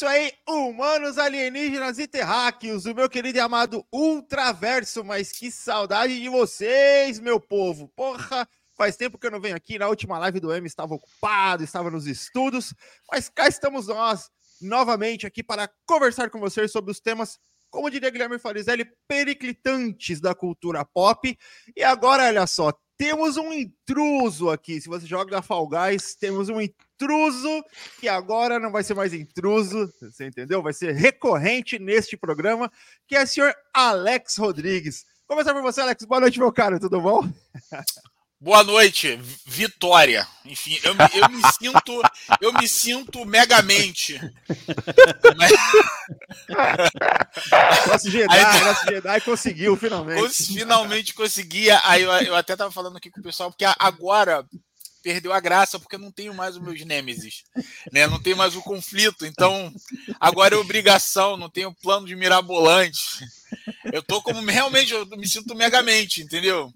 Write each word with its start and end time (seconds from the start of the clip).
isso 0.00 0.06
aí, 0.06 0.32
humanos, 0.48 1.18
alienígenas 1.18 1.98
e 1.98 2.08
terráqueos, 2.08 2.86
o 2.86 2.94
meu 2.94 3.06
querido 3.06 3.36
e 3.36 3.40
amado 3.40 3.86
Ultraverso, 3.92 5.04
mas 5.04 5.30
que 5.30 5.50
saudade 5.50 6.18
de 6.18 6.26
vocês, 6.26 7.20
meu 7.20 7.38
povo. 7.38 7.86
Porra, 7.94 8.48
faz 8.78 8.96
tempo 8.96 9.18
que 9.18 9.26
eu 9.26 9.30
não 9.30 9.42
venho 9.42 9.54
aqui, 9.54 9.78
na 9.78 9.88
última 9.88 10.18
live 10.18 10.40
do 10.40 10.54
M 10.54 10.66
estava 10.66 10.94
ocupado, 10.94 11.62
estava 11.62 11.90
nos 11.90 12.06
estudos, 12.06 12.72
mas 13.12 13.28
cá 13.28 13.46
estamos 13.46 13.88
nós, 13.88 14.30
novamente 14.58 15.26
aqui 15.26 15.42
para 15.42 15.70
conversar 15.84 16.30
com 16.30 16.40
vocês 16.40 16.72
sobre 16.72 16.92
os 16.92 16.98
temas, 16.98 17.38
como 17.68 17.90
diria 17.90 18.08
Guilherme 18.08 18.38
Farizelli, 18.38 18.90
periclitantes 19.06 20.18
da 20.18 20.34
cultura 20.34 20.82
pop. 20.82 21.38
E 21.76 21.84
agora, 21.84 22.24
olha 22.24 22.46
só, 22.46 22.72
temos 22.96 23.36
um 23.36 23.52
intruso 23.52 24.48
aqui. 24.48 24.80
Se 24.80 24.88
você 24.88 25.06
joga 25.06 25.42
Fall 25.42 25.68
Guys, 25.68 26.14
temos 26.14 26.48
um 26.48 26.58
intruso 26.58 26.89
que 28.00 28.08
agora 28.08 28.58
não 28.58 28.70
vai 28.70 28.82
ser 28.82 28.94
mais 28.94 29.14
intruso, 29.14 29.92
você 30.00 30.26
entendeu? 30.26 30.62
Vai 30.62 30.72
ser 30.72 30.92
recorrente 30.94 31.78
neste 31.78 32.16
programa, 32.16 32.70
que 33.06 33.16
é 33.16 33.22
o 33.22 33.26
senhor 33.26 33.54
Alex 33.72 34.36
Rodrigues. 34.36 35.04
Começar 35.26 35.54
por 35.54 35.62
você, 35.62 35.80
Alex. 35.80 36.04
Boa 36.04 36.20
noite, 36.20 36.38
meu 36.38 36.52
caro, 36.52 36.80
tudo 36.80 37.00
bom? 37.00 37.22
Boa 38.42 38.64
noite, 38.64 39.20
Vitória. 39.44 40.26
Enfim, 40.46 40.78
eu 40.82 40.94
me, 40.94 41.04
eu 41.14 41.28
me 41.28 41.42
sinto, 41.52 42.02
eu 42.40 42.52
me 42.54 42.66
sinto 42.66 43.26
megamente. 43.26 44.18
Mas... 45.36 45.52
nosso 47.86 48.10
Jedi, 48.10 48.38
aí, 48.38 48.64
nosso 48.64 48.86
Jedi 48.86 49.20
conseguiu 49.20 49.76
finalmente. 49.76 50.46
Finalmente 50.54 51.12
conseguia. 51.12 51.82
Aí 51.84 52.00
eu, 52.00 52.10
eu 52.10 52.34
até 52.34 52.56
tava 52.56 52.72
falando 52.72 52.96
aqui 52.96 53.10
com 53.10 53.20
o 53.20 53.22
pessoal 53.22 53.50
porque 53.50 53.66
agora 53.78 54.42
perdeu 55.02 55.32
a 55.32 55.40
graça 55.40 55.78
porque 55.78 55.96
eu 55.96 56.00
não 56.00 56.10
tenho 56.10 56.34
mais 56.34 56.56
os 56.56 56.62
meus 56.62 56.84
nêmesis, 56.84 57.44
né? 57.92 58.06
Não 58.06 58.20
tenho 58.20 58.36
mais 58.36 58.54
o 58.54 58.62
conflito. 58.62 59.26
Então, 59.26 59.72
agora 60.18 60.54
é 60.54 60.58
obrigação, 60.58 61.36
não 61.36 61.48
tenho 61.48 61.74
plano 61.74 62.06
de 62.06 62.16
mirabolante. 62.16 63.24
Eu 63.92 64.02
tô 64.02 64.22
como 64.22 64.44
realmente, 64.48 64.92
eu 64.92 65.06
me 65.06 65.26
sinto 65.26 65.54
megamente, 65.54 66.22
entendeu? 66.22 66.72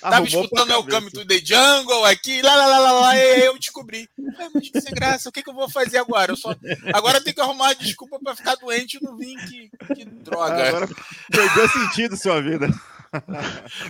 Tava 0.00 0.26
escutando 0.26 0.72
o 0.72 0.86
Come 0.86 1.10
to 1.10 1.24
the 1.26 1.38
Jungle 1.38 2.04
aqui, 2.04 2.42
lá, 2.42 2.54
lá, 2.54 2.66
lá, 2.66 2.78
lá, 2.78 2.92
lá 2.92 3.18
e 3.18 3.46
eu 3.46 3.58
descobri. 3.58 4.08
Ah, 4.38 4.48
mas 4.52 4.68
que 4.68 4.80
sem 4.80 4.92
graça, 4.92 5.28
o 5.28 5.32
que, 5.32 5.42
que 5.42 5.50
eu 5.50 5.54
vou 5.54 5.70
fazer 5.70 5.98
agora? 5.98 6.32
Eu 6.32 6.36
só... 6.36 6.54
Agora 6.92 7.18
eu 7.18 7.24
tenho 7.24 7.34
que 7.34 7.40
arrumar 7.40 7.74
desculpa 7.74 8.18
para 8.18 8.36
ficar 8.36 8.56
doente 8.56 8.98
e 8.98 9.04
não 9.04 9.16
vim, 9.16 9.36
que, 9.46 9.70
que 9.94 10.04
droga. 10.04 10.68
Agora 10.68 10.88
perdeu 11.30 11.68
sentido 11.68 12.16
sua 12.16 12.42
vida. 12.42 12.68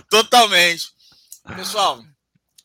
Totalmente. 0.09 0.91
Pessoal, 1.55 2.03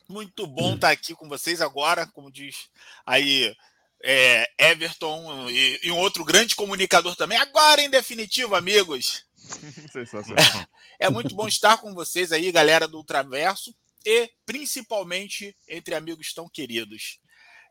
muito 0.08 0.46
bom 0.46 0.74
estar 0.74 0.90
aqui 0.90 1.14
com 1.14 1.28
vocês 1.28 1.60
agora, 1.60 2.06
como 2.06 2.32
diz 2.32 2.68
aí 3.04 3.54
é, 4.02 4.50
Everton 4.58 5.48
e, 5.50 5.80
e, 5.82 5.90
um 5.90 5.98
outro 5.98 6.24
grande 6.24 6.54
comunicador 6.54 7.14
também. 7.16 7.38
Agora, 7.38 7.82
em 7.82 7.90
definitivo, 7.90 8.54
amigos. 8.54 9.24
Sensacional. 9.92 10.66
É 10.98 11.10
muito 11.10 11.34
bom 11.34 11.46
estar 11.46 11.78
com 11.78 11.94
vocês 11.94 12.32
aí, 12.32 12.50
galera 12.50 12.88
do 12.88 12.98
Ultraverso, 12.98 13.74
e 14.04 14.30
principalmente 14.46 15.56
entre 15.68 15.94
amigos 15.94 16.32
tão 16.32 16.48
queridos. 16.48 17.20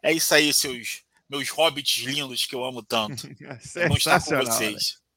É 0.01 0.11
isso 0.11 0.33
aí, 0.33 0.53
seus 0.53 1.01
meus 1.29 1.49
hobbits 1.49 2.03
lindos 2.03 2.45
que 2.45 2.55
eu 2.55 2.63
amo 2.63 2.81
tanto. 2.81 3.27
É 3.75 3.87
bom 3.89 3.95
estar 3.95 4.23
com 4.23 4.37
vocês. 4.37 4.73
Né? 4.73 5.07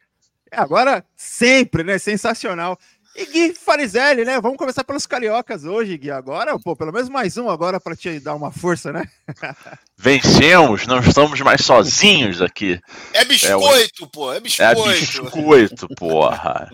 É, 0.53 0.61
agora, 0.61 1.07
sempre, 1.15 1.85
né? 1.85 1.99
Sensacional. 1.99 2.79
E 3.15 3.27
Gui 3.27 3.55
Farizelli, 3.55 4.25
né? 4.25 4.41
Vamos 4.41 4.57
começar 4.57 4.85
pelos 4.85 5.05
cariocas 5.07 5.65
hoje, 5.65 5.99
Gui. 5.99 6.11
Agora, 6.11 6.57
pô, 6.61 6.77
pelo 6.77 6.93
menos 6.93 7.09
mais 7.09 7.37
um 7.37 7.51
agora 7.51 7.81
para 7.81 7.97
te 7.97 8.21
dar 8.21 8.35
uma 8.35 8.53
força, 8.53 8.93
né? 8.93 9.09
Vencemos, 9.99 10.87
não 10.87 11.01
estamos 11.01 11.41
mais 11.41 11.65
sozinhos 11.65 12.41
aqui. 12.41 12.81
É 13.13 13.25
biscoito, 13.25 14.05
é, 14.05 14.09
pô, 14.13 14.33
é 14.33 14.41
biscoito. 14.41 14.91
É 14.91 14.95
biscoito, 14.95 15.89
porra. 15.99 16.71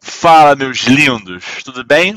Fala, 0.00 0.54
meus 0.54 0.80
lindos, 0.80 1.44
tudo 1.64 1.82
bem? 1.82 2.14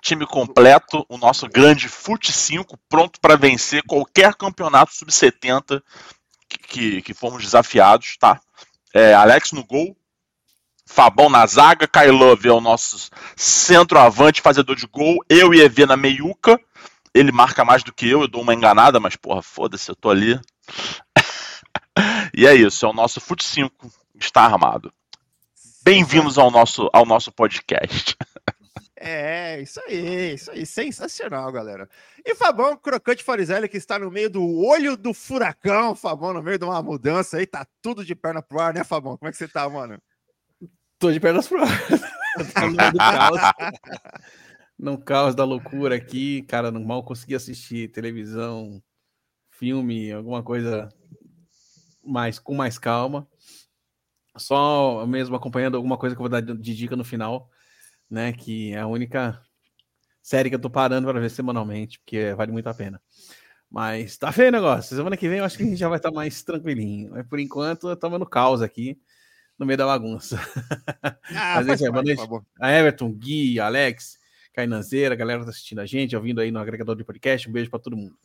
Time 0.00 0.26
completo, 0.26 1.04
o 1.08 1.18
nosso 1.18 1.46
grande 1.48 1.88
Fute 1.88 2.32
5, 2.32 2.78
pronto 2.88 3.20
para 3.20 3.36
vencer 3.36 3.82
qualquer 3.82 4.34
campeonato 4.34 4.94
sub-70 4.94 5.82
que, 6.48 6.58
que, 6.58 7.02
que 7.02 7.14
fomos 7.14 7.44
desafiados, 7.44 8.16
tá? 8.16 8.40
É, 8.94 9.12
Alex 9.12 9.52
no 9.52 9.64
gol, 9.64 9.96
Fabão 10.86 11.28
na 11.28 11.44
zaga, 11.46 11.88
Kai 11.88 12.10
Love 12.10 12.48
é 12.48 12.52
o 12.52 12.60
nosso 12.60 13.10
centroavante, 13.34 14.40
fazedor 14.40 14.76
de 14.76 14.86
gol, 14.86 15.18
eu 15.28 15.52
e 15.52 15.60
EV 15.60 15.84
na 15.84 15.96
meiuca. 15.96 16.58
Ele 17.12 17.32
marca 17.32 17.64
mais 17.64 17.82
do 17.82 17.92
que 17.92 18.08
eu, 18.08 18.20
eu 18.22 18.28
dou 18.28 18.42
uma 18.42 18.54
enganada, 18.54 19.00
mas 19.00 19.16
porra, 19.16 19.42
foda-se, 19.42 19.90
eu 19.90 19.96
tô 19.96 20.08
ali. 20.08 20.40
e 22.34 22.46
é 22.46 22.54
isso, 22.54 22.86
é 22.86 22.88
o 22.88 22.92
nosso 22.92 23.20
Fute 23.20 23.44
5 23.44 23.90
está 24.14 24.42
armado. 24.42 24.92
Bem-vindos 25.82 26.38
ao 26.38 26.50
nosso, 26.50 26.88
ao 26.92 27.04
nosso 27.04 27.32
podcast. 27.32 28.16
É, 28.98 29.60
isso 29.60 29.78
aí, 29.86 30.34
isso 30.34 30.50
aí, 30.50 30.66
sensacional, 30.66 31.52
galera. 31.52 31.88
E 32.24 32.34
Fabão 32.34 32.76
Crocante 32.76 33.22
Farizelli, 33.22 33.68
que 33.68 33.76
está 33.76 33.98
no 33.98 34.10
meio 34.10 34.28
do 34.28 34.42
olho 34.64 34.96
do 34.96 35.14
furacão, 35.14 35.94
Fabão, 35.94 36.32
no 36.32 36.42
meio 36.42 36.58
de 36.58 36.64
uma 36.64 36.82
mudança 36.82 37.36
aí, 37.36 37.46
tá 37.46 37.64
tudo 37.80 38.04
de 38.04 38.16
perna 38.16 38.42
pro 38.42 38.58
ar, 38.58 38.74
né, 38.74 38.82
Fabão? 38.82 39.16
Como 39.16 39.28
é 39.28 39.30
que 39.30 39.36
você 39.36 39.46
tá, 39.46 39.68
mano? 39.68 40.00
Tô 40.98 41.12
de 41.12 41.20
pernas 41.20 41.46
pro 41.46 41.60
caos. 42.96 43.40
no 44.78 44.98
caos 44.98 45.34
da 45.34 45.44
loucura 45.44 45.94
aqui, 45.94 46.42
cara, 46.42 46.70
não 46.70 46.82
mal 46.82 47.04
consegui 47.04 47.34
assistir 47.34 47.92
televisão, 47.92 48.82
filme, 49.50 50.10
alguma 50.10 50.42
coisa 50.42 50.88
mais 52.02 52.38
com 52.38 52.54
mais 52.54 52.78
calma. 52.78 53.28
Só 54.38 55.06
mesmo 55.06 55.36
acompanhando 55.36 55.76
alguma 55.76 55.98
coisa 55.98 56.14
que 56.14 56.20
eu 56.20 56.22
vou 56.24 56.30
dar 56.30 56.40
de 56.40 56.74
dica 56.74 56.96
no 56.96 57.04
final, 57.04 57.50
né? 58.08 58.32
Que 58.32 58.72
é 58.72 58.80
a 58.80 58.86
única 58.86 59.40
série 60.22 60.48
que 60.48 60.56
eu 60.56 60.60
tô 60.60 60.70
parando 60.70 61.06
para 61.06 61.20
ver 61.20 61.30
semanalmente, 61.30 61.98
porque 61.98 62.32
vale 62.34 62.52
muito 62.52 62.68
a 62.68 62.74
pena. 62.74 63.02
Mas 63.70 64.16
tá 64.16 64.32
feio 64.32 64.48
o 64.48 64.52
negócio. 64.52 64.96
Semana 64.96 65.16
que 65.16 65.28
vem 65.28 65.38
eu 65.38 65.44
acho 65.44 65.58
que 65.58 65.62
a 65.62 65.66
gente 65.66 65.78
já 65.78 65.88
vai 65.88 65.98
estar 65.98 66.10
tá 66.10 66.14
mais 66.14 66.42
tranquilinho. 66.42 67.10
Mas 67.10 67.26
por 67.26 67.38
enquanto 67.38 67.92
estamos 67.92 68.18
no 68.18 68.26
caos 68.26 68.62
aqui 68.62 68.98
no 69.58 69.66
meio 69.66 69.76
da 69.76 69.86
bagunça. 69.86 70.38
Ah, 71.34 71.60
Mas 71.66 71.82
é 71.82 71.90
boa 71.90 72.02
noite. 72.04 72.46
A 72.60 72.72
Everton, 72.72 73.12
Gui, 73.12 73.58
Alex, 73.58 74.16
Cainanzeira, 74.54 75.14
a 75.14 75.18
galera 75.18 75.42
tá 75.42 75.50
assistindo 75.50 75.80
a 75.80 75.86
gente, 75.86 76.14
ouvindo 76.14 76.40
aí 76.40 76.52
no 76.52 76.60
agregador 76.60 76.94
de 76.94 77.04
podcast. 77.04 77.48
Um 77.48 77.52
beijo 77.52 77.68
para 77.68 77.80
todo 77.80 77.96
mundo. 77.96 78.16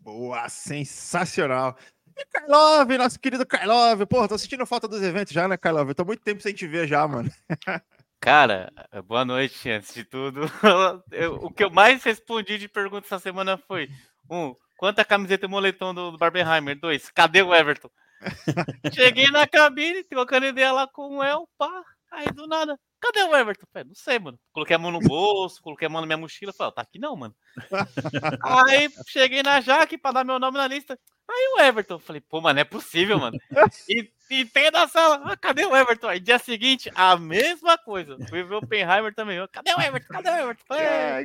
Boa, 0.00 0.48
sensacional. 0.48 1.76
E 2.16 2.24
Karlov, 2.26 2.90
nosso 2.98 3.18
querido 3.18 3.46
Karlov. 3.46 4.04
Pô, 4.06 4.26
tô 4.26 4.36
sentindo 4.36 4.66
falta 4.66 4.88
dos 4.88 5.02
eventos 5.02 5.32
já, 5.32 5.46
né, 5.46 5.56
Karlov? 5.56 5.94
Tô 5.94 6.04
muito 6.04 6.22
tempo 6.22 6.42
sem 6.42 6.52
te 6.52 6.66
ver 6.66 6.86
já, 6.88 7.06
mano. 7.06 7.30
Cara, 8.20 8.72
boa 9.06 9.24
noite, 9.24 9.70
antes 9.70 9.94
de 9.94 10.04
tudo. 10.04 10.40
Eu, 11.12 11.34
o 11.36 11.50
que 11.52 11.62
eu 11.62 11.70
mais 11.70 12.02
respondi 12.02 12.56
de 12.56 12.68
pergunta 12.68 13.06
essa 13.06 13.18
semana 13.18 13.58
foi: 13.58 13.90
um, 14.30 14.54
quanta 14.78 15.04
camiseta 15.04 15.44
e 15.44 15.48
moletom 15.48 15.92
do, 15.92 16.10
do 16.12 16.18
Barbenheimer? 16.18 16.78
Dois, 16.78 17.10
cadê 17.10 17.42
o 17.42 17.54
Everton? 17.54 17.90
Cheguei 18.92 19.26
na 19.28 19.46
cabine, 19.46 20.04
trocando 20.04 20.46
ideia 20.46 20.72
lá 20.72 20.86
com 20.86 21.18
o 21.18 21.22
El, 21.22 21.48
pá. 21.58 21.82
Aí 22.10 22.26
do 22.30 22.46
nada, 22.46 22.78
cadê 23.00 23.24
o 23.24 23.34
Everton? 23.34 23.66
Falei, 23.72 23.88
não 23.88 23.94
sei, 23.94 24.20
mano. 24.20 24.38
Coloquei 24.52 24.76
a 24.76 24.78
mão 24.78 24.92
no 24.92 25.00
bolso, 25.00 25.60
coloquei 25.60 25.86
a 25.86 25.90
mão 25.90 26.00
na 26.00 26.06
minha 26.06 26.16
mochila. 26.16 26.52
Falei, 26.52 26.72
tá 26.72 26.82
aqui 26.82 26.98
não, 26.98 27.16
mano. 27.16 27.34
Aí 28.40 28.88
cheguei 29.08 29.42
na 29.42 29.60
Jaque 29.60 29.98
pra 29.98 30.12
dar 30.12 30.24
meu 30.24 30.38
nome 30.38 30.56
na 30.56 30.68
lista. 30.68 30.98
Aí 31.28 31.54
o 31.56 31.60
Everton. 31.60 31.98
Falei, 31.98 32.20
pô, 32.20 32.40
mano, 32.40 32.60
é 32.60 32.64
possível, 32.64 33.18
mano. 33.18 33.36
E, 33.88 34.08
e 34.30 34.44
tem 34.44 34.70
da 34.70 34.86
sala, 34.86 35.22
ah, 35.24 35.36
cadê 35.36 35.66
o 35.66 35.74
Everton? 35.74 36.08
Aí 36.08 36.20
dia 36.20 36.38
seguinte, 36.38 36.88
a 36.94 37.16
mesma 37.16 37.76
coisa. 37.76 38.16
Fui 38.28 38.44
ver 38.44 38.54
o 38.54 38.66
Penheimer 38.66 39.12
também. 39.12 39.44
Cadê 39.48 39.74
o 39.74 39.80
Everton? 39.80 40.12
Cadê 40.12 40.30
o 40.30 40.36
Everton? 40.36 40.64
Falei, 40.68 40.84
é. 40.84 41.24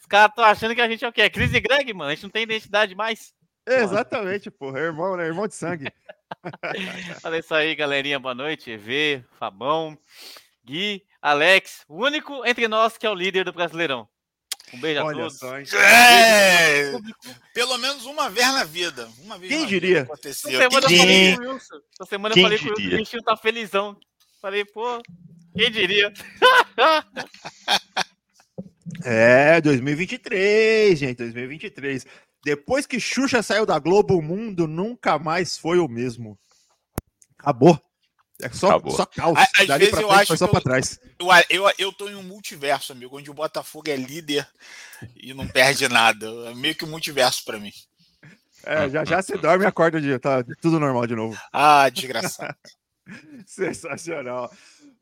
Os 0.00 0.06
caras 0.06 0.30
estão 0.30 0.44
achando 0.44 0.74
que 0.74 0.80
a 0.80 0.88
gente 0.88 1.04
é 1.04 1.08
o 1.08 1.12
quê? 1.12 1.22
É 1.22 1.30
Cris 1.30 1.52
e 1.52 1.60
Greg, 1.60 1.92
mano. 1.92 2.10
A 2.10 2.14
gente 2.14 2.24
não 2.24 2.30
tem 2.30 2.44
identidade 2.44 2.94
mais. 2.94 3.34
Exatamente, 3.66 4.50
porra. 4.50 4.80
É 4.80 4.82
irmão, 4.84 5.16
né? 5.16 5.26
Irmão 5.26 5.46
de 5.46 5.54
sangue. 5.54 5.92
Olha 7.24 7.38
isso 7.38 7.54
aí, 7.54 7.74
galerinha. 7.74 8.18
Boa 8.18 8.34
noite. 8.34 8.70
EV, 8.70 9.24
Fabão, 9.38 9.96
Gui, 10.64 11.04
Alex, 11.20 11.84
o 11.88 12.04
único 12.04 12.44
entre 12.46 12.68
nós 12.68 12.96
que 12.96 13.06
é 13.06 13.10
o 13.10 13.14
líder 13.14 13.44
do 13.44 13.52
Brasileirão. 13.52 14.08
Um 14.72 14.80
beijo 14.80 15.02
Olha 15.02 15.26
a 15.26 15.28
todos. 15.28 15.38
Só, 15.38 15.58
é! 15.78 16.92
Pelo 17.52 17.76
menos 17.76 18.06
uma 18.06 18.30
vez 18.30 18.46
na 18.48 18.64
vida. 18.64 19.06
Uma 19.18 19.38
vez 19.38 19.52
Quem 19.52 19.66
diria? 19.66 20.08
Essa 20.24 20.32
semana 20.32 20.88
quem 20.88 20.96
eu 20.96 21.02
falei 21.02 21.36
com 21.36 21.42
o 21.42 21.52
Wilson. 21.52 21.80
Essa 21.92 22.08
semana 22.08 22.34
quem 22.34 22.42
eu 22.42 22.46
falei 22.46 22.58
diria? 22.58 22.74
com 22.74 22.80
o 22.80 22.98
Wilson, 22.98 23.16
o 23.18 23.22
tá 23.22 23.36
felizão. 23.36 23.96
Falei, 24.40 24.64
pô, 24.64 25.00
quem 25.56 25.70
diria? 25.70 26.12
é, 29.04 29.60
2023, 29.60 30.98
gente, 30.98 31.18
2023. 31.18 32.06
Depois 32.44 32.86
que 32.86 32.98
Xuxa 32.98 33.42
saiu 33.42 33.64
da 33.64 33.78
Globo, 33.78 34.16
o 34.16 34.22
mundo 34.22 34.66
nunca 34.66 35.18
mais 35.18 35.56
foi 35.56 35.78
o 35.78 35.88
mesmo. 35.88 36.38
Acabou. 37.38 37.80
É 38.40 38.48
só, 38.48 38.70
Acabou. 38.70 38.92
só 38.92 39.06
caos. 39.06 39.38
Às 39.56 39.68
Dali 39.68 39.84
vezes 39.84 40.00
eu 40.00 40.08
frente, 40.08 40.22
acho 40.22 40.36
só 40.36 40.48
para 40.48 40.60
trás. 40.60 40.98
Eu, 41.18 41.28
eu, 41.48 41.72
eu 41.78 41.92
tô 41.92 42.08
em 42.08 42.16
um 42.16 42.22
multiverso, 42.22 42.92
amigo, 42.92 43.16
onde 43.16 43.30
o 43.30 43.34
Botafogo 43.34 43.88
é 43.88 43.94
líder 43.94 44.48
e 45.16 45.32
não 45.32 45.46
perde 45.46 45.88
nada. 45.88 46.26
É 46.50 46.54
meio 46.54 46.74
que 46.74 46.84
um 46.84 46.90
multiverso 46.90 47.44
para 47.44 47.60
mim. 47.60 47.72
É, 48.64 48.88
já 48.88 49.04
já 49.04 49.22
você 49.22 49.36
dorme 49.36 49.64
e 49.64 49.68
acorda 49.68 50.00
de 50.00 50.18
tá 50.18 50.44
tudo 50.60 50.78
normal 50.80 51.06
de 51.06 51.14
novo. 51.14 51.40
Ah, 51.52 51.88
desgraçado. 51.88 52.56
Sensacional. 53.46 54.52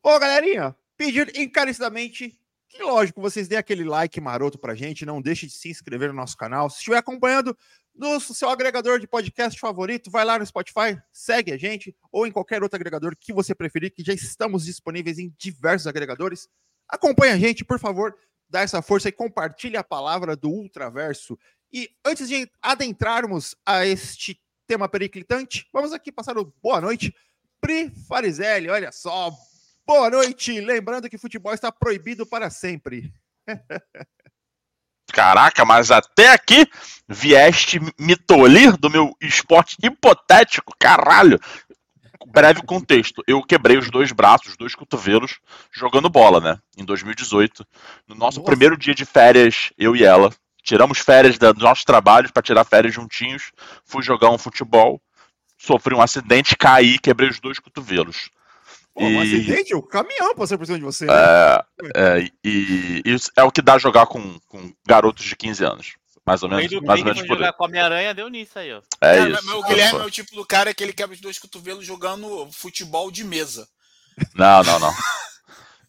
Bom, 0.02 0.18
galerinha, 0.18 0.74
pedir 0.96 1.30
encarecidamente 1.38 2.39
que, 2.70 2.82
lógico, 2.84 3.20
vocês 3.20 3.48
dêem 3.48 3.58
aquele 3.58 3.82
like 3.82 4.20
maroto 4.20 4.56
pra 4.56 4.76
gente, 4.76 5.04
não 5.04 5.20
deixe 5.20 5.44
de 5.44 5.52
se 5.52 5.68
inscrever 5.68 6.08
no 6.08 6.14
nosso 6.14 6.36
canal. 6.36 6.70
Se 6.70 6.76
estiver 6.76 6.98
acompanhando 6.98 7.56
no 7.92 8.20
seu 8.20 8.48
agregador 8.48 9.00
de 9.00 9.08
podcast 9.08 9.58
favorito, 9.58 10.08
vai 10.08 10.24
lá 10.24 10.38
no 10.38 10.46
Spotify, 10.46 10.96
segue 11.12 11.52
a 11.52 11.58
gente, 11.58 11.94
ou 12.12 12.28
em 12.28 12.30
qualquer 12.30 12.62
outro 12.62 12.76
agregador 12.76 13.16
que 13.18 13.32
você 13.32 13.56
preferir, 13.56 13.92
que 13.92 14.04
já 14.04 14.14
estamos 14.14 14.64
disponíveis 14.64 15.18
em 15.18 15.34
diversos 15.36 15.88
agregadores. 15.88 16.48
Acompanhe 16.88 17.32
a 17.32 17.38
gente, 17.38 17.64
por 17.64 17.80
favor, 17.80 18.16
dá 18.48 18.60
essa 18.60 18.80
força 18.80 19.08
e 19.08 19.12
compartilhe 19.12 19.76
a 19.76 19.82
palavra 19.82 20.36
do 20.36 20.48
Ultraverso. 20.48 21.36
E 21.72 21.90
antes 22.04 22.28
de 22.28 22.48
adentrarmos 22.62 23.56
a 23.66 23.84
este 23.84 24.40
tema 24.68 24.88
periclitante, 24.88 25.68
vamos 25.72 25.92
aqui 25.92 26.12
passar 26.12 26.38
o 26.38 26.54
boa 26.62 26.80
noite. 26.80 27.12
Pri 27.60 27.90
Farizelli, 28.06 28.70
olha 28.70 28.92
só. 28.92 29.32
Boa 29.90 30.08
noite. 30.08 30.60
Lembrando 30.60 31.10
que 31.10 31.18
futebol 31.18 31.52
está 31.52 31.72
proibido 31.72 32.24
para 32.24 32.48
sempre. 32.48 33.12
Caraca, 35.12 35.64
mas 35.64 35.90
até 35.90 36.28
aqui 36.28 36.64
vieste 37.08 37.80
me 37.98 38.14
tolir 38.14 38.76
do 38.76 38.88
meu 38.88 39.12
esporte 39.20 39.76
hipotético, 39.82 40.72
caralho. 40.78 41.40
Breve 42.24 42.62
contexto, 42.62 43.20
eu 43.26 43.42
quebrei 43.42 43.78
os 43.78 43.90
dois 43.90 44.12
braços, 44.12 44.50
os 44.50 44.56
dois 44.56 44.76
cotovelos, 44.76 45.40
jogando 45.72 46.08
bola, 46.08 46.38
né? 46.38 46.60
Em 46.78 46.84
2018. 46.84 47.66
No 48.06 48.14
nosso 48.14 48.38
Nossa. 48.38 48.48
primeiro 48.48 48.78
dia 48.78 48.94
de 48.94 49.04
férias, 49.04 49.72
eu 49.76 49.96
e 49.96 50.04
ela, 50.04 50.32
tiramos 50.62 51.00
férias 51.00 51.36
dos 51.36 51.64
nossos 51.64 51.84
trabalhos 51.84 52.30
para 52.30 52.44
tirar 52.44 52.62
férias 52.62 52.94
juntinhos, 52.94 53.50
fui 53.84 54.04
jogar 54.04 54.30
um 54.30 54.38
futebol, 54.38 55.02
sofri 55.58 55.96
um 55.96 56.00
acidente, 56.00 56.56
caí, 56.56 56.96
quebrei 56.96 57.28
os 57.28 57.40
dois 57.40 57.58
cotovelos. 57.58 58.30
Pô, 59.00 59.06
um 59.06 59.20
acidente? 59.20 59.74
O 59.74 59.82
caminhão 59.82 60.34
passou 60.34 60.58
por 60.58 60.66
cima 60.66 60.78
de 60.78 60.84
você. 60.84 61.06
Né? 61.06 61.14
É, 61.14 61.64
é, 61.94 62.28
e 62.44 63.02
isso 63.04 63.30
é 63.34 63.42
o 63.42 63.50
que 63.50 63.62
dá 63.62 63.78
jogar 63.78 64.06
com, 64.06 64.38
com 64.46 64.72
garotos 64.86 65.24
de 65.24 65.34
15 65.34 65.64
anos. 65.64 65.94
Mais 66.26 66.42
ou 66.42 66.50
menos, 66.50 66.70
mais 66.82 67.00
ou 67.00 67.06
menos 67.06 67.22
por 67.22 67.38
jogar 67.38 67.54
com 67.54 67.64
Homem-Aranha 67.64 68.14
deu 68.14 68.28
nisso 68.28 68.58
aí, 68.58 68.72
ó. 68.72 68.82
É, 69.00 69.18
é 69.18 69.28
isso. 69.30 69.56
o 69.56 69.62
Guilherme 69.64 70.00
é 70.00 70.04
o 70.04 70.10
tipo 70.10 70.34
do 70.34 70.44
cara 70.44 70.74
que 70.74 70.84
ele 70.84 70.92
quebra 70.92 71.14
os 71.14 71.20
dois 71.20 71.38
cotovelos 71.38 71.84
jogando 71.84 72.46
futebol 72.52 73.10
de 73.10 73.24
mesa. 73.24 73.66
Não, 74.34 74.62
não, 74.62 74.78
não. 74.78 74.92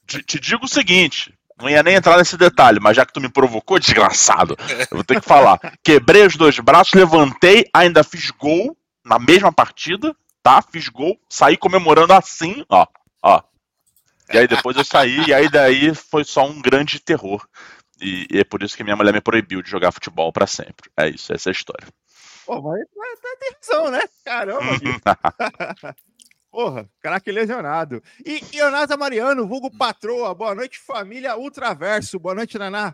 te, 0.07 0.24
te 0.24 0.40
digo 0.40 0.64
o 0.64 0.69
seguinte, 0.69 1.34
não 1.60 1.69
ia 1.69 1.84
nem 1.84 1.96
entrar 1.96 2.18
nesse 2.18 2.38
detalhe, 2.38 2.80
mas 2.80 2.96
já 2.96 3.06
que 3.06 3.12
tu 3.12 3.19
me 3.19 3.30
provocou, 3.30 3.78
desgraçado, 3.78 4.56
eu 4.90 4.98
vou 4.98 5.04
ter 5.04 5.19
que 5.19 5.28
falar. 5.28 5.60
Quebrei 5.84 6.25
os 6.25 6.38
dois 6.38 6.57
braços, 6.60 6.94
levantei, 6.94 7.66
ainda 7.74 8.04
fiz 8.04 8.31
gol 8.31 8.75
na 9.04 9.19
mesma 9.19 9.52
partida, 9.52 10.16
tá? 10.42 10.62
Fiz 10.62 10.88
gol, 10.88 11.19
saí 11.30 11.57
comemorando 11.57 12.14
assim, 12.14 12.64
ó, 12.69 12.88
ó. 13.21 13.41
E 14.33 14.38
aí 14.38 14.47
depois 14.47 14.77
eu 14.77 14.85
saí, 14.85 15.27
e 15.27 15.33
aí 15.33 15.50
daí 15.50 15.94
foi 15.94 16.23
só 16.23 16.45
um 16.45 16.62
grande 16.62 17.00
terror. 17.00 17.45
E, 18.00 18.25
e 18.31 18.39
é 18.39 18.44
por 18.44 18.63
isso 18.63 18.75
que 18.75 18.83
minha 18.83 18.95
mulher 18.95 19.13
me 19.13 19.21
proibiu 19.21 19.62
de 19.62 19.69
jogar 19.69 19.91
futebol 19.91 20.31
para 20.31 20.47
sempre. 20.47 20.89
É 20.97 21.07
isso, 21.09 21.33
essa 21.33 21.50
é 21.50 21.51
a 21.51 21.53
história. 21.53 21.88
Pô, 22.45 22.62
mas 22.62 23.19
tá 23.19 23.29
atenção, 23.33 23.91
né? 23.91 24.01
Caramba. 24.25 24.62
Porra, 26.51 26.89
craque 27.00 27.31
lesionado. 27.31 28.03
E 28.25 28.41
Ionasa 28.53 28.97
Mariano, 28.97 29.47
vulgo 29.47 29.71
patroa, 29.71 30.35
boa 30.35 30.53
noite, 30.53 30.79
família 30.79 31.38
Ultraverso. 31.38 32.19
Boa 32.19 32.35
noite, 32.35 32.57
Naná. 32.57 32.94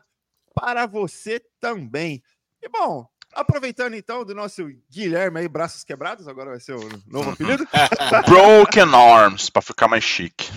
Para 0.54 0.86
você 0.86 1.42
também. 1.60 2.22
E 2.62 2.70
bom, 2.70 3.08
Aproveitando 3.34 3.94
então 3.94 4.24
do 4.26 4.34
nosso 4.34 4.68
Guilherme 4.90 5.40
aí, 5.40 5.48
braços 5.48 5.84
quebrados, 5.84 6.28
agora 6.28 6.52
vai 6.52 6.60
ser 6.60 6.74
o 6.74 6.90
novo 7.06 7.32
apelido. 7.32 7.68
Broken 8.28 8.96
Arms, 8.96 9.50
para 9.50 9.62
ficar 9.62 9.88
mais 9.88 10.04
chique. 10.04 10.50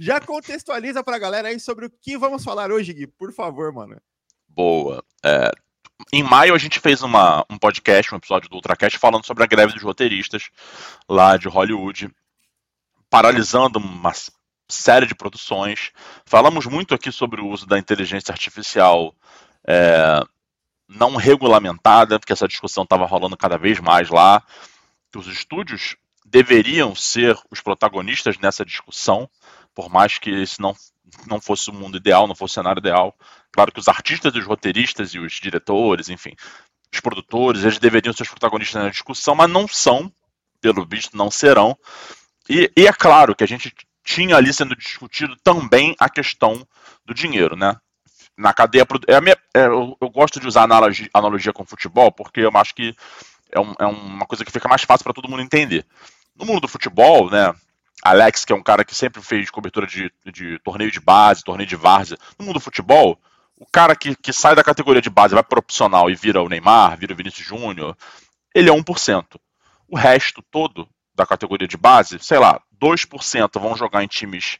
Já 0.00 0.20
contextualiza 0.20 1.02
pra 1.04 1.18
galera 1.18 1.48
aí 1.48 1.60
sobre 1.60 1.86
o 1.86 1.90
que 1.90 2.16
vamos 2.16 2.42
falar 2.42 2.70
hoje, 2.70 2.92
Gui, 2.92 3.06
por 3.06 3.32
favor, 3.32 3.72
mano. 3.72 4.00
Boa. 4.48 5.04
É, 5.24 5.50
em 6.12 6.22
maio 6.22 6.54
a 6.54 6.58
gente 6.58 6.80
fez 6.80 7.02
uma, 7.02 7.44
um 7.50 7.58
podcast, 7.58 8.12
um 8.12 8.18
episódio 8.18 8.48
do 8.48 8.56
Ultracast 8.56 8.98
falando 8.98 9.26
sobre 9.26 9.44
a 9.44 9.46
greve 9.46 9.72
dos 9.72 9.82
roteiristas 9.82 10.48
lá 11.08 11.36
de 11.36 11.48
Hollywood, 11.48 12.10
paralisando 13.10 13.78
uma 13.78 14.12
série 14.68 15.06
de 15.06 15.14
produções. 15.14 15.90
Falamos 16.24 16.66
muito 16.66 16.94
aqui 16.94 17.10
sobre 17.10 17.40
o 17.40 17.48
uso 17.48 17.66
da 17.66 17.78
inteligência 17.78 18.32
artificial 18.32 19.14
é, 19.66 20.22
não 20.88 21.16
regulamentada, 21.16 22.18
porque 22.18 22.32
essa 22.32 22.48
discussão 22.48 22.84
estava 22.84 23.04
rolando 23.04 23.36
cada 23.36 23.58
vez 23.58 23.78
mais 23.78 24.08
lá, 24.08 24.42
que 25.12 25.18
os 25.18 25.26
estúdios 25.26 25.96
deveriam 26.24 26.94
ser 26.94 27.38
os 27.50 27.60
protagonistas 27.60 28.38
nessa 28.38 28.64
discussão, 28.64 29.28
por 29.74 29.88
mais 29.90 30.18
que 30.18 30.30
esse 30.30 30.60
não, 30.60 30.74
não 31.26 31.40
fosse 31.40 31.70
o 31.70 31.74
mundo 31.74 31.96
ideal, 31.96 32.26
não 32.26 32.34
fosse 32.34 32.52
o 32.52 32.54
cenário 32.54 32.80
ideal. 32.80 33.14
Claro 33.52 33.72
que 33.72 33.80
os 33.80 33.88
artistas, 33.88 34.34
os 34.34 34.44
roteiristas 34.44 35.14
e 35.14 35.18
os 35.18 35.34
diretores, 35.34 36.08
enfim, 36.08 36.34
os 36.92 37.00
produtores, 37.00 37.62
eles 37.62 37.78
deveriam 37.78 38.12
ser 38.12 38.22
os 38.22 38.28
protagonistas 38.28 38.82
na 38.82 38.90
discussão, 38.90 39.34
mas 39.34 39.50
não 39.50 39.68
são, 39.68 40.12
pelo 40.60 40.86
visto, 40.86 41.16
não 41.16 41.30
serão. 41.30 41.76
E, 42.48 42.70
e 42.76 42.86
é 42.86 42.92
claro 42.92 43.34
que 43.34 43.44
a 43.44 43.48
gente 43.48 43.72
tinha 44.02 44.36
ali 44.36 44.52
sendo 44.52 44.74
discutido 44.74 45.36
também 45.44 45.94
a 45.98 46.08
questão 46.08 46.66
do 47.04 47.12
dinheiro, 47.12 47.56
né? 47.56 47.76
Na 48.38 48.54
cadeia. 48.54 48.86
É 49.08 49.20
minha, 49.20 49.36
é, 49.52 49.66
eu, 49.66 49.96
eu, 50.00 50.08
gosto 50.08 50.38
de 50.38 50.46
usar 50.46 50.62
analogia, 50.62 51.10
analogia 51.12 51.52
com 51.52 51.66
futebol, 51.66 52.12
porque 52.12 52.40
eu 52.40 52.50
acho 52.54 52.74
que 52.74 52.94
é, 53.50 53.58
um, 53.58 53.74
é 53.78 53.86
uma 53.86 54.24
coisa 54.24 54.44
que 54.44 54.52
fica 54.52 54.68
mais 54.68 54.82
fácil 54.82 55.04
para 55.04 55.12
todo 55.12 55.28
mundo 55.28 55.42
entender. 55.42 55.84
No 56.36 56.46
mundo 56.46 56.60
do 56.60 56.68
futebol, 56.68 57.28
né? 57.28 57.52
Alex, 58.02 58.44
que 58.44 58.52
é 58.52 58.56
um 58.56 58.62
cara 58.62 58.84
que 58.84 58.94
sempre 58.94 59.20
fez 59.20 59.50
cobertura 59.50 59.84
de, 59.84 60.12
de 60.32 60.58
torneio 60.60 60.90
de 60.90 61.00
base, 61.00 61.42
torneio 61.42 61.68
de 61.68 61.74
várzea. 61.74 62.16
No 62.38 62.46
mundo 62.46 62.54
do 62.54 62.60
futebol, 62.60 63.18
o 63.56 63.66
cara 63.66 63.96
que, 63.96 64.14
que 64.14 64.32
sai 64.32 64.54
da 64.54 64.62
categoria 64.62 65.02
de 65.02 65.10
base, 65.10 65.34
vai 65.34 65.42
profissional 65.42 66.08
e 66.08 66.14
vira 66.14 66.40
o 66.40 66.48
Neymar, 66.48 66.96
vira 66.96 67.12
o 67.12 67.16
Vinícius 67.16 67.44
Júnior, 67.44 67.96
ele 68.54 68.70
é 68.70 68.72
1%. 68.72 69.24
O 69.88 69.96
resto 69.96 70.40
todo 70.48 70.88
da 71.12 71.26
categoria 71.26 71.66
de 71.66 71.76
base, 71.76 72.20
sei 72.20 72.38
lá, 72.38 72.60
2% 72.80 73.60
vão 73.60 73.76
jogar 73.76 74.04
em 74.04 74.06
times 74.06 74.58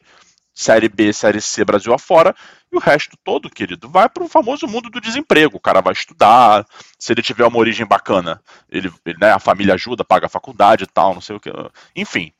Série 0.59 0.89
B, 0.89 1.13
Série 1.13 1.41
C, 1.41 1.65
Brasil 1.65 1.95
afora, 1.95 2.35
e 2.73 2.77
o 2.77 2.81
resto 2.81 3.17
todo, 3.23 3.49
querido, 3.49 3.89
vai 3.89 4.09
para 4.09 4.25
o 4.25 4.29
famoso 4.29 4.67
mundo 4.67 4.91
do 4.91 5.01
desemprego. 5.01 5.57
O 5.57 5.61
cara 5.61 5.81
vai 5.81 5.93
estudar, 5.93 6.67
se 6.99 7.13
ele 7.13 7.23
tiver 7.23 7.47
uma 7.47 7.59
origem 7.59 7.87
bacana, 7.87 8.43
ele, 8.69 8.93
ele 9.07 9.19
né, 9.21 9.31
a 9.31 9.39
família 9.39 9.75
ajuda, 9.75 10.05
paga 10.05 10.27
a 10.27 10.29
faculdade 10.29 10.83
e 10.83 10.87
tal, 10.89 11.15
não 11.15 11.21
sei 11.21 11.37
o 11.37 11.41
que. 11.41 11.49
Enfim. 11.95 12.33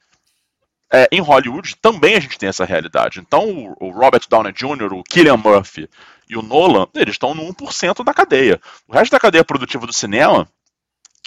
É, 0.93 1.07
em 1.13 1.21
Hollywood 1.21 1.77
também 1.77 2.17
a 2.17 2.21
gente 2.21 2.37
tem 2.37 2.49
essa 2.49 2.65
realidade. 2.65 3.21
Então, 3.21 3.77
o, 3.79 3.91
Robert 3.91 4.23
Downey 4.29 4.53
Jr., 4.53 4.93
o 4.95 5.05
Killian 5.05 5.37
Murphy 5.37 5.89
e 6.29 6.37
o 6.37 6.43
Nolan, 6.43 6.89
eles 6.97 7.15
estão 7.15 7.37
no 7.37 7.45
1% 7.55 8.03
da 8.03 8.13
cadeia. 8.13 8.61
O 8.89 8.95
resto 8.95 9.13
da 9.13 9.21
cadeia 9.21 9.45
produtiva 9.45 9.87
do 9.87 9.93
cinema, 9.93 10.49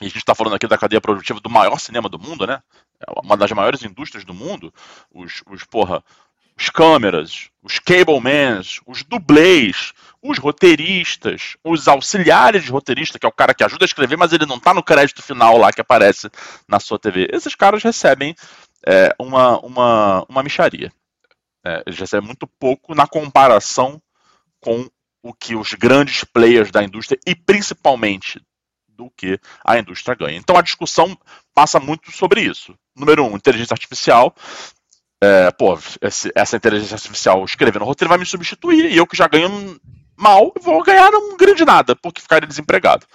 e 0.02 0.08
a 0.08 0.10
gente 0.10 0.18
está 0.18 0.36
falando 0.36 0.56
aqui 0.56 0.68
da 0.68 0.78
cadeia 0.78 1.00
produtiva 1.00 1.40
do 1.40 1.50
maior 1.50 1.80
cinema 1.80 2.10
do 2.10 2.20
mundo, 2.20 2.46
né? 2.46 2.62
É 3.00 3.20
uma 3.24 3.38
das 3.38 3.52
maiores 3.52 3.82
indústrias 3.84 4.26
do 4.26 4.34
mundo. 4.34 4.74
Os, 5.14 5.42
os 5.50 5.64
porra, 5.64 6.04
os 6.58 6.70
câmeras, 6.70 7.50
os 7.64 7.80
cablemans, 7.80 8.80
os 8.86 9.04
dublês, 9.04 9.94
os 10.22 10.38
roteiristas, 10.38 11.56
os 11.64 11.88
auxiliares 11.88 12.64
de 12.64 12.72
roteirista, 12.72 13.18
que 13.18 13.26
é 13.26 13.30
o 13.30 13.34
cara 13.34 13.54
que 13.54 13.64
ajuda 13.64 13.86
a 13.86 13.88
escrever, 13.88 14.18
mas 14.18 14.34
ele 14.34 14.46
não 14.46 14.58
está 14.58 14.74
no 14.74 14.84
crédito 14.84 15.22
final 15.22 15.58
lá 15.58 15.72
que 15.72 15.82
aparece 15.82 16.30
na 16.68 16.80
sua 16.80 17.00
TV. 17.00 17.28
Esses 17.32 17.56
caras 17.56 17.84
recebem 17.84 18.36
é, 18.86 19.14
uma, 19.20 19.60
uma, 19.60 20.26
uma 20.30 20.44
micharia. 20.44 20.92
É, 21.66 21.84
eles 21.86 22.00
recebem 22.00 22.26
muito 22.26 22.48
pouco 22.48 22.96
na 22.96 23.08
comparação 23.08 24.02
com 24.60 24.88
o 25.24 25.34
que 25.34 25.56
os 25.56 25.74
grandes 25.74 26.24
players 26.24 26.72
da 26.72 26.84
indústria 26.84 27.20
e 27.26 27.36
principalmente 27.36 28.42
do 28.88 29.10
que 29.12 29.40
a 29.66 29.78
indústria 29.78 30.16
ganha. 30.16 30.38
Então 30.38 30.58
a 30.58 30.62
discussão 30.62 31.18
passa 31.54 31.80
muito 31.80 32.12
sobre 32.12 32.42
isso. 32.42 32.76
Número 32.96 33.26
um, 33.26 33.36
inteligência 33.36 33.74
artificial 33.74 34.36
é, 35.22 35.52
pô, 35.52 35.78
esse, 36.02 36.32
essa 36.36 36.58
inteligência 36.58 36.96
artificial 36.96 37.44
escrevendo 37.46 37.86
roteiro 37.86 38.10
vai 38.10 38.18
me 38.18 38.26
substituir 38.26 38.92
e 38.92 38.98
eu 38.98 39.06
que 39.06 39.16
já 39.16 39.28
ganho 39.28 39.80
mal 40.18 40.52
vou 40.62 40.84
ganhar 40.84 41.12
um 41.14 41.38
grande 41.38 41.64
nada 41.64 41.96
porque 41.96 42.22
ficaria 42.22 42.48
desempregado. 42.48 43.06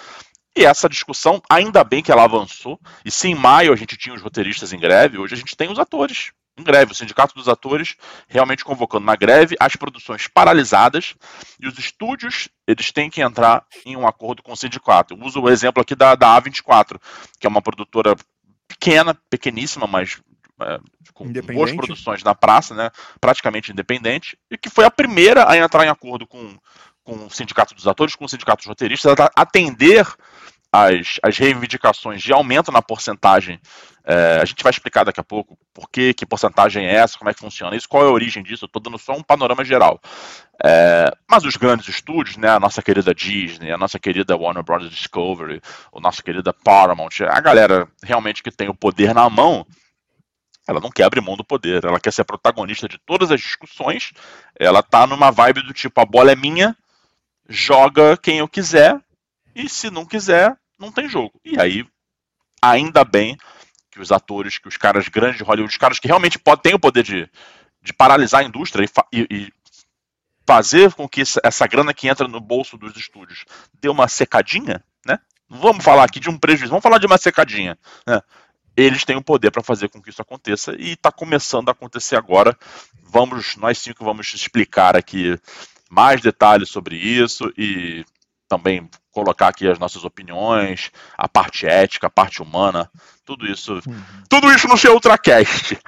E 0.57 0.65
essa 0.65 0.89
discussão, 0.89 1.43
ainda 1.51 1.85
bem 1.85 2.03
que 2.03 2.11
ela 2.11 2.25
avançou, 2.25 2.81
e 3.05 3.11
se 3.11 3.29
em 3.29 3.35
maio 3.35 3.73
a 3.73 3.77
gente 3.77 3.95
tinha 3.95 4.15
os 4.15 4.23
roteiristas 4.23 4.73
em 4.73 4.79
greve, 4.79 5.19
hoje 5.19 5.35
a 5.35 5.37
gente 5.37 5.55
tem 5.55 5.71
os 5.71 5.79
atores 5.79 6.33
em 6.59 6.63
greve, 6.63 6.93
o 6.93 6.95
sindicato 6.95 7.35
dos 7.35 7.49
atores 7.49 7.95
realmente 8.27 8.65
convocando 8.65 9.05
na 9.05 9.15
greve, 9.15 9.55
as 9.61 9.77
produções 9.77 10.27
paralisadas 10.27 11.15
e 11.61 11.69
os 11.69 11.79
estúdios, 11.79 12.49
eles 12.67 12.91
têm 12.91 13.11
que 13.11 13.21
entrar 13.21 13.67
em 13.85 13.95
um 13.97 14.07
acordo 14.07 14.43
com 14.43 14.53
o 14.53 14.57
sindicato. 14.57 15.13
Eu 15.13 15.23
uso 15.23 15.43
o 15.43 15.51
exemplo 15.51 15.83
aqui 15.83 15.95
da, 15.95 16.15
da 16.15 16.41
A24, 16.41 16.99
que 17.39 17.47
é 17.47 17.51
uma 17.51 17.61
produtora 17.61 18.17
pequena, 18.67 19.15
pequeníssima, 19.29 19.87
mas 19.87 20.19
é, 20.61 20.79
com 21.13 21.31
boas 21.55 21.73
produções 21.73 22.23
na 22.23 22.35
praça, 22.35 22.75
né, 22.75 22.91
praticamente 23.21 23.73
independente, 23.73 24.39
e 24.51 24.57
que 24.57 24.71
foi 24.71 24.85
a 24.85 24.91
primeira 24.91 25.49
a 25.51 25.57
entrar 25.57 25.85
em 25.85 25.91
acordo 25.91 26.27
com, 26.27 26.57
com 27.05 27.27
o 27.27 27.31
Sindicato 27.31 27.75
dos 27.75 27.87
Atores, 27.87 28.15
com 28.15 28.25
o 28.25 28.29
Sindicato 28.29 28.59
dos 28.59 28.67
Roteiristas, 28.67 29.15
a 29.19 29.31
atender 29.37 30.07
as, 30.73 31.19
as 31.23 31.39
reivindicações 31.39 32.23
de 32.23 32.33
aumento 32.33 32.71
na 32.71 32.83
porcentagem. 32.83 33.61
É, 34.05 34.39
a 34.41 34.45
gente 34.45 34.63
vai 34.63 34.71
explicar 34.71 35.05
daqui 35.05 35.19
a 35.19 35.25
pouco 35.25 35.59
por 35.75 35.91
que, 35.91 36.15
que 36.15 36.27
porcentagem 36.27 36.87
é 36.87 36.95
essa, 36.95 37.19
como 37.19 37.29
é 37.29 37.35
que 37.35 37.41
funciona 37.41 37.75
isso, 37.75 37.89
qual 37.89 38.05
é 38.05 38.07
a 38.07 38.13
origem 38.13 38.43
disso. 38.43 38.65
Eu 38.65 38.67
estou 38.67 38.81
dando 38.81 38.99
só 38.99 39.15
um 39.15 39.23
panorama 39.23 39.65
geral. 39.65 40.01
É, 40.65 41.11
mas 41.29 41.45
os 41.45 41.57
grandes 41.57 41.89
estúdios, 41.89 42.37
né, 42.37 42.49
a 42.49 42.61
nossa 42.61 42.83
querida 42.83 43.15
Disney, 43.15 43.73
a 43.73 43.79
nossa 43.79 43.99
querida 43.99 44.37
Warner 44.37 44.63
Bros. 44.63 44.89
Discovery, 44.89 45.61
o 45.91 46.01
nossa 46.01 46.23
querida 46.23 46.53
Paramount, 46.53 47.21
a 47.29 47.41
galera 47.41 47.89
realmente 48.03 48.43
que 48.43 48.51
tem 48.51 48.69
o 48.69 48.75
poder 48.75 49.15
na 49.15 49.29
mão, 49.29 49.67
ela 50.67 50.81
não 50.81 50.91
quer 50.91 51.05
abrir 51.05 51.21
mão 51.21 51.37
do 51.37 51.45
poder, 51.45 51.85
ela 51.85 52.01
quer 52.01 52.13
ser 52.13 52.25
protagonista 52.25 52.89
de 52.89 52.99
todas 52.99 53.31
as 53.31 53.41
discussões, 53.41 54.13
ela 54.59 54.83
tá 54.83 55.07
numa 55.07 55.31
vibe 55.31 55.63
do 55.63 55.73
tipo, 55.73 56.01
a 56.01 56.05
bola 56.05 56.33
é 56.33 56.37
minha, 56.37 56.77
joga 57.49 58.17
quem 58.17 58.39
eu 58.39 58.49
quiser, 58.49 59.01
e 59.55 59.69
se 59.69 59.91
não 59.91 60.05
quiser, 60.05 60.57
não 60.79 60.91
tem 60.91 61.09
jogo. 61.09 61.41
E 61.45 61.61
aí, 61.61 61.87
ainda 62.61 63.05
bem 63.05 63.37
que 63.91 64.01
os 64.01 64.13
atores, 64.13 64.59
que 64.59 64.69
os 64.69 64.77
caras 64.77 65.09
grandes 65.09 65.39
de 65.39 65.45
Hollywood, 65.45 65.73
os 65.73 65.79
caras 65.79 65.99
que 65.99 66.09
realmente 66.09 66.39
podem, 66.39 66.63
têm 66.63 66.75
o 66.75 66.79
poder 66.79 67.03
de, 67.03 67.31
de 67.81 67.93
paralisar 67.93 68.43
a 68.43 68.45
indústria 68.45 68.85
e, 69.13 69.21
e, 69.21 69.27
e 69.31 69.53
fazer 70.47 70.93
com 70.95 71.09
que 71.09 71.23
essa 71.43 71.67
grana 71.67 71.95
que 71.95 72.09
entra 72.09 72.29
no 72.29 72.41
bolso 72.41 72.77
dos 72.77 72.97
estúdios 72.97 73.45
dê 73.81 73.89
uma 73.89 74.07
secadinha, 74.07 74.83
né? 75.05 75.19
Vamos 75.49 75.85
falar 75.85 76.05
aqui 76.05 76.21
de 76.21 76.29
um 76.29 76.39
prejuízo, 76.39 76.71
vamos 76.71 76.83
falar 76.83 76.99
de 76.99 77.07
uma 77.07 77.19
secadinha, 77.19 77.79
né? 78.07 78.21
Eles 78.77 79.05
têm 79.05 79.17
o 79.17 79.23
poder 79.23 79.51
para 79.51 79.63
fazer 79.63 79.89
com 79.89 80.03
que 80.03 80.11
isso 80.11 80.21
aconteça 80.21 80.75
e 80.79 80.93
está 80.93 81.11
começando 81.11 81.69
a 81.69 81.73
acontecer 81.73 82.17
agora. 82.17 82.57
Vamos, 83.03 83.57
nós 83.57 83.79
cinco 83.79 84.05
vamos 84.05 84.33
explicar 84.35 84.97
aqui 84.97 85.39
mais 85.89 86.21
detalhes 86.21 86.69
sobre 86.69 86.97
isso 86.97 87.53
e 87.57 88.05
também 88.49 88.89
colocar 89.11 89.49
aqui 89.49 89.67
as 89.67 89.79
nossas 89.79 90.05
opiniões, 90.05 90.91
a 91.17 91.27
parte 91.27 91.67
ética, 91.67 92.07
a 92.07 92.11
parte 92.11 92.43
humana, 92.43 92.91
tudo 93.25 93.47
isso. 93.47 93.75
Uhum. 93.75 94.03
Tudo 94.29 94.53
isso 94.53 94.69
no 94.69 94.77
seu 94.77 94.93
Ultracast. 94.93 95.79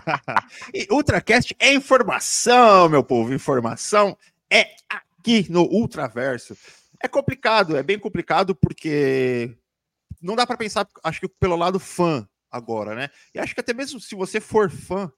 e 0.72 0.86
Ultracast 0.90 1.54
é 1.58 1.74
informação, 1.74 2.88
meu 2.88 3.04
povo. 3.04 3.34
Informação 3.34 4.16
é 4.50 4.70
aqui 4.88 5.46
no 5.50 5.62
Ultraverso. 5.62 6.56
É 7.00 7.06
complicado, 7.06 7.76
é 7.76 7.82
bem 7.82 7.98
complicado 7.98 8.54
porque 8.54 9.54
não 10.24 10.34
dá 10.34 10.46
para 10.46 10.56
pensar, 10.56 10.88
acho 11.02 11.20
que 11.20 11.28
pelo 11.28 11.54
lado 11.54 11.78
fã 11.78 12.26
agora, 12.50 12.94
né? 12.94 13.10
E 13.34 13.38
acho 13.38 13.54
que 13.54 13.60
até 13.60 13.74
mesmo 13.74 14.00
se 14.00 14.14
você 14.14 14.40
for 14.40 14.70
fã, 14.70 15.12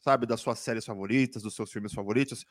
sabe, 0.00 0.26
das 0.26 0.40
suas 0.40 0.58
séries 0.58 0.84
favoritas, 0.84 1.42
dos 1.42 1.54
seus 1.54 1.72
filmes 1.72 1.92
favoritos, 1.92 2.44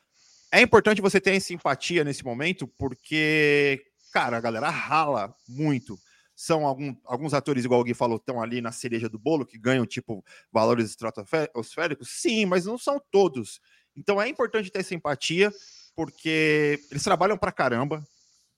é 0.51 0.61
importante 0.61 1.01
você 1.01 1.21
ter 1.21 1.39
simpatia 1.39 2.03
nesse 2.03 2.25
momento, 2.25 2.67
porque, 2.67 3.85
cara, 4.11 4.37
a 4.37 4.41
galera 4.41 4.69
rala 4.69 5.33
muito. 5.47 5.97
São 6.35 6.65
algum, 6.65 6.95
alguns 7.05 7.35
atores, 7.35 7.63
igual 7.63 7.83
o 7.83 7.95
falou, 7.95 8.17
estão 8.17 8.41
ali 8.41 8.61
na 8.61 8.71
cereja 8.71 9.07
do 9.07 9.19
bolo, 9.19 9.45
que 9.45 9.59
ganham, 9.59 9.85
tipo, 9.85 10.25
valores 10.51 10.89
estratosféricos. 10.89 12.09
Sim, 12.09 12.45
mas 12.45 12.65
não 12.65 12.79
são 12.79 12.99
todos. 13.11 13.61
Então 13.95 14.19
é 14.19 14.27
importante 14.27 14.71
ter 14.71 14.83
simpatia, 14.83 15.53
porque 15.95 16.79
eles 16.89 17.03
trabalham 17.03 17.37
pra 17.37 17.51
caramba. 17.51 18.03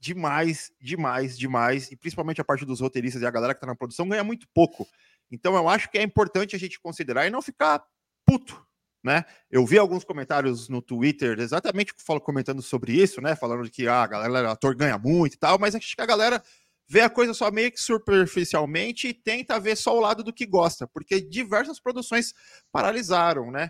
Demais, 0.04 0.70
demais, 0.82 1.38
demais. 1.38 1.90
E 1.92 1.96
principalmente 1.96 2.42
a 2.42 2.44
parte 2.44 2.66
dos 2.66 2.82
roteiristas 2.82 3.22
e 3.22 3.26
a 3.26 3.32
galera 3.32 3.54
que 3.54 3.62
tá 3.62 3.68
na 3.68 3.76
produção 3.76 4.10
ganha 4.10 4.24
muito 4.24 4.46
pouco. 4.54 4.86
Então 5.32 5.56
eu 5.56 5.70
acho 5.70 5.90
que 5.90 5.98
é 5.98 6.04
importante 6.04 6.56
a 6.56 6.60
gente 6.60 6.80
considerar 6.80 7.26
e 7.26 7.30
não 7.30 7.42
ficar 7.42 7.82
puto 8.26 8.62
né? 9.04 9.26
Eu 9.52 9.66
vi 9.66 9.78
alguns 9.78 10.06
comentários 10.06 10.70
no 10.70 10.82
Twitter 10.82 11.38
exatamente 11.40 11.94
comentando 12.24 12.62
sobre 12.62 12.94
isso, 12.94 13.22
né? 13.22 13.36
Falando 13.36 13.70
que 13.70 13.86
ah, 13.88 14.04
a 14.04 14.08
galera, 14.08 14.52
ator 14.52 14.74
ganha 14.74 14.98
muito 14.98 15.34
e 15.34 15.38
tal, 15.38 15.60
mas 15.60 15.76
acho 15.76 15.96
que 15.96 16.02
a 16.02 16.06
galera 16.06 16.42
vê 16.88 17.02
a 17.02 17.10
coisa 17.10 17.34
só 17.34 17.52
meio 17.52 17.70
que 17.72 17.82
superficialmente 17.82 19.10
e 19.10 19.14
tenta 19.14 19.60
ver 19.60 19.76
só 19.76 19.96
o 19.96 20.00
lado 20.00 20.24
do 20.24 20.32
que 20.32 20.46
gosta, 20.46 20.88
porque 20.88 21.20
diversas 21.20 21.82
produções 21.82 22.34
paralisaram, 22.72 23.52
né? 23.52 23.70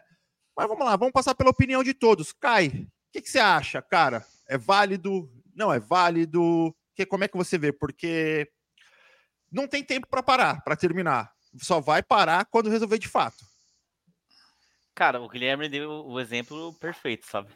Mas 0.55 0.67
vamos 0.67 0.85
lá, 0.85 0.95
vamos 0.95 1.13
passar 1.13 1.33
pela 1.33 1.49
opinião 1.49 1.83
de 1.83 1.95
todos. 1.95 2.31
Kai, 2.31 2.67
o 2.67 2.87
que, 3.11 3.21
que, 3.21 3.29
você 3.29 3.39
acha, 3.39 3.81
cara? 3.81 4.23
É 4.47 4.55
válido? 4.55 5.27
Não 5.55 5.73
é 5.73 5.79
válido? 5.79 6.75
Que, 6.95 7.05
como 7.05 7.23
é 7.23 7.27
que 7.27 7.37
você 7.37 7.57
vê? 7.57 7.71
Porque 7.71 8.49
não 9.51 9.67
tem 9.67 9.83
tempo 9.83 10.07
para 10.07 10.23
parar, 10.23 10.61
para 10.63 10.75
terminar. 10.75 11.31
Só 11.61 11.79
vai 11.79 12.01
parar 12.01 12.45
quando 12.45 12.69
resolver 12.69 12.97
de 12.97 13.07
fato. 13.07 13.37
Cara, 14.95 15.21
o 15.21 15.29
Guilherme 15.29 15.69
deu 15.69 15.89
o 15.89 16.19
exemplo 16.19 16.73
perfeito, 16.75 17.25
sabe? 17.25 17.51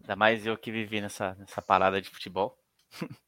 Ainda 0.00 0.16
mais 0.16 0.44
eu 0.46 0.56
que 0.56 0.72
vivi 0.72 1.00
nessa, 1.00 1.34
nessa 1.34 1.62
parada 1.62 2.00
de 2.00 2.08
futebol. 2.08 2.58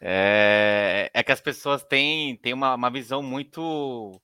é, 0.00 1.10
é, 1.14 1.22
que 1.22 1.32
as 1.32 1.40
pessoas 1.40 1.82
têm, 1.84 2.36
têm 2.36 2.52
uma, 2.52 2.74
uma 2.74 2.90
visão 2.90 3.22
muito, 3.22 4.20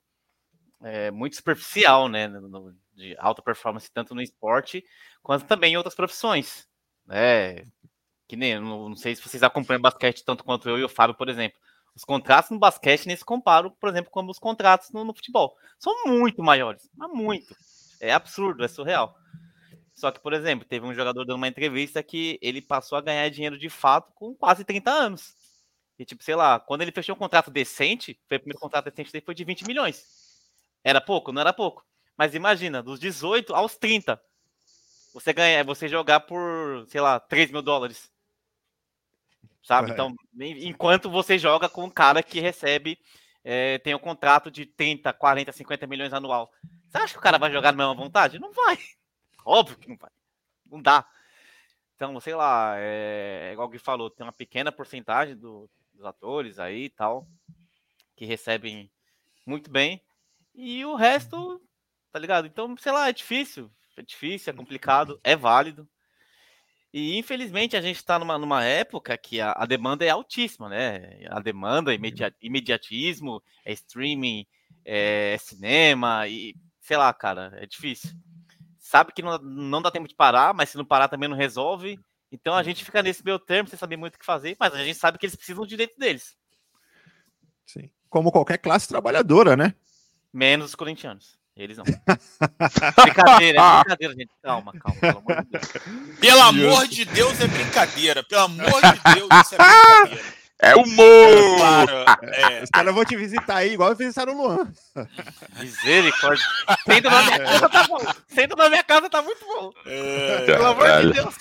é, 0.83 1.11
muito 1.11 1.37
superficial, 1.37 2.09
né? 2.09 2.27
No, 2.27 2.75
de 2.95 3.17
alta 3.19 3.41
performance, 3.41 3.91
tanto 3.93 4.15
no 4.15 4.21
esporte 4.21 4.85
quanto 5.23 5.47
também 5.47 5.75
em 5.75 5.77
outras 5.77 5.95
profissões. 5.95 6.69
Né? 7.07 7.63
Que 8.29 8.37
nem, 8.37 8.61
não, 8.61 8.91
não 8.91 8.97
sei 8.97 9.17
se 9.17 9.23
vocês 9.23 9.43
acompanham 9.43 9.81
basquete 9.81 10.23
tanto 10.25 10.45
quanto 10.45 10.69
eu 10.69 10.79
e 10.79 10.85
o 10.85 10.89
Fábio, 10.89 11.17
por 11.17 11.29
exemplo. 11.29 11.59
Os 11.97 12.05
contratos 12.05 12.51
no 12.51 12.59
basquete 12.59 13.07
nem 13.07 13.17
se 13.17 13.25
comparam, 13.25 13.71
por 13.71 13.89
exemplo, 13.89 14.11
com 14.11 14.25
os 14.27 14.39
contratos 14.39 14.91
no, 14.91 15.05
no 15.05 15.15
futebol. 15.15 15.57
São 15.79 16.07
muito 16.07 16.43
maiores, 16.43 16.89
mas 16.95 17.11
muito. 17.11 17.57
É 18.01 18.13
absurdo, 18.13 18.63
é 18.63 18.69
surreal. 18.69 19.17
Só 19.95 20.13
que, 20.13 20.21
por 20.21 20.33
exemplo, 20.33 20.65
teve 20.65 20.87
um 20.87 20.95
jogador 20.95 21.25
dando 21.25 21.39
uma 21.39 21.49
entrevista 21.49 22.03
que 22.03 22.39
ele 22.41 22.63
passou 22.63 22.97
a 22.97 23.01
ganhar 23.01 23.29
dinheiro 23.31 23.59
de 23.59 23.69
fato 23.69 24.13
com 24.15 24.33
quase 24.33 24.63
30 24.63 24.91
anos. 24.91 25.35
E, 25.99 26.05
tipo, 26.05 26.23
sei 26.23 26.37
lá, 26.37 26.61
quando 26.61 26.83
ele 26.83 26.93
fechou 26.93 27.17
um 27.17 27.19
contrato 27.19 27.51
decente, 27.51 28.17
foi 28.29 28.37
o 28.37 28.41
primeiro 28.41 28.61
contrato 28.61 28.85
decente 28.85 29.11
dele 29.11 29.25
foi 29.25 29.35
de 29.35 29.43
20 29.43 29.65
milhões. 29.67 30.05
Era 30.85 31.01
pouco? 31.01 31.33
Não 31.33 31.41
era 31.41 31.53
pouco. 31.53 31.85
Mas 32.17 32.35
imagina, 32.35 32.81
dos 32.81 33.01
18 33.01 33.53
aos 33.55 33.77
30, 33.77 34.21
você 35.13 35.33
ganha, 35.33 35.65
você 35.65 35.89
jogar 35.89 36.21
por, 36.21 36.87
sei 36.89 37.01
lá, 37.01 37.19
3 37.19 37.51
mil 37.51 37.63
dólares. 37.63 38.09
Sabe? 39.69 39.91
É. 39.91 39.93
Então, 39.93 40.17
enquanto 40.41 41.11
você 41.11 41.39
joga 41.39 41.69
com 41.69 41.85
um 41.85 41.91
cara 41.91 42.23
que 42.23 42.41
recebe, 42.41 42.99
é, 43.45 43.77
tem 43.77 43.95
um 43.95 43.99
contrato 43.99 44.51
de 44.51 44.65
30, 44.65 45.13
40, 45.13 45.53
50 45.53 45.87
milhões 45.87 46.11
anual. 46.15 46.51
Você 46.89 46.97
acha 46.97 47.13
que 47.13 47.19
o 47.19 47.23
cara 47.23 47.37
vai 47.37 47.53
jogar 47.53 47.73
na 47.73 47.77
mesma 47.77 47.95
vontade? 47.95 48.39
Não 48.39 48.51
vai. 48.51 48.79
Óbvio 49.45 49.77
que 49.77 49.91
não 49.91 49.99
vai. 49.99 50.11
Não 50.65 50.81
dá. 50.81 51.07
Então, 51.95 52.19
sei 52.19 52.35
lá, 52.35 52.77
é, 52.79 53.49
é 53.51 53.53
igual 53.53 53.69
que 53.69 53.79
falou, 53.79 54.09
tem 54.09 54.25
uma 54.25 54.33
pequena 54.33 54.73
porcentagem 54.73 55.37
do, 55.37 55.69
dos 55.93 56.03
atores 56.03 56.59
aí 56.59 56.85
e 56.85 56.91
tal, 56.91 57.29
que 58.17 58.25
recebem 58.25 58.91
muito 59.45 59.71
bem. 59.71 60.03
E 60.55 60.83
o 60.87 60.95
resto, 60.95 61.61
tá 62.11 62.19
ligado? 62.19 62.47
Então, 62.47 62.75
sei 62.79 62.93
lá, 62.93 63.11
é 63.11 63.13
difícil. 63.13 63.71
É 63.99 64.01
difícil, 64.01 64.51
é 64.51 64.57
complicado, 64.57 65.21
é 65.23 65.37
válido. 65.37 65.87
E 66.93 67.19
infelizmente 67.19 67.77
a 67.77 67.81
gente 67.81 67.97
está 67.97 68.19
numa, 68.19 68.39
numa 68.39 68.65
época 68.65 69.17
que 69.19 69.41
a, 69.41 69.53
a, 69.53 69.67
demanda 69.67 70.05
é 70.05 70.09
altíssima, 70.09 70.69
né? 70.69 71.21
A 71.29 71.39
demanda, 71.39 71.93
imediat, 71.93 72.35
imediatismo, 72.41 73.43
é 73.65 73.73
streaming, 73.73 74.47
é 74.85 75.37
cinema, 75.39 76.27
e 76.27 76.55
sei 76.81 76.97
lá, 76.97 77.13
cara, 77.13 77.53
é 77.57 77.67
difícil. 77.67 78.11
Sabe 78.79 79.13
que 79.13 79.21
não, 79.21 79.37
não 79.39 79.83
dá 79.83 79.91
tempo 79.91 80.09
de 80.09 80.15
parar, 80.15 80.55
mas 80.55 80.71
se 80.71 80.79
não 80.79 80.85
parar 80.85 81.09
também 81.09 81.29
não 81.29 81.37
resolve. 81.37 82.01
Então 82.33 82.55
a 82.55 82.63
gente 82.63 82.85
fica 82.85 83.03
nesse 83.03 83.23
meio 83.23 83.39
termo, 83.39 83.69
sem 83.69 83.79
saber 83.79 83.97
muito 83.97 84.17
o 84.17 84.19
que 84.19 84.25
fazer, 84.25 84.57
mas 84.59 84.73
a 84.73 84.83
gente 84.83 84.99
sabe 84.99 85.19
que 85.19 85.27
eles 85.27 85.37
precisam 85.37 85.65
do 85.65 85.69
direito 85.69 85.99
deles. 85.99 86.37
Sim. 87.67 87.91
Como 88.09 88.33
qualquer 88.33 88.57
classe 88.57 88.89
trabalhadora, 88.89 89.55
né? 89.57 89.75
Menos 90.33 90.71
os 90.71 90.75
corintianos. 90.75 91.38
Eles 91.59 91.77
não. 91.77 91.85
brincadeira, 91.85 93.59
é 93.61 93.79
brincadeira, 93.81 94.15
gente. 94.15 94.31
Calma, 94.43 94.73
calma. 94.73 94.97
Pelo 95.01 95.19
amor 95.21 95.43
de 95.43 95.45
Deus. 95.51 95.69
Pelo 96.21 96.41
amor 96.41 96.87
de 96.87 97.05
Deus, 97.05 97.41
é 97.41 97.47
brincadeira. 97.49 98.23
Pelo 98.23 98.43
amor 98.43 98.81
de 98.81 99.15
Deus, 99.15 99.29
isso 99.43 99.55
é 99.55 99.59
brincadeira. 99.59 100.39
É 100.61 100.75
humor! 100.75 101.57
Claro, 101.57 101.93
é. 102.25 102.65
Os 102.65 102.71
caras 102.71 102.93
vão 102.93 103.05
te 103.05 103.15
visitar 103.17 103.59
aí, 103.59 103.75
igual 103.75 103.95
visitaram 103.95 104.35
o 104.35 104.43
Luan. 104.43 104.73
Misericórdia. 105.61 106.45
Senta 106.85 107.09
na 107.09 107.23
minha 107.23 107.39
casa, 107.39 107.69
tá 107.69 107.87
bom. 107.87 107.99
Senta 108.27 108.57
na 108.57 108.69
minha 108.69 108.83
casa, 108.83 109.09
tá 109.09 109.23
muito 109.23 109.47
bom. 109.47 109.71
É, 109.87 110.47
Pelo 110.47 110.67
amor 110.67 111.01
de 111.03 111.13
Deus. 111.13 111.35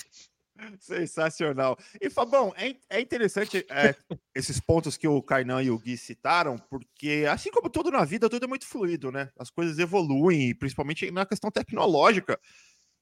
Sensacional. 0.80 1.78
E 2.00 2.10
Fabão, 2.10 2.52
é, 2.56 2.74
é 2.90 3.00
interessante 3.00 3.64
é, 3.70 3.94
esses 4.34 4.60
pontos 4.60 4.96
que 4.96 5.06
o 5.06 5.22
Kainan 5.22 5.62
e 5.62 5.70
o 5.70 5.78
Gui 5.78 5.96
citaram, 5.96 6.58
porque 6.70 7.26
assim 7.30 7.50
como 7.50 7.70
tudo 7.70 7.90
na 7.90 8.04
vida, 8.04 8.28
tudo 8.28 8.44
é 8.44 8.48
muito 8.48 8.66
fluido, 8.66 9.10
né? 9.12 9.30
As 9.38 9.50
coisas 9.50 9.78
evoluem, 9.78 10.54
principalmente 10.54 11.10
na 11.10 11.24
questão 11.24 11.50
tecnológica. 11.50 12.38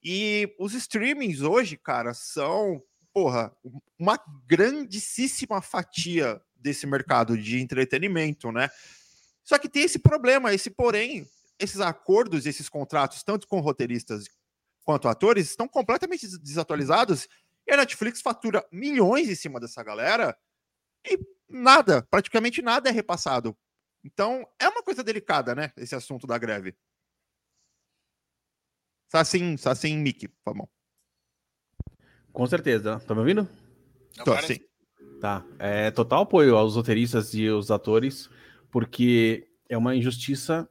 E 0.03 0.55
os 0.59 0.75
streamings 0.75 1.41
hoje, 1.41 1.77
cara, 1.77 2.15
são 2.15 2.83
porra, 3.17 3.51
uma 3.99 4.21
grandíssima 4.47 5.63
fatia 5.63 6.39
desse 6.55 6.87
mercado 6.87 7.39
de 7.39 7.59
entretenimento, 7.59 8.53
né? 8.53 8.69
Só 9.43 9.57
que 9.59 9.71
tem 9.71 9.85
esse 9.85 9.99
problema, 9.99 10.53
esse 10.53 10.69
porém, 10.69 11.27
esses 11.59 11.81
acordos, 11.81 12.45
esses 12.45 12.69
contratos, 12.69 13.23
tanto 13.23 13.49
com 13.49 13.61
roteiristas 13.61 14.27
quanto 14.85 15.09
atores, 15.09 15.49
estão 15.49 15.67
completamente 15.67 16.27
desatualizados 16.39 17.27
e 17.67 17.73
a 17.73 17.77
Netflix 17.77 18.21
fatura 18.21 18.67
milhões 18.71 19.29
em 19.29 19.35
cima 19.35 19.59
dessa 19.59 19.83
galera 19.83 20.37
e 21.05 21.19
nada, 21.49 22.03
praticamente 22.11 22.63
nada 22.63 22.89
é 22.89 22.93
repassado. 22.93 23.57
Então, 24.05 24.47
é 24.59 24.69
uma 24.69 24.83
coisa 24.83 25.03
delicada, 25.03 25.55
né? 25.55 25.73
Esse 25.77 25.95
assunto 25.95 26.27
da 26.27 26.39
greve. 26.39 26.77
Sassim, 29.09 29.57
Sassim 29.57 29.99
Mickey, 29.99 30.29
por 30.29 30.43
favor. 30.45 30.69
Com 32.33 32.47
certeza. 32.47 33.01
Tá 33.01 33.15
me 33.15 33.21
ouvindo? 33.21 33.49
Tô 34.25 34.33
assim. 34.33 34.61
Tá. 35.21 35.45
É 35.59 35.91
total 35.91 36.23
apoio 36.23 36.57
aos 36.57 36.77
roteiristas 36.77 37.35
e 37.35 37.49
aos 37.49 37.71
atores, 37.71 38.29
porque 38.71 39.49
é 39.69 39.77
uma 39.77 39.97
injustiça 39.97 40.69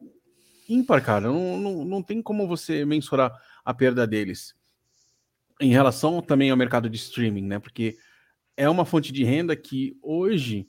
ímpar, 0.70 1.04
cara. 1.04 1.28
Não, 1.28 1.58
não, 1.58 1.86
não 1.86 2.04
tem 2.04 2.22
como 2.22 2.48
você 2.48 2.86
mensurar 2.86 3.34
a 3.64 3.74
perda 3.74 4.06
deles. 4.06 4.56
Em 5.59 5.71
relação 5.71 6.21
também 6.21 6.50
ao 6.50 6.57
mercado 6.57 6.89
de 6.89 6.97
streaming, 6.97 7.43
né? 7.43 7.59
Porque 7.59 7.97
é 8.57 8.69
uma 8.69 8.85
fonte 8.85 9.12
de 9.12 9.24
renda 9.24 9.55
que 9.55 9.97
hoje 10.01 10.67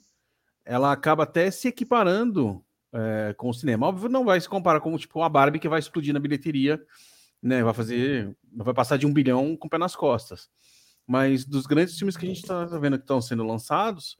ela 0.65 0.91
acaba 0.91 1.23
até 1.23 1.49
se 1.49 1.67
equiparando 1.67 2.63
é, 2.93 3.33
com 3.37 3.49
o 3.49 3.53
cinema. 3.53 3.87
Óbvio, 3.87 4.09
não 4.09 4.25
vai 4.25 4.39
se 4.39 4.49
comparar 4.49 4.79
com 4.79 4.97
tipo 4.97 5.21
a 5.21 5.29
Barbie 5.29 5.59
que 5.59 5.69
vai 5.69 5.79
explodir 5.79 6.13
na 6.13 6.19
bilheteria, 6.19 6.81
né? 7.41 7.63
Vai 7.63 7.73
fazer, 7.73 8.35
vai 8.53 8.73
passar 8.73 8.97
de 8.97 9.05
um 9.05 9.13
bilhão 9.13 9.55
com 9.55 9.67
o 9.67 9.69
pé 9.69 9.77
nas 9.77 9.95
costas. 9.95 10.49
Mas 11.05 11.45
dos 11.45 11.65
grandes 11.65 11.97
filmes 11.97 12.17
que 12.17 12.25
a 12.25 12.29
gente 12.29 12.41
está 12.41 12.65
vendo 12.65 12.97
que 12.97 13.03
estão 13.03 13.21
sendo 13.21 13.43
lançados, 13.45 14.17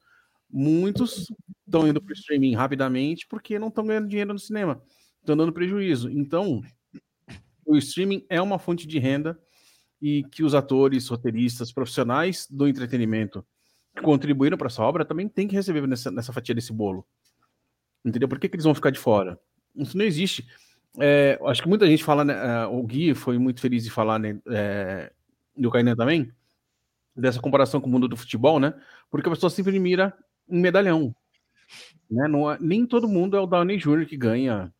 muitos 0.50 1.26
estão 1.66 1.86
indo 1.86 2.00
para 2.00 2.10
o 2.10 2.14
streaming 2.14 2.54
rapidamente 2.54 3.26
porque 3.28 3.58
não 3.58 3.68
estão 3.68 3.86
ganhando 3.86 4.08
dinheiro 4.08 4.32
no 4.32 4.38
cinema, 4.38 4.82
estão 5.20 5.36
dando 5.36 5.52
prejuízo. 5.52 6.10
Então, 6.10 6.62
o 7.66 7.76
streaming 7.76 8.24
é 8.30 8.40
uma 8.40 8.58
fonte 8.58 8.86
de 8.86 8.98
renda 8.98 9.38
e 10.00 10.24
que 10.24 10.44
os 10.44 10.54
atores, 10.54 11.08
roteiristas, 11.08 11.72
profissionais 11.72 12.46
do 12.50 12.68
entretenimento 12.68 13.44
que 13.94 14.02
contribuíram 14.02 14.56
para 14.56 14.68
essa 14.68 14.82
obra 14.82 15.04
também 15.04 15.28
tem 15.28 15.48
que 15.48 15.54
receber 15.54 15.86
nessa, 15.86 16.10
nessa 16.10 16.32
fatia 16.32 16.54
desse 16.54 16.72
bolo. 16.72 17.06
Entendeu? 18.04 18.28
Por 18.28 18.38
que, 18.38 18.48
que 18.48 18.54
eles 18.54 18.64
vão 18.64 18.74
ficar 18.74 18.90
de 18.90 18.98
fora? 18.98 19.38
Isso 19.74 19.96
não 19.96 20.04
existe. 20.04 20.46
É, 20.98 21.38
acho 21.44 21.62
que 21.62 21.68
muita 21.68 21.86
gente 21.86 22.04
fala, 22.04 22.24
né, 22.24 22.34
é, 22.34 22.66
o 22.66 22.82
Gui 22.82 23.14
foi 23.14 23.38
muito 23.38 23.60
feliz 23.60 23.84
de 23.84 23.90
falar, 23.90 24.18
né, 24.18 24.40
é, 24.48 25.12
e 25.56 25.66
o 25.66 25.70
Kainan 25.70 25.96
também, 25.96 26.32
dessa 27.14 27.40
comparação 27.40 27.80
com 27.80 27.88
o 27.88 27.90
mundo 27.90 28.08
do 28.08 28.16
futebol, 28.16 28.60
né? 28.60 28.74
Porque 29.10 29.28
a 29.28 29.32
pessoa 29.32 29.50
sempre 29.50 29.78
mira 29.78 30.16
um 30.48 30.60
medalhão. 30.60 31.14
Né? 32.08 32.28
Não 32.28 32.50
é, 32.50 32.56
nem 32.60 32.86
todo 32.86 33.08
mundo 33.08 33.36
é 33.36 33.40
o 33.40 33.46
Downey 33.46 33.76
Jr. 33.76 34.06
que 34.06 34.16
ganha 34.16 34.72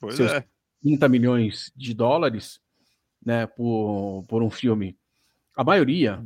pois 0.00 0.16
seus 0.16 0.32
é. 0.32 0.44
30 0.82 1.08
milhões 1.08 1.72
de 1.74 1.94
dólares 1.94 2.60
né, 3.24 3.46
por, 3.46 4.24
por 4.28 4.42
um 4.42 4.50
filme. 4.50 4.96
A 5.56 5.64
maioria, 5.64 6.24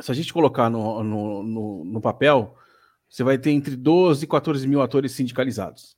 se 0.00 0.10
a 0.10 0.14
gente 0.14 0.32
colocar 0.32 0.70
no, 0.70 1.02
no, 1.02 1.42
no, 1.42 1.84
no 1.84 2.00
papel, 2.00 2.56
você 3.08 3.22
vai 3.22 3.38
ter 3.38 3.50
entre 3.50 3.76
12 3.76 4.24
e 4.24 4.28
14 4.28 4.66
mil 4.66 4.82
atores 4.82 5.12
sindicalizados. 5.12 5.96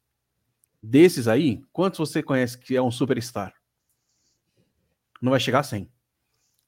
Desses 0.83 1.29
aí, 1.29 1.63
quantos 1.73 1.99
você 1.99 2.23
conhece 2.23 2.59
que 2.59 2.75
é 2.75 2.83
um 2.83 2.91
superstar? 2.91 3.55
Não 5.21 5.31
vai 5.31 5.41
chegar 5.41 5.61
a 5.61 5.65
100 5.65 5.91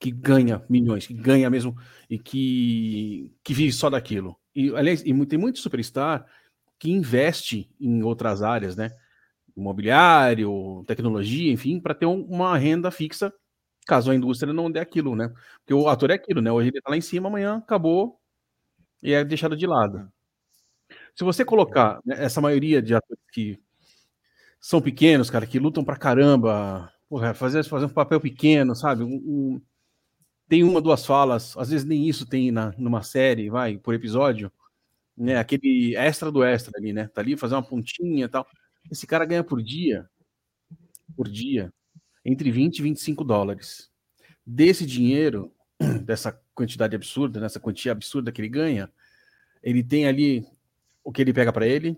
que 0.03 0.11
ganha 0.11 0.65
milhões, 0.69 1.07
que 1.07 1.15
ganha 1.15 1.49
mesmo 1.49 1.77
e 2.11 2.19
que, 2.19 3.33
que 3.45 3.55
vive 3.55 3.73
só 3.73 3.89
daquilo. 3.89 4.37
E, 4.53 4.75
aliás, 4.75 5.01
e 5.07 5.27
tem 5.27 5.39
muito 5.39 5.61
superstar 5.61 6.27
que 6.77 6.91
investe 6.91 7.71
em 7.81 8.03
outras 8.03 8.43
áreas, 8.43 8.75
né? 8.75 8.91
Imobiliário, 9.57 10.85
tecnologia, 10.87 11.53
enfim, 11.53 11.81
para 11.81 11.95
ter 11.95 12.07
um, 12.07 12.23
uma 12.25 12.57
renda 12.59 12.91
fixa 12.91 13.33
caso 13.87 14.11
a 14.11 14.15
indústria 14.15 14.53
não 14.53 14.71
dê 14.71 14.81
aquilo, 14.81 15.17
né? 15.17 15.29
Porque 15.59 15.75
o 15.75 15.89
ator 15.89 16.11
é 16.11 16.15
aquilo, 16.15 16.41
né? 16.41 16.51
Hoje 16.53 16.69
ele 16.69 16.81
tá 16.81 16.91
lá 16.91 16.97
em 16.97 17.01
cima, 17.01 17.29
amanhã 17.29 17.57
acabou 17.59 18.19
e 19.03 19.13
é 19.13 19.25
deixado 19.25 19.57
de 19.57 19.67
lado. 19.67 20.11
Se 21.15 21.25
você 21.25 21.45
colocar 21.45 22.01
né, 22.05 22.17
essa 22.25 22.41
maioria 22.41 22.81
de 22.83 22.95
atores 22.95 23.23
que 23.33 23.59
são 24.61 24.81
pequenos, 24.81 25.31
cara, 25.31 25.47
que 25.47 25.59
lutam 25.59 25.85
pra 25.85 25.97
caramba, 25.97 26.93
porra, 27.09 27.35
fazer, 27.35 27.65
fazer 27.65 27.87
um 27.87 27.89
papel 27.89 28.21
pequeno, 28.21 28.75
sabe? 28.77 29.03
Um, 29.03 29.09
um, 29.17 29.63
tem 30.49 30.65
uma, 30.65 30.81
duas 30.81 31.07
falas, 31.07 31.57
às 31.57 31.71
vezes 31.71 31.87
nem 31.87 32.09
isso 32.09 32.27
tem 32.27 32.51
na, 32.53 32.73
numa 32.79 33.03
série, 33.03 33.51
vai, 33.51 33.79
por 33.79 33.95
episódio, 33.95 34.53
né? 35.17 35.39
Aquele 35.39 35.97
extra 35.97 36.33
do 36.33 36.45
extra 36.45 36.73
ali, 36.79 36.93
né? 36.93 37.09
Tá 37.09 37.21
ali 37.23 37.37
fazer 37.37 37.55
uma 37.57 37.63
pontinha 37.63 38.27
e 38.27 38.29
tal. 38.29 38.47
Esse 38.91 39.07
cara 39.07 39.25
ganha 39.25 39.45
por 39.45 39.63
dia, 39.63 40.09
por 41.17 41.29
dia, 41.29 41.73
entre 42.25 42.51
20 42.51 42.79
e 42.79 42.83
25 42.83 43.25
dólares. 43.25 43.91
Desse 44.45 44.85
dinheiro, 44.87 45.53
dessa 46.05 46.39
quantidade 46.55 46.95
absurda, 46.95 47.41
nessa 47.41 47.61
quantia 47.61 47.93
absurda 47.93 48.33
que 48.33 48.41
ele 48.41 48.49
ganha, 48.49 48.91
ele 49.63 49.83
tem 49.83 50.07
ali 50.07 50.47
o 51.05 51.13
que 51.13 51.23
ele 51.23 51.33
pega 51.33 51.53
para 51.53 51.67
ele, 51.67 51.97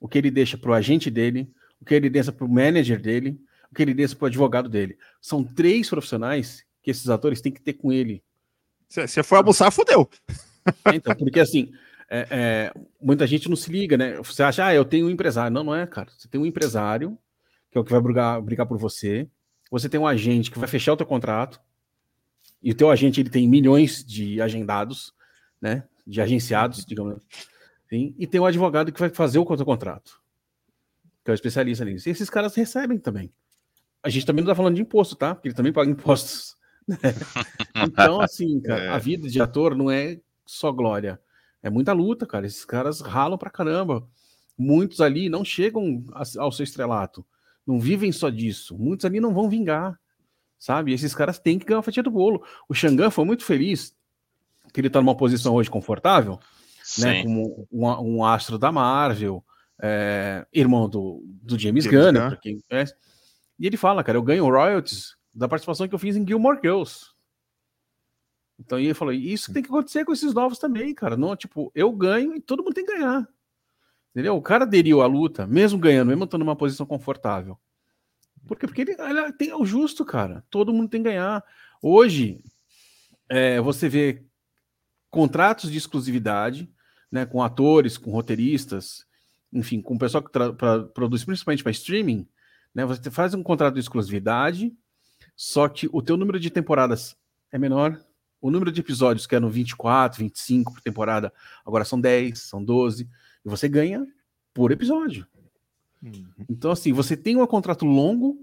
o 0.00 0.08
que 0.08 0.18
ele 0.18 0.30
deixa 0.30 0.58
para 0.58 0.70
o 0.70 0.74
agente 0.74 1.10
dele, 1.10 1.50
o 1.80 1.84
que 1.84 1.94
ele 1.94 2.10
deixa 2.10 2.32
para 2.32 2.44
o 2.44 2.48
manager 2.48 3.00
dele, 3.00 3.40
o 3.70 3.74
que 3.74 3.82
ele 3.82 3.94
deixa 3.94 4.14
para 4.14 4.24
o 4.24 4.28
advogado 4.28 4.68
dele. 4.68 4.98
São 5.20 5.42
três 5.44 5.88
profissionais 5.88 6.64
que 6.82 6.90
esses 6.90 7.08
atores 7.08 7.40
têm 7.40 7.52
que 7.52 7.60
ter 7.60 7.74
com 7.74 7.92
ele. 7.92 8.22
Se 8.88 9.06
você 9.06 9.22
for 9.22 9.36
almoçar, 9.36 9.70
fodeu. 9.70 10.08
É, 10.84 10.94
então, 10.94 11.14
porque 11.14 11.40
assim, 11.40 11.72
é, 12.08 12.26
é, 12.30 12.72
muita 13.00 13.26
gente 13.26 13.48
não 13.48 13.56
se 13.56 13.70
liga, 13.70 13.96
né? 13.96 14.16
Você 14.16 14.42
acha, 14.42 14.66
ah, 14.66 14.74
eu 14.74 14.84
tenho 14.84 15.06
um 15.06 15.10
empresário. 15.10 15.52
Não, 15.52 15.64
não 15.64 15.74
é, 15.74 15.86
cara. 15.86 16.08
Você 16.16 16.28
tem 16.28 16.40
um 16.40 16.46
empresário, 16.46 17.18
que 17.70 17.78
é 17.78 17.80
o 17.80 17.84
que 17.84 17.90
vai 17.90 18.00
brigar, 18.00 18.40
brigar 18.40 18.66
por 18.66 18.78
você. 18.78 19.28
Você 19.70 19.88
tem 19.88 19.98
um 19.98 20.06
agente 20.06 20.50
que 20.50 20.58
vai 20.58 20.68
fechar 20.68 20.92
o 20.92 20.96
teu 20.96 21.06
contrato. 21.06 21.60
E 22.62 22.70
o 22.70 22.74
teu 22.74 22.90
agente 22.90 23.20
ele 23.20 23.30
tem 23.30 23.48
milhões 23.48 24.04
de 24.04 24.40
agendados, 24.40 25.12
né? 25.60 25.84
De 26.06 26.20
agenciados, 26.20 26.84
digamos 26.84 27.14
assim. 27.14 28.14
E 28.18 28.26
tem 28.26 28.40
um 28.40 28.46
advogado 28.46 28.92
que 28.92 29.00
vai 29.00 29.10
fazer 29.10 29.38
o 29.38 29.56
teu 29.56 29.66
contrato. 29.66 30.20
Que 31.24 31.30
é 31.30 31.32
o 31.32 31.34
especialista 31.34 31.84
nisso. 31.84 32.08
E 32.08 32.12
esses 32.12 32.30
caras 32.30 32.54
recebem 32.54 32.98
também. 32.98 33.32
A 34.02 34.08
gente 34.08 34.24
também 34.24 34.44
não 34.44 34.50
está 34.50 34.56
falando 34.56 34.76
de 34.76 34.82
imposto, 34.82 35.16
tá? 35.16 35.34
Porque 35.34 35.48
ele 35.48 35.54
também 35.54 35.72
paga 35.72 35.90
impostos 35.90 36.56
então, 37.74 38.20
assim, 38.20 38.60
cara, 38.60 38.84
é. 38.84 38.88
a 38.88 38.98
vida 38.98 39.28
de 39.28 39.40
ator 39.40 39.74
não 39.74 39.90
é 39.90 40.20
só 40.44 40.70
glória. 40.70 41.20
É 41.66 41.70
muita 41.70 41.92
luta, 41.92 42.24
cara. 42.24 42.46
Esses 42.46 42.64
caras 42.64 43.00
ralam 43.00 43.36
pra 43.36 43.50
caramba. 43.50 44.08
Muitos 44.56 45.00
ali 45.00 45.28
não 45.28 45.44
chegam 45.44 46.04
ao 46.38 46.52
seu 46.52 46.62
estrelato. 46.62 47.26
Não 47.66 47.80
vivem 47.80 48.12
só 48.12 48.30
disso. 48.30 48.78
Muitos 48.78 49.04
ali 49.04 49.18
não 49.18 49.34
vão 49.34 49.50
vingar. 49.50 49.98
Sabe? 50.58 50.92
esses 50.92 51.14
caras 51.14 51.40
têm 51.40 51.58
que 51.58 51.66
ganhar 51.66 51.78
uma 51.78 51.82
fatia 51.82 52.04
do 52.04 52.10
bolo. 52.10 52.42
O 52.68 52.72
Xangan 52.72 53.10
foi 53.10 53.24
muito 53.24 53.44
feliz 53.44 53.94
que 54.72 54.80
ele 54.80 54.88
tá 54.88 55.00
numa 55.00 55.16
posição 55.16 55.54
hoje 55.54 55.68
confortável, 55.68 56.34
né? 56.34 56.38
Sim. 56.84 57.02
né? 57.02 57.22
Como 57.24 57.68
um, 57.70 58.16
um, 58.16 58.24
astro 58.24 58.58
da 58.58 58.70
Marvel, 58.70 59.44
é, 59.82 60.46
irmão 60.52 60.88
do, 60.88 61.22
do 61.42 61.58
James, 61.58 61.84
James 61.84 62.12
Gunn, 62.12 62.30
Gunn. 62.30 62.36
quem 62.40 62.60
conhece. 62.68 62.94
E 63.58 63.66
ele 63.66 63.76
fala, 63.76 64.04
cara, 64.04 64.16
eu 64.16 64.22
ganho 64.22 64.44
royalties 64.44 65.16
da 65.34 65.48
participação 65.48 65.88
que 65.88 65.94
eu 65.94 65.98
fiz 65.98 66.16
em 66.16 66.26
Gilmore 66.26 66.60
Girls. 66.62 67.15
Então 68.58 68.78
ele 68.78 68.94
falou: 68.94 69.12
isso 69.12 69.52
tem 69.52 69.62
que 69.62 69.68
acontecer 69.68 70.04
com 70.04 70.12
esses 70.12 70.32
novos 70.32 70.58
também, 70.58 70.94
cara. 70.94 71.16
Não, 71.16 71.36
tipo, 71.36 71.70
eu 71.74 71.92
ganho 71.92 72.34
e 72.34 72.40
todo 72.40 72.62
mundo 72.62 72.74
tem 72.74 72.84
que 72.84 72.96
ganhar. 72.96 73.28
Entendeu? 74.10 74.36
O 74.36 74.42
cara 74.42 74.64
aderiu 74.64 75.02
à 75.02 75.06
luta, 75.06 75.46
mesmo 75.46 75.78
ganhando, 75.78 76.08
mesmo 76.08 76.24
estando 76.24 76.40
numa 76.40 76.56
posição 76.56 76.86
confortável. 76.86 77.58
Por 78.46 78.56
quê? 78.56 78.66
Porque 78.66 78.82
ele, 78.82 78.96
ele 78.98 79.32
tem 79.32 79.52
o 79.52 79.64
justo, 79.66 80.04
cara. 80.04 80.44
Todo 80.48 80.72
mundo 80.72 80.88
tem 80.88 81.02
que 81.02 81.10
ganhar. 81.10 81.44
Hoje, 81.82 82.42
é, 83.28 83.60
você 83.60 83.88
vê 83.88 84.24
contratos 85.10 85.70
de 85.70 85.78
exclusividade, 85.78 86.70
né, 87.10 87.26
com 87.26 87.42
atores, 87.42 87.98
com 87.98 88.10
roteiristas, 88.10 89.06
enfim, 89.52 89.80
com 89.80 89.94
o 89.94 89.98
pessoal 89.98 90.22
que 90.22 90.30
produz 90.94 91.24
principalmente 91.24 91.62
para 91.62 91.72
streaming, 91.72 92.26
né, 92.74 92.84
você 92.84 93.10
faz 93.10 93.32
um 93.34 93.42
contrato 93.42 93.74
de 93.74 93.80
exclusividade, 93.80 94.76
só 95.34 95.68
que 95.68 95.88
o 95.92 96.02
teu 96.02 96.16
número 96.16 96.38
de 96.38 96.50
temporadas 96.50 97.16
é 97.50 97.58
menor. 97.58 97.98
O 98.40 98.50
número 98.50 98.70
de 98.70 98.80
episódios, 98.80 99.26
que 99.26 99.34
eram 99.34 99.48
24, 99.48 100.18
25 100.20 100.74
por 100.74 100.80
temporada, 100.80 101.32
agora 101.64 101.84
são 101.84 102.00
10, 102.00 102.38
são 102.38 102.62
12. 102.62 103.08
E 103.44 103.48
você 103.48 103.68
ganha 103.68 104.06
por 104.52 104.72
episódio. 104.72 105.26
Uhum. 106.02 106.26
Então, 106.48 106.70
assim, 106.70 106.92
você 106.92 107.16
tem 107.16 107.36
um 107.36 107.46
contrato 107.46 107.84
longo, 107.84 108.38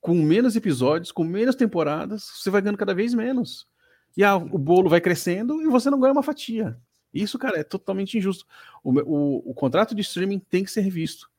com 0.00 0.14
menos 0.14 0.56
episódios, 0.56 1.12
com 1.12 1.22
menos 1.22 1.54
temporadas, 1.54 2.24
você 2.36 2.50
vai 2.50 2.62
ganhando 2.62 2.78
cada 2.78 2.94
vez 2.94 3.12
menos. 3.12 3.68
E 4.16 4.24
a, 4.24 4.36
o 4.36 4.58
bolo 4.58 4.88
vai 4.88 5.00
crescendo 5.00 5.60
e 5.62 5.66
você 5.66 5.90
não 5.90 6.00
ganha 6.00 6.12
uma 6.12 6.22
fatia. 6.22 6.78
Isso, 7.12 7.38
cara, 7.38 7.58
é 7.58 7.64
totalmente 7.64 8.16
injusto. 8.16 8.46
O, 8.82 8.92
o, 9.00 9.50
o 9.50 9.54
contrato 9.54 9.94
de 9.94 10.00
streaming 10.00 10.38
tem 10.38 10.64
que 10.64 10.70
ser 10.70 10.80
revisto. 10.80 11.30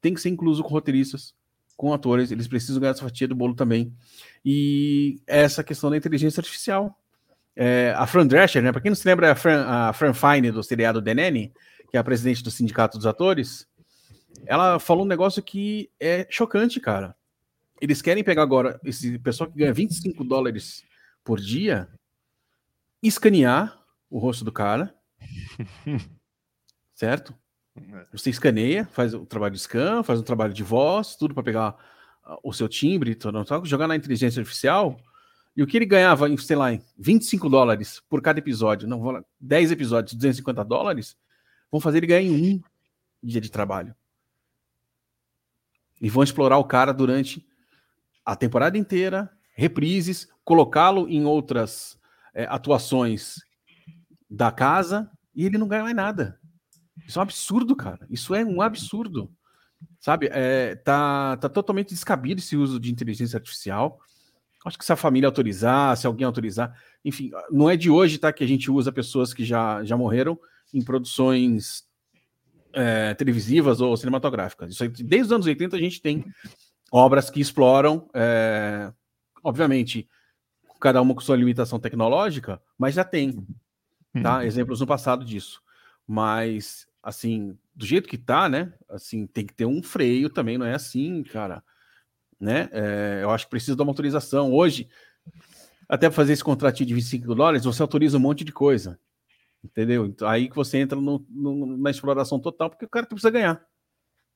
Tem 0.00 0.12
que 0.12 0.20
ser 0.20 0.28
incluso 0.28 0.62
com 0.62 0.68
roteiristas, 0.68 1.34
com 1.76 1.92
atores, 1.92 2.30
eles 2.30 2.48
precisam 2.48 2.80
ganhar 2.80 2.92
essa 2.92 3.02
fatia 3.02 3.28
do 3.28 3.34
bolo 3.34 3.54
também. 3.54 3.92
E 4.44 5.20
essa 5.26 5.64
questão 5.64 5.90
da 5.90 5.96
inteligência 5.96 6.40
artificial. 6.40 6.98
É, 7.56 7.94
a 7.96 8.06
Fran 8.06 8.26
Drescher, 8.26 8.62
né? 8.62 8.70
Para 8.70 8.82
quem 8.82 8.90
não 8.90 8.96
se 8.96 9.08
lembra, 9.08 9.32
a 9.32 9.34
Fran, 9.34 9.64
a 9.66 9.92
Fran 9.94 10.12
Fine 10.12 10.50
do 10.50 10.62
seriado 10.62 11.02
The 11.02 11.14
Nanny, 11.14 11.52
que 11.90 11.96
é 11.96 12.00
a 12.00 12.04
presidente 12.04 12.42
do 12.42 12.50
Sindicato 12.50 12.98
dos 12.98 13.06
Atores, 13.06 13.66
ela 14.44 14.78
falou 14.78 15.04
um 15.04 15.08
negócio 15.08 15.42
que 15.42 15.90
é 15.98 16.26
chocante, 16.28 16.78
cara. 16.78 17.16
Eles 17.80 18.02
querem 18.02 18.22
pegar 18.22 18.42
agora 18.42 18.78
esse 18.84 19.18
pessoal 19.18 19.50
que 19.50 19.58
ganha 19.58 19.72
25 19.72 20.22
dólares 20.24 20.84
por 21.24 21.40
dia, 21.40 21.88
escanear 23.02 23.78
o 24.10 24.18
rosto 24.18 24.44
do 24.44 24.52
cara, 24.52 24.94
certo? 26.94 27.34
Você 28.12 28.30
escaneia, 28.30 28.86
faz 28.86 29.12
o 29.12 29.26
trabalho 29.26 29.54
de 29.54 29.60
scan, 29.60 30.02
faz 30.02 30.20
um 30.20 30.22
trabalho 30.22 30.54
de 30.54 30.62
voz, 30.62 31.16
tudo 31.16 31.34
para 31.34 31.42
pegar 31.42 31.76
o 32.42 32.52
seu 32.52 32.68
timbre, 32.68 33.16
jogar 33.64 33.86
na 33.86 33.96
inteligência 33.96 34.40
artificial. 34.40 34.98
E 35.56 35.62
o 35.62 35.66
que 35.66 35.78
ele 35.78 35.86
ganhava, 35.86 36.26
sei 36.36 36.54
lá, 36.54 36.72
em 36.72 36.82
25 36.98 37.48
dólares 37.48 38.02
por 38.10 38.20
cada 38.20 38.38
episódio, 38.38 38.86
não, 38.86 39.24
10 39.40 39.72
episódios, 39.72 40.14
250 40.14 40.62
dólares, 40.62 41.16
vão 41.70 41.80
fazer 41.80 41.98
ele 41.98 42.06
ganhar 42.06 42.22
em 42.22 42.56
um 42.56 42.62
dia 43.22 43.40
de 43.40 43.50
trabalho. 43.50 43.94
E 46.00 46.10
vão 46.10 46.22
explorar 46.22 46.58
o 46.58 46.64
cara 46.64 46.92
durante 46.92 47.46
a 48.22 48.36
temporada 48.36 48.76
inteira, 48.76 49.32
reprises, 49.54 50.28
colocá-lo 50.44 51.08
em 51.08 51.24
outras 51.24 51.98
é, 52.34 52.44
atuações 52.44 53.36
da 54.28 54.52
casa 54.52 55.10
e 55.34 55.46
ele 55.46 55.56
não 55.56 55.68
ganha 55.68 55.84
mais 55.84 55.96
nada. 55.96 56.38
Isso 57.06 57.18
é 57.18 57.20
um 57.20 57.22
absurdo, 57.22 57.74
cara. 57.74 58.06
Isso 58.10 58.34
é 58.34 58.44
um 58.44 58.60
absurdo. 58.60 59.32
Sabe? 60.00 60.28
É, 60.30 60.74
tá, 60.76 61.36
tá 61.38 61.48
totalmente 61.48 61.90
descabido 61.90 62.40
esse 62.40 62.56
uso 62.56 62.78
de 62.78 62.92
inteligência 62.92 63.38
artificial. 63.38 64.00
Acho 64.66 64.78
que 64.78 64.84
se 64.84 64.92
a 64.92 64.96
família 64.96 65.28
autorizar, 65.28 65.96
se 65.96 66.08
alguém 66.08 66.26
autorizar, 66.26 66.76
enfim, 67.04 67.30
não 67.50 67.70
é 67.70 67.76
de 67.76 67.88
hoje, 67.88 68.18
tá? 68.18 68.32
Que 68.32 68.42
a 68.42 68.48
gente 68.48 68.68
usa 68.68 68.90
pessoas 68.90 69.32
que 69.32 69.44
já, 69.44 69.84
já 69.84 69.96
morreram 69.96 70.36
em 70.74 70.82
produções 70.82 71.84
é, 72.72 73.14
televisivas 73.14 73.80
ou 73.80 73.96
cinematográficas. 73.96 74.72
Isso 74.72 74.82
aí, 74.82 74.88
desde 74.88 75.26
os 75.26 75.32
anos 75.32 75.46
80 75.46 75.76
a 75.76 75.78
gente 75.78 76.02
tem 76.02 76.24
obras 76.90 77.30
que 77.30 77.40
exploram, 77.40 78.10
é, 78.12 78.92
obviamente, 79.42 80.08
cada 80.80 81.00
uma 81.00 81.14
com 81.14 81.20
sua 81.20 81.36
limitação 81.36 81.78
tecnológica, 81.78 82.60
mas 82.76 82.94
já 82.94 83.04
tem, 83.04 83.46
tá? 84.20 84.38
Uhum. 84.38 84.42
Exemplos 84.42 84.80
no 84.80 84.86
passado 84.86 85.24
disso. 85.24 85.62
Mas, 86.04 86.88
assim, 87.02 87.56
do 87.72 87.86
jeito 87.86 88.08
que 88.08 88.18
tá, 88.18 88.48
né? 88.48 88.72
Assim, 88.88 89.26
tem 89.26 89.46
que 89.46 89.54
ter 89.54 89.64
um 89.64 89.82
freio 89.82 90.28
também, 90.28 90.58
não 90.58 90.66
é 90.66 90.74
assim, 90.74 91.22
cara. 91.22 91.62
Né? 92.40 92.68
É, 92.72 93.20
eu 93.22 93.30
acho 93.30 93.46
que 93.46 93.50
precisa 93.50 93.76
de 93.76 93.82
uma 93.82 93.90
autorização. 93.90 94.52
Hoje, 94.52 94.88
até 95.88 96.08
para 96.08 96.16
fazer 96.16 96.32
esse 96.32 96.44
contratinho 96.44 96.88
de 96.88 96.94
25 96.94 97.34
dólares, 97.34 97.64
você 97.64 97.82
autoriza 97.82 98.16
um 98.16 98.20
monte 98.20 98.44
de 98.44 98.52
coisa. 98.52 98.98
Entendeu? 99.64 100.06
Então, 100.06 100.28
aí 100.28 100.48
que 100.48 100.54
você 100.54 100.78
entra 100.78 101.00
no, 101.00 101.24
no, 101.28 101.76
na 101.76 101.90
exploração 101.90 102.38
total, 102.38 102.70
porque 102.70 102.84
o 102.84 102.88
cara 102.88 103.06
precisa 103.06 103.30
ganhar. 103.30 103.64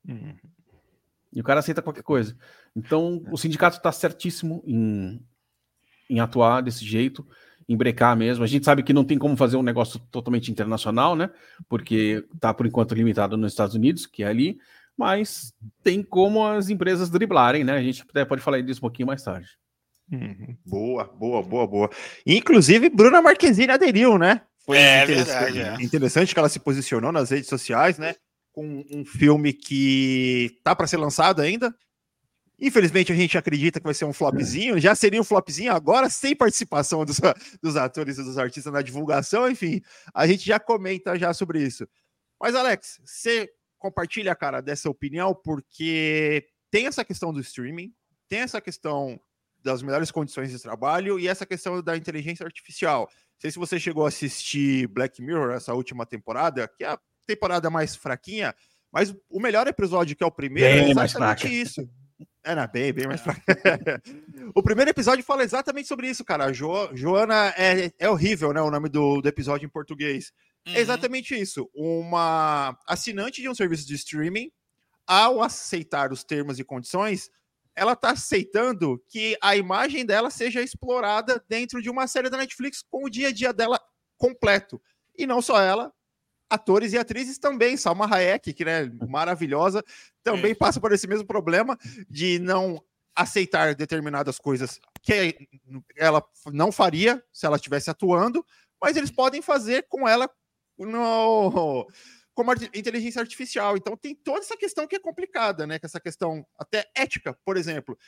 Uhum. 0.08 0.34
E 1.32 1.40
o 1.40 1.44
cara 1.44 1.60
aceita 1.60 1.82
qualquer 1.82 2.02
coisa. 2.02 2.36
Então, 2.74 3.22
o 3.30 3.36
sindicato 3.36 3.76
está 3.76 3.92
certíssimo 3.92 4.62
em, 4.66 5.20
em 6.08 6.18
atuar 6.18 6.60
desse 6.60 6.84
jeito, 6.84 7.26
em 7.68 7.76
brecar 7.76 8.16
mesmo. 8.16 8.42
A 8.42 8.46
gente 8.48 8.64
sabe 8.64 8.82
que 8.82 8.92
não 8.92 9.04
tem 9.04 9.16
como 9.16 9.36
fazer 9.36 9.56
um 9.56 9.62
negócio 9.62 10.00
totalmente 10.10 10.50
internacional, 10.50 11.14
né? 11.14 11.30
Porque 11.68 12.26
está, 12.34 12.52
por 12.52 12.66
enquanto, 12.66 12.94
limitado 12.94 13.36
nos 13.36 13.52
Estados 13.52 13.76
Unidos, 13.76 14.06
que 14.06 14.24
é 14.24 14.26
ali, 14.26 14.58
mas 15.00 15.54
tem 15.82 16.02
como 16.02 16.46
as 16.46 16.68
empresas 16.68 17.08
driblarem, 17.08 17.64
né? 17.64 17.72
A 17.72 17.82
gente 17.82 18.04
até 18.08 18.22
pode 18.22 18.42
falar 18.42 18.60
disso 18.60 18.80
um 18.80 18.82
pouquinho 18.82 19.06
mais 19.06 19.22
tarde. 19.22 19.48
Uhum. 20.12 20.54
Boa, 20.66 21.04
boa, 21.04 21.42
boa, 21.42 21.66
boa. 21.66 21.90
Inclusive, 22.26 22.90
Bruna 22.90 23.22
Marquezine 23.22 23.72
aderiu, 23.72 24.18
né? 24.18 24.42
Foi 24.58 24.76
é, 24.76 25.04
interessante, 25.04 25.52
verdade, 25.54 25.82
é. 25.82 25.84
interessante 25.86 26.34
que 26.34 26.38
ela 26.38 26.50
se 26.50 26.60
posicionou 26.60 27.10
nas 27.10 27.30
redes 27.30 27.48
sociais, 27.48 27.96
né? 27.96 28.14
Com 28.52 28.84
um 28.92 29.02
filme 29.02 29.54
que 29.54 30.58
tá 30.62 30.76
para 30.76 30.86
ser 30.86 30.98
lançado 30.98 31.40
ainda, 31.40 31.74
Infelizmente, 32.60 33.10
a 33.10 33.16
gente 33.16 33.38
acredita 33.38 33.80
que 33.80 33.86
vai 33.86 33.94
ser 33.94 34.04
um 34.04 34.12
flopzinho. 34.12 34.78
Já 34.78 34.94
seria 34.94 35.18
um 35.18 35.24
flopzinho 35.24 35.72
agora, 35.72 36.10
sem 36.10 36.36
participação 36.36 37.06
dos, 37.06 37.18
dos 37.62 37.74
atores 37.74 38.18
e 38.18 38.22
dos 38.22 38.36
artistas 38.36 38.70
na 38.70 38.82
divulgação. 38.82 39.50
Enfim, 39.50 39.80
a 40.12 40.26
gente 40.26 40.44
já 40.44 40.60
comenta 40.60 41.18
já 41.18 41.32
sobre 41.32 41.62
isso. 41.62 41.88
Mas, 42.38 42.54
Alex, 42.54 43.00
você 43.02 43.48
compartilha, 43.80 44.36
cara, 44.36 44.60
dessa 44.60 44.88
opinião, 44.88 45.34
porque 45.34 46.46
tem 46.70 46.86
essa 46.86 47.04
questão 47.04 47.32
do 47.32 47.40
streaming, 47.40 47.92
tem 48.28 48.40
essa 48.40 48.60
questão 48.60 49.18
das 49.62 49.82
melhores 49.82 50.10
condições 50.10 50.50
de 50.50 50.62
trabalho 50.62 51.18
e 51.18 51.26
essa 51.26 51.44
questão 51.44 51.82
da 51.82 51.96
inteligência 51.96 52.46
artificial. 52.46 53.08
Não 53.10 53.40
sei 53.40 53.50
se 53.50 53.58
você 53.58 53.80
chegou 53.80 54.04
a 54.04 54.08
assistir 54.08 54.86
Black 54.86 55.20
Mirror, 55.20 55.52
essa 55.52 55.74
última 55.74 56.06
temporada, 56.06 56.68
que 56.68 56.84
é 56.84 56.88
a 56.88 56.98
temporada 57.26 57.68
mais 57.70 57.96
fraquinha, 57.96 58.54
mas 58.92 59.14
o 59.28 59.40
melhor 59.40 59.66
episódio, 59.66 60.14
que 60.14 60.22
é 60.22 60.26
o 60.26 60.30
primeiro, 60.30 60.84
Bem 60.84 60.88
é 60.88 60.90
exatamente 60.90 61.48
isso. 61.48 61.88
Era 62.42 62.66
bem, 62.66 62.92
bem 62.92 63.06
mais 63.06 63.20
fraco. 63.20 63.40
o 64.54 64.62
primeiro 64.62 64.90
episódio 64.90 65.24
fala 65.24 65.42
exatamente 65.42 65.88
sobre 65.88 66.08
isso, 66.08 66.24
cara. 66.24 66.52
Jo, 66.52 66.90
Joana 66.94 67.52
é, 67.56 67.92
é 67.98 68.08
horrível, 68.08 68.52
né? 68.52 68.62
O 68.62 68.70
nome 68.70 68.88
do, 68.88 69.20
do 69.20 69.28
episódio 69.28 69.66
em 69.66 69.70
português. 69.70 70.32
É 70.66 70.70
uhum. 70.70 70.76
É 70.76 70.80
exatamente 70.80 71.34
isso. 71.34 71.68
Uma 71.74 72.78
assinante 72.86 73.40
de 73.40 73.48
um 73.48 73.54
serviço 73.54 73.86
de 73.86 73.94
streaming, 73.94 74.50
ao 75.06 75.42
aceitar 75.42 76.12
os 76.12 76.22
termos 76.22 76.58
e 76.58 76.64
condições, 76.64 77.30
ela 77.74 77.92
está 77.92 78.10
aceitando 78.10 79.02
que 79.08 79.36
a 79.40 79.56
imagem 79.56 80.04
dela 80.04 80.30
seja 80.30 80.60
explorada 80.60 81.42
dentro 81.48 81.80
de 81.80 81.88
uma 81.88 82.06
série 82.06 82.30
da 82.30 82.36
Netflix 82.36 82.82
com 82.82 83.04
o 83.04 83.10
dia 83.10 83.28
a 83.28 83.32
dia 83.32 83.52
dela 83.52 83.80
completo. 84.16 84.80
E 85.16 85.26
não 85.26 85.40
só 85.40 85.60
ela, 85.60 85.92
atores 86.48 86.92
e 86.92 86.98
atrizes 86.98 87.38
também. 87.38 87.76
Salma 87.76 88.06
Hayek, 88.12 88.52
que 88.52 88.64
é 88.64 88.90
maravilhosa, 89.08 89.82
também 90.22 90.54
passa 90.54 90.80
por 90.80 90.92
esse 90.92 91.06
mesmo 91.06 91.26
problema 91.26 91.78
de 92.08 92.38
não 92.38 92.82
aceitar 93.14 93.74
determinadas 93.74 94.38
coisas 94.38 94.80
que 95.02 95.36
ela 95.96 96.22
não 96.52 96.70
faria 96.70 97.22
se 97.32 97.46
ela 97.46 97.56
estivesse 97.56 97.90
atuando, 97.90 98.44
mas 98.80 98.96
eles 98.96 99.10
podem 99.10 99.42
fazer 99.42 99.86
com 99.88 100.08
ela 100.08 100.30
no, 100.86 101.86
como 102.34 102.52
inteligência 102.74 103.20
artificial. 103.20 103.76
Então 103.76 103.96
tem 103.96 104.14
toda 104.14 104.40
essa 104.40 104.56
questão 104.56 104.86
que 104.86 104.96
é 104.96 105.00
complicada, 105.00 105.66
né? 105.66 105.78
Que 105.78 105.86
essa 105.86 106.00
questão 106.00 106.46
até 106.58 106.90
ética, 106.94 107.36
por 107.44 107.56
exemplo. 107.56 107.98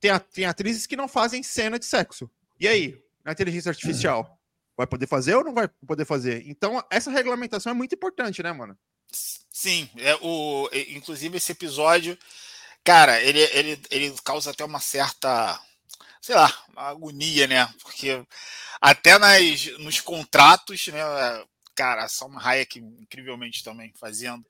Tem, 0.00 0.10
tem 0.32 0.44
atrizes 0.44 0.86
que 0.86 0.96
não 0.96 1.08
fazem 1.08 1.42
cena 1.42 1.78
de 1.78 1.84
sexo. 1.84 2.30
E 2.58 2.66
aí, 2.66 3.00
na 3.24 3.32
inteligência 3.32 3.70
artificial? 3.70 4.38
Vai 4.76 4.86
poder 4.86 5.06
fazer 5.06 5.34
ou 5.34 5.44
não 5.44 5.52
vai 5.52 5.68
poder 5.86 6.06
fazer? 6.06 6.44
Então, 6.46 6.82
essa 6.90 7.10
regulamentação 7.10 7.70
é 7.70 7.74
muito 7.74 7.94
importante, 7.94 8.42
né, 8.42 8.52
mano? 8.52 8.76
Sim, 9.12 9.88
é 9.98 10.16
o, 10.22 10.68
inclusive 10.88 11.36
esse 11.36 11.52
episódio, 11.52 12.18
cara, 12.82 13.20
ele, 13.22 13.40
ele, 13.52 13.80
ele 13.90 14.14
causa 14.24 14.50
até 14.50 14.64
uma 14.64 14.80
certa, 14.80 15.60
sei 16.22 16.34
lá, 16.34 16.50
agonia, 16.74 17.46
né? 17.46 17.68
Porque 17.82 18.24
até 18.80 19.18
nas, 19.18 19.66
nos 19.78 20.00
contratos, 20.00 20.88
né? 20.88 21.02
Cara, 21.74 22.08
Salma 22.08 22.40
Hayek 22.42 22.78
incrivelmente 22.78 23.64
também 23.64 23.92
fazendo. 23.94 24.44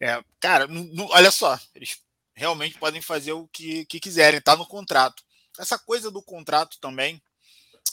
É, 0.00 0.22
cara, 0.38 0.66
olha 1.10 1.30
só, 1.30 1.58
eles 1.74 2.02
realmente 2.34 2.78
podem 2.78 3.02
fazer 3.02 3.32
o 3.32 3.46
que, 3.48 3.84
que 3.84 4.00
quiserem, 4.00 4.40
tá 4.40 4.56
no 4.56 4.66
contrato. 4.66 5.22
Essa 5.58 5.78
coisa 5.78 6.10
do 6.10 6.22
contrato 6.22 6.78
também, 6.80 7.20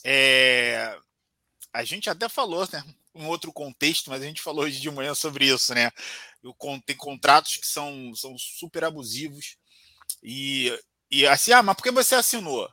é, 0.04 0.98
a 1.74 1.84
gente 1.84 2.10
até 2.10 2.30
falou, 2.30 2.68
né? 2.72 2.84
Em 3.14 3.26
outro 3.26 3.52
contexto, 3.52 4.10
mas 4.10 4.22
a 4.22 4.26
gente 4.26 4.42
falou 4.42 4.64
hoje 4.66 4.80
de 4.80 4.92
manhã 4.92 5.14
sobre 5.16 5.46
isso, 5.48 5.74
né? 5.74 5.92
Tem 6.86 6.96
contratos 6.96 7.58
que 7.58 7.68
são, 7.68 8.14
são 8.16 8.38
super 8.38 8.84
abusivos. 8.84 9.58
E, 10.24 10.72
e 11.10 11.26
assim, 11.26 11.52
ah, 11.52 11.64
mas 11.64 11.76
por 11.76 11.84
que 11.84 11.92
você 11.92 12.16
assinou? 12.16 12.72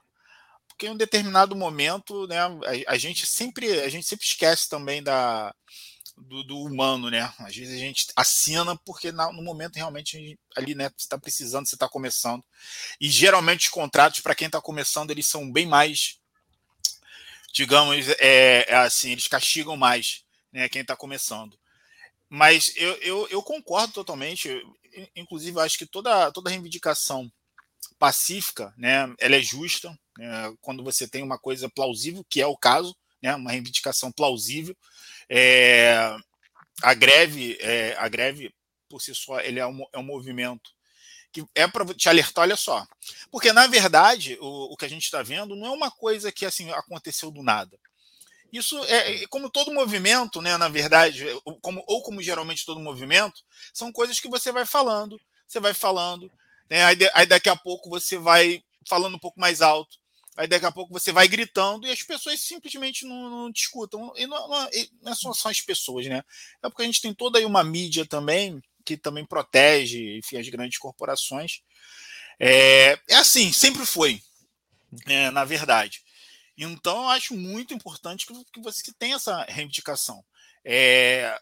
Porque 0.75 0.87
em 0.87 0.91
um 0.91 0.97
determinado 0.97 1.55
momento, 1.55 2.27
né, 2.27 2.39
a, 2.39 2.93
a 2.95 2.99
gente 2.99 3.27
sempre 3.27 3.81
a 3.81 3.89
gente 3.89 4.07
sempre 4.07 4.27
esquece 4.27 4.69
também 4.69 5.03
da, 5.03 5.55
do, 6.17 6.43
do, 6.43 6.59
humano, 6.63 7.11
né? 7.11 7.33
Às 7.39 7.57
vezes 7.57 7.75
a 7.75 7.79
gente 7.79 8.07
assina 8.17 8.77
porque 8.85 9.13
no 9.13 9.43
momento 9.43 9.77
realmente 9.77 10.19
gente, 10.19 10.39
ali, 10.57 10.75
né, 10.75 10.89
você 10.89 11.05
está 11.05 11.19
precisando, 11.19 11.67
você 11.67 11.77
está 11.77 11.89
começando. 11.89 12.45
E 13.01 13.09
geralmente 13.09 13.67
os 13.67 13.73
contratos, 13.73 14.21
para 14.21 14.35
quem 14.35 14.47
está 14.47 14.61
começando, 14.61 15.11
eles 15.11 15.27
são 15.27 15.51
bem 15.51 15.67
mais 15.67 16.19
digamos, 17.55 18.09
é, 18.19 18.67
é, 18.69 18.75
assim, 18.75 19.13
eles 19.13 19.29
castigam 19.29 19.77
mais 19.77 20.25
né, 20.53 20.69
quem 20.69 20.83
está 20.83 20.97
começando. 20.97 21.57
Mas 22.29 22.73
eu, 22.75 22.95
eu, 22.97 23.29
eu, 23.29 23.43
concordo 23.43 23.93
totalmente. 23.93 24.51
Inclusive, 25.15 25.61
acho 25.61 25.79
que 25.79 25.87
toda, 25.87 26.33
toda 26.33 26.51
reivindicação 26.51 27.31
pacífica, 27.97 28.75
né, 28.77 29.15
ela 29.21 29.37
é 29.37 29.41
justa. 29.41 29.97
Né, 30.19 30.55
quando 30.61 30.83
você 30.83 31.09
tem 31.09 31.23
uma 31.23 31.39
coisa 31.39 31.69
plausível, 31.69 32.25
que 32.29 32.41
é 32.41 32.47
o 32.47 32.57
caso, 32.57 32.97
né, 33.23 33.35
uma 33.35 33.51
reivindicação 33.51 34.13
plausível. 34.13 34.77
É, 35.29 36.17
a 36.83 36.95
greve, 36.95 37.57
é, 37.61 37.97
a 37.99 38.09
greve 38.09 38.55
por 38.89 39.01
si 39.01 39.15
só, 39.15 39.41
ele 39.41 39.59
é 39.59 39.67
um, 39.67 39.85
é 39.93 39.99
um 39.99 40.03
movimento 40.05 40.71
que 41.33 41.45
é 41.53 41.67
para 41.67 41.85
te 41.93 42.09
alertar, 42.09 42.43
olha 42.43 42.57
só. 42.57 42.87
Porque, 43.29 43.53
na 43.53 43.67
verdade, 43.67 44.39
o, 44.41 44.73
o 44.73 44.77
que 44.77 44.85
a 44.85 44.89
gente 44.89 45.03
está 45.03 45.21
vendo 45.21 45.57
não 45.57 45.67
é 45.67 45.71
uma 45.71 45.91
coisa 45.91 46.31
que 46.31 46.47
assim 46.47 46.71
aconteceu 46.71 47.31
do 47.31 47.43
nada. 47.43 47.77
Isso 48.53 48.79
é, 48.85 49.25
é 49.25 49.27
como 49.27 49.51
todo 49.51 49.75
movimento, 49.75 50.41
né, 50.41 50.57
na 50.57 50.69
verdade, 50.69 51.27
como, 51.61 51.83
ou 51.89 52.03
como 52.03 52.23
geralmente 52.23 52.65
todo 52.65 52.79
movimento, 52.79 53.43
são 53.73 53.91
coisas 53.91 54.21
que 54.21 54.29
você 54.29 54.53
vai 54.53 54.65
falando, 54.65 55.21
você 55.45 55.59
vai 55.59 55.75
falando, 55.75 56.31
né, 56.71 56.85
aí, 56.85 56.97
aí 57.15 57.27
daqui 57.27 57.49
a 57.49 57.57
pouco 57.57 57.91
você 57.91 58.17
vai 58.17 58.63
falando 58.87 59.17
um 59.17 59.19
pouco 59.19 59.41
mais 59.41 59.61
alto, 59.61 59.99
Aí 60.37 60.49
daqui 60.49 60.67
a 60.67 60.73
pouco 60.73 60.93
você 60.93 61.13
vai 61.13 61.29
gritando 61.29 61.87
e 61.87 61.91
as 61.91 62.03
pessoas 62.03 62.41
simplesmente 62.41 63.07
não, 63.07 63.31
não 63.31 63.51
discutam. 63.51 64.13
E 64.17 64.27
não, 64.27 64.49
não, 64.49 64.69
não 65.03 65.13
é 65.13 65.15
só, 65.15 65.33
só 65.33 65.49
as 65.49 65.61
pessoas, 65.61 66.07
né? 66.07 66.23
É 66.63 66.69
porque 66.69 66.83
a 66.83 66.87
gente 66.87 67.01
tem 67.01 67.15
toda 67.15 67.39
aí 67.39 67.45
uma 67.45 67.63
mídia 67.63 68.05
também 68.05 68.61
que 68.85 68.97
também 68.97 69.25
protege, 69.25 70.19
enfim, 70.19 70.37
as 70.37 70.49
grandes 70.49 70.79
corporações. 70.79 71.63
É, 72.39 72.99
é 73.09 73.15
assim, 73.15 73.53
sempre 73.53 73.87
foi, 73.87 74.21
é, 75.07 75.31
na 75.31 75.45
verdade. 75.45 76.03
Então, 76.57 77.05
eu 77.05 77.09
acho 77.09 77.35
muito 77.35 77.73
importante 77.73 78.27
que, 78.27 78.35
que 78.53 78.61
você 78.61 78.93
tenha 78.99 79.17
essa 79.17 79.45
reivindicação. 79.45 80.25
É, 80.65 81.41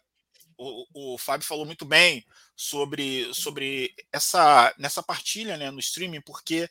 o, 0.56 1.14
o 1.14 1.18
Fábio 1.18 1.46
falou 1.46 1.66
muito 1.66 1.84
bem 1.84 2.24
sobre, 2.54 3.32
sobre 3.34 3.94
essa 4.12 4.72
nessa 4.78 5.02
partilha 5.02 5.56
né, 5.56 5.70
no 5.70 5.80
streaming, 5.80 6.20
porque 6.20 6.68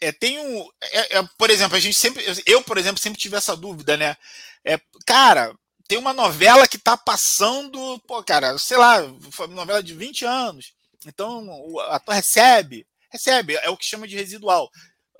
é, 0.00 0.12
tem 0.12 0.38
um. 0.38 0.68
É, 0.82 1.18
é, 1.18 1.22
por 1.36 1.50
exemplo, 1.50 1.76
a 1.76 1.80
gente 1.80 1.96
sempre. 1.96 2.24
Eu, 2.46 2.62
por 2.62 2.78
exemplo, 2.78 3.00
sempre 3.00 3.20
tive 3.20 3.36
essa 3.36 3.56
dúvida, 3.56 3.96
né? 3.96 4.16
É, 4.64 4.80
cara, 5.06 5.54
tem 5.86 5.98
uma 5.98 6.12
novela 6.12 6.68
que 6.68 6.78
tá 6.78 6.96
passando, 6.96 7.98
pô, 8.00 8.22
cara, 8.22 8.58
sei 8.58 8.76
lá, 8.76 8.98
foi 9.30 9.46
uma 9.46 9.56
novela 9.56 9.82
de 9.82 9.94
20 9.94 10.24
anos. 10.24 10.72
Então, 11.06 11.48
o 11.48 11.80
ator 11.80 12.14
recebe, 12.14 12.86
recebe, 13.10 13.54
é 13.54 13.70
o 13.70 13.76
que 13.76 13.86
chama 13.86 14.06
de 14.06 14.16
residual. 14.16 14.70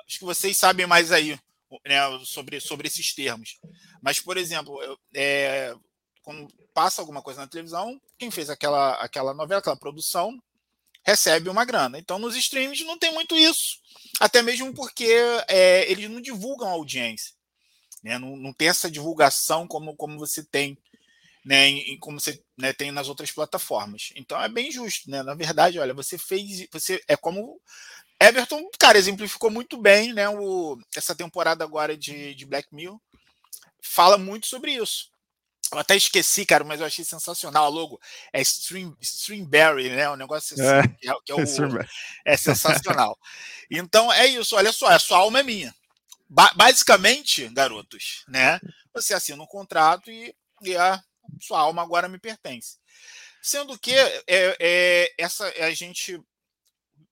Acho 0.06 0.18
que 0.18 0.24
vocês 0.24 0.58
sabem 0.58 0.86
mais 0.86 1.12
aí 1.12 1.38
né, 1.86 2.00
sobre, 2.24 2.60
sobre 2.60 2.88
esses 2.88 3.14
termos. 3.14 3.58
Mas, 4.02 4.20
por 4.20 4.36
exemplo, 4.36 4.78
é, 5.14 5.74
quando 6.22 6.48
passa 6.74 7.00
alguma 7.00 7.22
coisa 7.22 7.40
na 7.40 7.46
televisão, 7.46 8.00
quem 8.18 8.30
fez 8.30 8.50
aquela, 8.50 8.94
aquela 8.96 9.32
novela, 9.32 9.60
aquela 9.60 9.76
produção, 9.76 10.38
recebe 11.08 11.48
uma 11.48 11.64
grana. 11.64 11.98
Então, 11.98 12.18
nos 12.18 12.36
streams 12.36 12.84
não 12.84 12.98
tem 12.98 13.12
muito 13.14 13.34
isso. 13.34 13.78
Até 14.20 14.42
mesmo 14.42 14.74
porque 14.74 15.10
é, 15.48 15.90
eles 15.90 16.10
não 16.10 16.20
divulgam 16.20 16.68
a 16.68 16.72
audiência. 16.72 17.34
Né? 18.02 18.18
Não, 18.18 18.36
não 18.36 18.52
tem 18.52 18.68
essa 18.68 18.90
divulgação 18.90 19.66
como, 19.66 19.96
como 19.96 20.18
você 20.18 20.44
tem, 20.44 20.76
né? 21.42 21.66
Em, 21.68 21.98
como 21.98 22.20
você 22.20 22.42
né, 22.58 22.74
tem 22.74 22.92
nas 22.92 23.08
outras 23.08 23.32
plataformas. 23.32 24.10
Então 24.16 24.40
é 24.40 24.48
bem 24.48 24.70
justo, 24.70 25.10
né? 25.10 25.22
Na 25.22 25.34
verdade, 25.34 25.78
olha, 25.78 25.94
você 25.94 26.18
fez. 26.18 26.68
Você 26.70 27.02
é 27.08 27.16
como. 27.16 27.58
Everton, 28.20 28.68
cara, 28.78 28.98
exemplificou 28.98 29.50
muito 29.50 29.78
bem, 29.78 30.12
né? 30.12 30.28
O, 30.28 30.76
essa 30.94 31.14
temporada 31.14 31.64
agora 31.64 31.96
de, 31.96 32.34
de 32.34 32.44
Black 32.44 32.68
Mirror 32.74 33.00
fala 33.80 34.18
muito 34.18 34.46
sobre 34.46 34.72
isso. 34.74 35.10
Eu 35.70 35.78
até 35.78 35.96
esqueci, 35.96 36.46
cara, 36.46 36.64
mas 36.64 36.80
eu 36.80 36.86
achei 36.86 37.04
sensacional. 37.04 37.66
A 37.66 37.68
logo 37.68 38.00
é 38.32 38.40
Stream, 38.40 38.96
Streamberry, 39.00 39.90
né? 39.90 40.08
Um 40.10 40.16
negócio 40.16 40.54
assim, 40.54 40.66
é, 40.66 40.82
que 40.82 41.08
é, 41.08 41.14
que 41.24 41.32
é, 41.32 41.34
o, 41.36 41.40
é 42.24 42.36
sensacional. 42.36 43.18
Então 43.70 44.12
é 44.12 44.26
isso, 44.26 44.56
olha 44.56 44.72
só, 44.72 44.88
a 44.88 44.98
sua 44.98 45.18
alma 45.18 45.40
é 45.40 45.42
minha. 45.42 45.74
Ba 46.28 46.52
basicamente, 46.54 47.48
garotos, 47.48 48.24
né? 48.28 48.60
Você 48.94 49.14
assina 49.14 49.42
um 49.42 49.46
contrato 49.46 50.10
e, 50.10 50.34
e, 50.62 50.76
a 50.76 51.02
sua 51.40 51.60
alma 51.60 51.82
agora 51.82 52.08
me 52.08 52.18
pertence. 52.18 52.78
Sendo 53.42 53.78
que 53.78 53.94
é, 53.94 54.22
é, 54.26 55.14
essa 55.18 55.46
a 55.60 55.70
gente. 55.72 56.20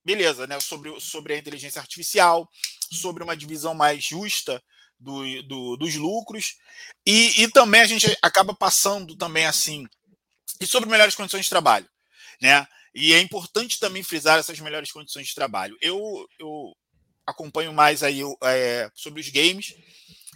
Beleza, 0.04 0.46
né? 0.46 0.60
Sobre, 0.60 0.98
sobre 1.00 1.34
a 1.34 1.38
inteligência 1.38 1.80
artificial, 1.80 2.48
sobre 2.92 3.22
uma 3.22 3.36
divisão 3.36 3.74
mais 3.74 4.04
justa 4.04 4.62
do, 4.98 5.42
do, 5.42 5.76
dos 5.76 5.94
lucros. 5.96 6.56
E, 7.04 7.42
e 7.42 7.50
também 7.50 7.80
a 7.80 7.86
gente 7.86 8.06
acaba 8.22 8.54
passando 8.54 9.16
também 9.16 9.46
assim. 9.46 9.86
E 10.60 10.66
sobre 10.66 10.88
melhores 10.88 11.14
condições 11.14 11.44
de 11.44 11.50
trabalho. 11.50 11.88
Né? 12.40 12.66
E 12.94 13.12
é 13.12 13.20
importante 13.20 13.78
também 13.78 14.02
frisar 14.02 14.38
essas 14.38 14.58
melhores 14.60 14.90
condições 14.90 15.28
de 15.28 15.34
trabalho. 15.34 15.76
Eu, 15.80 16.26
eu 16.38 16.72
acompanho 17.26 17.72
mais 17.72 18.02
aí 18.02 18.20
é, 18.44 18.90
sobre 18.94 19.20
os 19.20 19.28
games. 19.28 19.74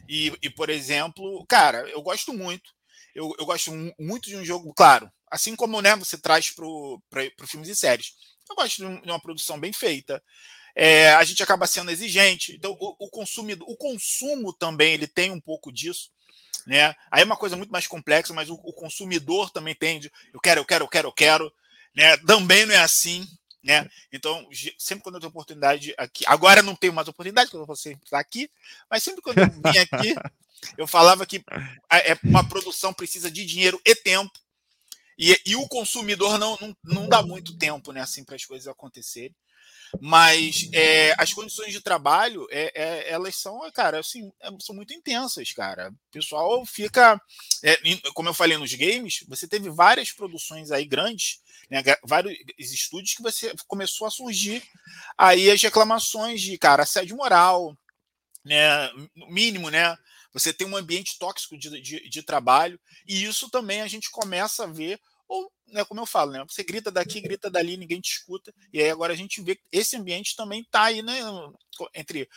E, 0.08 0.32
e, 0.42 0.50
por 0.50 0.68
exemplo, 0.68 1.44
cara, 1.48 1.88
eu 1.88 2.02
gosto 2.02 2.32
muito. 2.32 2.70
Eu, 3.14 3.34
eu 3.38 3.46
gosto 3.46 3.72
muito 3.98 4.28
de 4.28 4.36
um 4.36 4.44
jogo, 4.44 4.72
claro, 4.74 5.10
assim 5.30 5.56
como 5.56 5.80
né, 5.80 5.96
você 5.96 6.18
traz 6.18 6.50
para 6.50 7.46
filmes 7.46 7.68
e 7.68 7.76
séries. 7.76 8.12
Eu 8.48 8.56
gosto 8.56 8.76
de 8.76 9.10
uma 9.10 9.20
produção 9.20 9.58
bem 9.58 9.72
feita, 9.72 10.22
é, 10.82 11.12
a 11.12 11.22
gente 11.24 11.42
acaba 11.42 11.66
sendo 11.66 11.90
exigente. 11.90 12.56
Então, 12.56 12.74
o, 12.80 12.96
o, 12.98 13.10
consumidor, 13.10 13.68
o 13.68 13.76
consumo 13.76 14.50
também 14.50 14.94
ele 14.94 15.06
tem 15.06 15.30
um 15.30 15.38
pouco 15.38 15.70
disso. 15.70 16.10
Né? 16.66 16.96
Aí 17.10 17.20
é 17.20 17.24
uma 17.24 17.36
coisa 17.36 17.54
muito 17.54 17.70
mais 17.70 17.86
complexa, 17.86 18.32
mas 18.32 18.48
o, 18.48 18.54
o 18.54 18.72
consumidor 18.72 19.50
também 19.50 19.74
tem 19.74 20.00
eu 20.32 20.40
quero, 20.40 20.60
eu 20.62 20.64
quero, 20.64 20.84
eu 20.84 20.88
quero, 20.88 21.08
eu 21.08 21.12
quero. 21.12 21.52
Né? 21.94 22.16
Também 22.16 22.64
não 22.64 22.74
é 22.74 22.78
assim. 22.78 23.28
Né? 23.62 23.86
Então, 24.10 24.48
sempre 24.78 25.02
quando 25.02 25.16
eu 25.16 25.20
tenho 25.20 25.28
oportunidade 25.28 25.92
aqui, 25.98 26.24
agora 26.26 26.62
não 26.62 26.74
tenho 26.74 26.94
mais 26.94 27.08
oportunidade, 27.08 27.50
porque 27.50 27.62
eu 27.62 27.66
vou 27.66 27.76
sempre 27.76 28.06
estar 28.06 28.18
aqui, 28.18 28.50
mas 28.90 29.02
sempre 29.02 29.20
quando 29.20 29.36
eu 29.36 29.50
vim 29.50 29.78
aqui, 29.78 30.14
eu 30.78 30.86
falava 30.86 31.26
que 31.26 31.44
é, 31.92 32.16
uma 32.24 32.42
produção 32.42 32.94
precisa 32.94 33.30
de 33.30 33.44
dinheiro 33.44 33.78
e 33.84 33.94
tempo, 33.94 34.32
e, 35.18 35.38
e 35.44 35.56
o 35.56 35.68
consumidor 35.68 36.38
não, 36.38 36.56
não, 36.58 36.76
não 36.82 37.06
dá 37.06 37.22
muito 37.22 37.58
tempo 37.58 37.92
né, 37.92 38.00
assim, 38.00 38.24
para 38.24 38.36
as 38.36 38.46
coisas 38.46 38.66
acontecerem. 38.66 39.36
Mas 39.98 40.68
é, 40.72 41.14
as 41.18 41.32
condições 41.32 41.72
de 41.72 41.80
trabalho, 41.80 42.46
é, 42.50 42.72
é, 42.74 43.10
elas 43.10 43.36
são, 43.36 43.58
cara, 43.72 43.98
assim, 43.98 44.30
é, 44.40 44.48
são 44.60 44.74
muito 44.74 44.94
intensas, 44.94 45.52
cara. 45.52 45.90
O 45.90 46.12
pessoal 46.12 46.64
fica. 46.64 47.20
Como 48.14 48.28
eu 48.28 48.34
falei 48.34 48.56
nos 48.56 48.72
games, 48.74 49.24
você 49.28 49.48
teve 49.48 49.68
várias 49.70 50.12
produções 50.12 50.70
aí 50.70 50.84
grandes, 50.84 51.40
né, 51.70 51.82
vários 52.04 52.36
estúdios 52.58 53.14
que 53.14 53.22
você 53.22 53.52
começou 53.66 54.06
a 54.06 54.10
surgir 54.10 54.62
aí 55.16 55.50
as 55.50 55.62
reclamações 55.62 56.40
de, 56.40 56.56
cara, 56.56 56.84
assédio 56.84 57.16
moral, 57.16 57.76
né, 58.44 58.90
mínimo, 59.28 59.70
né? 59.70 59.96
Você 60.32 60.52
tem 60.52 60.66
um 60.66 60.76
ambiente 60.76 61.18
tóxico 61.18 61.58
de, 61.58 61.80
de, 61.80 62.08
de 62.08 62.22
trabalho, 62.22 62.80
e 63.06 63.24
isso 63.24 63.50
também 63.50 63.82
a 63.82 63.88
gente 63.88 64.10
começa 64.10 64.64
a 64.64 64.68
ver 64.68 65.00
ou, 65.30 65.48
né, 65.68 65.84
como 65.84 66.00
eu 66.00 66.06
falo, 66.06 66.32
né, 66.32 66.44
você 66.46 66.64
grita 66.64 66.90
daqui, 66.90 67.20
grita 67.20 67.48
dali, 67.48 67.76
ninguém 67.76 68.00
te 68.00 68.10
escuta. 68.10 68.52
E 68.72 68.82
aí 68.82 68.90
agora 68.90 69.12
a 69.12 69.16
gente 69.16 69.40
vê 69.40 69.54
que 69.54 69.62
esse 69.70 69.96
ambiente 69.96 70.34
também 70.34 70.60
está 70.60 70.82
aí 70.84 71.02
né, 71.02 71.20
entre 71.94 72.28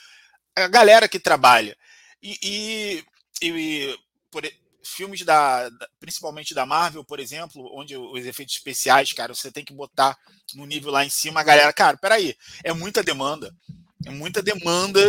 a 0.56 0.68
galera 0.68 1.10
que 1.10 1.20
trabalha. 1.20 1.76
E, 2.22 2.38
e, 2.44 3.06
e 3.42 4.00
por, 4.30 4.44
filmes 4.84 5.26
da, 5.26 5.72
principalmente 6.00 6.54
da 6.54 6.68
Marvel, 6.68 7.04
por 7.04 7.20
exemplo, 7.20 7.68
onde 7.74 7.98
os 7.98 8.26
efeitos 8.28 8.56
especiais, 8.56 9.12
cara, 9.12 9.34
você 9.34 9.52
tem 9.52 9.66
que 9.66 9.74
botar 9.74 10.16
no 10.54 10.68
nível 10.68 10.92
lá 10.92 11.04
em 11.04 11.10
cima, 11.10 11.40
a 11.40 11.44
galera, 11.44 11.74
cara, 11.74 11.98
peraí, 11.98 12.38
é 12.64 12.74
muita 12.74 13.02
demanda. 13.02 13.52
É 14.06 14.12
muita 14.12 14.44
demanda 14.44 15.00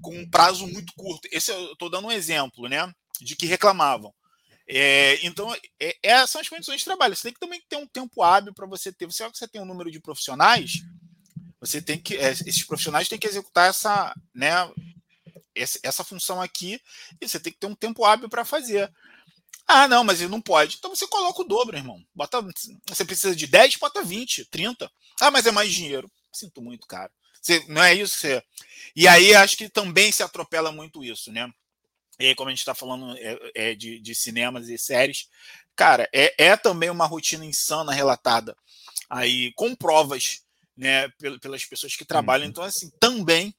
com 0.00 0.16
um 0.16 0.28
prazo 0.28 0.66
muito 0.66 0.92
curto. 0.94 1.26
Esse 1.32 1.50
eu 1.50 1.72
estou 1.72 1.88
dando 1.88 2.06
um 2.06 2.12
exemplo, 2.12 2.68
né? 2.68 2.92
De 3.20 3.34
que 3.34 3.46
reclamavam. 3.46 4.14
É, 4.68 5.24
então, 5.26 5.54
é, 5.80 5.96
essas 6.02 6.30
são 6.30 6.40
as 6.40 6.48
condições 6.48 6.78
de 6.78 6.84
trabalho. 6.84 7.14
Você 7.16 7.24
tem 7.24 7.32
que 7.32 7.40
também 7.40 7.62
ter 7.68 7.76
um 7.76 7.86
tempo 7.86 8.22
hábil 8.22 8.54
para 8.54 8.66
você 8.66 8.92
ter. 8.92 9.06
Você, 9.06 9.26
você 9.28 9.48
tem 9.48 9.60
um 9.60 9.66
número 9.66 9.90
de 9.90 10.00
profissionais, 10.00 10.82
você 11.60 11.80
tem 11.80 12.00
que. 12.00 12.16
É, 12.16 12.30
esses 12.30 12.64
profissionais 12.64 13.08
têm 13.08 13.18
que 13.18 13.26
executar 13.26 13.68
essa, 13.70 14.14
né, 14.34 14.52
essa, 15.54 15.78
essa 15.82 16.04
função 16.04 16.40
aqui, 16.40 16.80
e 17.20 17.28
você 17.28 17.38
tem 17.40 17.52
que 17.52 17.58
ter 17.58 17.66
um 17.66 17.74
tempo 17.74 18.04
hábil 18.04 18.28
para 18.28 18.44
fazer. 18.44 18.92
Ah, 19.66 19.86
não, 19.88 20.04
mas 20.04 20.20
ele 20.20 20.30
não 20.30 20.40
pode. 20.40 20.76
Então 20.76 20.94
você 20.94 21.06
coloca 21.06 21.40
o 21.40 21.44
dobro, 21.44 21.76
irmão. 21.76 22.04
Bota, 22.14 22.44
você 22.88 23.04
precisa 23.04 23.34
de 23.34 23.46
10, 23.46 23.76
bota 23.76 24.02
20, 24.02 24.44
30. 24.46 24.90
Ah, 25.20 25.30
mas 25.30 25.46
é 25.46 25.50
mais 25.52 25.72
dinheiro. 25.72 26.10
Sinto 26.32 26.60
muito, 26.60 26.86
cara. 26.86 27.10
Você, 27.40 27.64
não 27.68 27.82
é 27.82 27.94
isso 27.94 28.14
que 28.14 28.20
você. 28.20 28.42
E 28.94 29.08
aí 29.08 29.34
acho 29.34 29.56
que 29.56 29.68
também 29.68 30.12
se 30.12 30.22
atropela 30.22 30.70
muito 30.70 31.04
isso, 31.04 31.32
né? 31.32 31.48
E 32.22 32.26
aí, 32.26 32.34
como 32.36 32.48
a 32.48 32.52
gente 32.52 32.60
está 32.60 32.72
falando 32.72 33.16
é, 33.18 33.50
é, 33.52 33.74
de, 33.74 33.98
de, 33.98 34.14
cinemas 34.14 34.68
e 34.68 34.78
séries, 34.78 35.28
cara, 35.74 36.08
é, 36.12 36.32
é, 36.38 36.56
também 36.56 36.88
uma 36.88 37.04
rotina 37.04 37.44
insana 37.44 37.92
relatada 37.92 38.56
aí 39.10 39.52
com 39.54 39.74
provas, 39.74 40.42
né, 40.76 41.08
pelas 41.40 41.64
pessoas 41.64 41.96
que 41.96 42.04
trabalham. 42.04 42.44
Uhum. 42.44 42.50
Então, 42.50 42.62
assim, 42.62 42.92
também, 43.00 43.52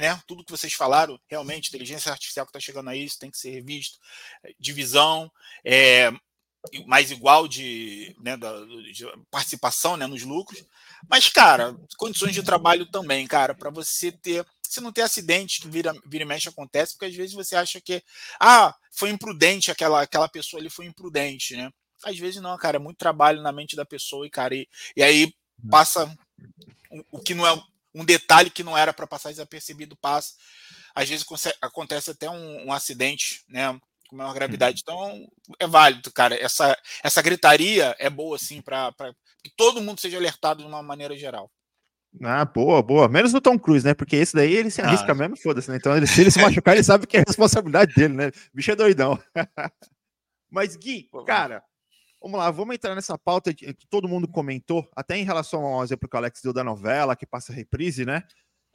né, 0.00 0.18
tudo 0.26 0.42
que 0.42 0.50
vocês 0.50 0.72
falaram, 0.72 1.20
realmente, 1.28 1.68
inteligência 1.68 2.10
artificial 2.10 2.46
que 2.46 2.50
está 2.50 2.60
chegando 2.60 2.88
aí, 2.88 3.04
isso 3.04 3.18
tem 3.18 3.30
que 3.30 3.36
ser 3.36 3.50
revisto, 3.50 3.98
é, 4.42 4.54
divisão, 4.58 5.30
é, 5.62 6.10
mais 6.86 7.10
igual 7.10 7.46
de, 7.46 8.16
né, 8.20 8.38
da, 8.38 8.64
de 8.90 9.06
participação 9.30 9.98
né, 9.98 10.06
nos 10.06 10.22
lucros. 10.22 10.64
Mas, 11.06 11.28
cara, 11.28 11.76
condições 11.98 12.34
de 12.34 12.42
trabalho 12.42 12.86
também, 12.86 13.26
cara, 13.26 13.54
para 13.54 13.68
você 13.68 14.10
ter 14.10 14.46
você 14.68 14.80
não 14.80 14.92
ter 14.92 15.02
acidente 15.02 15.60
que 15.60 15.68
vira, 15.68 15.92
vira 16.06 16.24
e 16.24 16.26
mexe 16.26 16.48
acontece, 16.48 16.92
porque 16.92 17.06
às 17.06 17.14
vezes 17.14 17.34
você 17.34 17.56
acha 17.56 17.80
que, 17.80 18.02
ah, 18.40 18.74
foi 18.90 19.10
imprudente 19.10 19.70
aquela, 19.70 20.02
aquela 20.02 20.28
pessoa 20.28 20.60
ali, 20.60 20.68
foi 20.68 20.86
imprudente, 20.86 21.56
né? 21.56 21.70
Às 22.04 22.18
vezes 22.18 22.40
não, 22.40 22.56
cara, 22.56 22.76
é 22.76 22.80
muito 22.80 22.98
trabalho 22.98 23.42
na 23.42 23.52
mente 23.52 23.74
da 23.74 23.84
pessoa 23.84 24.26
e, 24.26 24.30
cara, 24.30 24.54
e, 24.54 24.68
e 24.96 25.02
aí 25.02 25.34
hum. 25.64 25.68
passa 25.70 26.16
o, 26.90 27.18
o 27.18 27.20
que 27.20 27.34
não 27.34 27.46
é 27.46 27.62
um 27.94 28.04
detalhe 28.04 28.50
que 28.50 28.62
não 28.62 28.76
era 28.76 28.92
para 28.92 29.06
passar 29.06 29.30
desapercebido, 29.30 29.96
passa. 29.96 30.34
Às 30.94 31.08
vezes 31.08 31.26
acontece 31.60 32.10
até 32.10 32.28
um, 32.28 32.66
um 32.66 32.72
acidente, 32.72 33.42
né? 33.48 33.78
Com 34.08 34.16
maior 34.16 34.34
gravidade. 34.34 34.80
Então, 34.82 35.28
é 35.58 35.66
válido, 35.66 36.10
cara. 36.12 36.34
Essa, 36.34 36.76
essa 37.02 37.22
gritaria 37.22 37.94
é 37.98 38.08
boa, 38.08 38.36
assim, 38.36 38.60
para 38.62 38.92
que 39.42 39.50
todo 39.56 39.80
mundo 39.82 40.00
seja 40.00 40.16
alertado 40.16 40.62
de 40.62 40.68
uma 40.68 40.82
maneira 40.82 41.16
geral. 41.16 41.50
Ah, 42.22 42.44
boa, 42.44 42.82
boa. 42.82 43.08
Menos 43.08 43.32
no 43.32 43.40
Tom 43.40 43.58
Cruise, 43.58 43.84
né? 43.84 43.94
Porque 43.94 44.16
esse 44.16 44.34
daí 44.34 44.54
ele 44.54 44.70
se 44.70 44.80
arrisca 44.80 45.12
Ah. 45.12 45.14
mesmo, 45.14 45.36
foda-se, 45.36 45.70
né? 45.70 45.76
Então, 45.76 45.96
ele, 45.96 46.06
se 46.06 46.20
ele 46.20 46.30
se 46.30 46.40
machucar, 46.40 46.74
ele 46.74 46.82
sabe 46.84 47.06
que 47.06 47.16
é 47.16 47.22
responsabilidade 47.26 47.94
dele, 47.94 48.14
né? 48.14 48.28
O 48.28 48.56
bicho 48.56 48.70
é 48.70 48.76
doidão. 48.76 49.18
Mas, 50.50 50.76
Gui, 50.76 51.08
cara, 51.26 51.62
vamos 52.20 52.38
lá, 52.38 52.50
vamos 52.50 52.74
entrar 52.74 52.94
nessa 52.94 53.18
pauta 53.18 53.52
que 53.52 53.74
todo 53.90 54.08
mundo 54.08 54.26
comentou, 54.26 54.88
até 54.96 55.16
em 55.16 55.24
relação 55.24 55.64
ao 55.64 55.84
exemplo 55.84 56.08
que 56.08 56.16
o 56.16 56.18
Alex 56.18 56.40
deu 56.42 56.52
da 56.52 56.64
novela, 56.64 57.14
que 57.14 57.26
passa 57.26 57.52
reprise, 57.52 58.04
né? 58.04 58.22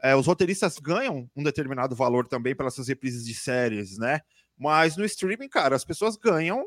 É, 0.02 0.15
os 0.15 0.28
roteiristas 0.28 0.78
ganham 0.80 1.30
um 1.36 1.43
determinado 1.43 1.96
valor 1.96 2.28
também 2.28 2.56
pelas 2.56 2.76
suas 2.76 2.88
reprises 2.88 3.26
de 3.26 3.34
séries, 3.34 3.98
né? 3.98 4.22
Mas 4.58 4.96
no 4.96 5.06
streaming, 5.06 5.50
cara, 5.50 5.76
as 5.76 5.84
pessoas 5.86 6.15
ganham 6.15 6.63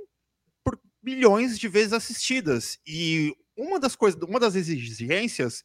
por 0.64 0.78
milhões 1.02 1.58
de 1.58 1.68
vezes 1.68 1.92
assistidas. 1.92 2.78
E 2.86 3.32
uma 3.56 3.78
das 3.78 3.94
coisas, 3.94 4.20
uma 4.22 4.40
das 4.40 4.54
exigências 4.56 5.62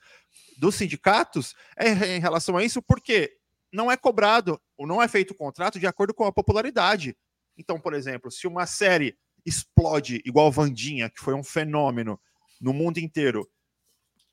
dos 0.62 0.76
sindicatos 0.76 1.56
é 1.76 2.16
em 2.16 2.20
relação 2.20 2.56
a 2.56 2.64
isso, 2.64 2.84
porque 2.84 3.36
não 3.74 3.92
é 3.92 3.98
cobrado 3.98 4.62
ou 4.78 4.86
não 4.86 5.02
é 5.02 5.08
feito 5.08 5.32
o 5.32 5.36
contrato 5.36 5.80
de 5.80 5.88
acordo 5.88 6.14
com 6.14 6.24
a 6.24 6.32
popularidade. 6.32 7.18
Então, 7.58 7.80
por 7.80 7.96
exemplo, 7.96 8.30
se 8.30 8.46
uma 8.46 8.68
série 8.68 9.18
explode 9.44 10.22
igual 10.24 10.52
Vandinha, 10.52 11.10
que 11.10 11.20
foi 11.20 11.34
um 11.34 11.44
fenômeno 11.44 12.22
no 12.62 12.74
mundo 12.74 13.00
inteiro, 13.00 13.50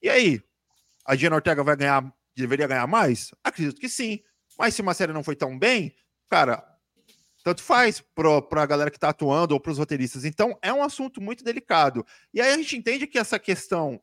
e 0.02 0.10
aí? 0.10 0.42
A 1.02 1.14
Diana 1.14 1.36
Ortega 1.36 1.64
vai 1.64 1.74
ganhar, 1.74 2.14
deveria 2.36 2.66
ganhar 2.66 2.86
mais? 2.86 3.30
Acredito 3.42 3.80
que 3.80 3.88
sim. 3.88 4.20
Mas 4.58 4.74
se 4.74 4.82
uma 4.82 4.92
série 4.92 5.14
não 5.14 5.24
foi 5.24 5.34
tão 5.34 5.58
bem, 5.58 5.94
cara, 6.28 6.62
tanto 7.42 7.62
faz 7.62 8.04
para 8.14 8.62
a 8.62 8.66
galera 8.66 8.90
que 8.90 8.98
está 8.98 9.08
atuando 9.08 9.54
ou 9.54 9.60
para 9.60 9.72
os 9.72 9.78
roteiristas. 9.78 10.26
Então, 10.26 10.58
é 10.60 10.70
um 10.74 10.82
assunto 10.82 11.22
muito 11.22 11.42
delicado. 11.42 12.04
E 12.34 12.40
aí 12.42 12.52
a 12.52 12.56
gente 12.58 12.76
entende 12.76 13.06
que 13.06 13.18
essa 13.18 13.38
questão 13.38 13.98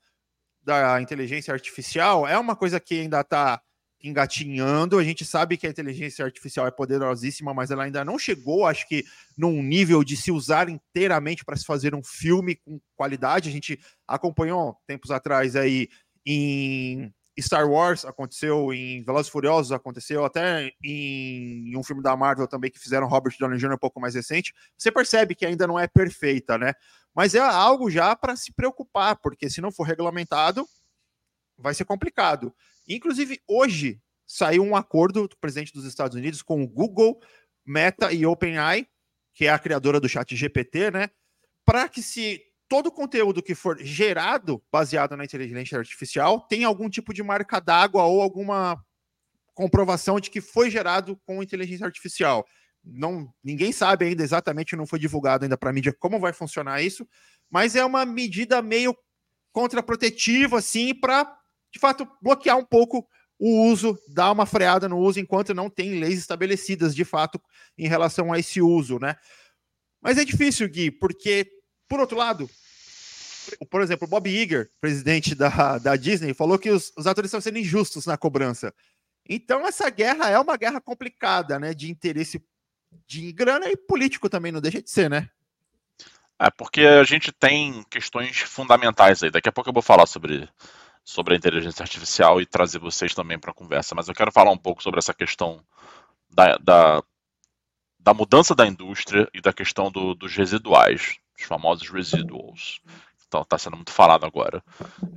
da 0.66 1.00
inteligência 1.00 1.54
artificial 1.54 2.28
é 2.28 2.38
uma 2.38 2.56
coisa 2.56 2.80
que 2.80 3.02
ainda 3.02 3.22
está 3.22 3.62
engatinhando. 4.04 4.98
A 4.98 5.04
gente 5.04 5.24
sabe 5.24 5.58
que 5.58 5.68
a 5.68 5.70
inteligência 5.70 6.26
artificial 6.26 6.68
é 6.68 6.72
poderosíssima, 6.72 7.54
mas 7.54 7.72
ela 7.72 7.84
ainda 7.84 8.04
não 8.04 8.20
chegou, 8.20 8.66
acho 8.66 8.88
que, 8.88 9.04
num 9.38 9.62
nível 9.62 10.04
de 10.04 10.18
se 10.18 10.32
usar 10.32 10.70
inteiramente 10.70 11.46
para 11.46 11.56
se 11.56 11.66
fazer 11.66 11.94
um 11.96 12.04
filme 12.04 12.56
com 12.56 12.80
qualidade. 12.96 13.50
A 13.50 13.52
gente 13.52 13.80
acompanhou 14.08 14.76
tempos 14.88 15.12
atrás 15.12 15.56
aí 15.56 15.88
em 16.26 17.14
Star 17.42 17.70
Wars, 17.70 18.06
aconteceu 18.06 18.74
em 18.74 19.04
Velozes 19.04 19.28
e 19.28 19.32
Furiosos, 19.32 19.72
aconteceu 19.72 20.24
até 20.24 20.72
em 20.84 21.76
um 21.76 21.84
filme 21.84 22.02
da 22.02 22.16
Marvel 22.16 22.48
também 22.48 22.72
que 22.72 22.80
fizeram 22.80 23.08
Robert 23.08 23.36
Downey 23.38 23.58
Jr. 23.58 23.74
um 23.74 23.78
pouco 23.78 24.00
mais 24.00 24.16
recente. 24.16 24.54
Você 24.78 24.92
percebe 24.92 25.36
que 25.36 25.46
ainda 25.46 25.68
não 25.68 25.78
é 25.78 25.88
perfeita, 25.88 26.58
né? 26.58 26.74
Mas 27.14 27.36
é 27.36 27.40
algo 27.40 27.90
já 27.90 28.16
para 28.16 28.36
se 28.36 28.54
preocupar, 28.54 29.18
porque 29.18 29.50
se 29.50 29.62
não 29.62 29.72
for 29.72 29.84
regulamentado, 29.84 30.66
vai 31.58 31.74
ser 31.74 31.86
complicado. 31.86 32.54
Inclusive, 32.88 33.42
hoje 33.48 34.02
saiu 34.26 34.64
um 34.64 34.76
acordo 34.76 35.28
do 35.28 35.38
presidente 35.38 35.74
dos 35.74 35.86
Estados 35.86 36.16
Unidos 36.16 36.42
com 36.42 36.64
o 36.64 36.68
Google, 36.68 37.20
Meta 37.66 38.14
e 38.14 38.26
OpenAI, 38.26 38.88
que 39.34 39.46
é 39.46 39.50
a 39.50 39.60
criadora 39.60 40.00
do 40.00 40.08
chat 40.08 40.36
GPT, 40.36 40.92
né? 40.92 41.10
Para 41.66 41.90
que 41.90 42.02
se 42.02 42.45
todo 42.68 42.92
conteúdo 42.92 43.44
que 43.44 43.56
for 43.56 43.78
gerado 43.80 44.62
baseado 44.72 45.16
na 45.16 45.24
inteligência 45.24 45.78
artificial 45.78 46.42
tenha 46.42 46.68
algum 46.68 46.90
tipo 46.90 47.14
de 47.14 47.22
marca 47.24 47.60
d'água 47.60 48.04
ou 48.04 48.22
alguma 48.22 48.84
comprovação 49.54 50.20
de 50.20 50.30
que 50.30 50.42
foi 50.42 50.70
gerado 50.70 51.20
com 51.26 51.42
inteligência 51.42 51.86
artificial. 51.86 52.46
Não, 52.84 53.34
ninguém 53.44 53.72
sabe 53.72 54.06
ainda 54.06 54.24
exatamente, 54.24 54.76
não 54.76 54.86
foi 54.86 55.00
divulgado 55.00 55.46
ainda 55.46 55.58
para 55.58 55.70
a 55.70 55.74
mídia 55.74 55.96
como 55.98 56.20
vai 56.20 56.34
funcionar 56.34 56.82
isso, 56.82 57.08
mas 57.50 57.76
é 57.76 57.84
uma 57.84 58.06
medida 58.06 58.62
meio 58.62 58.96
contraprotetiva, 59.52 60.60
assim, 60.60 60.94
para 60.94 61.26
de 61.72 61.80
fato 61.80 62.08
bloquear 62.22 62.58
um 62.58 62.66
pouco 62.66 63.08
o 63.40 63.68
uso, 63.70 63.98
dar 64.14 64.32
uma 64.32 64.46
freada 64.46 64.88
no 64.88 64.98
uso, 64.98 65.20
enquanto 65.20 65.54
não 65.54 65.70
tem 65.70 66.00
leis 66.00 66.20
estabelecidas 66.20 66.96
de 66.96 67.04
fato 67.04 67.42
em 67.78 67.88
relação 67.88 68.32
a 68.32 68.40
esse 68.40 68.62
uso, 68.62 68.98
né? 69.00 69.16
Mas 70.02 70.18
é 70.18 70.24
difícil, 70.24 70.70
Gui, 70.70 70.92
porque, 70.92 71.48
por 71.88 72.00
outro 72.00 72.18
lado, 72.18 72.50
por 73.70 73.82
exemplo, 73.82 74.08
Bob 74.08 74.30
Iger, 74.30 74.70
presidente 74.82 75.36
da, 75.36 75.78
da 75.78 75.96
Disney, 75.96 76.34
falou 76.34 76.58
que 76.58 76.70
os, 76.70 76.92
os 76.98 77.08
atores 77.08 77.30
estão 77.30 77.42
sendo 77.42 77.60
injustos 77.60 78.06
na 78.06 78.18
cobrança. 78.18 78.74
Então, 79.28 79.66
essa 79.66 79.90
guerra 79.90 80.30
é 80.30 80.40
uma 80.40 80.58
guerra 80.58 80.80
complicada, 80.80 81.60
né? 81.60 81.74
De 81.74 81.90
interesse 81.90 82.44
de 83.08 83.32
grana 83.32 83.68
e 83.68 83.76
político 83.76 84.30
também, 84.30 84.52
não 84.52 84.62
deixa 84.62 84.82
de 84.82 84.90
ser, 84.90 85.10
né? 85.10 85.30
É, 86.40 86.50
porque 86.52 86.82
a 86.82 87.04
gente 87.04 87.32
tem 87.32 87.84
questões 87.90 88.38
fundamentais 88.40 89.24
aí. 89.24 89.32
Daqui 89.32 89.50
a 89.50 89.52
pouco 89.52 89.70
eu 89.70 89.74
vou 89.74 89.82
falar 89.82 90.06
sobre, 90.06 90.48
sobre 91.04 91.34
a 91.34 91.38
inteligência 91.38 91.82
artificial 91.82 92.42
e 92.42 92.46
trazer 92.46 92.80
vocês 92.80 93.14
também 93.14 93.40
para 93.40 93.52
a 93.52 93.54
conversa. 93.54 93.96
Mas 93.96 94.08
eu 94.08 94.14
quero 94.14 94.32
falar 94.32 94.52
um 94.52 94.58
pouco 94.58 94.84
sobre 94.84 95.00
essa 95.00 95.14
questão 95.14 95.64
da, 96.30 96.58
da, 96.58 97.04
da 98.00 98.14
mudança 98.14 98.54
da 98.54 98.68
indústria 98.68 99.30
e 99.34 99.42
da 99.42 99.54
questão 99.54 99.90
do, 99.90 100.14
dos 100.14 100.36
residuais, 100.36 101.18
os 101.38 101.44
famosos 101.44 101.90
residuals. 101.90 102.82
Então, 103.28 103.42
está 103.42 103.58
sendo 103.58 103.76
muito 103.76 103.92
falado 103.92 104.26
agora. 104.26 104.64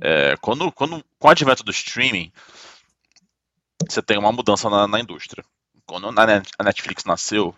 É, 0.01 0.35
quando, 0.41 0.71
quando, 0.71 1.03
com 1.17 1.27
o 1.27 1.31
advento 1.31 1.63
do 1.63 1.71
streaming, 1.71 2.31
você 3.87 4.01
tem 4.01 4.17
uma 4.17 4.31
mudança 4.31 4.69
na, 4.69 4.87
na 4.87 4.99
indústria. 4.99 5.43
Quando 5.85 6.07
a 6.07 6.63
Netflix 6.63 7.05
nasceu, 7.05 7.55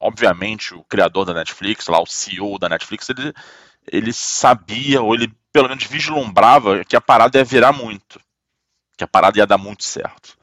obviamente, 0.00 0.74
o 0.74 0.84
criador 0.84 1.24
da 1.24 1.34
Netflix, 1.34 1.86
lá 1.86 2.00
o 2.00 2.06
CEO 2.06 2.58
da 2.58 2.68
Netflix, 2.68 3.08
ele, 3.08 3.32
ele 3.90 4.12
sabia, 4.12 5.02
ou 5.02 5.14
ele 5.14 5.34
pelo 5.52 5.68
menos 5.68 5.84
vislumbrava 5.84 6.84
que 6.84 6.96
a 6.96 7.00
parada 7.00 7.38
ia 7.38 7.44
virar 7.44 7.72
muito. 7.72 8.20
Que 8.96 9.04
a 9.04 9.08
parada 9.08 9.38
ia 9.38 9.46
dar 9.46 9.58
muito 9.58 9.84
certo. 9.84 10.36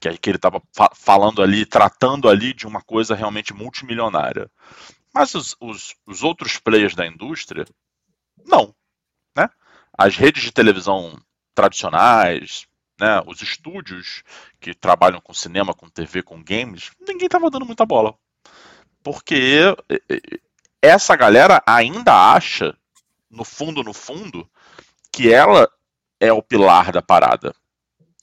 Que, 0.00 0.16
que 0.16 0.30
ele 0.30 0.36
estava 0.36 0.62
fa 0.74 0.90
falando 0.94 1.42
ali, 1.42 1.66
tratando 1.66 2.28
ali 2.28 2.52
de 2.52 2.66
uma 2.66 2.80
coisa 2.80 3.14
realmente 3.14 3.52
multimilionária. 3.52 4.50
Mas 5.14 5.34
os, 5.34 5.56
os, 5.60 5.94
os 6.06 6.22
outros 6.22 6.58
players 6.58 6.94
da 6.94 7.06
indústria, 7.06 7.64
não. 8.44 8.74
Né? 9.36 9.48
As 9.96 10.16
redes 10.16 10.42
de 10.42 10.52
televisão 10.52 11.18
tradicionais, 11.54 12.66
né, 13.00 13.22
os 13.26 13.42
estúdios 13.42 14.22
que 14.60 14.74
trabalham 14.74 15.20
com 15.20 15.34
cinema, 15.34 15.74
com 15.74 15.88
TV, 15.88 16.22
com 16.22 16.42
games, 16.42 16.90
ninguém 17.00 17.26
estava 17.26 17.50
dando 17.50 17.66
muita 17.66 17.86
bola 17.86 18.16
porque 19.02 19.74
essa 20.82 21.16
galera 21.16 21.62
ainda 21.66 22.34
acha, 22.34 22.76
no 23.30 23.44
fundo, 23.44 23.82
no 23.82 23.94
fundo, 23.94 24.46
que 25.10 25.32
ela 25.32 25.66
é 26.20 26.30
o 26.30 26.42
pilar 26.42 26.92
da 26.92 27.00
parada, 27.00 27.54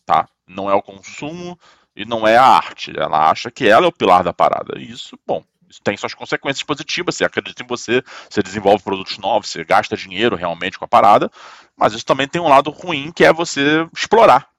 tá? 0.05 0.27
Não 0.47 0.69
é 0.69 0.75
o 0.75 0.83
consumo 0.83 1.57
e 1.95 2.05
não 2.05 2.27
é 2.27 2.37
a 2.37 2.45
arte. 2.45 2.93
Ela 2.95 3.31
acha 3.31 3.49
que 3.49 3.67
ela 3.67 3.85
é 3.85 3.89
o 3.89 3.91
pilar 3.91 4.23
da 4.23 4.31
parada. 4.31 4.77
E 4.77 4.91
isso, 4.91 5.17
bom, 5.25 5.43
isso 5.69 5.81
tem 5.83 5.97
suas 5.97 6.13
consequências 6.13 6.63
positivas. 6.63 7.15
Você 7.15 7.25
acredita 7.25 7.63
em 7.63 7.67
você, 7.67 8.03
você 8.29 8.41
desenvolve 8.41 8.83
produtos 8.83 9.17
novos, 9.17 9.49
você 9.49 9.63
gasta 9.63 9.97
dinheiro 9.97 10.35
realmente 10.35 10.77
com 10.77 10.85
a 10.85 10.87
parada, 10.87 11.31
mas 11.75 11.93
isso 11.93 12.05
também 12.05 12.27
tem 12.27 12.41
um 12.41 12.49
lado 12.49 12.69
ruim 12.69 13.11
que 13.11 13.23
é 13.25 13.33
você 13.33 13.87
explorar 13.95 14.49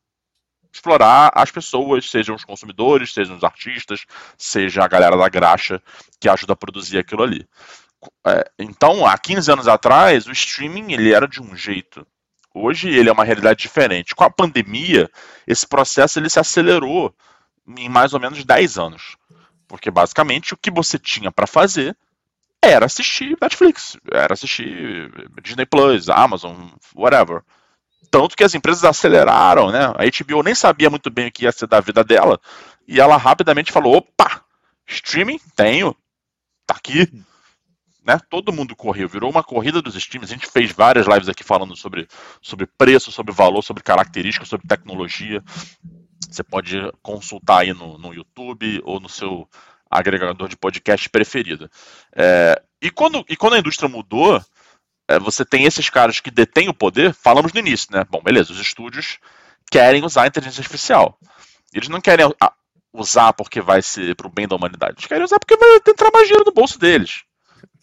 explorar 0.77 1.33
as 1.35 1.51
pessoas, 1.51 2.11
sejam 2.11 2.35
os 2.35 2.45
consumidores, 2.45 3.13
sejam 3.13 3.37
os 3.37 3.45
artistas, 3.45 4.05
seja 4.37 4.85
a 4.85 4.89
galera 4.89 5.17
da 5.17 5.29
graxa 5.29 5.83
que 6.21 6.29
ajuda 6.29 6.53
a 6.53 6.57
produzir 6.57 6.99
aquilo 6.99 7.23
ali. 7.23 7.49
É, 8.27 8.51
então, 8.59 9.07
há 9.07 9.17
15 9.17 9.53
anos 9.53 9.69
atrás, 9.69 10.27
o 10.27 10.33
streaming 10.33 10.93
ele 10.93 11.13
era 11.13 11.27
de 11.27 11.43
um 11.43 11.57
jeito. 11.57 12.07
Hoje 12.55 12.89
ele 12.89 13.09
é 13.09 13.13
uma 13.13 13.25
realidade 13.25 13.61
diferente. 13.61 14.15
Com 14.15 14.25
a 14.25 14.31
pandemia, 14.31 15.11
esse 15.47 15.67
processo 15.67 16.19
ele 16.19 16.31
se 16.31 16.39
acelerou 16.39 17.15
em 17.77 17.89
mais 17.89 18.15
ou 18.15 18.21
menos 18.21 18.45
10 18.45 18.79
anos. 18.79 19.17
Porque 19.69 19.91
basicamente 19.91 20.55
o 20.55 20.57
que 20.57 20.71
você 20.71 20.99
tinha 20.99 21.33
para 21.33 21.47
fazer 21.47 21.97
era 22.63 22.87
assistir 22.87 23.37
Netflix, 23.41 23.97
era 24.11 24.33
assistir 24.33 25.11
Disney 25.43 25.67
Plus, 25.67 26.09
Amazon, 26.09 26.69
whatever. 26.95 27.43
Tanto 28.11 28.37
que 28.37 28.45
as 28.45 28.55
empresas 28.55 28.85
aceleraram, 28.85 29.71
né? 29.71 29.87
A 29.87 30.05
HBO 30.05 30.43
nem 30.43 30.55
sabia 30.55 30.91
muito 30.91 31.11
bem 31.11 31.29
o 31.29 31.33
que 31.33 31.45
ia 31.45 31.53
ser 31.53 31.67
da 31.67 31.81
vida 31.81 32.03
dela. 32.03 32.41
E 32.87 33.01
ela 33.01 33.17
rapidamente 33.17 33.73
falou: 33.73 33.97
opa, 33.97 34.43
streaming? 34.87 35.41
Tenho. 35.55 35.95
Tá 36.67 36.75
aqui. 36.77 37.09
Né? 38.05 38.21
Todo 38.31 38.53
mundo 38.53 38.77
correu, 38.77 39.09
virou 39.09 39.29
uma 39.29 39.43
corrida 39.43 39.83
dos 39.83 39.97
streams. 39.97 40.31
A 40.31 40.35
gente 40.35 40.47
fez 40.47 40.71
várias 40.71 41.07
lives 41.07 41.29
aqui 41.29 41.43
falando 41.43 41.75
sobre, 41.77 42.07
sobre 42.41 42.67
preço, 42.67 43.11
sobre 43.11 43.35
valor, 43.35 43.63
sobre 43.63 43.83
características, 43.83 44.49
sobre 44.49 44.69
tecnologia. 44.69 45.43
Você 46.29 46.43
pode 46.43 46.77
consultar 47.03 47.61
aí 47.61 47.73
no, 47.73 47.99
no 47.99 48.13
YouTube 48.13 48.81
ou 48.85 49.01
no 49.01 49.09
seu 49.09 49.49
agregador 49.91 50.49
de 50.49 50.57
podcast 50.57 51.09
preferido. 51.09 51.71
É, 52.15 52.61
e, 52.83 52.91
quando, 52.91 53.25
e 53.29 53.37
quando 53.37 53.55
a 53.55 53.59
indústria 53.59 53.89
mudou, 53.89 54.43
é, 55.09 55.19
você 55.19 55.45
tem 55.45 55.65
esses 55.65 55.89
caras 55.89 56.21
que 56.21 56.31
detêm 56.31 56.69
o 56.69 56.75
poder, 56.75 57.15
falamos 57.15 57.53
no 57.53 57.61
início, 57.61 57.89
né? 57.93 58.05
Bom, 58.09 58.21
beleza, 58.23 58.53
os 58.53 58.61
estúdios 58.61 59.19
querem 59.71 60.05
usar 60.05 60.23
a 60.23 60.27
inteligência 60.27 60.61
artificial. 60.61 61.19
Eles 61.73 61.89
não 61.89 62.01
querem 62.01 62.27
usar 62.93 63.33
porque 63.33 63.61
vai 63.61 63.83
ser 63.83 64.15
pro 64.17 64.29
bem 64.29 64.49
da 64.49 64.57
humanidade. 64.57 64.95
Eles 64.99 65.07
querem 65.07 65.25
usar 65.25 65.39
porque 65.39 65.57
vai 65.57 65.77
entrar 65.87 66.11
mais 66.13 66.27
dinheiro 66.27 66.45
no 66.47 66.53
bolso 66.53 66.79
deles. 66.79 67.25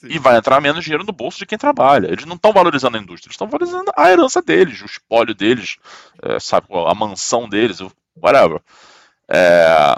E 0.04 0.20
vai 0.20 0.38
entrar 0.38 0.60
menos 0.60 0.84
dinheiro 0.84 1.04
no 1.04 1.14
bolso 1.14 1.38
de 1.38 1.46
quem 1.46 1.58
trabalha. 1.58 2.08
Eles 2.08 2.26
não 2.26 2.36
estão 2.36 2.52
valorizando 2.52 2.98
a 2.98 3.00
indústria, 3.00 3.30
eles 3.30 3.36
estão 3.36 3.48
valorizando 3.48 3.92
a 3.96 4.12
herança 4.12 4.42
deles, 4.42 4.82
o 4.82 4.86
espólio 4.86 5.34
deles, 5.34 5.78
é, 6.22 6.40
sabe, 6.40 6.68
a 6.70 6.94
mansão 6.94 7.48
deles, 7.48 7.80
whatever. 8.16 8.62
É, 9.30 9.96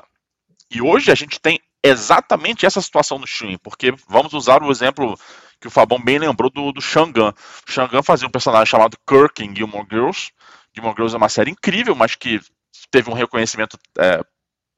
e 0.70 0.82
hoje 0.82 1.12
a 1.12 1.16
gente 1.16 1.40
tem 1.40 1.60
exatamente 1.84 2.66
essa 2.66 2.82
situação 2.82 3.18
no 3.18 3.26
streaming, 3.26 3.58
porque 3.58 3.94
vamos 4.08 4.34
usar 4.34 4.64
o 4.64 4.72
exemplo 4.72 5.18
que 5.60 5.68
o 5.68 5.72
Fabão 5.72 6.04
bem 6.04 6.20
lembrou 6.20 6.50
do, 6.50 6.72
do 6.72 6.82
Shangan. 6.82 7.34
O 7.68 7.72
Shangan 7.72 8.04
fazia 8.04 8.28
um 8.28 8.32
personagem 8.32 8.66
chamado 8.66 8.98
Kirk 9.08 9.44
em 9.44 9.56
Gilmore 9.56 9.88
Girls. 9.90 10.32
Gilmore 10.74 10.96
Girls 10.96 11.16
é 11.16 11.18
uma 11.18 11.30
série 11.30 11.52
incrível, 11.52 11.96
mas 11.96 12.16
que 12.16 12.42
teve 12.92 13.10
um 13.10 13.14
reconhecimento 13.14 13.78
é, 13.98 14.22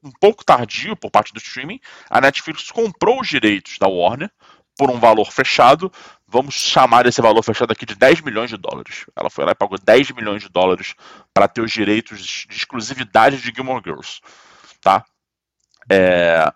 um 0.02 0.12
pouco 0.20 0.44
tardio 0.44 0.96
por 0.96 1.10
parte 1.10 1.32
do 1.32 1.38
streaming. 1.38 1.80
A 2.08 2.20
Netflix 2.20 2.70
comprou 2.70 3.20
os 3.20 3.28
direitos 3.28 3.78
da 3.78 3.88
Warner 3.88 4.30
por 4.78 4.90
um 4.90 5.00
valor 5.00 5.30
fechado. 5.32 5.92
Vamos 6.26 6.54
chamar 6.54 7.04
esse 7.06 7.20
valor 7.20 7.42
fechado 7.42 7.72
aqui 7.72 7.84
de 7.84 7.96
10 7.96 8.20
milhões 8.20 8.48
de 8.48 8.56
dólares. 8.56 9.04
Ela 9.16 9.28
foi 9.28 9.44
lá 9.44 9.50
e 9.50 9.56
pagou 9.56 9.76
10 9.76 10.12
milhões 10.12 10.40
de 10.40 10.48
dólares 10.48 10.94
para 11.34 11.48
ter 11.48 11.60
os 11.60 11.72
direitos 11.72 12.20
de 12.20 12.56
exclusividade 12.56 13.42
de 13.42 13.52
Gilmore 13.54 13.82
Girls. 13.84 14.20
Tá? 14.80 15.04
É... 15.90 16.50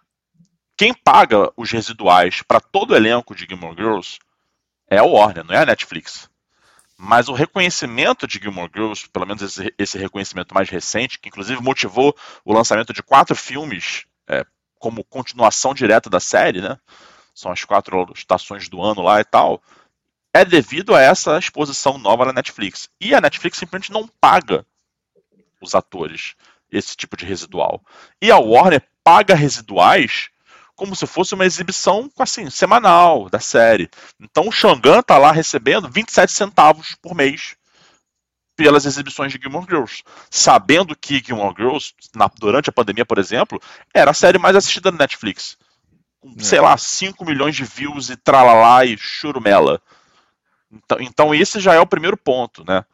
Quem 0.76 0.94
paga 0.94 1.52
os 1.56 1.70
residuais 1.70 2.42
para 2.42 2.60
todo 2.60 2.92
o 2.92 2.96
elenco 2.96 3.34
de 3.34 3.44
Gilmore 3.44 3.76
Girls 3.76 4.18
é 4.88 4.98
a 4.98 5.04
Warner, 5.04 5.44
não 5.44 5.54
é 5.54 5.58
a 5.58 5.66
Netflix. 5.66 6.30
Mas 6.96 7.28
o 7.28 7.32
reconhecimento 7.32 8.28
de 8.28 8.38
Gilmore 8.38 8.70
Girls, 8.72 9.08
pelo 9.08 9.26
menos 9.26 9.42
esse, 9.42 9.74
esse 9.76 9.98
reconhecimento 9.98 10.54
mais 10.54 10.68
recente, 10.68 11.18
que 11.18 11.28
inclusive 11.28 11.60
motivou 11.60 12.14
o 12.44 12.52
lançamento 12.52 12.92
de 12.92 13.02
quatro 13.02 13.34
filmes 13.34 14.04
é, 14.28 14.44
como 14.78 15.02
continuação 15.02 15.74
direta 15.74 16.08
da 16.08 16.20
série, 16.20 16.60
né? 16.60 16.78
São 17.34 17.50
as 17.50 17.64
quatro 17.64 18.12
estações 18.14 18.68
do 18.68 18.82
ano 18.82 19.02
lá 19.02 19.20
e 19.20 19.24
tal. 19.24 19.62
É 20.34 20.44
devido 20.44 20.94
a 20.94 21.00
essa 21.00 21.38
exposição 21.38 21.98
nova 21.98 22.24
na 22.24 22.32
Netflix. 22.32 22.88
E 23.00 23.14
a 23.14 23.20
Netflix 23.20 23.58
simplesmente 23.58 23.92
não 23.92 24.08
paga 24.20 24.66
os 25.60 25.74
atores 25.74 26.34
esse 26.70 26.96
tipo 26.96 27.16
de 27.16 27.26
residual. 27.26 27.82
E 28.20 28.30
a 28.30 28.38
Warner 28.38 28.82
paga 29.04 29.34
residuais 29.34 30.30
como 30.74 30.96
se 30.96 31.06
fosse 31.06 31.34
uma 31.34 31.44
exibição 31.44 32.10
assim, 32.18 32.48
semanal 32.50 33.28
da 33.28 33.38
série. 33.38 33.90
Então 34.18 34.48
o 34.48 34.52
Xangan 34.52 35.02
tá 35.02 35.18
lá 35.18 35.30
recebendo 35.30 35.88
27 35.88 36.32
centavos 36.32 36.96
por 37.00 37.14
mês 37.14 37.56
pelas 38.56 38.84
exibições 38.84 39.32
de 39.32 39.38
Gilmore 39.40 39.66
Girls, 39.68 40.02
sabendo 40.30 40.96
que 40.96 41.22
Gilmore 41.24 41.54
Girls, 41.56 41.94
na, 42.14 42.30
durante 42.38 42.68
a 42.68 42.72
pandemia, 42.72 43.04
por 43.04 43.18
exemplo, 43.18 43.60
era 43.94 44.10
a 44.10 44.14
série 44.14 44.38
mais 44.38 44.56
assistida 44.56 44.90
na 44.90 44.98
Netflix. 44.98 45.56
Com, 46.22 46.34
é. 46.38 46.42
sei 46.42 46.60
lá, 46.60 46.76
5 46.78 47.24
milhões 47.24 47.56
de 47.56 47.64
views 47.64 48.08
e 48.08 48.16
tralalá 48.16 48.84
e 48.84 48.96
churumela. 48.96 49.82
Então, 50.70 50.98
então 51.00 51.34
esse 51.34 51.60
já 51.60 51.74
é 51.74 51.80
o 51.80 51.86
primeiro 51.86 52.16
ponto, 52.16 52.64
né? 52.64 52.84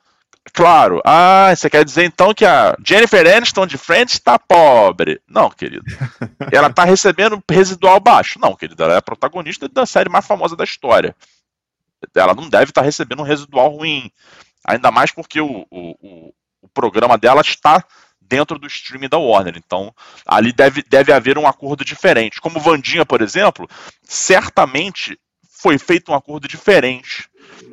Claro. 0.52 1.02
Ah, 1.04 1.52
você 1.54 1.68
quer 1.68 1.84
dizer 1.84 2.04
então 2.04 2.32
que 2.32 2.46
a 2.46 2.74
Jennifer 2.84 3.36
Aniston 3.36 3.66
de 3.66 3.76
Friends 3.76 4.14
está 4.14 4.38
pobre? 4.38 5.20
Não, 5.28 5.50
querido. 5.50 5.84
Ela 6.50 6.68
está 6.68 6.84
recebendo 6.84 7.42
residual 7.48 8.00
baixo? 8.00 8.38
Não, 8.40 8.56
querido. 8.56 8.82
Ela 8.82 8.94
é 8.94 8.96
a 8.96 9.02
protagonista 9.02 9.68
da 9.68 9.84
série 9.84 10.08
mais 10.08 10.26
famosa 10.26 10.56
da 10.56 10.64
história. 10.64 11.14
Ela 12.14 12.34
não 12.34 12.48
deve 12.48 12.70
estar 12.70 12.80
tá 12.80 12.84
recebendo 12.84 13.20
um 13.20 13.26
residual 13.26 13.68
ruim. 13.68 14.10
Ainda 14.64 14.90
mais 14.90 15.12
porque 15.12 15.40
o, 15.40 15.66
o, 15.70 16.32
o 16.62 16.68
programa 16.68 17.18
dela 17.18 17.42
está 17.42 17.84
dentro 18.28 18.58
do 18.58 18.66
streaming 18.66 19.08
da 19.08 19.18
Warner. 19.18 19.56
Então, 19.56 19.94
ali 20.26 20.52
deve, 20.52 20.82
deve 20.82 21.12
haver 21.12 21.38
um 21.38 21.46
acordo 21.46 21.84
diferente. 21.84 22.40
Como 22.40 22.60
Vandinha, 22.60 23.06
por 23.06 23.22
exemplo, 23.22 23.68
certamente 24.02 25.18
foi 25.60 25.78
feito 25.78 26.12
um 26.12 26.14
acordo 26.14 26.46
diferente 26.46 27.28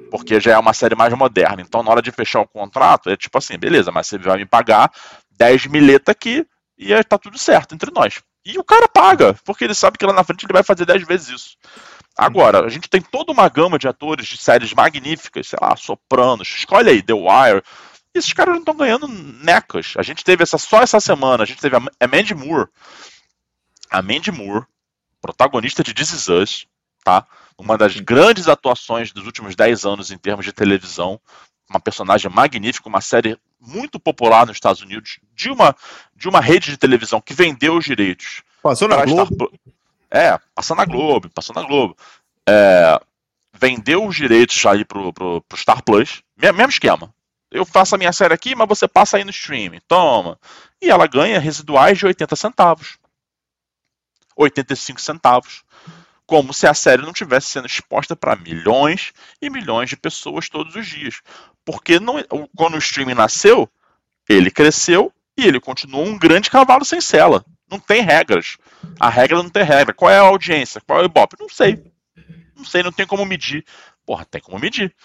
porque 0.10 0.40
já 0.40 0.54
é 0.54 0.58
uma 0.58 0.74
série 0.74 0.96
mais 0.96 1.14
moderna. 1.14 1.62
Então, 1.62 1.84
na 1.84 1.92
hora 1.92 2.02
de 2.02 2.12
fechar 2.12 2.40
o 2.40 2.48
contrato, 2.48 3.10
é 3.10 3.18
tipo 3.18 3.38
assim, 3.38 3.58
beleza, 3.58 3.92
mas 3.92 4.08
você 4.08 4.18
vai 4.18 4.38
me 4.38 4.46
pagar 4.46 4.92
10 5.38 5.68
mileta 5.68 6.12
aqui 6.12 6.46
e 6.78 7.04
tá 7.04 7.18
tudo 7.18 7.38
certo 7.38 7.76
entre 7.76 7.92
nós. 7.92 8.22
E 8.46 8.58
o 8.60 8.64
cara 8.64 8.88
paga, 8.88 9.36
porque 9.44 9.64
ele 9.64 9.74
sabe 9.74 9.98
que 9.98 10.06
lá 10.06 10.14
na 10.14 10.24
frente 10.24 10.46
ele 10.46 10.54
vai 10.54 10.64
fazer 10.64 10.86
10 10.86 11.06
vezes 11.06 11.30
isso. 11.30 11.58
Agora, 12.18 12.66
a 12.66 12.70
gente 12.70 12.90
tem 12.90 13.02
toda 13.02 13.32
uma 13.32 13.50
gama 13.50 13.78
de 13.78 13.88
atores 13.88 14.28
de 14.28 14.38
séries 14.38 14.74
magníficas, 14.74 15.48
sei 15.48 15.60
lá, 15.62 15.76
Sopranos, 15.76 16.48
escolhe 16.48 16.90
aí, 16.90 17.02
The 17.02 17.14
Wire. 17.14 17.64
E 18.16 18.20
esses 18.20 18.32
caras 18.32 18.54
não 18.54 18.60
estão 18.60 18.76
ganhando 18.76 19.08
necas. 19.08 19.94
A 19.98 20.02
gente 20.02 20.24
teve 20.24 20.42
essa 20.42 20.58
só 20.58 20.82
essa 20.82 21.02
semana, 21.02 21.44
a 21.44 21.46
gente 21.46 21.62
teve 21.62 21.76
a 21.76 22.08
Mandy 22.08 22.34
Moore. 22.34 22.70
A 23.92 24.02
Mandy 24.02 24.32
Moore, 24.32 24.66
protagonista 25.22 25.84
de 25.84 25.94
This 25.94 26.14
Is 26.14 26.30
Us, 26.30 26.68
tá? 27.04 27.28
uma 27.58 27.78
das 27.78 27.96
grandes 28.00 28.48
atuações 28.48 29.12
dos 29.12 29.26
últimos 29.26 29.56
10 29.56 29.86
anos 29.86 30.12
em 30.12 30.18
termos 30.18 30.46
de 30.46 30.54
televisão, 30.54 31.20
uma 31.70 31.80
personagem 31.80 32.30
magnífica, 32.32 32.88
uma 32.88 33.02
série 33.02 33.38
muito 33.60 34.00
popular 34.00 34.46
nos 34.46 34.58
Estados 34.58 34.82
Unidos, 34.82 35.20
de 35.34 35.50
uma, 35.50 35.76
de 36.16 36.28
uma 36.28 36.40
rede 36.40 36.72
de 36.72 36.78
televisão 36.78 37.20
que 37.20 37.34
vendeu 37.34 37.76
os 37.76 37.86
direitos. 37.86 38.44
Passou 38.62 38.88
na 38.88 39.04
Globo? 39.04 39.52
É, 40.10 40.40
passou 40.54 40.76
na 40.76 40.86
Globo, 40.86 41.30
passou 41.30 41.56
na 41.56 41.64
Globo. 41.64 41.98
É, 42.48 43.00
vendeu 43.54 44.06
os 44.06 44.16
direitos 44.16 44.64
aí 44.66 44.86
pro, 44.86 45.12
pro, 45.12 45.42
pro 45.42 45.58
Star 45.58 45.84
Plus, 45.84 46.22
mesmo 46.38 46.70
esquema. 46.70 47.14
Eu 47.56 47.66
faço 47.66 47.96
a 47.96 47.98
minha 47.98 48.12
série 48.12 48.34
aqui, 48.34 48.56
mas 48.56 48.68
você 48.68 48.88
passa 48.88 49.18
aí 49.18 49.24
no 49.24 49.30
streaming, 49.30 49.80
toma. 49.88 50.40
E 50.82 50.90
ela 50.90 51.08
ganha 51.08 51.40
residuais 51.40 51.98
de 51.98 52.06
80 52.06 52.36
centavos. 52.36 52.98
85 54.36 55.00
centavos 55.00 55.64
como 56.26 56.54
se 56.54 56.66
a 56.68 56.74
série 56.74 57.04
não 57.04 57.14
tivesse 57.14 57.48
sendo 57.48 57.68
exposta 57.68 58.16
para 58.16 58.36
milhões 58.36 59.14
e 59.42 59.50
milhões 59.50 59.90
de 59.90 59.96
pessoas 59.96 60.50
todos 60.50 60.76
os 60.76 60.88
dias. 60.88 61.22
Porque 61.64 62.00
não, 62.00 62.16
quando 62.56 62.76
o 62.76 62.80
streaming 62.80 63.14
nasceu, 63.14 63.70
ele 64.28 64.50
cresceu 64.50 65.14
e 65.38 65.46
ele 65.46 65.60
continuou 65.60 66.06
um 66.06 66.18
grande 66.18 66.50
cavalo 66.50 66.84
sem 66.84 67.00
sela. 67.00 67.46
Não 67.70 67.80
tem 67.80 68.02
regras. 68.02 68.58
A 69.00 69.10
regra 69.10 69.38
não 69.38 69.50
tem 69.50 69.64
regra. 69.64 69.94
Qual 69.94 70.10
é 70.10 70.18
a 70.18 70.22
audiência? 70.22 70.82
Qual 70.82 71.00
é 71.00 71.04
o 71.04 71.06
Ibope? 71.06 71.36
Não 71.40 71.50
sei. 71.50 71.84
Não 72.56 72.64
sei, 72.64 72.84
não 72.84 72.92
tem 72.92 73.06
como 73.06 73.26
medir. 73.26 73.66
Porra, 74.06 74.26
tem 74.26 74.42
como 74.42 74.60
medir. 74.60 74.96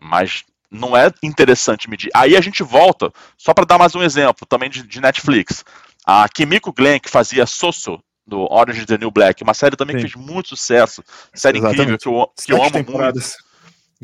Mas 0.00 0.44
não 0.76 0.96
é 0.96 1.10
interessante 1.22 1.88
medir. 1.88 2.10
Aí 2.14 2.36
a 2.36 2.40
gente 2.40 2.62
volta, 2.62 3.12
só 3.36 3.52
para 3.52 3.64
dar 3.64 3.78
mais 3.78 3.94
um 3.94 4.02
exemplo, 4.02 4.46
também 4.46 4.70
de, 4.70 4.82
de 4.82 5.00
Netflix. 5.00 5.64
A 6.06 6.28
Kimiko 6.28 6.72
Glenn, 6.72 7.00
que 7.00 7.10
fazia 7.10 7.46
Soso 7.46 8.00
do 8.26 8.46
Orange 8.52 8.80
is 8.80 8.86
the 8.86 8.98
New 8.98 9.10
Black, 9.10 9.42
uma 9.42 9.54
série 9.54 9.76
também 9.76 9.96
Sim. 9.96 10.04
que 10.04 10.12
fez 10.12 10.24
muito 10.24 10.48
sucesso, 10.48 11.02
série 11.32 11.58
Exatamente. 11.58 11.92
incrível 11.92 11.98
que 11.98 12.08
eu, 12.08 12.32
que 12.44 12.52
eu 12.52 12.62
amo 12.62 12.72
muito. 12.72 13.20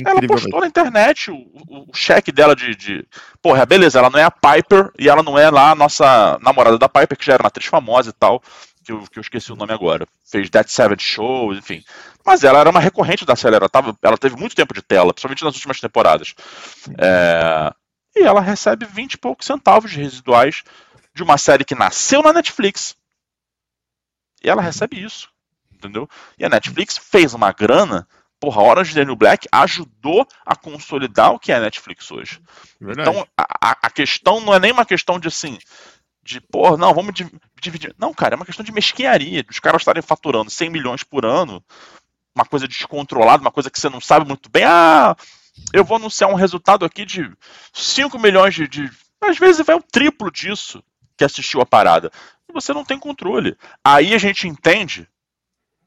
Ela 0.06 0.26
postou 0.26 0.60
na 0.60 0.66
internet 0.66 1.30
o, 1.30 1.34
o, 1.34 1.90
o 1.90 1.94
cheque 1.94 2.32
dela 2.32 2.56
de, 2.56 2.74
de. 2.74 3.06
Porra, 3.42 3.66
beleza, 3.66 3.98
ela 3.98 4.08
não 4.08 4.18
é 4.18 4.24
a 4.24 4.30
Piper 4.30 4.90
e 4.98 5.08
ela 5.08 5.22
não 5.22 5.38
é 5.38 5.50
lá 5.50 5.72
a 5.72 5.74
nossa 5.74 6.38
namorada 6.40 6.78
da 6.78 6.88
Piper, 6.88 7.18
que 7.18 7.26
já 7.26 7.34
era 7.34 7.42
uma 7.42 7.48
atriz 7.48 7.66
famosa 7.66 8.08
e 8.08 8.12
tal, 8.14 8.42
que 8.84 8.92
eu, 8.92 9.02
que 9.08 9.18
eu 9.18 9.20
esqueci 9.20 9.52
o 9.52 9.56
nome 9.56 9.72
agora. 9.72 10.06
Fez 10.24 10.50
Dead 10.50 10.66
Seven 10.68 10.98
Show, 10.98 11.54
enfim. 11.54 11.82
Mas 12.24 12.44
ela 12.44 12.60
era 12.60 12.70
uma 12.70 12.80
recorrente 12.80 13.24
da 13.24 13.36
série, 13.36 13.56
ela, 13.56 13.68
tava, 13.68 13.96
ela 14.02 14.18
teve 14.18 14.36
muito 14.36 14.56
tempo 14.56 14.74
de 14.74 14.82
tela, 14.82 15.12
principalmente 15.12 15.44
nas 15.44 15.54
últimas 15.54 15.80
temporadas. 15.80 16.34
É, 16.98 17.72
e 18.14 18.22
ela 18.22 18.40
recebe 18.40 18.84
20 18.84 19.14
e 19.14 19.18
poucos 19.18 19.46
centavos 19.46 19.90
de 19.90 20.00
residuais 20.00 20.62
de 21.14 21.22
uma 21.22 21.38
série 21.38 21.64
que 21.64 21.74
nasceu 21.74 22.22
na 22.22 22.32
Netflix, 22.32 22.96
e 24.42 24.48
ela 24.48 24.62
recebe 24.62 25.02
isso, 25.02 25.28
entendeu? 25.72 26.08
E 26.38 26.44
a 26.44 26.48
Netflix 26.48 26.98
fez 26.98 27.32
uma 27.32 27.52
grana, 27.52 28.06
porra, 28.40 28.60
a 28.60 28.64
Orange 28.64 28.94
Daniel 28.94 29.14
Black 29.14 29.46
ajudou 29.52 30.26
a 30.44 30.56
consolidar 30.56 31.32
o 31.32 31.38
que 31.38 31.52
é 31.52 31.56
a 31.56 31.60
Netflix 31.60 32.10
hoje. 32.10 32.40
Verdade. 32.80 33.08
Então, 33.08 33.26
a, 33.36 33.76
a 33.82 33.90
questão 33.90 34.40
não 34.40 34.52
é 34.52 34.58
nem 34.58 34.72
uma 34.72 34.84
questão 34.84 35.18
de 35.18 35.28
assim, 35.28 35.58
de, 36.22 36.40
porra, 36.40 36.76
não, 36.76 36.94
vamos 36.94 37.14
dividir. 37.60 37.94
Não, 37.98 38.14
cara, 38.14 38.34
é 38.34 38.36
uma 38.36 38.46
questão 38.46 38.64
de 38.64 38.72
mesquinharia, 38.72 39.42
dos 39.42 39.58
caras 39.58 39.82
estarem 39.82 40.02
faturando 40.02 40.50
100 40.50 40.70
milhões 40.70 41.02
por 41.02 41.24
ano, 41.24 41.62
uma 42.34 42.44
coisa 42.44 42.68
descontrolada, 42.68 43.42
uma 43.42 43.52
coisa 43.52 43.70
que 43.70 43.80
você 43.80 43.88
não 43.88 44.00
sabe 44.00 44.26
muito 44.26 44.50
bem. 44.50 44.64
Ah, 44.64 45.16
eu 45.72 45.84
vou 45.84 45.96
anunciar 45.96 46.30
um 46.30 46.34
resultado 46.34 46.84
aqui 46.84 47.04
de 47.04 47.30
5 47.72 48.18
milhões 48.18 48.54
de, 48.54 48.68
de. 48.68 48.90
Às 49.20 49.38
vezes 49.38 49.64
vai 49.64 49.76
o 49.76 49.82
triplo 49.82 50.30
disso 50.30 50.82
que 51.16 51.24
assistiu 51.24 51.60
a 51.60 51.66
parada 51.66 52.10
você 52.52 52.72
não 52.72 52.84
tem 52.84 52.98
controle. 52.98 53.56
Aí 53.84 54.14
a 54.14 54.18
gente 54.18 54.46
entende, 54.46 55.08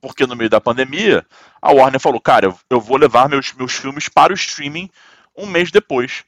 porque 0.01 0.25
no 0.25 0.35
meio 0.35 0.49
da 0.49 0.59
pandemia, 0.59 1.25
a 1.61 1.71
Warner 1.71 1.99
falou, 1.99 2.19
cara, 2.19 2.53
eu 2.69 2.81
vou 2.81 2.97
levar 2.97 3.29
meus, 3.29 3.53
meus 3.53 3.73
filmes 3.73 4.09
para 4.09 4.33
o 4.33 4.35
streaming 4.35 4.89
um 5.37 5.45
mês 5.45 5.71
depois. 5.71 6.23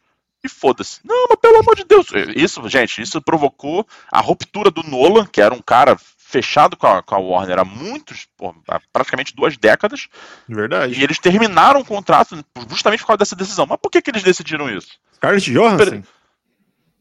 E 0.47 0.49
foda-se. 0.49 1.01
Não, 1.03 1.27
mas 1.29 1.39
pelo 1.41 1.59
amor 1.59 1.75
de 1.75 1.83
Deus. 1.83 2.07
Isso, 2.33 2.67
gente, 2.69 3.01
isso 3.01 3.21
provocou 3.21 3.85
a 4.09 4.21
ruptura 4.21 4.71
do 4.71 4.81
Nolan, 4.81 5.25
que 5.25 5.41
era 5.41 5.53
um 5.53 5.61
cara 5.61 5.97
fechado 6.17 6.77
com 6.77 6.87
a, 6.87 7.03
com 7.03 7.15
a 7.15 7.19
Warner 7.19 7.59
há 7.59 7.65
muitos, 7.65 8.27
há 8.69 8.79
praticamente 8.93 9.35
duas 9.35 9.57
décadas. 9.57 10.07
Verdade. 10.47 10.97
E 10.97 11.03
eles 11.03 11.19
terminaram 11.19 11.81
o 11.81 11.85
contrato 11.85 12.41
justamente 12.69 13.01
por 13.01 13.07
causa 13.07 13.17
dessa 13.17 13.35
decisão. 13.35 13.65
Mas 13.65 13.77
por 13.81 13.91
que, 13.91 14.01
que 14.01 14.09
eles 14.09 14.23
decidiram 14.23 14.69
isso? 14.69 14.87
Scarlett 15.15 15.51
Johansson? 15.51 16.03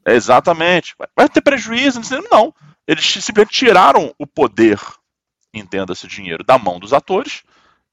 Exatamente. 0.04 0.96
Vai 1.16 1.28
ter 1.28 1.40
prejuízo? 1.40 2.00
Não. 2.30 2.52
Eles 2.86 3.04
simplesmente 3.06 3.52
tiraram 3.52 4.12
o 4.18 4.26
poder, 4.26 4.80
entenda-se, 5.54 6.08
dinheiro, 6.08 6.44
da 6.44 6.58
mão 6.58 6.80
dos 6.80 6.92
atores 6.92 7.42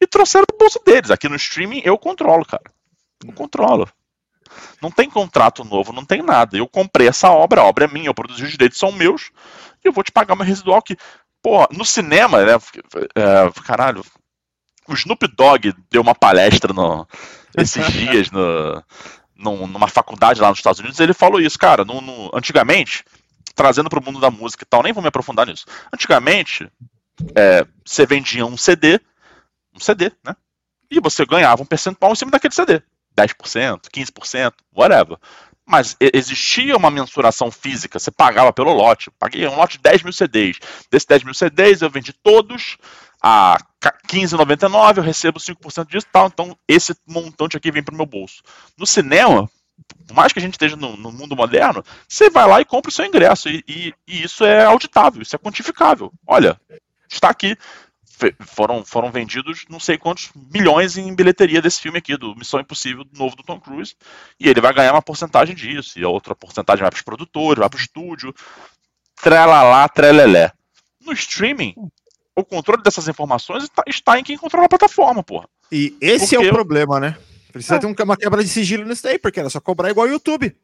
e 0.01 0.07
trouxeram 0.07 0.45
pro 0.47 0.57
bolso 0.57 0.79
deles. 0.83 1.11
Aqui 1.11 1.29
no 1.29 1.35
streaming 1.35 1.81
eu 1.83 1.97
controlo, 1.97 2.43
cara. 2.43 2.63
Eu 3.23 3.33
controlo. 3.33 3.87
Não 4.81 4.91
tem 4.91 5.09
contrato 5.09 5.63
novo, 5.63 5.93
não 5.93 6.05
tem 6.05 6.21
nada. 6.21 6.57
Eu 6.57 6.67
comprei 6.67 7.07
essa 7.07 7.29
obra, 7.31 7.61
a 7.61 7.65
obra 7.65 7.85
é 7.85 7.87
minha, 7.87 8.07
eu 8.07 8.13
produzi 8.13 8.43
os 8.43 8.51
direitos 8.51 8.77
são 8.77 8.91
meus, 8.91 9.31
e 9.83 9.87
eu 9.87 9.93
vou 9.93 10.03
te 10.03 10.11
pagar 10.11 10.33
uma 10.33 10.45
residual 10.45 10.81
que, 10.81 10.97
pô, 11.41 11.67
no 11.71 11.85
cinema, 11.85 12.43
né? 12.43 12.53
É, 13.15 13.61
caralho, 13.63 14.03
o 14.87 14.93
Snoop 14.93 15.27
Dogg 15.35 15.73
deu 15.89 16.01
uma 16.01 16.15
palestra 16.15 16.73
no, 16.73 17.07
esses 17.57 17.85
dias 17.91 18.31
no, 18.31 18.83
numa 19.67 19.87
faculdade 19.87 20.41
lá 20.41 20.49
nos 20.49 20.59
Estados 20.59 20.79
Unidos. 20.79 20.99
Ele 20.99 21.13
falou 21.13 21.39
isso, 21.39 21.57
cara. 21.57 21.83
No, 21.83 22.01
no, 22.01 22.31
antigamente, 22.33 23.03
trazendo 23.55 23.89
para 23.89 23.99
o 23.99 24.03
mundo 24.03 24.19
da 24.19 24.31
música 24.31 24.63
e 24.63 24.67
tal, 24.67 24.83
nem 24.83 24.93
vou 24.93 25.01
me 25.01 25.09
aprofundar 25.09 25.45
nisso. 25.45 25.65
Antigamente, 25.93 26.69
é, 27.35 27.65
você 27.85 28.05
vendia 28.05 28.45
um 28.45 28.57
CD, 28.57 28.99
um 29.75 29.79
CD, 29.79 30.11
né? 30.23 30.35
E 30.89 30.99
você 30.99 31.25
ganhava 31.25 31.61
um 31.61 31.65
percentual 31.65 32.11
em 32.11 32.15
cima 32.15 32.31
daquele 32.31 32.53
CD. 32.53 32.81
10%, 33.16 33.82
15%, 33.93 34.53
whatever. 34.76 35.18
Mas 35.66 35.95
existia 35.99 36.76
uma 36.76 36.91
mensuração 36.91 37.49
física, 37.49 37.97
você 37.97 38.11
pagava 38.11 38.51
pelo 38.51 38.74
lote. 38.74 39.09
Paguei 39.18 39.47
um 39.47 39.55
lote 39.55 39.78
de 39.78 39.84
10 39.84 40.03
mil 40.03 40.14
CDs. 40.14 40.59
Desses 40.91 41.05
10 41.07 41.24
mil 41.24 41.34
CDs 41.34 41.82
eu 41.82 41.89
vendi 41.89 42.11
todos 42.11 42.78
a 43.22 43.57
15,99, 44.09 44.97
eu 44.97 45.03
recebo 45.03 45.39
5% 45.39 45.88
disso 45.88 46.07
tal. 46.11 46.28
Então 46.28 46.57
esse 46.68 46.93
montante 47.07 47.55
aqui 47.55 47.72
vem 47.72 47.82
para 47.82 47.93
o 47.93 47.97
meu 47.97 48.05
bolso. 48.05 48.43
No 48.78 48.86
cinema, 48.86 49.49
por 50.05 50.14
mais 50.14 50.34
que 50.34 50.39
a 50.39 50.41
gente 50.41 50.55
esteja 50.55 50.76
no, 50.76 50.97
no, 50.97 51.11
mundo 51.11 51.36
moderno, 51.36 51.84
você 52.07 52.30
vai 52.30 52.47
lá 52.47 52.59
e 52.59 52.66
compra 52.66 52.89
o 52.89 52.93
seu 52.93 53.05
ingresso. 53.05 53.47
E, 53.47 53.64
e, 53.66 53.93
e 54.05 54.24
isso 54.24 54.43
é 54.43 54.66
auditável, 54.66 55.22
isso 55.22 55.36
é 55.36 55.39
quantificável. 55.39 56.11
Olha, 56.28 56.59
está 57.09 57.30
aqui 57.30 57.57
foram, 58.45 58.86
foram 58.86 59.11
vendidos 59.11 59.66
não 59.70 59.80
sei 59.80 59.97
quantos 59.97 60.30
milhões 60.51 60.97
em 60.97 61.14
bilheteria 61.14 61.61
desse 61.61 61.82
filme 61.82 61.97
aqui, 61.97 62.16
do 62.18 62.36
Missão 62.36 62.59
Impossível 62.59 63.05
novo 63.18 63.36
do 63.36 63.43
Tom 63.43 63.59
Cruise, 63.59 63.95
e 64.39 64.47
ele 64.47 64.61
vai 64.61 64.74
ganhar 64.74 64.93
uma 64.93 65.01
porcentagem 65.01 65.55
disso, 65.55 65.99
e 65.99 66.03
a 66.03 66.09
outra 66.09 66.36
porcentagem 66.36 66.82
vai 66.82 66.89
para 66.89 66.97
os 66.97 67.03
produtores, 67.03 67.59
vai 67.59 67.70
para 67.70 67.78
o 67.78 67.82
estúdio, 67.82 68.34
trelalá, 69.22 69.88
trelelé. 69.89 70.51
No 71.01 71.14
streaming, 71.14 71.76
o 72.36 72.43
controle 72.43 72.84
dessas 72.84 73.07
informações 73.07 73.64
está, 73.64 73.84
está 73.88 74.20
em 74.20 74.24
quem 74.24 74.38
controla 74.38 74.66
a 74.66 74.70
plataforma, 74.70 75.24
porra. 75.24 75.47
E 75.72 75.95
esse 75.99 76.36
porque 76.36 76.47
é 76.47 76.49
o 76.49 76.53
problema, 76.53 76.99
né? 76.99 77.18
Precisa 77.51 77.76
é. 77.76 77.80
ter 77.80 78.03
uma 78.03 78.18
quebra 78.18 78.43
de 78.43 78.49
sigilo 78.49 78.86
nisso 78.86 79.03
daí, 79.03 79.20
porque 79.20 79.39
era 79.39 79.49
só 79.49 79.59
cobrar 79.59 79.89
igual 79.89 80.07
o 80.07 80.09
YouTube. 80.09 80.55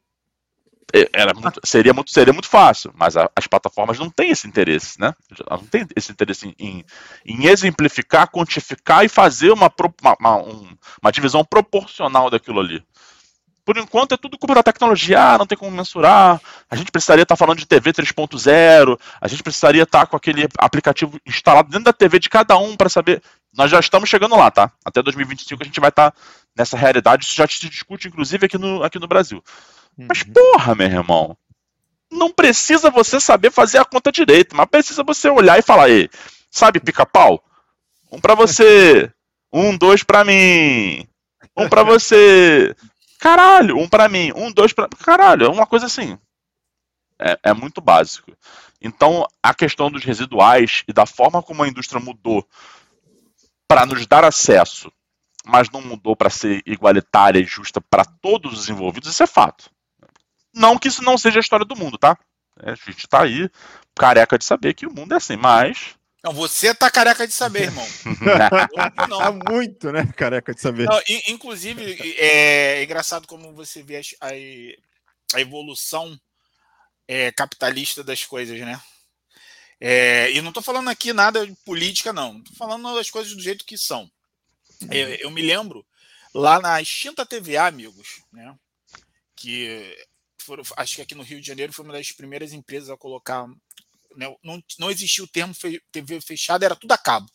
É, 0.92 1.08
era 1.12 1.32
muito, 1.34 1.60
seria, 1.64 1.92
muito, 1.92 2.10
seria 2.10 2.32
muito 2.32 2.48
fácil, 2.48 2.92
mas 2.94 3.16
a, 3.16 3.30
as 3.36 3.46
plataformas 3.46 3.98
não 3.98 4.10
têm 4.10 4.30
esse 4.30 4.46
interesse, 4.46 5.00
né? 5.00 5.14
Não 5.48 5.58
tem 5.58 5.86
esse 5.94 6.10
interesse 6.10 6.54
em, 6.58 6.84
em, 7.24 7.46
exemplificar, 7.46 8.30
quantificar 8.30 9.04
e 9.04 9.08
fazer 9.08 9.52
uma, 9.52 9.72
uma, 10.02 10.16
uma, 10.18 10.36
uma, 11.02 11.12
divisão 11.12 11.44
proporcional 11.44 12.28
daquilo 12.28 12.60
ali. 12.60 12.82
Por 13.64 13.76
enquanto 13.76 14.14
é 14.14 14.16
tudo 14.16 14.38
culpa 14.38 14.54
da 14.54 14.62
tecnologia, 14.62 15.22
ah, 15.22 15.38
não 15.38 15.46
tem 15.46 15.56
como 15.56 15.70
mensurar, 15.70 16.40
a 16.68 16.74
gente 16.74 16.90
precisaria 16.90 17.22
estar 17.22 17.36
falando 17.36 17.58
de 17.58 17.66
TV 17.66 17.92
3.0, 17.92 18.98
a 19.20 19.28
gente 19.28 19.42
precisaria 19.42 19.84
estar 19.84 20.06
com 20.06 20.16
aquele 20.16 20.48
aplicativo 20.58 21.20
instalado 21.24 21.68
dentro 21.68 21.84
da 21.84 21.92
TV 21.92 22.18
de 22.18 22.28
cada 22.28 22.56
um 22.58 22.76
para 22.76 22.88
saber. 22.88 23.22
Nós 23.54 23.70
já 23.70 23.78
estamos 23.78 24.08
chegando 24.08 24.34
lá, 24.34 24.50
tá? 24.50 24.72
Até 24.84 25.02
2025 25.02 25.62
a 25.62 25.66
gente 25.66 25.78
vai 25.78 25.90
estar 25.90 26.12
nessa 26.56 26.76
realidade, 26.76 27.24
isso 27.24 27.34
já 27.34 27.46
se 27.46 27.68
discute 27.68 28.08
inclusive 28.08 28.46
aqui 28.46 28.58
no, 28.58 28.82
aqui 28.82 28.98
no 28.98 29.08
Brasil. 29.08 29.42
Mas 29.96 30.22
uhum. 30.22 30.32
porra, 30.32 30.74
meu 30.74 30.86
irmão, 30.86 31.36
não 32.10 32.30
precisa 32.30 32.90
você 32.90 33.20
saber 33.20 33.50
fazer 33.50 33.78
a 33.78 33.84
conta 33.84 34.10
direito, 34.10 34.56
mas 34.56 34.66
precisa 34.66 35.02
você 35.02 35.28
olhar 35.28 35.58
e 35.58 35.62
falar, 35.62 35.88
ei, 35.88 36.08
sabe 36.50 36.80
pica-pau? 36.80 37.42
Um 38.10 38.20
para 38.20 38.34
você, 38.34 39.12
um, 39.52 39.76
dois 39.76 40.02
para 40.02 40.24
mim, 40.24 41.06
um 41.56 41.68
para 41.68 41.82
você, 41.82 42.74
caralho, 43.18 43.78
um 43.78 43.88
para 43.88 44.08
mim, 44.08 44.32
um, 44.34 44.50
dois 44.50 44.72
para 44.72 44.88
caralho, 44.88 45.46
é 45.46 45.48
uma 45.48 45.66
coisa 45.66 45.86
assim. 45.86 46.18
É, 47.18 47.38
é 47.44 47.54
muito 47.54 47.80
básico. 47.80 48.32
Então, 48.80 49.26
a 49.42 49.54
questão 49.54 49.90
dos 49.90 50.02
residuais 50.02 50.82
e 50.88 50.92
da 50.92 51.04
forma 51.04 51.42
como 51.42 51.62
a 51.62 51.68
indústria 51.68 52.00
mudou 52.00 52.46
para 53.68 53.84
nos 53.84 54.06
dar 54.06 54.24
acesso, 54.24 54.90
mas 55.50 55.68
não 55.70 55.82
mudou 55.82 56.14
para 56.14 56.30
ser 56.30 56.62
igualitária 56.64 57.40
e 57.40 57.44
justa 57.44 57.80
para 57.80 58.04
todos 58.04 58.58
os 58.58 58.68
envolvidos, 58.68 59.10
isso 59.10 59.22
é 59.22 59.26
fato. 59.26 59.70
Não 60.54 60.78
que 60.78 60.88
isso 60.88 61.02
não 61.02 61.18
seja 61.18 61.38
a 61.38 61.40
história 61.40 61.64
do 61.64 61.76
mundo, 61.76 61.98
tá? 61.98 62.16
É, 62.62 62.70
a 62.70 62.74
gente 62.74 63.08
tá 63.08 63.22
aí 63.22 63.50
careca 63.94 64.38
de 64.38 64.44
saber 64.44 64.74
que 64.74 64.86
o 64.86 64.92
mundo 64.92 65.12
é 65.12 65.16
assim, 65.16 65.36
mas. 65.36 65.94
Não, 66.22 66.32
você 66.32 66.74
tá 66.74 66.90
careca 66.90 67.26
de 67.26 67.32
saber, 67.32 67.64
irmão. 67.64 67.86
não. 69.08 69.18
Tá 69.18 69.32
muito, 69.50 69.90
né? 69.90 70.06
Careca 70.16 70.54
de 70.54 70.60
saber. 70.60 70.86
Não, 70.86 71.00
inclusive, 71.28 71.96
é, 72.18 72.80
é, 72.80 72.84
engraçado 72.84 73.26
como 73.26 73.54
você 73.54 73.82
vê 73.82 74.00
a, 74.20 74.28
a 75.34 75.40
evolução 75.40 76.18
é, 77.08 77.32
capitalista 77.32 78.04
das 78.04 78.24
coisas, 78.24 78.58
né? 78.60 78.80
É, 79.80 80.30
e 80.32 80.42
não 80.42 80.52
tô 80.52 80.60
falando 80.60 80.90
aqui 80.90 81.12
nada 81.12 81.46
de 81.46 81.54
política, 81.64 82.12
não. 82.12 82.42
Tô 82.42 82.54
falando 82.54 82.94
das 82.94 83.10
coisas 83.10 83.34
do 83.34 83.42
jeito 83.42 83.64
que 83.64 83.78
são. 83.78 84.10
Eu, 84.90 85.08
eu 85.14 85.30
me 85.30 85.42
lembro 85.42 85.84
lá 86.34 86.60
na 86.60 86.80
extinta 86.80 87.26
TVA, 87.26 87.66
amigos, 87.66 88.22
né? 88.32 88.54
Que 89.36 89.96
foram, 90.40 90.62
acho 90.76 90.96
que 90.96 91.02
aqui 91.02 91.14
no 91.14 91.22
Rio 91.22 91.40
de 91.40 91.46
Janeiro 91.46 91.72
foi 91.72 91.84
uma 91.84 91.94
das 91.94 92.12
primeiras 92.12 92.52
empresas 92.52 92.90
a 92.90 92.96
colocar. 92.96 93.46
Né, 94.16 94.34
não, 94.42 94.62
não 94.78 94.90
existia 94.90 95.22
o 95.22 95.28
termo 95.28 95.54
fe, 95.54 95.80
TV 95.92 96.20
fechada, 96.20 96.64
era 96.64 96.74
tudo 96.74 96.92
a 96.92 96.98
cabo. 96.98 97.30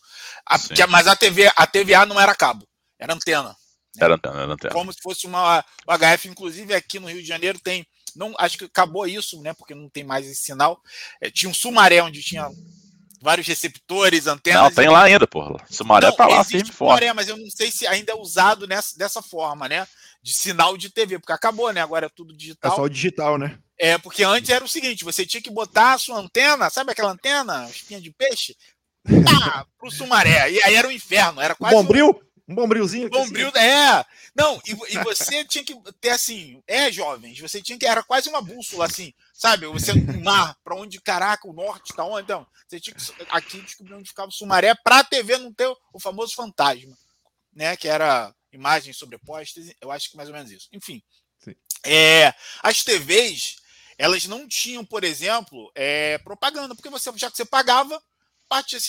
A, 0.45 0.59
que, 0.59 0.85
mas 0.87 1.07
a 1.07 1.15
TV, 1.15 1.49
a 1.55 1.65
TVA 1.65 2.05
não 2.05 2.19
era 2.19 2.35
cabo, 2.35 2.67
era 2.99 3.13
antena. 3.13 3.49
Né? 3.49 3.55
Era 4.01 4.15
antena, 4.15 4.41
era 4.41 4.53
antena. 4.53 4.73
Como 4.73 4.91
se 4.91 4.99
fosse 5.01 5.25
uma 5.25 5.63
HF, 5.87 6.27
inclusive 6.27 6.73
aqui 6.73 6.99
no 6.99 7.07
Rio 7.07 7.21
de 7.21 7.27
Janeiro 7.27 7.59
tem. 7.59 7.87
Não, 8.15 8.33
acho 8.37 8.57
que 8.57 8.65
acabou 8.65 9.05
isso, 9.07 9.41
né? 9.41 9.53
Porque 9.53 9.75
não 9.75 9.89
tem 9.89 10.03
mais 10.03 10.25
esse 10.25 10.41
sinal. 10.41 10.81
É, 11.21 11.29
tinha 11.29 11.49
um 11.49 11.53
Sumaré 11.53 12.01
onde 12.01 12.21
tinha 12.21 12.49
vários 13.26 13.47
receptores, 13.47 14.28
antenas. 14.28 14.61
Não, 14.61 14.71
tem 14.71 14.88
lá 14.88 15.03
ainda, 15.03 15.28
porra. 15.28 15.57
Sumaré 15.69 16.07
não, 16.07 16.15
tá 16.15 16.28
lá, 16.28 16.43
firme 16.43 16.71
Sumaré, 16.71 17.11
mas 17.11 17.28
eu 17.28 17.36
não 17.36 17.49
sei 17.49 17.69
se 17.69 17.86
ainda 17.86 18.13
é 18.13 18.15
usado 18.15 18.65
nessa, 18.65 18.97
dessa 18.97 19.21
forma, 19.21 19.67
né? 19.67 19.86
de 20.26 20.34
sinal 20.34 20.76
de 20.76 20.89
TV, 20.89 21.19
porque 21.19 21.32
acabou, 21.32 21.71
né? 21.71 21.82
Agora 21.82 22.07
é 22.07 22.09
tudo 22.09 22.36
digital. 22.36 22.73
É 22.73 22.76
só 22.76 22.88
digital, 22.88 23.38
né? 23.38 23.59
É, 23.78 23.95
porque 23.99 24.23
antes 24.23 24.49
era 24.49 24.65
o 24.65 24.67
seguinte: 24.67 25.03
você 25.03 25.23
tinha 25.23 25.41
que 25.41 25.51
botar 25.51 25.93
a 25.93 25.97
sua 25.99 26.17
antena, 26.17 26.67
sabe 26.71 26.91
aquela 26.91 27.11
antena, 27.11 27.69
espinha 27.69 28.01
de 28.01 28.11
peixe? 28.11 28.57
Tá, 29.23 29.67
pro 29.78 29.91
Sumaré. 29.91 30.49
E 30.49 30.63
aí 30.63 30.73
era 30.73 30.88
o 30.88 30.89
um 30.89 30.93
inferno, 30.93 31.39
era 31.39 31.53
quase. 31.53 31.76
Bombril? 31.76 32.09
Um, 32.09 32.24
um 32.47 32.53
bombrilzinho? 32.53 33.07
Um 33.07 33.09
bombril, 33.09 33.49
assim. 33.49 33.59
é. 33.59 34.05
Não, 34.35 34.61
e, 34.65 34.71
e, 34.71 35.03
você 35.03 35.43
tinha 35.45 35.63
que 35.63 35.75
ter 35.99 36.09
assim, 36.09 36.61
é, 36.67 36.91
jovens, 36.91 37.39
você 37.39 37.61
tinha 37.61 37.77
que. 37.77 37.85
Era 37.85 38.03
quase 38.03 38.29
uma 38.29 38.41
bússola, 38.41 38.85
assim, 38.85 39.13
sabe? 39.33 39.65
Você 39.67 39.93
no 39.93 40.23
mar, 40.23 40.55
pra 40.63 40.75
onde, 40.75 41.01
caraca, 41.01 41.47
o 41.47 41.53
norte 41.53 41.93
tá 41.93 42.03
onde? 42.03 42.23
Então, 42.23 42.45
você 42.67 42.79
tinha 42.79 42.95
que 42.95 43.03
aqui 43.29 43.61
descobrir 43.61 43.95
onde 43.95 44.09
ficava 44.09 44.29
o 44.29 44.31
Sumaré 44.31 44.75
pra 44.75 45.03
TV 45.03 45.37
não 45.37 45.51
ter 45.51 45.67
o 45.91 45.99
famoso 45.99 46.35
fantasma, 46.35 46.95
né? 47.53 47.75
Que 47.75 47.87
era 47.87 48.33
imagens 48.51 48.97
sobrepostas, 48.97 49.73
eu 49.81 49.91
acho 49.91 50.11
que 50.11 50.17
mais 50.17 50.29
ou 50.29 50.35
menos 50.35 50.51
isso. 50.51 50.69
Enfim, 50.71 51.01
é, 51.83 52.33
as 52.61 52.83
TVs 52.83 53.57
elas 53.97 54.25
não 54.25 54.47
tinham, 54.47 54.83
por 54.83 55.03
exemplo, 55.03 55.71
é, 55.73 56.17
propaganda, 56.19 56.75
porque 56.75 56.89
você 56.89 57.11
já 57.15 57.31
que 57.31 57.37
você 57.37 57.45
pagava, 57.45 58.01
partia 58.47 58.79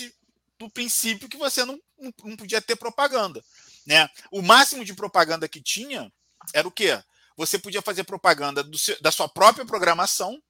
do 0.59 0.71
princípio 0.71 1.29
que 1.29 1.37
você 1.37 1.65
não, 1.65 1.79
não 2.25 2.37
podia 2.37 2.61
ter 2.61 2.77
propaganda. 2.77 3.43
Né? 3.87 4.09
O 4.31 4.43
máximo 4.43 4.85
de 4.85 4.95
propaganda 4.95 5.49
que 5.49 5.63
tinha 5.63 6.11
era 6.53 6.67
o 6.67 6.71
quê? 6.71 7.01
Você 7.37 7.59
podia 7.59 7.83
fazer 7.83 8.05
propaganda 8.05 8.67
seu, 8.77 9.01
da 9.01 9.13
sua 9.13 9.29
própria 9.29 9.67
programação. 9.67 10.41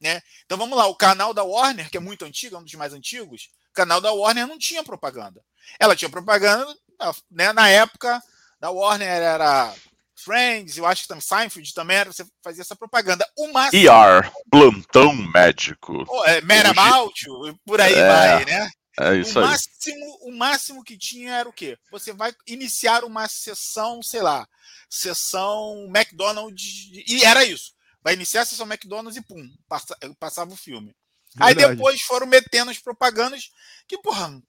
Né? 0.00 0.22
Então 0.44 0.58
vamos 0.58 0.76
lá, 0.76 0.86
o 0.86 0.94
canal 0.94 1.32
da 1.32 1.42
Warner, 1.42 1.90
que 1.90 1.96
é 1.96 2.00
muito 2.00 2.24
antigo, 2.24 2.56
é 2.56 2.58
um 2.58 2.64
dos 2.64 2.74
mais 2.74 2.92
antigos, 2.92 3.48
o 3.70 3.72
canal 3.72 4.00
da 4.00 4.12
Warner 4.12 4.46
não 4.46 4.58
tinha 4.58 4.84
propaganda. 4.84 5.42
Ela 5.80 5.96
tinha 5.96 6.10
propaganda 6.10 6.74
né, 7.30 7.52
na 7.52 7.68
época 7.68 8.22
da 8.60 8.70
Warner 8.70 9.08
era 9.08 9.74
Friends, 10.18 10.76
eu 10.76 10.86
acho 10.86 11.02
que 11.02 11.08
também 11.08 11.20
Seinfeld 11.20 11.74
também 11.74 11.96
era, 11.98 12.12
você 12.12 12.26
fazia 12.42 12.62
essa 12.62 12.74
propaganda. 12.74 13.26
O 13.36 13.52
máximo. 13.52 13.82
ER, 13.82 14.32
plantão 14.50 15.14
médico. 15.14 16.04
Oh, 16.08 16.24
é, 16.24 16.40
por 17.64 17.80
aí 17.80 17.94
é, 17.94 18.08
vai, 18.08 18.44
né? 18.44 18.70
É 18.98 19.16
isso 19.16 19.38
o 19.38 19.42
aí. 19.42 19.48
Máximo, 19.48 20.18
o 20.22 20.32
máximo 20.32 20.84
que 20.84 20.96
tinha 20.96 21.34
era 21.34 21.48
o 21.48 21.52
quê? 21.52 21.78
Você 21.90 22.12
vai 22.12 22.34
iniciar 22.46 23.04
uma 23.04 23.28
sessão, 23.28 24.02
sei 24.02 24.22
lá, 24.22 24.48
sessão 24.88 25.86
McDonald's, 25.94 26.90
e 27.06 27.24
era 27.24 27.44
isso. 27.44 27.74
Vai 28.02 28.14
iniciar 28.14 28.42
a 28.42 28.46
sessão 28.46 28.66
McDonald's 28.66 29.16
e 29.16 29.22
pum, 29.22 29.50
passa, 29.68 29.96
passava 30.18 30.52
o 30.52 30.56
filme. 30.56 30.94
Verdade. 31.34 31.64
Aí 31.64 31.76
depois 31.76 32.00
foram 32.00 32.26
metendo 32.26 32.70
as 32.70 32.78
propagandas 32.78 33.50
que, 33.86 33.98
porra, 33.98 34.40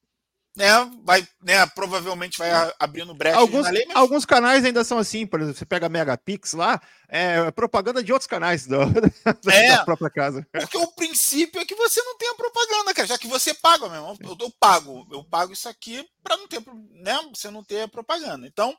né, 0.57 0.71
vai, 1.03 1.25
né, 1.43 1.65
provavelmente 1.67 2.37
vai 2.39 2.49
abrindo 2.79 3.13
brecha 3.13 3.37
alguns, 3.37 3.65
na 3.65 3.69
lei, 3.69 3.85
mas... 3.85 3.95
alguns 3.95 4.25
canais 4.25 4.65
ainda 4.65 4.83
são 4.83 4.97
assim, 4.97 5.27
por 5.27 5.39
exemplo, 5.39 5.57
você 5.59 5.65
pega 5.65 5.87
Megapix 5.87 6.53
lá, 6.53 6.81
é 7.07 7.51
propaganda 7.51 8.03
de 8.03 8.11
outros 8.11 8.27
canais 8.27 8.65
do, 8.65 8.77
da, 9.45 9.53
É. 9.53 9.77
da 9.77 9.85
própria 9.85 10.09
casa. 10.09 10.47
Porque 10.51 10.77
o 10.77 10.87
princípio 10.93 11.61
é 11.61 11.65
que 11.65 11.75
você 11.75 12.01
não 12.01 12.17
tenha 12.17 12.33
propaganda, 12.33 12.91
cara, 12.91 13.07
já 13.07 13.17
que 13.19 13.27
você 13.27 13.53
paga 13.53 13.87
mesmo. 13.87 14.17
Eu, 14.19 14.35
eu 14.39 14.51
pago, 14.59 15.07
eu 15.11 15.23
pago 15.23 15.53
isso 15.53 15.69
aqui 15.69 16.03
para 16.23 16.35
não 16.35 16.47
ter, 16.47 16.61
né, 16.91 17.19
você 17.31 17.51
não 17.51 17.63
ter 17.63 17.87
propaganda. 17.89 18.47
Então, 18.47 18.75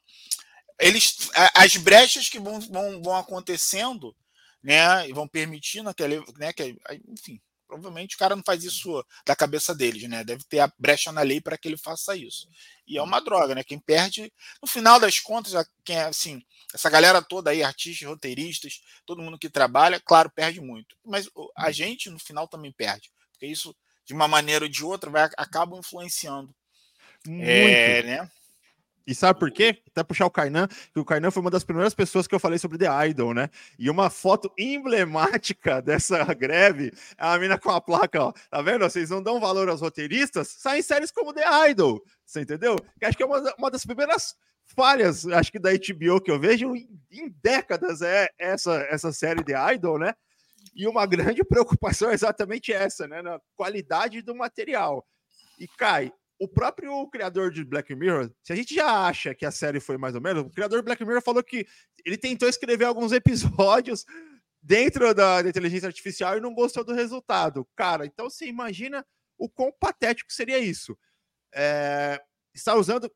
eles, 0.81 1.31
a- 1.35 1.63
as 1.63 1.77
brechas 1.77 2.29
que 2.29 2.41
vão, 2.41 2.59
vão, 2.61 3.01
vão 3.03 3.17
acontecendo, 3.17 4.15
né, 4.61 5.09
e 5.09 5.13
vão 5.13 5.29
permitindo 5.29 5.89
aquele, 5.89 6.25
né, 6.39 6.53
que, 6.53 6.77
enfim, 7.09 7.41
provavelmente 7.69 8.17
o 8.17 8.19
cara 8.19 8.35
não 8.35 8.43
faz 8.45 8.65
isso 8.65 9.05
da 9.25 9.37
cabeça 9.37 9.75
deles, 9.75 10.09
né? 10.09 10.25
Deve 10.25 10.43
ter 10.45 10.61
a 10.61 10.73
brecha 10.79 11.13
na 11.13 11.21
lei 11.21 11.41
para 11.41 11.59
que 11.59 11.69
ele 11.69 11.77
faça 11.77 12.17
isso. 12.17 12.49
E 12.87 12.97
é 12.97 13.03
uma 13.03 13.21
droga, 13.21 13.55
né? 13.55 13.63
Quem 13.63 13.79
perde, 13.79 14.33
no 14.61 14.67
final 14.67 14.99
das 14.99 15.21
contas, 15.21 15.53
quem 15.85 15.97
é 15.97 16.05
assim, 16.05 16.43
essa 16.75 16.89
galera 16.89 17.23
toda 17.23 17.51
aí, 17.51 17.63
artistas, 17.63 18.09
roteiristas, 18.09 18.81
todo 19.05 19.23
mundo 19.23 19.39
que 19.39 19.51
trabalha, 19.51 20.01
claro, 20.01 20.31
perde 20.31 20.61
muito. 20.61 20.97
Mas 21.05 21.29
a 21.57 21.71
gente, 21.71 22.09
no 22.11 22.19
final, 22.19 22.49
também 22.49 22.73
perde. 22.73 23.13
Porque 23.33 23.47
isso, 23.47 23.77
de 24.05 24.15
uma 24.15 24.27
maneira 24.27 24.65
ou 24.65 24.71
de 24.71 24.83
outra, 24.83 25.11
vai, 25.11 25.29
acaba 25.37 25.79
influenciando. 25.79 26.55
Muito. 27.27 27.49
É, 27.49 28.03
né? 28.03 28.31
E 29.09 29.15
sabe 29.15 29.41
por 29.41 29.51
quê? 29.51 29.81
Até 29.91 30.05
puxar 30.05 30.27
o 30.27 30.31
Kainan, 30.31 30.69
que 30.93 31.01
o 31.01 31.05
Kainan 31.05 31.31
foi 31.31 31.41
uma 31.41 31.51
das 31.51 31.65
primeiras 31.65 31.95
pessoas 31.95 32.27
que 32.27 32.35
eu 32.35 32.39
falei 32.39 32.59
sobre 32.59 32.77
The 32.77 33.09
Idol, 33.09 33.33
né? 33.33 33.49
E 33.79 33.89
uma 33.89 34.11
foto 34.11 34.53
emblemática 34.59 35.81
dessa 35.81 36.23
greve 36.35 36.93
é 37.17 37.25
a 37.27 37.39
mina 37.39 37.59
com 37.59 37.71
a 37.71 37.81
placa, 37.81 38.23
ó. 38.23 38.33
Tá 38.51 38.61
vendo? 38.61 38.85
Vocês 38.85 39.09
não 39.09 39.23
dão 39.23 39.41
valor 39.41 39.71
aos 39.71 39.81
roteiristas, 39.81 40.49
saem 40.49 40.83
séries 40.83 41.11
como 41.11 41.33
The 41.33 41.71
Idol. 41.71 42.05
Você 42.23 42.43
entendeu? 42.43 42.77
Que 42.99 43.07
acho 43.07 43.17
que 43.17 43.23
é 43.23 43.27
uma, 43.27 43.55
uma 43.57 43.71
das 43.71 43.83
primeiras 43.83 44.37
falhas, 44.67 45.27
acho 45.27 45.53
que 45.53 45.59
da 45.59 45.71
HBO 45.71 46.21
que 46.21 46.31
eu 46.31 46.39
vejo 46.39 46.77
em, 46.77 46.87
em 47.11 47.35
décadas 47.43 48.03
é 48.03 48.29
essa, 48.39 48.75
essa 48.91 49.11
série 49.11 49.43
The 49.43 49.75
Idol, 49.75 49.99
né? 49.99 50.13
E 50.75 50.87
uma 50.87 51.07
grande 51.07 51.43
preocupação 51.43 52.11
é 52.11 52.13
exatamente 52.13 52.75
essa, 52.75 53.09
né? 53.09 53.23
Na 53.23 53.41
qualidade 53.57 54.21
do 54.21 54.35
material. 54.35 55.03
E 55.59 55.67
cai, 55.67 56.13
o 56.39 56.47
próprio 56.47 57.07
criador 57.09 57.51
de 57.51 57.65
Black 57.65 57.95
Mirror, 57.95 58.31
se 58.43 58.53
a 58.53 58.57
gente 58.57 58.75
já 58.75 59.07
acha 59.07 59.35
que 59.35 59.45
a 59.45 59.51
série 59.51 59.81
foi 59.81 59.99
mais 59.99 60.15
ou 60.15 60.21
menos, 60.21 60.45
o 60.45 60.51
criador 60.51 60.79
de 60.79 60.85
Black 60.85 61.05
Mirror 61.05 61.23
falou 61.23 61.43
que 61.43 61.67
ele 62.05 62.17
tentou 62.17 62.49
escrever 62.49 62.85
alguns 62.85 63.11
episódios 63.13 64.05
dentro 64.63 65.13
da, 65.15 65.43
da 65.43 65.49
inteligência 65.49 65.89
artificial 65.89 66.37
e 66.37 66.41
não 66.41 66.55
gostou 66.55 66.85
do 66.85 66.95
resultado. 66.95 67.67
Cara, 67.75 68.07
então 68.07 68.31
você 68.31 68.47
imagina 68.47 69.05
o 69.37 69.49
quão 69.49 69.73
patético 69.73 70.33
seria 70.33 70.59
isso. 70.59 70.97
É, 71.55 72.21
está 72.55 72.75
usando 72.75 73.11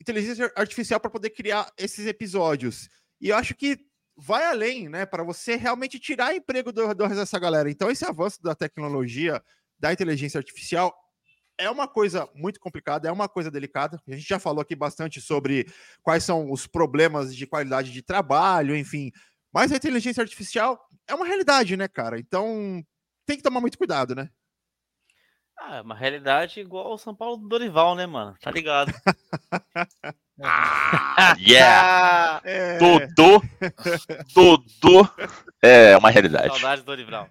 inteligência 0.00 0.52
artificial 0.56 1.00
para 1.00 1.10
poder 1.10 1.30
criar 1.30 1.70
esses 1.76 2.06
episódios. 2.06 2.88
E 3.20 3.28
eu 3.28 3.36
acho 3.36 3.54
que 3.54 3.78
vai 4.16 4.44
além, 4.44 4.88
né, 4.88 5.06
para 5.06 5.22
você 5.22 5.54
realmente 5.54 5.98
tirar 5.98 6.34
emprego 6.34 6.72
do, 6.72 6.94
do 6.94 7.08
dessa 7.08 7.38
galera. 7.38 7.70
Então, 7.70 7.90
esse 7.90 8.04
avanço 8.04 8.42
da 8.42 8.54
tecnologia, 8.54 9.42
da 9.78 9.92
inteligência 9.92 10.38
artificial, 10.38 10.92
é 11.58 11.70
uma 11.70 11.88
coisa 11.88 12.28
muito 12.34 12.60
complicada, 12.60 13.08
é 13.08 13.12
uma 13.12 13.28
coisa 13.28 13.50
delicada. 13.50 14.00
A 14.06 14.12
gente 14.12 14.28
já 14.28 14.38
falou 14.38 14.62
aqui 14.62 14.76
bastante 14.76 15.20
sobre 15.20 15.66
quais 16.02 16.24
são 16.24 16.50
os 16.50 16.66
problemas 16.66 17.34
de 17.34 17.46
qualidade 17.46 17.92
de 17.92 18.02
trabalho, 18.02 18.76
enfim. 18.76 19.10
Mas 19.52 19.72
a 19.72 19.76
inteligência 19.76 20.22
artificial 20.22 20.78
é 21.06 21.14
uma 21.14 21.26
realidade, 21.26 21.76
né, 21.76 21.88
cara? 21.88 22.18
Então 22.18 22.82
tem 23.26 23.36
que 23.36 23.42
tomar 23.42 23.60
muito 23.60 23.76
cuidado, 23.76 24.14
né? 24.14 24.30
Ah, 25.60 25.76
é 25.76 25.80
uma 25.80 25.94
realidade 25.94 26.60
igual 26.60 26.94
o 26.94 26.98
São 26.98 27.14
Paulo 27.14 27.36
do 27.36 27.48
Dorival, 27.48 27.96
né, 27.96 28.06
mano? 28.06 28.36
Tá 28.40 28.50
ligado? 28.50 28.92
Yeah! 31.38 32.38
Ah, 32.38 32.40
É, 32.44 32.78
Dodô, 32.78 33.42
Dodô 34.32 35.08
é 35.60 35.96
uma 35.96 36.10
realidade. 36.10 36.48
saudades 36.48 36.84
do 36.84 36.86
Dorival. 36.86 37.28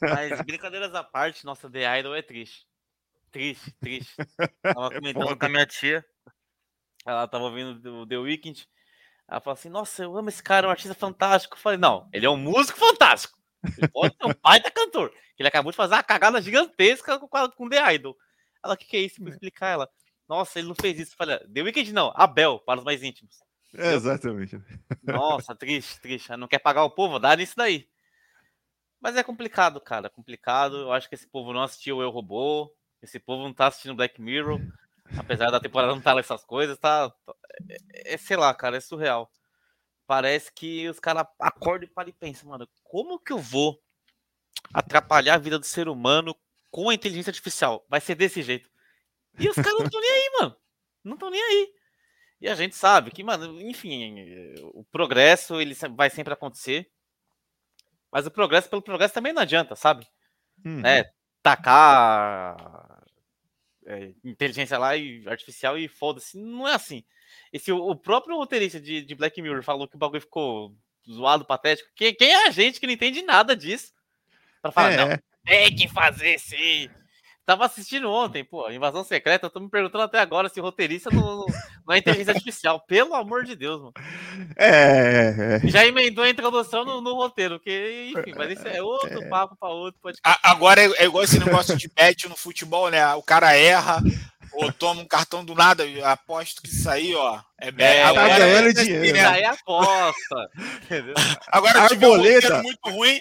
Mas 0.00 0.40
brincadeiras 0.42 0.94
à 0.94 1.04
parte, 1.04 1.44
nossa 1.44 1.70
The 1.70 2.00
Idol 2.00 2.14
é 2.14 2.22
triste. 2.22 2.66
Triste, 3.32 3.72
triste. 3.80 4.14
Tava 4.62 4.90
comentando 4.90 5.22
foda. 5.22 5.36
com 5.36 5.46
a 5.46 5.48
minha 5.48 5.66
tia. 5.66 6.04
Ela 7.04 7.26
tava 7.26 7.44
ouvindo 7.44 8.02
o 8.02 8.06
The 8.06 8.18
Weeknd. 8.18 8.68
Ela 9.26 9.40
falou 9.40 9.54
assim: 9.54 9.68
Nossa, 9.68 10.04
eu 10.04 10.16
amo 10.16 10.28
esse 10.28 10.42
cara, 10.42 10.66
é 10.66 10.68
um 10.68 10.70
artista 10.70 10.94
fantástico. 10.94 11.56
Eu 11.56 11.60
falei: 11.60 11.78
Não, 11.78 12.08
ele 12.12 12.26
é 12.26 12.30
um 12.30 12.36
músico 12.36 12.78
fantástico. 12.78 13.36
Ele 13.78 13.88
pode 13.88 14.14
ser 14.14 14.26
um 14.26 14.34
baita 14.42 14.70
cantor. 14.70 15.10
que 15.10 15.42
Ele 15.42 15.48
acabou 15.48 15.72
de 15.72 15.76
fazer 15.76 15.94
uma 15.94 16.02
cagada 16.02 16.40
gigantesca 16.42 17.18
com, 17.18 17.28
com 17.28 17.68
The 17.68 17.94
Idol. 17.94 18.16
Ela, 18.62 18.74
o 18.74 18.76
que, 18.76 18.84
que 18.84 18.96
é 18.96 19.00
isso? 19.00 19.20
Vou 19.20 19.30
explicar 19.30 19.68
ela. 19.68 19.88
Nossa, 20.28 20.58
ele 20.58 20.68
não 20.68 20.74
fez 20.74 21.00
isso. 21.00 21.12
Eu 21.12 21.16
falei: 21.16 21.38
The 21.38 21.62
Weeknd 21.62 21.92
não, 21.92 22.12
Abel, 22.14 22.60
para 22.60 22.80
os 22.80 22.84
mais 22.84 23.02
íntimos. 23.02 23.36
é, 23.74 23.94
exatamente. 23.94 24.60
Nossa, 25.02 25.54
triste, 25.54 26.00
triste. 26.00 26.36
Não 26.36 26.46
quer 26.46 26.58
pagar 26.58 26.84
o 26.84 26.90
povo? 26.90 27.18
Dá 27.18 27.34
nisso 27.34 27.54
daí. 27.56 27.88
Mas 29.00 29.16
é 29.16 29.22
complicado, 29.24 29.80
cara. 29.80 30.06
É 30.06 30.10
complicado. 30.10 30.76
Eu 30.76 30.92
acho 30.92 31.08
que 31.08 31.14
esse 31.14 31.26
povo 31.26 31.52
não 31.52 31.62
assistiu 31.62 32.00
Eu 32.00 32.10
Robô. 32.10 32.72
Esse 33.02 33.18
povo 33.18 33.42
não 33.42 33.52
tá 33.52 33.66
assistindo 33.66 33.94
Black 33.96 34.20
Mirror. 34.20 34.60
Apesar 35.18 35.50
da 35.50 35.60
temporada 35.60 35.92
não 35.92 35.98
estar 35.98 36.16
essas 36.18 36.44
coisas, 36.44 36.78
tá. 36.78 37.10
tá- 37.10 37.34
É, 37.92 38.14
é, 38.14 38.16
sei 38.16 38.36
lá, 38.36 38.54
cara, 38.54 38.76
é 38.76 38.80
surreal. 38.80 39.30
Parece 40.06 40.52
que 40.52 40.88
os 40.88 40.98
caras 41.00 41.26
acordam 41.38 41.88
e 41.88 41.92
param 41.92 42.08
e 42.10 42.12
pensam, 42.12 42.48
mano, 42.48 42.68
como 42.84 43.18
que 43.18 43.32
eu 43.32 43.38
vou 43.38 43.80
atrapalhar 44.72 45.34
a 45.34 45.38
vida 45.38 45.58
do 45.58 45.66
ser 45.66 45.88
humano 45.88 46.34
com 46.70 46.88
a 46.88 46.94
inteligência 46.94 47.30
artificial? 47.30 47.84
Vai 47.88 48.00
ser 48.00 48.14
desse 48.14 48.42
jeito. 48.42 48.70
E 49.38 49.48
os 49.48 49.54
caras 49.56 49.74
não 49.74 49.84
estão 49.86 50.00
nem 50.00 50.10
aí, 50.10 50.30
mano. 50.40 50.56
Não 51.04 51.14
estão 51.14 51.30
nem 51.30 51.42
aí. 51.42 51.74
E 52.40 52.48
a 52.48 52.54
gente 52.54 52.74
sabe 52.74 53.10
que, 53.10 53.22
mano, 53.22 53.60
enfim, 53.60 54.14
o 54.74 54.84
progresso 54.84 55.60
ele 55.60 55.74
vai 55.96 56.10
sempre 56.10 56.32
acontecer. 56.32 56.90
Mas 58.10 58.26
o 58.26 58.30
progresso 58.30 58.68
pelo 58.68 58.82
progresso 58.82 59.14
também 59.14 59.32
não 59.32 59.42
adianta, 59.42 59.74
sabe? 59.76 60.06
Uhum. 60.64 60.80
Né? 60.80 61.04
Tacar 61.42 62.91
é, 63.86 64.12
inteligência 64.24 64.78
lá 64.78 64.96
e 64.96 65.22
artificial 65.26 65.78
e 65.78 65.88
foda-se. 65.88 66.38
Não 66.38 66.66
é 66.66 66.74
assim. 66.74 67.04
E 67.52 67.58
se 67.58 67.72
o, 67.72 67.94
próprio 67.96 68.36
roteirista 68.36 68.80
de, 68.80 69.02
de 69.02 69.14
Black 69.14 69.40
Mirror 69.40 69.62
falou 69.62 69.88
que 69.88 69.96
o 69.96 69.98
bagulho 69.98 70.20
ficou 70.20 70.74
zoado, 71.08 71.44
patético, 71.44 71.88
quem, 71.94 72.14
quem 72.14 72.30
é 72.30 72.46
a 72.46 72.50
gente 72.50 72.78
que 72.78 72.86
não 72.86 72.94
entende 72.94 73.22
nada 73.22 73.56
disso? 73.56 73.92
Pra 74.60 74.70
falar, 74.70 74.96
não, 74.96 75.10
É, 75.10 75.20
tem 75.44 75.74
que 75.74 75.88
fazer 75.88 76.38
sim. 76.38 76.88
Tava 77.44 77.66
assistindo 77.66 78.08
ontem, 78.08 78.44
pô, 78.44 78.70
Invasão 78.70 79.02
Secreta. 79.02 79.46
Eu 79.46 79.50
tô 79.50 79.58
me 79.58 79.68
perguntando 79.68 80.04
até 80.04 80.20
agora 80.20 80.48
se 80.48 80.60
o 80.60 80.62
roteirista 80.62 81.10
não, 81.10 81.44
é 81.90 81.98
inteligência 81.98 82.32
artificial. 82.32 82.80
Pelo 82.86 83.14
amor 83.14 83.44
de 83.44 83.56
Deus, 83.56 83.80
mano. 83.80 83.92
é, 84.56 85.60
é. 85.64 85.68
Já 85.68 85.86
emendou 85.86 86.24
a 86.24 86.30
introdução 86.30 86.84
no, 86.84 87.00
no 87.00 87.14
roteiro, 87.14 87.58
que, 87.60 88.12
enfim, 88.16 88.32
mas 88.36 88.52
isso 88.58 88.66
é 88.68 88.82
outro 88.82 89.28
papo 89.28 89.56
pra 89.58 89.68
outro 89.68 90.00
podcast. 90.00 90.20
A- 90.24 90.50
Agora 90.50 90.80
é, 90.80 90.90
é 90.98 91.04
igual 91.06 91.24
esse 91.24 91.38
negócio 91.38 91.76
de 91.76 91.88
bet 91.88 92.28
no 92.28 92.36
futebol, 92.36 92.90
né? 92.90 93.14
O 93.14 93.22
cara 93.22 93.54
erra 93.56 94.00
ou 94.54 94.72
toma 94.72 95.00
um 95.02 95.06
cartão 95.06 95.44
do 95.44 95.54
nada. 95.54 95.84
Aposto 96.04 96.62
que 96.62 96.68
isso 96.68 96.88
aí, 96.88 97.14
ó. 97.14 97.40
É, 97.60 97.68
É, 97.78 98.02
agora 98.02 98.28
tá 98.28 98.38
ganhando 98.38 98.68
é- 98.68 98.72
dinheiro, 98.72 99.04
Isso 99.04 99.14
né? 99.14 99.24
aí 99.26 99.42
é 99.42 99.46
aposta. 99.46 100.50
Entendeu? 100.84 101.14
Agora 101.46 101.78
um 101.78 101.82
Arboleda. 101.82 102.34
roteiro 102.56 102.62
muito 102.64 102.90
ruim. 102.90 103.20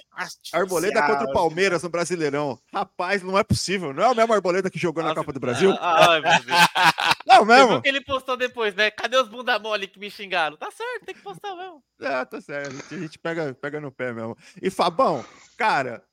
Arboleda 0.52 1.02
contra 1.04 1.30
o 1.30 1.34
Palmeiras 1.34 1.84
no 1.84 1.90
Brasileirão. 1.90 2.60
Rapaz, 2.74 3.22
não 3.22 3.38
é 3.38 3.44
possível. 3.44 3.94
Não 3.94 4.04
é 4.04 4.08
o 4.10 4.16
mesmo 4.16 4.34
Arboleda 4.34 4.70
que 4.70 4.80
jogou 4.80 5.04
na 5.04 5.10
Nossa, 5.10 5.22
Copa 5.22 5.34
do 5.34 5.40
Brasil? 5.40 5.72
Ah, 5.80 6.12
Ai, 6.12 6.22
meu 6.22 6.32
Deus. 6.44 6.46
Não, 7.28 7.38
viu 7.38 7.46
mesmo? 7.46 7.82
que 7.84 7.88
ele 7.88 8.02
postou 8.04 8.36
depois, 8.36 8.74
né? 8.74 8.90
Cadê 8.90 9.16
os 9.18 9.28
bunda 9.30 9.60
mole 9.60 9.88
que 9.88 10.00
me 10.00 10.10
xingaram? 10.10 10.58
Tá 10.58 10.70
certo, 10.72 11.06
tem 11.06 11.14
que 11.16 11.22
postar 11.22 11.56
mesmo. 11.56 11.82
É, 12.02 12.26
tá 12.26 12.42
certo. 12.42 12.76
A 12.94 12.98
gente 13.00 13.20
pega, 13.20 13.54
pega 13.54 13.80
no 13.80 13.92
pé 13.92 14.12
mesmo. 14.12 14.36
E 14.62 14.70
Fabão, 14.72 15.24
cara, 15.56 16.04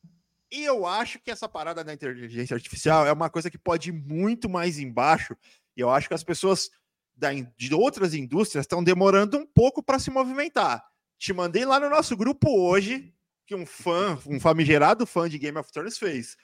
e 0.51 0.65
eu 0.65 0.87
acho 0.87 1.19
que 1.21 1.31
essa 1.31 1.49
parada 1.49 1.85
da 1.85 1.93
inteligência 1.93 2.55
artificial 2.55 3.07
é 3.07 3.13
uma 3.13 3.29
coisa 3.29 3.51
que 3.51 3.59
pode 3.59 3.91
ir 3.91 3.93
muito 3.93 4.49
mais 4.49 4.79
embaixo. 4.79 5.37
E 5.77 5.81
eu 5.81 5.91
acho 5.91 6.09
que 6.09 6.15
as 6.15 6.25
pessoas 6.25 6.71
da 7.15 7.31
de 7.33 7.75
outras 7.75 8.15
indústrias 8.15 8.65
estão 8.65 8.83
demorando 8.83 9.39
um 9.39 9.47
pouco 9.47 9.83
para 9.83 9.99
se 9.99 10.11
movimentar. 10.11 10.85
Te 11.19 11.33
mandei 11.33 11.65
lá 11.65 11.81
no 11.81 11.91
nosso 11.91 12.17
grupo 12.17 12.49
hoje 12.49 13.13
que 13.47 13.55
um 13.55 13.67
fã, 13.67 14.19
um 14.27 14.39
famigerado 14.39 15.07
fã 15.07 15.29
de 15.29 15.39
Game 15.39 15.59
of 15.59 15.73
Thrones 15.73 15.99
fez. 15.99 16.37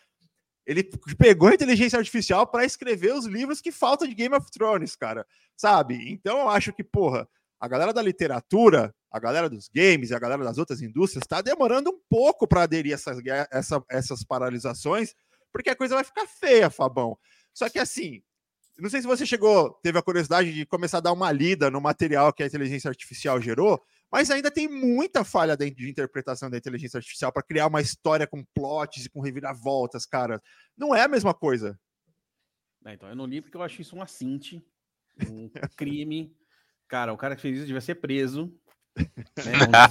Ele 0.67 0.83
pegou 1.19 1.49
a 1.49 1.55
inteligência 1.55 1.99
artificial 1.99 2.47
para 2.47 2.65
escrever 2.65 3.13
os 3.15 3.27
livros 3.27 3.61
que 3.61 3.71
faltam 3.71 4.09
de 4.09 4.15
Game 4.15 4.35
of 4.35 4.51
Thrones, 4.51 4.97
cara. 4.97 5.27
Sabe? 5.57 6.11
Então 6.11 6.41
eu 6.41 6.49
acho 6.49 6.73
que, 6.73 6.83
porra, 6.83 7.29
a 7.61 7.69
galera 7.69 7.93
da 7.93 8.03
literatura, 8.03 8.95
a 9.15 9.21
galera 9.21 9.49
dos 9.49 9.69
games 9.69 10.11
e 10.11 10.15
a 10.15 10.19
galera 10.19 10.43
das 10.43 10.59
outras 10.59 10.83
indústrias 10.83 11.23
está 11.23 11.41
demorando 11.41 11.89
um 11.89 12.01
pouco 12.11 12.49
para 12.49 12.63
aderir 12.65 12.91
a 12.93 12.95
essas, 12.97 13.19
essa- 13.49 13.85
essas 13.89 14.25
paralisações, 14.25 15.15
porque 15.53 15.71
a 15.71 15.77
coisa 15.77 15.95
vai 15.95 16.03
ficar 16.03 16.27
feia, 16.27 16.69
Fabão. 16.69 17.17
Só 17.53 17.69
que 17.69 17.79
assim, 17.79 18.25
não 18.77 18.91
sei 18.91 19.01
se 19.01 19.07
você 19.07 19.25
chegou, 19.25 19.73
teve 19.85 19.97
a 19.97 20.03
curiosidade 20.03 20.53
de 20.53 20.67
começar 20.67 20.99
a 20.99 21.01
dar 21.01 21.13
uma 21.13 21.31
lida 21.31 21.71
no 21.71 21.81
material 21.81 22.33
que 22.33 22.43
a 22.43 22.47
inteligência 22.47 22.89
artificial 22.89 23.41
gerou, 23.41 23.81
mas 24.11 24.33
ainda 24.33 24.51
tem 24.51 24.67
muita 24.67 25.23
falha 25.23 25.57
dentro 25.57 25.77
de 25.77 25.89
interpretação 25.89 26.51
da 26.51 26.57
inteligência 26.59 26.99
artificial 26.99 27.31
para 27.33 27.45
criar 27.45 27.69
uma 27.69 27.81
história 27.81 28.27
com 28.27 28.45
plots 28.53 29.05
e 29.05 29.11
com 29.11 29.21
reviravoltas, 29.21 30.05
cara. 30.05 30.43
Não 30.77 30.93
é 30.93 31.03
a 31.03 31.09
mesma 31.09 31.33
coisa. 31.33 31.79
É, 32.85 32.95
então, 32.95 33.09
eu 33.09 33.15
não 33.15 33.27
li 33.27 33.41
porque 33.41 33.57
eu 33.57 33.63
acho 33.63 33.81
isso 33.81 33.95
um 33.95 34.03
assinte, 34.03 34.61
um 35.31 35.49
crime. 35.77 36.37
Cara, 36.89 37.13
o 37.13 37.17
cara 37.17 37.35
que 37.37 37.43
fez 37.43 37.57
isso 37.59 37.67
devia 37.67 37.81
ser 37.81 37.95
preso. 37.95 38.53
Né? 38.97 39.07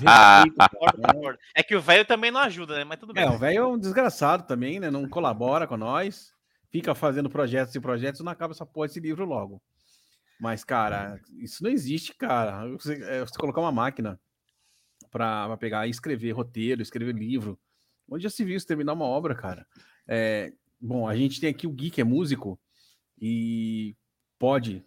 Né? 0.01 1.38
É 1.56 1.64
que 1.64 1.76
o 1.76 1.82
velho 1.82 2.06
também 2.06 2.32
não 2.32 2.39
ajuda, 2.39 2.78
né? 2.78 2.84
Mas 2.84 2.99
tudo 2.99 3.14
bem. 3.14 3.24
É, 3.24 3.30
o 3.30 3.38
velho 3.38 3.58
é 3.58 3.66
um 3.66 3.78
desgraçado 3.78 4.43
também, 4.43 4.80
né? 4.80 4.89
Não 4.89 5.08
colabora 5.08 5.68
com 5.68 5.78
nós, 5.78 6.34
fica 6.72 6.95
fazendo 6.95 7.30
projetos 7.30 7.76
e 7.76 7.80
projetos 7.80 8.22
e 8.22 8.24
não 8.24 8.32
acaba 8.32 8.54
essa 8.54 8.66
porra 8.66 8.88
desse 8.88 8.99
livro 8.99 9.26
logo. 9.26 9.62
Mas, 10.39 10.64
cara, 10.64 11.20
isso 11.38 11.64
não 11.64 11.70
existe, 11.70 12.14
cara. 12.16 12.68
Você, 12.70 13.01
é, 13.04 13.20
você 13.22 13.38
colocar 13.38 13.62
uma 13.62 13.72
máquina 13.72 14.20
pra, 15.12 15.47
pra 15.47 15.58
pegar 15.58 15.88
e 15.88 15.89
escrever 15.89 16.32
roteiro, 16.32 16.82
escrever 16.82 17.16
livro. 17.16 17.60
Onde 18.10 18.24
já 18.24 18.30
se 18.30 18.43
viu 18.43 18.58
isso 18.58 18.68
terminar 18.68 18.93
uma 18.93 19.06
obra, 19.06 19.36
cara? 19.36 19.66
É, 20.08 20.51
bom, 20.82 21.08
a 21.08 21.16
gente 21.16 21.39
tem 21.39 21.49
aqui 21.49 21.68
o 21.68 21.72
Gui, 21.72 21.89
que 21.89 22.01
é 22.01 22.04
músico, 22.04 22.60
e 23.20 23.95
pode. 24.38 24.84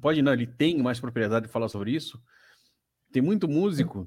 Pode 0.00 0.22
não, 0.22 0.32
ele 0.32 0.46
tem 0.46 0.80
mais 0.80 1.00
propriedade 1.00 1.46
de 1.46 1.52
falar 1.52 1.68
sobre 1.68 1.90
isso. 1.90 2.22
Tem 3.16 3.22
muito 3.22 3.48
músico 3.48 4.06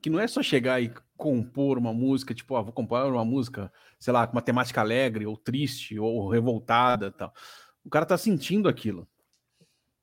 que 0.00 0.08
não 0.08 0.18
é 0.18 0.26
só 0.26 0.42
chegar 0.42 0.80
e 0.80 0.90
compor 1.18 1.76
uma 1.76 1.92
música, 1.92 2.32
tipo, 2.32 2.56
ah, 2.56 2.62
vou 2.62 2.72
compor 2.72 3.12
uma 3.12 3.26
música, 3.26 3.70
sei 3.98 4.10
lá, 4.10 4.26
com 4.26 4.34
uma 4.34 4.40
temática 4.40 4.80
alegre, 4.80 5.26
ou 5.26 5.36
triste, 5.36 5.98
ou 5.98 6.26
revoltada 6.30 7.10
tal. 7.10 7.30
O 7.84 7.90
cara 7.90 8.06
tá 8.06 8.16
sentindo 8.16 8.70
aquilo. 8.70 9.06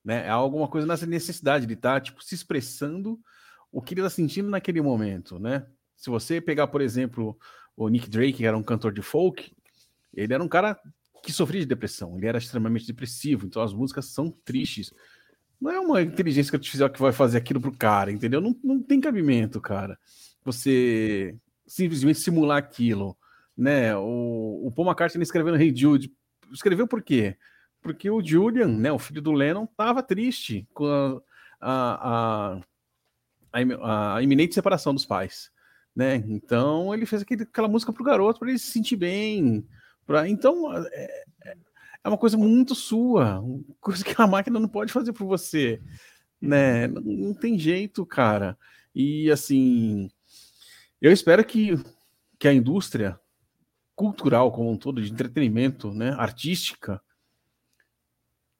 Né? 0.05 0.27
É 0.27 0.29
alguma 0.29 0.67
coisa 0.67 0.85
nessa 0.85 1.07
necessidade 1.07 1.65
de 1.65 1.73
estar, 1.73 2.01
tipo, 2.01 2.23
se 2.23 2.35
expressando 2.35 3.19
o 3.71 3.81
que 3.81 3.95
ele 3.95 4.03
tá 4.03 4.11
sentindo 4.11 4.47
naquele 4.47 4.79
momento, 4.79 5.39
né? 5.39 5.65
Se 5.97 6.11
você 6.11 6.39
pegar, 6.39 6.67
por 6.67 6.81
exemplo, 6.81 7.35
o 7.75 7.89
Nick 7.89 8.07
Drake, 8.07 8.33
que 8.33 8.45
era 8.45 8.55
um 8.55 8.61
cantor 8.61 8.93
de 8.93 9.01
folk, 9.01 9.51
ele 10.13 10.35
era 10.35 10.43
um 10.43 10.47
cara 10.47 10.79
que 11.23 11.33
sofria 11.33 11.61
de 11.61 11.65
depressão, 11.65 12.15
ele 12.15 12.27
era 12.27 12.37
extremamente 12.37 12.85
depressivo, 12.85 13.47
então 13.47 13.63
as 13.63 13.73
músicas 13.73 14.05
são 14.05 14.29
tristes. 14.29 14.93
Não 15.63 15.71
é 15.71 15.79
uma 15.79 16.01
inteligência 16.01 16.53
artificial 16.57 16.89
que 16.89 16.99
vai 16.99 17.13
fazer 17.13 17.37
aquilo 17.37 17.61
pro 17.61 17.71
cara, 17.71 18.11
entendeu? 18.11 18.41
Não, 18.41 18.53
não 18.61 18.83
tem 18.83 18.99
cabimento, 18.99 19.61
cara. 19.61 19.97
Você 20.43 21.37
simplesmente 21.65 22.19
simular 22.19 22.57
aquilo, 22.57 23.17
né? 23.55 23.95
O, 23.95 24.63
o 24.67 24.71
Paul 24.75 24.89
McCartney 24.89 25.23
escrevendo 25.23 25.55
Hey 25.55 25.73
Jude, 25.73 26.11
escreveu 26.51 26.85
por 26.85 27.01
quê? 27.01 27.37
Porque 27.81 28.09
o 28.09 28.21
Julian, 28.21 28.67
né, 28.67 28.91
o 28.91 28.99
filho 28.99 29.21
do 29.21 29.31
Lennon, 29.31 29.65
tava 29.65 30.03
triste 30.03 30.67
com 30.73 30.85
a, 30.85 31.21
a, 31.61 32.53
a, 32.53 32.61
a 33.53 33.61
im- 33.61 33.79
a 33.81 34.21
iminente 34.21 34.53
separação 34.53 34.93
dos 34.93 35.05
pais, 35.05 35.49
né? 35.95 36.17
Então 36.27 36.93
ele 36.93 37.05
fez 37.05 37.21
aquele, 37.21 37.43
aquela 37.43 37.69
música 37.69 37.93
pro 37.93 38.03
garoto 38.03 38.39
para 38.39 38.49
ele 38.49 38.59
se 38.59 38.69
sentir 38.69 38.97
bem. 38.97 39.65
Pra, 40.05 40.27
então 40.27 40.73
é, 40.75 41.23
é 42.03 42.09
uma 42.09 42.17
coisa 42.17 42.37
muito 42.37 42.75
sua, 42.75 43.41
coisa 43.79 44.03
que 44.03 44.13
a 44.21 44.27
máquina 44.27 44.59
não 44.59 44.67
pode 44.67 44.91
fazer 44.91 45.13
por 45.13 45.25
você, 45.25 45.81
né? 46.41 46.87
Não, 46.87 47.01
não 47.01 47.33
tem 47.33 47.57
jeito, 47.57 48.05
cara. 48.05 48.57
E 48.93 49.31
assim, 49.31 50.11
eu 51.01 51.11
espero 51.11 51.43
que, 51.43 51.71
que 52.37 52.47
a 52.47 52.53
indústria 52.53 53.19
cultural 53.95 54.51
como 54.51 54.71
um 54.71 54.77
todo, 54.77 55.01
de 55.01 55.11
entretenimento, 55.11 55.91
né, 55.93 56.11
artística, 56.17 57.01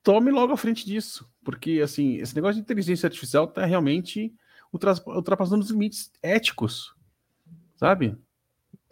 tome 0.04 0.32
logo 0.32 0.54
à 0.54 0.58
frente 0.58 0.86
disso, 0.86 1.30
porque 1.44 1.82
assim, 1.84 2.16
esse 2.18 2.36
negócio 2.36 2.56
de 2.56 2.62
inteligência 2.62 3.08
artificial 3.08 3.46
está 3.46 3.66
realmente 3.66 4.34
ultra- 4.72 4.94
ultrapassando 5.08 5.64
os 5.64 5.70
limites 5.72 6.12
éticos, 6.22 6.94
sabe? 7.76 8.16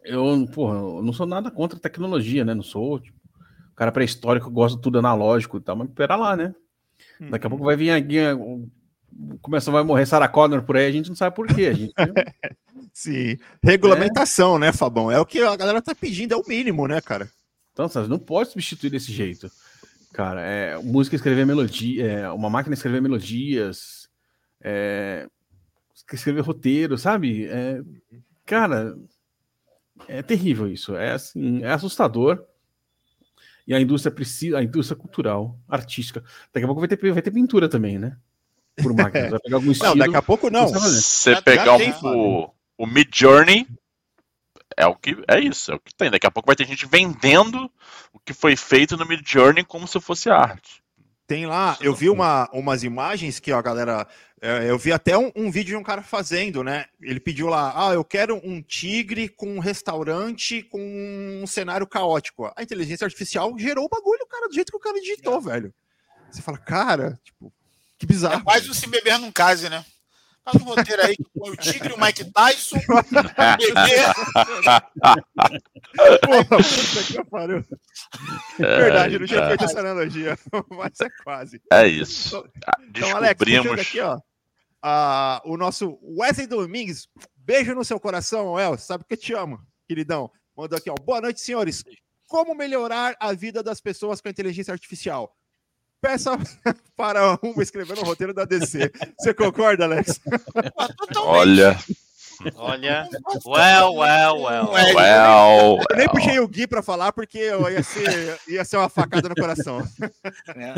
Eu, 0.04 0.48
porra, 0.48 0.78
eu 0.80 1.04
não 1.04 1.14
sou 1.14 1.28
nada 1.28 1.52
contra 1.52 1.78
a 1.78 1.82
tecnologia, 1.82 2.44
né? 2.44 2.54
Não 2.54 2.64
sou 2.64 3.00
tipo, 3.00 3.20
cara 3.76 3.92
pré-histórico, 3.92 4.48
eu 4.48 4.52
gosto 4.52 4.76
de 4.78 4.82
tudo 4.82 5.00
analógico 5.00 5.58
e 5.58 5.62
tal, 5.62 5.76
mas 5.76 5.90
pera 5.92 6.16
lá, 6.16 6.36
né? 6.36 6.54
Daqui 7.30 7.48
a 7.48 7.50
pouco 7.50 7.66
vai 7.66 7.76
vir 7.76 7.92
aqui, 7.92 8.18
é, 8.18 8.34
o- 8.34 8.68
começa, 9.42 9.72
vai 9.72 9.84
morrer 9.84 10.06
Sarah 10.06 10.28
Connor 10.28 10.64
por 10.64 10.78
aí, 10.78 10.86
a 10.86 10.92
gente 10.92 11.10
não 11.10 11.16
sabe 11.16 11.36
por 11.36 11.48
quê. 11.48 11.66
A 11.68 11.74
gente, 11.74 11.94
Sim. 12.94 13.38
Regulamentação, 13.64 14.58
né, 14.60 14.72
Fabão? 14.72 15.12
É 15.12 15.20
o 15.20 15.26
que 15.26 15.40
a 15.42 15.56
galera 15.56 15.82
tá 15.82 15.96
pedindo, 15.96 16.34
é 16.34 16.38
o 16.38 16.44
mínimo, 16.48 16.88
né, 16.88 17.00
cara? 17.02 17.30
Então, 17.74 17.88
sabe, 17.88 18.08
não 18.10 18.20
pode 18.20 18.50
substituir 18.50 18.90
desse 18.90 19.12
jeito. 19.12 19.50
Cara, 20.14 20.42
é, 20.42 20.78
música 20.78 21.16
escrever 21.16 21.46
melodia, 21.46 22.06
é, 22.06 22.30
uma 22.32 22.50
máquina 22.50 22.74
escrever 22.74 23.02
melodias, 23.02 24.10
é, 24.62 25.26
escrever 26.14 26.42
roteiro, 26.42 26.98
sabe? 26.98 27.46
É, 27.48 27.82
cara, 28.46 28.94
é 30.08 30.22
terrível 30.22 30.68
isso. 30.68 30.96
É 30.96 31.12
assim, 31.14 31.64
é 31.64 31.72
assustador. 31.72 32.44
E 33.72 33.74
a 33.74 33.80
indústria 33.80 34.14
precisa, 34.14 34.58
a 34.58 34.64
indústria 34.64 34.98
cultural, 35.00 35.58
artística. 35.66 36.22
Daqui 36.54 36.66
a 36.66 36.68
pouco 36.68 36.82
vai 36.82 36.90
ter, 36.90 37.14
vai 37.14 37.22
ter 37.22 37.32
pintura 37.32 37.70
também, 37.70 37.98
né? 37.98 38.18
Por 38.84 38.94
máquina. 38.94 39.30
Vai 39.30 39.40
pegar 39.40 39.56
algum 39.56 39.72
estilo. 39.72 39.92
Não, 39.96 39.98
daqui 39.98 40.16
a 40.18 40.22
pouco 40.22 40.50
não. 40.50 40.68
Você 40.68 41.32
Já- 41.36 41.42
pegar 41.42 41.64
já 41.64 41.74
um- 41.76 41.78
tem, 41.78 41.94
o, 42.04 42.50
o 42.80 42.86
Mid 42.86 43.08
Journey, 43.16 43.66
é 44.76 44.86
o 44.86 44.94
que 44.94 45.16
é 45.26 45.40
isso, 45.40 45.72
é 45.72 45.76
o 45.76 45.80
que 45.80 45.96
tem. 45.96 46.12
Daqui 46.12 46.28
a 46.28 46.32
pouco 46.32 46.48
vai 46.48 46.56
ter 46.58 46.68
gente 46.68 46.86
vendendo 46.86 47.72
o 48.12 48.20
que 48.20 48.34
foi 48.34 48.58
feito 48.58 48.98
no 48.98 49.06
Mid 49.06 49.26
Journey 49.26 49.64
como 49.64 49.88
se 49.88 50.02
fosse 50.02 50.30
arte. 50.30 50.84
Tem 51.26 51.46
lá, 51.46 51.78
eu 51.80 51.96
vi 51.96 52.10
uma, 52.10 52.50
umas 52.52 52.84
imagens 52.84 53.40
que 53.40 53.54
ó, 53.54 53.58
a 53.60 53.62
galera. 53.62 54.06
É, 54.42 54.70
eu 54.70 54.78
vi 54.78 54.92
até 54.92 55.18
um, 55.18 55.32
um 55.36 55.52
vídeo 55.52 55.70
de 55.70 55.76
um 55.76 55.84
cara 55.84 56.02
fazendo, 56.02 56.64
né? 56.64 56.86
Ele 57.02 57.20
pediu 57.20 57.48
lá: 57.48 57.74
ah, 57.90 57.94
eu 57.94 58.04
quero 58.04 58.42
um 58.44 58.62
tigre 58.62 59.30
com 59.30 59.48
um 59.56 59.60
restaurante 59.60 60.64
com 60.64 60.80
um 61.42 61.46
cenário 61.48 61.86
caótico. 61.88 62.52
A 62.56 62.64
inteligência 62.64 63.06
artificial 63.06 63.56
gerou 63.58 63.86
o 63.86 63.90
bagulho, 63.90 64.26
cara, 64.28 64.48
do 64.48 64.54
jeito 64.56 64.72
que 64.72 64.78
o 64.78 64.82
cara 64.82 65.00
digitou, 65.00 65.40
velho. 65.40 65.74
Você 66.32 66.42
fala, 66.42 66.58
cara, 66.58 67.20
tipo, 67.24 67.54
que 68.00 68.06
É 68.06 68.08
bizarro. 68.08 68.44
quase 68.44 68.70
o 68.70 68.74
se 68.74 68.88
beber 68.88 69.20
num 69.20 69.32
case, 69.32 69.70
né? 69.70 69.86
Faz 70.44 70.60
um 70.60 70.66
roteiro 70.66 71.04
aí 71.06 71.16
que 71.16 71.26
põe 71.38 71.52
o 71.52 71.56
Tigre, 71.56 71.94
o 71.94 72.02
Mike 72.02 72.32
Tyson, 72.32 72.78
o 72.78 73.04
bebê. 73.58 73.96
Porra, 76.26 76.46
puta 76.46 77.04
que 77.08 77.24
pariu. 77.30 77.64
Verdade, 78.58 79.14
eu 79.16 79.20
não 79.20 79.28
tinha 79.28 79.48
feito 79.48 79.64
essa 79.66 79.80
analogia, 79.80 80.38
mas 80.70 81.00
é 81.02 81.10
quase. 81.24 81.62
É 81.72 81.88
isso. 81.88 82.44
Ah, 82.66 82.72
Então, 82.90 83.16
Alex, 83.18 83.36
puxando 83.38 83.54
Descobrimos. 83.76 83.88
aqui, 83.88 84.00
ó, 84.00 84.20
a- 84.82 85.42
o 85.46 85.58
nosso 85.58 85.98
Wesley 86.02 86.48
Domingues, 86.48 87.08
beijo 87.36 87.74
no 87.76 87.84
seu 87.86 88.00
coração, 88.00 88.60
El, 88.60 88.78
sabe 88.78 89.04
que 89.08 89.14
eu 89.14 89.18
te 89.18 89.34
amo, 89.34 89.60
queridão. 89.88 90.32
Mandou 90.56 90.78
aqui, 90.78 90.90
ó, 90.90 90.96
boa 90.96 91.22
noite, 91.22 91.42
senhores. 91.42 91.84
Como 92.28 92.56
melhorar 92.56 93.16
a 93.20 93.34
vida 93.34 93.62
das 93.62 93.82
pessoas 93.82 94.22
com 94.22 94.28
a 94.28 94.32
inteligência 94.32 94.72
artificial? 94.72 95.36
Peça 96.00 96.32
para 96.96 97.38
uma 97.44 97.62
escrever 97.62 97.96
no 97.98 98.04
roteiro 98.04 98.34
da 98.34 98.46
DC. 98.46 98.92
Você 99.20 99.34
concorda, 99.34 99.84
Alex? 99.86 100.20
Olha, 101.18 101.78
Olha. 102.56 103.08
Well, 103.46 103.96
well, 103.98 104.42
well. 104.42 104.78
É, 104.78 104.94
well, 104.96 105.78
Eu 105.92 105.96
nem 105.98 106.08
puxei 106.10 106.40
o 106.40 106.48
Gui 106.48 106.66
para 106.66 106.82
falar 106.82 107.12
porque 107.12 107.38
eu 107.38 107.70
ia 107.70 107.84
ser, 107.84 108.40
ia 108.48 108.66
ser 108.66 108.78
uma 108.78 108.90
facada 108.90 109.30
no 109.30 109.36
coração. 109.36 109.80
né? 110.56 110.74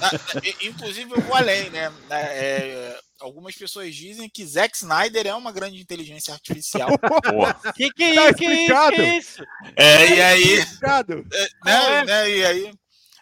Ah, 0.00 0.40
Inclusive, 0.62 1.10
eu 1.10 1.20
vou 1.22 1.34
além, 1.34 1.70
né? 1.70 1.92
É, 2.10 3.00
algumas 3.20 3.54
pessoas 3.54 3.94
dizem 3.94 4.28
que 4.28 4.44
Zack 4.46 4.76
Snyder 4.76 5.26
é 5.26 5.34
uma 5.34 5.52
grande 5.52 5.80
inteligência 5.80 6.32
artificial. 6.34 6.88
porra. 6.98 7.54
Que 7.74 7.90
que 7.90 8.14
Tá 8.14 8.22
é 8.22 8.26
isso? 8.28 8.34
Que 8.34 8.44
explicado. 8.44 8.96
Que 8.96 9.02
isso? 9.02 9.42
É, 9.76 10.06
e 10.16 10.22
aí, 10.22 10.60
Obrigado. 10.60 11.26
né, 11.64 12.04
né, 12.04 12.30
e 12.30 12.44
aí, 12.44 12.72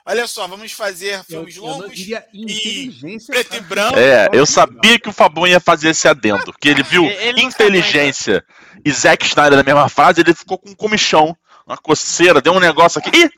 olha 0.07 0.27
só, 0.27 0.47
vamos 0.47 0.73
fazer 0.73 1.19
Eu, 1.19 1.25
filmes 1.25 1.57
eu 1.57 1.63
não 1.63 1.71
longos, 1.79 1.99
inteligência. 2.33 3.35
preto 3.35 3.57
e 3.57 3.61
branco. 3.61 3.99
É, 3.99 4.29
eu 4.33 4.47
sabia 4.47 4.99
que 4.99 5.09
o 5.09 5.13
Fabão 5.13 5.47
ia 5.47 5.61
fazer 5.61 5.91
esse 5.91 6.07
adendo. 6.09 6.53
Que 6.61 6.69
ele 6.69 6.83
viu 6.83 7.05
Ele 7.05 7.43
inteligência 7.43 8.45
e 8.85 8.93
Zack 8.93 9.27
Snyder 9.27 9.57
na 9.57 9.65
mesma 9.65 9.89
frase, 9.89 10.21
ele 10.21 10.35
ficou 10.35 10.59
com 10.59 10.71
um 10.71 10.75
comichão, 10.75 11.37
uma 11.67 11.77
coceira, 11.77 12.41
deu 12.41 12.53
um 12.53 12.61
negócio 12.61 12.99
aqui. 13.01 13.25
Ih, 13.25 13.31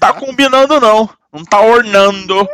tá 0.00 0.12
combinando 0.18 0.80
não. 0.80 1.08
Não 1.32 1.44
tá 1.44 1.62
ornando. 1.62 2.46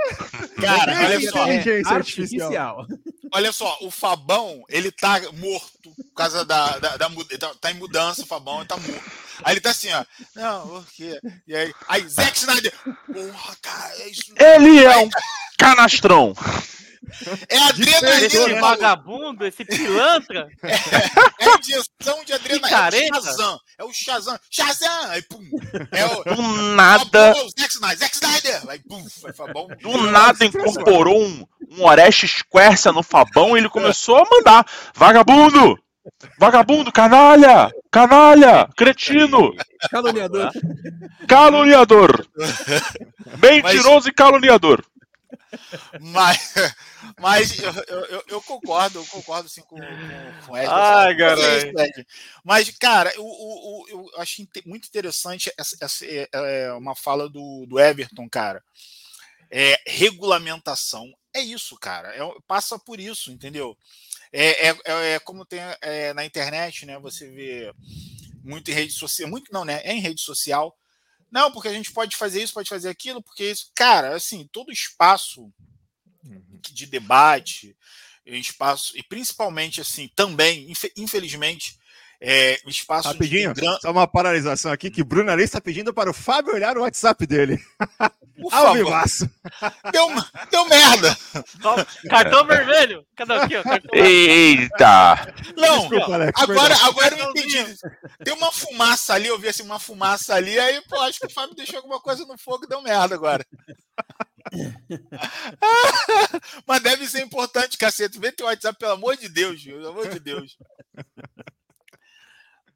Cara, 0.61 0.93
É 0.93 1.07
olha 1.17 1.31
só, 1.31 1.47
é. 1.49 1.57
Inteligência 1.57 1.97
artificial. 1.97 2.87
Olha 3.33 3.53
só, 3.53 3.79
o 3.81 3.91
Fabão, 3.91 4.65
ele 4.69 4.91
tá 4.91 5.21
morto 5.33 5.91
por 5.95 6.15
causa 6.15 6.45
da, 6.45 6.79
da, 6.79 6.97
da 6.97 7.11
tá, 7.39 7.55
tá 7.61 7.71
em 7.71 7.75
mudança, 7.75 8.23
o 8.23 8.27
Fabão, 8.27 8.59
ele 8.59 8.69
tá 8.69 8.77
morto. 8.77 9.11
Aí 9.43 9.55
ele 9.55 9.61
tá 9.61 9.71
assim, 9.71 9.89
ó, 9.93 10.05
não, 10.35 10.69
por 10.69 10.87
quê? 10.93 11.21
E 11.47 11.55
aí, 11.55 11.73
aí 11.87 12.09
Zack 12.09 12.37
Snyder, 12.37 12.73
porra, 13.07 13.57
cara, 13.63 13.95
é 13.99 14.09
isso. 14.09 14.33
Ele 14.37 14.85
é 14.85 14.97
um 14.99 15.09
canastrão. 15.57 16.35
É 17.49 17.59
adrenalina, 17.59 18.27
Esse 18.27 18.55
vagabundo, 18.55 19.47
esse 19.47 19.65
pilantra. 19.65 20.49
É 21.39 21.49
a 21.49 21.59
injeção 21.59 22.25
de 22.25 22.33
adrenalina. 22.33 23.17
É 23.17 23.21
o. 23.21 23.23
Shazam. 23.23 23.61
É 23.79 23.85
o 23.85 23.93
Shazam. 23.93 24.39
Shazam! 24.51 25.11
Aí, 25.11 25.23
pum. 25.23 25.49
É 25.93 26.05
o. 26.05 26.25
Do 26.25 26.43
nada, 26.75 27.05
Fabão, 27.05 27.49
Zack 27.59 27.73
Snyder. 27.73 27.99
Zack 27.99 28.15
Snyder! 28.15 28.63
Aí, 28.69 28.79
pum. 28.81 29.07
Aí, 29.25 29.33
Fabão. 29.33 29.69
do 29.81 30.03
nada 30.11 30.45
incorporou 30.45 31.23
um, 31.23 31.47
um 31.71 31.85
Orestes 31.85 32.43
Quercia 32.43 32.93
no 32.93 33.03
Fabão 33.03 33.57
e 33.57 33.61
ele 33.61 33.69
começou 33.69 34.17
a 34.17 34.29
mandar. 34.31 34.67
Vagabundo! 34.95 35.79
Vagabundo, 36.39 36.91
canalha! 36.91 37.71
Canalha! 37.91 38.69
Cretino! 38.77 39.55
Caluniador. 39.91 40.51
Caluniador! 41.27 42.27
Mentiroso 43.43 44.09
e 44.09 44.13
caluniador! 44.13 44.85
Mas, 46.01 46.55
mas 47.19 47.59
eu, 47.63 47.73
eu, 47.89 48.25
eu 48.29 48.43
concordo, 48.43 48.99
eu 48.99 49.07
concordo 49.07 49.49
sim 49.49 49.63
com, 49.63 49.77
com, 49.77 49.87
com 50.47 50.53
o 50.53 50.57
Ed. 50.59 50.69
Ai, 50.71 51.15
Eu 51.21 51.39
Ed. 51.85 52.07
Mas, 52.45 52.71
cara, 52.79 53.13
o, 53.19 53.23
o, 53.23 53.83
o- 53.83 53.89
eu 53.89 54.21
acho 54.21 54.43
inte- 54.43 54.63
muito 54.67 54.87
interessante 54.89 55.51
essa, 55.59 55.77
essa 55.81 56.05
é, 56.07 56.29
é, 56.33 56.73
uma 56.73 56.95
fala 56.95 57.29
do, 57.29 57.67
do 57.67 57.79
Everton, 57.79 58.29
cara. 58.31 58.63
É, 59.51 59.79
regulamentação. 59.87 61.07
É 61.39 61.43
isso, 61.43 61.77
cara. 61.77 62.09
É, 62.15 62.21
passa 62.47 62.79
por 62.79 62.99
isso, 62.99 63.31
entendeu? 63.31 63.77
É, 64.33 64.69
é, 64.69 64.77
é- 64.85 65.13
é 65.15 65.19
como 65.21 65.47
tem 65.47 65.61
é, 65.81 66.13
na 66.13 66.25
internet, 66.25 66.85
né? 66.85 66.99
Você 66.99 67.31
vê 67.31 67.73
muito 68.43 68.71
em 68.71 68.75
rede 68.75 68.93
social, 68.93 69.29
muito 69.29 69.53
não, 69.53 69.65
né? 69.65 69.81
É 69.85 69.93
em 69.93 70.01
rede 70.01 70.21
social. 70.21 70.77
Não, 71.31 71.53
porque 71.53 71.69
a 71.69 71.73
gente 71.73 71.93
pode 71.93 72.17
fazer 72.17 72.43
isso, 72.43 72.55
pode 72.55 72.69
fazer 72.69 72.89
aquilo, 72.89 73.23
porque 73.23 73.51
isso. 73.51 73.71
Cara, 73.75 74.15
assim, 74.17 74.49
todo 74.51 74.73
espaço 74.73 75.53
de 76.73 76.87
debate, 76.87 77.77
espaço, 78.27 78.97
e 78.97 79.03
principalmente 79.03 79.81
assim, 79.81 80.11
também, 80.15 80.71
infe- 80.71 80.93
infelizmente, 80.97 81.79
é, 82.21 82.59
espaço 82.67 83.09
Rapidinho, 83.09 83.55
de 83.55 83.61
gran... 83.61 83.79
só 83.81 83.91
uma 83.93 84.07
paralisação 84.07 84.73
aqui 84.73 84.91
que 84.91 85.05
Bruno 85.05 85.31
Ali 85.31 85.45
está 85.45 85.61
pedindo 85.61 85.95
para 85.95 86.11
o 86.11 86.15
Fábio 86.15 86.55
olhar 86.55 86.77
o 86.77 86.81
WhatsApp 86.83 87.27
dele. 87.27 87.59
Por 88.41 88.55
Ao 88.55 88.67
favor, 88.67 88.77
vivaço. 88.85 89.29
deu, 89.93 90.09
deu 90.51 90.65
merda. 90.67 91.17
Cartão 92.09 92.47
vermelho. 92.47 93.05
Cadê 93.17 93.35
aqui, 93.35 93.57
ó? 93.57 93.63
Cartão. 93.63 93.91
Eita! 93.93 95.35
Não, 95.57 95.89
Desculpa, 95.89 96.15
Alex. 96.15 96.43
agora, 96.43 96.69
perdão. 96.69 96.89
agora 96.89 97.19
eu 97.19 97.31
entendi. 97.31 97.77
Tem 98.25 98.35
uma 98.35 98.53
fumaça 98.53 99.15
ali, 99.15 99.27
eu 99.27 99.39
vi 99.39 99.49
assim, 99.49 99.63
uma 99.63 99.81
fumaça 99.81 100.35
ali, 100.35 100.59
aí, 100.59 100.81
pô, 100.89 101.01
acho 101.01 101.19
que 101.19 101.27
o 101.27 101.31
Fábio 101.31 101.57
deixou 101.57 101.79
alguma 101.79 102.01
coisa 102.01 102.25
no 102.27 102.39
fogo 102.39 102.65
e 102.65 102.69
deu 102.69 102.81
merda 102.81 103.15
agora. 103.15 103.45
Mas 106.67 106.83
deve 106.83 107.07
ser 107.07 107.23
importante, 107.23 107.77
cacete. 107.77 108.19
Vê 108.19 108.33
teu 108.33 108.47
WhatsApp, 108.47 108.79
pelo 108.79 108.93
amor 108.93 109.17
de 109.17 109.29
Deus, 109.29 109.63
pelo 109.63 109.89
amor 109.89 110.09
de 110.09 110.21
Deus. 110.21 110.57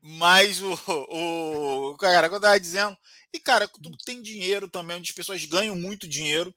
Mas 0.02 0.60
o, 0.60 0.72
o. 0.88 1.96
Cara, 1.96 2.28
quando 2.28 2.42
eu 2.42 2.48
tava 2.48 2.60
dizendo. 2.60 2.96
E, 3.32 3.38
cara, 3.38 3.68
que 3.68 3.80
tem 4.04 4.20
dinheiro 4.20 4.68
também, 4.68 4.96
onde 4.96 5.08
as 5.08 5.14
pessoas 5.14 5.44
ganham 5.44 5.74
muito 5.74 6.06
dinheiro, 6.06 6.54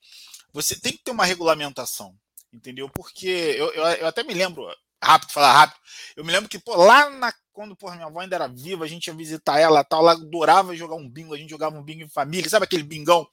você 0.52 0.76
tem 0.76 0.92
que 0.92 1.04
ter 1.04 1.12
uma 1.12 1.24
regulamentação. 1.24 2.14
Entendeu? 2.52 2.90
Porque 2.90 3.28
eu, 3.28 3.72
eu, 3.74 3.84
eu 3.84 4.08
até 4.08 4.24
me 4.24 4.34
lembro, 4.34 4.66
rápido, 5.02 5.32
falar 5.32 5.54
rápido. 5.54 5.80
Eu 6.16 6.26
me 6.26 6.32
lembro 6.32 6.50
que, 6.50 6.60
pô, 6.60 6.76
lá 6.76 7.10
na, 7.10 7.34
quando 7.54 7.76
porra, 7.76 7.96
minha 7.96 8.08
avó 8.08 8.20
ainda 8.20 8.36
era 8.36 8.48
viva, 8.48 8.84
a 8.84 8.88
gente 8.88 9.08
ia 9.08 9.14
visitar 9.14 9.60
ela 9.60 9.84
tal, 9.84 10.02
ela 10.02 10.14
adorava 10.14 10.76
jogar 10.76 10.96
um 10.96 11.10
bingo, 11.10 11.34
a 11.34 11.38
gente 11.38 11.50
jogava 11.50 11.78
um 11.78 11.84
bingo 11.84 12.04
em 12.04 12.10
família, 12.10 12.50
sabe 12.50 12.66
aquele 12.66 12.84
bingão 12.84 13.28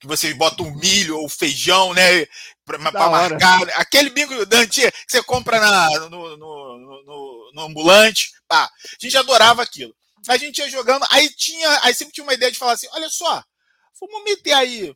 que 0.00 0.06
você 0.06 0.32
bota 0.34 0.62
o 0.62 0.74
milho 0.74 1.18
ou 1.18 1.26
o 1.26 1.28
feijão, 1.28 1.92
né, 1.92 2.26
pra, 2.64 2.78
pra 2.90 3.08
hora. 3.08 3.28
marcar, 3.30 3.62
aquele 3.80 4.10
bingo 4.10 4.46
da 4.46 4.58
antiga 4.60 4.90
que 4.90 4.98
você 5.06 5.22
compra 5.22 5.60
na, 5.60 5.90
no, 6.08 6.08
no, 6.10 6.36
no, 6.38 7.52
no- 7.54 7.60
ambulante, 7.62 8.30
pá. 8.48 8.64
A 8.64 9.04
gente 9.04 9.16
adorava 9.16 9.62
aquilo. 9.62 9.94
A 10.28 10.36
gente 10.36 10.58
ia 10.58 10.70
jogando, 10.70 11.06
aí 11.10 11.28
tinha, 11.30 11.80
aí 11.82 11.94
sempre 11.94 12.14
tinha 12.14 12.24
uma 12.24 12.34
ideia 12.34 12.50
de 12.50 12.58
falar 12.58 12.72
assim, 12.72 12.88
olha 12.92 13.08
só, 13.08 13.42
vamos 14.00 14.24
meter 14.24 14.52
aí 14.52 14.94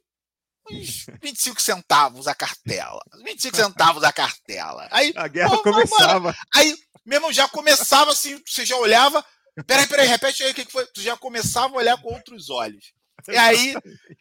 uns 0.71 1.05
25 1.23 1.61
centavos 1.61 2.27
a 2.27 2.35
cartela, 2.35 3.01
25 3.25 3.57
centavos 3.57 4.03
a 4.03 4.13
cartela. 4.13 4.89
Aí 4.91 5.13
A 5.17 5.29
guerra 5.29 5.51
Pô, 5.51 5.63
começava. 5.63 6.35
Aí, 6.55 6.75
meu 7.05 7.19
irmão, 7.19 7.33
já 7.33 7.47
começava 7.49 8.11
assim, 8.11 8.41
você 8.47 8.65
já 8.65 8.77
olhava. 8.77 9.25
Peraí, 9.67 9.87
peraí, 9.87 10.09
repete 10.09 10.43
aí 10.43 10.51
o 10.53 10.55
que 10.55 10.65
que 10.65 10.73
foi. 10.73 10.87
Tu 10.87 11.01
já 11.03 11.17
começava 11.17 11.75
a 11.75 11.77
olhar 11.79 11.97
com 12.01 12.13
outros 12.15 12.49
olhos. 12.51 12.93
E 13.29 13.37
aí, 13.37 13.75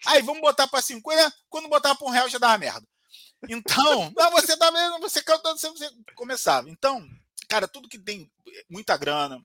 aí 0.06 0.22
vamos 0.22 0.42
botar 0.42 0.68
para 0.68 0.82
50, 0.82 1.34
quando 1.50 1.68
botar 1.68 1.94
para 1.96 2.08
um 2.08 2.12
real 2.12 2.30
já 2.30 2.38
dava 2.38 2.58
merda. 2.58 2.88
Então, 3.50 4.12
não, 4.16 4.32
você 4.32 4.56
tá 4.58 4.72
vendo, 4.72 5.00
você 5.00 5.22
cantando, 5.22 5.58
você, 5.60 5.70
você 5.70 5.90
começava. 6.16 6.70
Então, 6.70 7.06
cara, 7.50 7.68
tudo 7.68 7.90
que 7.90 8.00
tem 8.00 8.32
muita 8.70 8.96
grana, 8.96 9.44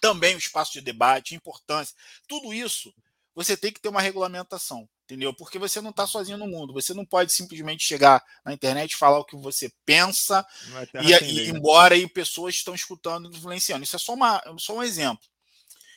também 0.00 0.34
o 0.34 0.38
espaço 0.38 0.72
de 0.72 0.80
debate, 0.80 1.34
importância, 1.34 1.94
tudo 2.28 2.52
isso, 2.54 2.92
você 3.34 3.56
tem 3.56 3.70
que 3.70 3.80
ter 3.80 3.88
uma 3.88 4.00
regulamentação, 4.00 4.88
entendeu? 5.04 5.32
Porque 5.34 5.58
você 5.58 5.80
não 5.80 5.90
está 5.90 6.06
sozinho 6.06 6.38
no 6.38 6.46
mundo. 6.46 6.72
Você 6.72 6.94
não 6.94 7.04
pode 7.04 7.32
simplesmente 7.32 7.84
chegar 7.84 8.24
na 8.44 8.52
internet 8.52 8.92
e 8.92 8.96
falar 8.96 9.18
o 9.18 9.24
que 9.24 9.36
você 9.36 9.70
pensa 9.84 10.46
é 10.94 11.02
e, 11.02 11.12
e- 11.12 11.18
lei, 11.18 11.52
né? 11.52 11.58
embora 11.58 11.94
aí 11.94 12.08
pessoas 12.08 12.54
estão 12.54 12.74
escutando 12.74 13.30
e 13.30 13.36
influenciando. 13.36 13.84
Isso 13.84 13.96
é 13.96 13.98
só, 13.98 14.14
uma, 14.14 14.42
só 14.58 14.76
um 14.76 14.82
exemplo. 14.82 15.22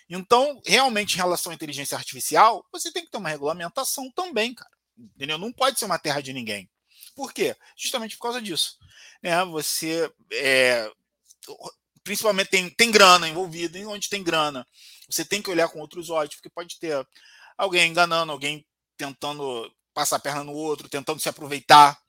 Então, 0.10 0.62
realmente, 0.66 1.14
em 1.14 1.18
relação 1.18 1.52
à 1.52 1.56
inteligência 1.56 1.98
artificial, 1.98 2.66
você 2.72 2.92
tem 2.92 3.06
que 3.06 3.12
ter 3.12 3.18
uma 3.18 3.30
regulamentação 3.30 4.12
também, 4.12 4.56
cara. 4.56 4.72
Entendeu? 4.98 5.38
Não 5.38 5.52
pode 5.52 5.78
ser 5.78 5.86
uma 5.86 6.00
terra 6.00 6.22
de 6.22 6.34
ninguém. 6.34 6.70
Por 7.16 7.32
quê? 7.32 7.56
Justamente 7.78 8.18
por 8.18 8.24
causa 8.24 8.42
disso. 8.42 8.78
Né? 9.22 9.44
Você. 9.46 10.12
é, 10.32 10.92
principalmente 12.04 12.50
tem, 12.50 12.70
tem 12.70 12.92
grana 12.92 13.28
envolvida, 13.28 13.78
e 13.78 13.86
onde 13.86 14.10
tem 14.10 14.24
grana, 14.24 14.68
você 15.08 15.24
tem 15.24 15.42
que 15.42 15.50
olhar 15.50 15.70
com 15.70 15.80
outros 15.80 16.10
olhos, 16.10 16.36
porque 16.36 16.50
pode 16.50 16.80
ter 16.80 17.08
alguém 17.58 17.92
enganando, 17.92 18.32
alguém 18.32 18.66
tentando 18.98 19.72
passar 19.94 20.16
a 20.16 20.20
perna 20.20 20.44
no 20.44 20.54
outro, 20.54 20.90
tentando 20.90 21.20
se 21.20 21.30
aproveitar 21.30 22.00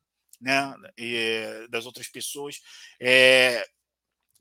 né, 0.40 0.74
e, 0.96 1.66
das 1.68 1.86
outras 1.86 2.09
pessoas. 2.09 2.61
É, 2.98 3.66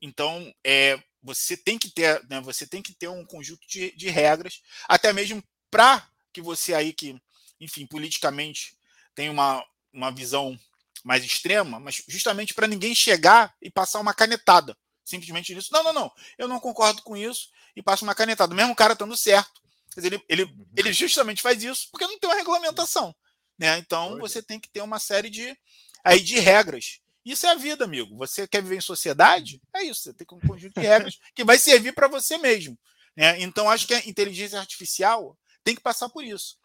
então, 0.00 0.52
é, 0.64 1.00
você 1.22 1.56
tem 1.56 1.78
que 1.78 1.90
ter, 1.90 2.24
né, 2.28 2.40
você 2.40 2.66
tem 2.66 2.82
que 2.82 2.94
ter 2.94 3.08
um 3.08 3.24
conjunto 3.24 3.66
de, 3.68 3.92
de 3.92 4.08
regras, 4.08 4.62
até 4.88 5.12
mesmo 5.12 5.42
para 5.70 6.08
que 6.32 6.40
você 6.40 6.74
aí 6.74 6.92
que, 6.92 7.20
enfim, 7.60 7.86
politicamente 7.86 8.76
tem 9.14 9.28
uma, 9.28 9.64
uma 9.92 10.10
visão 10.10 10.58
mais 11.04 11.24
extrema, 11.24 11.80
mas 11.80 12.02
justamente 12.08 12.54
para 12.54 12.66
ninguém 12.66 12.94
chegar 12.94 13.54
e 13.60 13.70
passar 13.70 14.00
uma 14.00 14.14
canetada, 14.14 14.76
simplesmente 15.04 15.54
nisso. 15.54 15.72
Não, 15.72 15.82
não, 15.82 15.92
não, 15.92 16.12
eu 16.38 16.48
não 16.48 16.60
concordo 16.60 17.02
com 17.02 17.16
isso 17.16 17.48
e 17.74 17.82
passa 17.82 18.04
uma 18.04 18.14
canetada. 18.14 18.54
Mesmo 18.54 18.72
o 18.72 18.76
cara 18.76 18.92
estando 18.92 19.16
certo, 19.16 19.60
mas 19.94 20.04
ele, 20.04 20.22
ele, 20.28 20.48
ele 20.76 20.92
justamente 20.92 21.42
faz 21.42 21.62
isso 21.62 21.88
porque 21.90 22.06
não 22.06 22.18
tem 22.18 22.30
uma 22.30 22.36
regulamentação, 22.36 23.14
né? 23.58 23.78
Então 23.78 24.16
é. 24.16 24.20
você 24.20 24.42
tem 24.42 24.60
que 24.60 24.70
ter 24.70 24.82
uma 24.82 24.98
série 24.98 25.30
de 25.30 25.56
aí 26.04 26.20
de 26.20 26.38
regras. 26.38 27.00
Isso 27.24 27.46
é 27.46 27.50
a 27.50 27.54
vida, 27.54 27.84
amigo. 27.84 28.16
Você 28.16 28.46
quer 28.48 28.62
viver 28.62 28.76
em 28.76 28.80
sociedade? 28.80 29.60
É 29.74 29.82
isso. 29.82 30.02
Você 30.02 30.14
tem 30.14 30.26
que 30.26 30.34
ter 30.34 30.44
um 30.44 30.48
conjunto 30.48 30.80
de 30.80 30.86
regras 30.86 31.18
que 31.34 31.44
vai 31.44 31.58
servir 31.58 31.92
para 31.94 32.08
você 32.08 32.38
mesmo. 32.38 32.78
Né? 33.16 33.40
Então, 33.42 33.68
acho 33.68 33.86
que 33.86 33.94
a 33.94 34.06
inteligência 34.08 34.58
artificial 34.58 35.36
tem 35.62 35.74
que 35.74 35.82
passar 35.82 36.08
por 36.08 36.24
isso. 36.24 36.56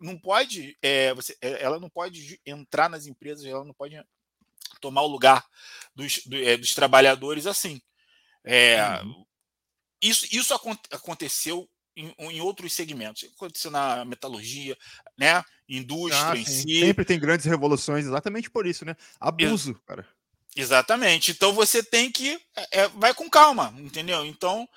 Não 0.00 0.16
pode, 0.18 0.78
é, 0.80 1.12
você, 1.14 1.36
é, 1.40 1.62
ela 1.62 1.80
não 1.80 1.90
pode 1.90 2.40
entrar 2.46 2.88
nas 2.88 3.06
empresas, 3.06 3.44
ela 3.44 3.64
não 3.64 3.74
pode 3.74 4.00
tomar 4.80 5.02
o 5.02 5.08
lugar 5.08 5.44
dos, 5.94 6.20
do- 6.24 6.36
é, 6.36 6.56
dos 6.56 6.72
trabalhadores 6.74 7.46
assim. 7.46 7.80
É, 8.44 8.78
Isso, 10.00 10.26
isso 10.30 10.54
acon- 10.54 10.78
aconteceu 10.92 11.68
em, 11.96 12.14
em 12.18 12.40
outros 12.40 12.72
segmentos. 12.72 13.24
Aconteceu 13.34 13.70
na 13.70 14.04
metalurgia, 14.04 14.78
né? 15.16 15.42
Indústria 15.68 16.32
Ah, 16.32 16.36
em 16.36 16.44
si. 16.44 16.80
Sempre 16.80 17.04
tem 17.04 17.18
grandes 17.18 17.46
revoluções, 17.46 18.06
exatamente 18.06 18.50
por 18.50 18.66
isso, 18.66 18.84
né? 18.84 18.96
Abuso, 19.20 19.74
cara. 19.86 20.06
Exatamente. 20.56 21.30
Então 21.30 21.52
você 21.52 21.82
tem 21.82 22.10
que. 22.10 22.40
é, 22.56 22.80
é, 22.80 22.88
vai 22.88 23.14
com 23.14 23.28
calma, 23.28 23.72
entendeu? 23.78 24.24
Então, 24.24 24.68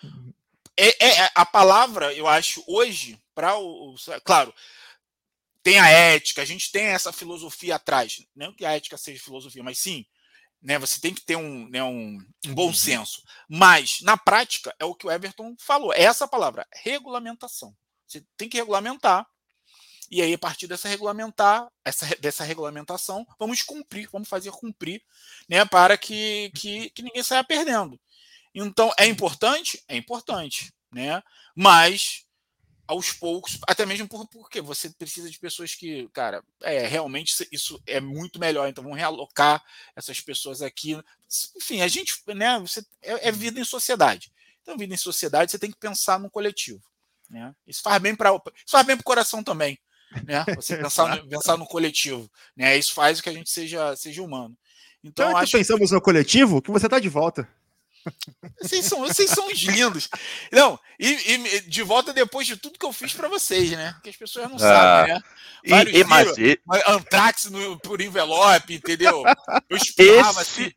é, 0.77 0.87
é- 1.05 1.19
é- 1.25 1.31
a 1.33 1.45
palavra, 1.45 2.13
eu 2.13 2.27
acho, 2.27 2.63
hoje, 2.67 3.17
para 3.33 3.55
o. 3.57 3.93
o- 3.93 4.21
Claro, 4.23 4.53
tem 5.63 5.79
a 5.79 5.89
ética, 5.89 6.41
a 6.41 6.45
gente 6.45 6.71
tem 6.71 6.85
essa 6.85 7.11
filosofia 7.11 7.75
atrás. 7.75 8.25
Não 8.35 8.53
que 8.53 8.65
a 8.65 8.71
ética 8.73 8.97
seja 8.97 9.23
filosofia, 9.23 9.63
mas 9.63 9.77
sim, 9.79 10.05
né, 10.61 10.77
você 10.77 10.99
tem 10.99 11.13
que 11.13 11.21
ter 11.21 11.35
um, 11.35 11.67
né, 11.69 11.83
um, 11.83 12.17
um 12.45 12.53
bom 12.53 12.73
senso. 12.73 13.23
Mas, 13.47 14.01
na 14.01 14.17
prática, 14.17 14.73
é 14.79 14.85
o 14.85 14.93
que 14.95 15.05
o 15.07 15.11
Everton 15.11 15.55
falou. 15.59 15.93
É 15.93 16.03
essa 16.03 16.27
palavra, 16.27 16.67
regulamentação. 16.83 17.75
Você 18.07 18.23
tem 18.37 18.49
que 18.49 18.57
regulamentar. 18.57 19.25
E 20.11 20.21
aí, 20.21 20.33
a 20.33 20.39
partir 20.39 20.67
dessa 20.67 20.89
regulamentar, 20.89 21.69
essa, 21.85 22.05
dessa 22.19 22.43
regulamentação, 22.43 23.25
vamos 23.39 23.63
cumprir, 23.63 24.09
vamos 24.11 24.29
fazer 24.29 24.51
cumprir, 24.51 25.01
né, 25.49 25.65
para 25.65 25.97
que, 25.97 26.51
que, 26.55 26.89
que 26.91 27.01
ninguém 27.01 27.23
saia 27.23 27.43
perdendo. 27.43 27.99
Então, 28.53 28.91
é 28.97 29.05
importante? 29.07 29.83
É 29.87 29.97
importante, 29.97 30.73
né? 30.91 31.23
Mas 31.55 32.25
aos 32.87 33.13
poucos, 33.13 33.57
até 33.67 33.85
mesmo 33.85 34.07
por, 34.07 34.27
porque 34.27 34.59
você 34.59 34.89
precisa 34.89 35.29
de 35.29 35.39
pessoas 35.39 35.73
que, 35.73 36.09
cara, 36.09 36.43
é 36.61 36.85
realmente 36.87 37.47
isso- 37.51 37.81
é 37.87 38.01
muito 38.01 38.39
melhor. 38.39 38.67
Então, 38.67 38.83
vamos 38.83 38.97
realocar 38.99 39.63
essas 39.95 40.19
pessoas 40.19 40.61
aqui. 40.61 40.99
Enfim, 41.55 41.81
a 41.81 41.87
gente, 41.87 42.15
né? 42.35 42.59
Você, 42.59 42.81
é, 43.01 43.29
é 43.29 43.31
vida 43.31 43.59
em 43.59 43.63
sociedade. 43.63 44.31
Então, 44.61 44.77
vida 44.77 44.93
em 44.93 44.97
sociedade, 44.97 45.51
você 45.51 45.59
tem 45.59 45.71
que 45.71 45.77
pensar 45.77 46.19
no 46.19 46.29
coletivo. 46.29 46.81
Né? 47.29 47.55
Isso 47.65 47.81
faz 47.81 48.01
bem 48.01 48.13
para 48.15 48.31
isso 48.33 48.71
faz 48.71 48.85
bem 48.85 48.97
para 48.97 49.01
o 49.01 49.05
coração 49.05 49.41
também. 49.43 49.79
Né? 50.25 50.43
Você 50.55 50.77
pensar 50.81 51.15
no, 51.15 51.27
pensar 51.27 51.57
no 51.57 51.65
coletivo. 51.65 52.29
Né? 52.55 52.77
Isso 52.77 52.93
faz 52.93 53.19
com 53.19 53.23
que 53.23 53.29
a 53.29 53.33
gente 53.33 53.49
seja, 53.49 53.95
seja 53.95 54.21
humano. 54.21 54.55
Então, 55.03 55.29
Então, 55.29 55.37
acho 55.37 55.51
que 55.51 55.57
pensamos 55.57 55.91
no 55.91 56.01
coletivo 56.01 56.61
que 56.61 56.71
você 56.71 56.87
tá 56.87 56.99
de 56.99 57.09
volta. 57.09 57.47
Vocês 58.59 58.85
são, 58.85 58.99
vocês 58.99 59.29
são 59.29 59.47
uns 59.47 59.59
lindos. 59.59 60.09
Não, 60.51 60.79
e, 60.99 61.07
e 61.07 61.61
de 61.61 61.83
volta 61.83 62.13
depois 62.13 62.47
de 62.47 62.57
tudo 62.57 62.77
que 62.77 62.85
eu 62.85 62.93
fiz 62.93 63.13
para 63.13 63.27
vocês, 63.27 63.71
né? 63.71 63.95
Que 64.03 64.09
as 64.09 64.15
pessoas 64.15 64.49
não 64.49 64.57
sabem, 64.57 65.13
né? 65.13 65.21
E, 65.63 65.99
e, 65.99 66.03
mas, 66.03 66.37
e, 66.37 66.59
Antrax 66.87 67.45
no, 67.45 67.79
por 67.79 68.01
envelope, 68.01 68.73
entendeu? 68.73 69.23
Eu 69.69 69.77
espirrava 69.77 70.41
esse 70.41 70.63
assim. 70.63 70.73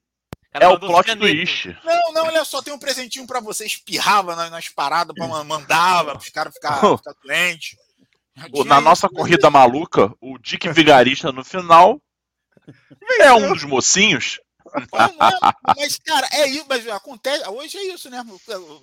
é 0.52 0.68
o 0.68 0.78
plot 0.78 1.16
twist. 1.16 1.76
Não, 1.84 2.12
não, 2.12 2.26
olha 2.26 2.44
só, 2.44 2.60
tem 2.60 2.72
um 2.72 2.78
presentinho 2.78 3.26
para 3.26 3.40
você. 3.40 3.64
Espirrava 3.64 4.36
nas, 4.36 4.50
nas 4.50 4.68
paradas, 4.68 5.14
pra, 5.14 5.44
mandava 5.44 6.16
os 6.16 6.28
caras 6.28 6.54
ficar, 6.54 6.76
ficar 6.98 7.14
doentes. 7.22 7.76
Na 8.66 8.80
nossa 8.80 9.08
corrida 9.08 9.48
maluca, 9.50 10.12
o 10.20 10.38
Dick 10.38 10.68
Vigarista 10.70 11.30
no 11.30 11.44
final 11.44 12.00
é 13.20 13.32
um 13.32 13.52
dos 13.52 13.64
mocinhos. 13.64 14.40
mas, 15.76 15.98
cara, 15.98 16.28
é 16.32 16.48
isso, 16.48 16.66
mas 16.68 16.86
acontece. 16.88 17.48
Hoje 17.48 17.76
é 17.78 17.94
isso, 17.94 18.10
né? 18.10 18.24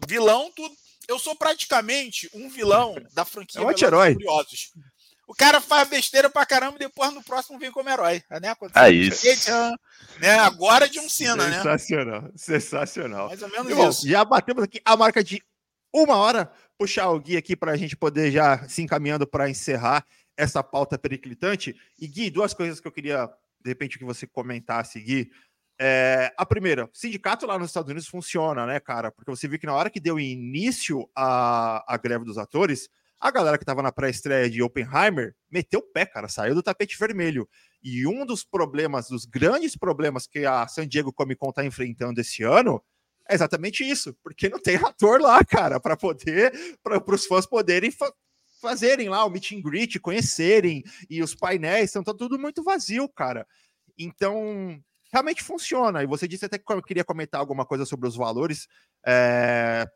Vilão, 0.07 0.51
tudo. 0.55 0.73
Eu 1.07 1.19
sou 1.19 1.35
praticamente 1.35 2.29
um 2.33 2.47
vilão 2.47 2.95
da 3.13 3.25
franquia 3.25 3.59
é 3.59 3.65
um 3.65 3.71
herói. 3.71 4.13
Curiosos. 4.13 4.71
O 5.27 5.33
cara 5.33 5.61
faz 5.61 5.87
besteira 5.87 6.29
pra 6.29 6.45
caramba 6.45 6.75
e 6.75 6.79
depois 6.79 7.13
no 7.13 7.23
próximo 7.23 7.57
vem 7.57 7.71
como 7.71 7.89
herói. 7.89 8.21
Né? 8.29 8.53
É 8.75 8.91
isso. 8.91 9.25
né? 10.19 10.39
Agora 10.39 10.87
de 10.87 10.99
um 10.99 11.09
Cena, 11.09 11.47
né? 11.47 11.57
Sensacional, 11.57 12.31
sensacional. 12.35 13.27
Mais 13.29 13.41
ou 13.41 13.49
menos 13.49 13.73
Bom, 13.73 13.89
isso. 13.89 14.07
Já 14.07 14.23
batemos 14.23 14.63
aqui 14.63 14.81
a 14.83 14.95
marca 14.95 15.23
de 15.23 15.41
uma 15.93 16.15
hora. 16.15 16.51
Puxar 16.77 17.09
o 17.09 17.19
Gui 17.19 17.37
aqui 17.37 17.55
para 17.55 17.71
a 17.71 17.77
gente 17.77 17.95
poder 17.95 18.31
já 18.31 18.67
se 18.67 18.81
encaminhando 18.81 19.27
para 19.27 19.49
encerrar 19.49 20.05
essa 20.35 20.63
pauta 20.63 20.97
periclitante. 20.97 21.75
E 21.99 22.07
Gui, 22.07 22.29
duas 22.29 22.53
coisas 22.53 22.79
que 22.79 22.87
eu 22.87 22.91
queria, 22.91 23.27
de 23.63 23.69
repente, 23.69 23.99
que 23.99 24.05
você 24.05 24.25
comentasse, 24.25 24.99
Gui. 24.99 25.29
É, 25.79 26.31
a 26.37 26.45
primeira, 26.45 26.89
sindicato 26.93 27.45
lá 27.45 27.57
nos 27.57 27.69
Estados 27.69 27.89
Unidos 27.89 28.07
funciona, 28.07 28.65
né, 28.65 28.79
cara? 28.79 29.11
Porque 29.11 29.31
você 29.31 29.47
viu 29.47 29.57
que 29.57 29.65
na 29.65 29.73
hora 29.73 29.89
que 29.89 29.99
deu 29.99 30.19
início 30.19 31.09
a, 31.15 31.83
a 31.91 31.97
greve 31.97 32.23
dos 32.23 32.37
atores, 32.37 32.87
a 33.19 33.29
galera 33.29 33.57
que 33.57 33.63
estava 33.63 33.83
na 33.83 33.91
pré-estreia 33.91 34.49
de 34.49 34.63
Oppenheimer 34.63 35.35
meteu 35.49 35.79
o 35.79 35.83
pé, 35.83 36.05
cara, 36.05 36.27
saiu 36.27 36.55
do 36.55 36.63
tapete 36.63 36.97
vermelho. 36.97 37.47
E 37.83 38.05
um 38.07 38.25
dos 38.25 38.43
problemas, 38.43 39.07
dos 39.07 39.25
grandes 39.25 39.75
problemas 39.75 40.25
que 40.25 40.45
a 40.45 40.67
San 40.67 40.87
Diego 40.87 41.13
Comic 41.13 41.39
Con 41.39 41.49
está 41.49 41.63
enfrentando 41.63 42.19
esse 42.19 42.43
ano 42.43 42.83
é 43.29 43.35
exatamente 43.35 43.83
isso, 43.83 44.15
porque 44.23 44.49
não 44.49 44.59
tem 44.59 44.75
ator 44.75 45.21
lá, 45.21 45.43
cara, 45.43 45.79
para 45.79 45.95
poder, 45.97 46.51
para 46.83 47.15
os 47.15 47.25
fãs 47.25 47.45
poderem 47.45 47.91
fa 47.91 48.11
fazerem 48.61 49.09
lá 49.09 49.25
o 49.25 49.29
meet 49.29 49.53
and 49.53 49.61
greet, 49.61 49.99
conhecerem, 49.99 50.83
e 51.09 51.23
os 51.23 51.33
painéis 51.33 51.85
estão 51.85 52.03
tá 52.03 52.13
tudo 52.13 52.37
muito 52.37 52.63
vazio, 52.63 53.09
cara. 53.09 53.47
Então, 53.97 54.79
realmente 55.11 55.41
funciona. 55.41 56.03
E 56.03 56.05
você 56.05 56.27
disse 56.27 56.45
até 56.45 56.59
que 56.59 56.81
queria 56.83 57.03
comentar 57.03 57.41
alguma 57.41 57.65
coisa 57.65 57.85
sobre 57.85 58.07
os 58.07 58.15
valores, 58.15 58.67
é, 59.03 59.87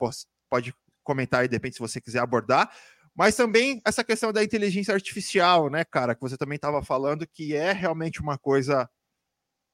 pode 0.49 0.73
comentar 1.03 1.41
aí, 1.41 1.47
de 1.47 1.55
repente, 1.55 1.75
se 1.75 1.79
você 1.79 2.01
quiser 2.01 2.19
abordar. 2.19 2.71
Mas 3.15 3.35
também 3.35 3.81
essa 3.85 4.03
questão 4.03 4.33
da 4.33 4.43
inteligência 4.43 4.93
artificial, 4.93 5.69
né, 5.69 5.85
cara, 5.85 6.15
que 6.15 6.21
você 6.21 6.35
também 6.35 6.57
estava 6.57 6.83
falando, 6.83 7.25
que 7.25 7.55
é 7.55 7.71
realmente 7.71 8.19
uma 8.19 8.37
coisa 8.37 8.89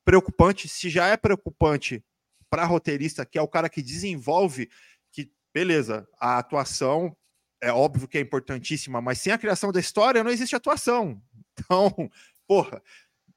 preocupante. 0.06 0.68
Se 0.68 0.90
já 0.90 1.08
é 1.08 1.18
preocupante 1.18 2.04
para 2.52 2.66
roteirista, 2.66 3.26
que 3.26 3.40
é 3.40 3.42
o 3.42 3.48
cara 3.48 3.70
que 3.70 3.82
desenvolve, 3.82 4.70
que 5.10 5.32
beleza, 5.54 6.06
a 6.20 6.38
atuação 6.38 7.16
é 7.62 7.72
óbvio 7.72 8.08
que 8.08 8.18
é 8.18 8.22
importantíssima, 8.22 9.00
mas 9.02 9.20
sem 9.20 9.32
a 9.32 9.38
criação 9.38 9.72
da 9.72 9.80
história 9.80 10.24
não 10.24 10.32
existe 10.32 10.56
atuação. 10.56 11.20
Então, 11.64 12.10
porra, 12.48 12.82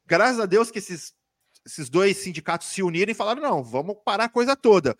graças 0.06 0.40
a 0.40 0.46
Deus 0.46 0.70
que 0.70 0.78
esses, 0.78 1.14
esses 1.66 1.90
dois 1.90 2.16
sindicatos 2.16 2.68
se 2.68 2.82
uniram 2.82 3.10
e 3.10 3.14
falaram: 3.14 3.42
não, 3.42 3.62
vamos 3.62 3.96
parar 4.02 4.24
a 4.24 4.28
coisa 4.30 4.56
toda. 4.56 4.96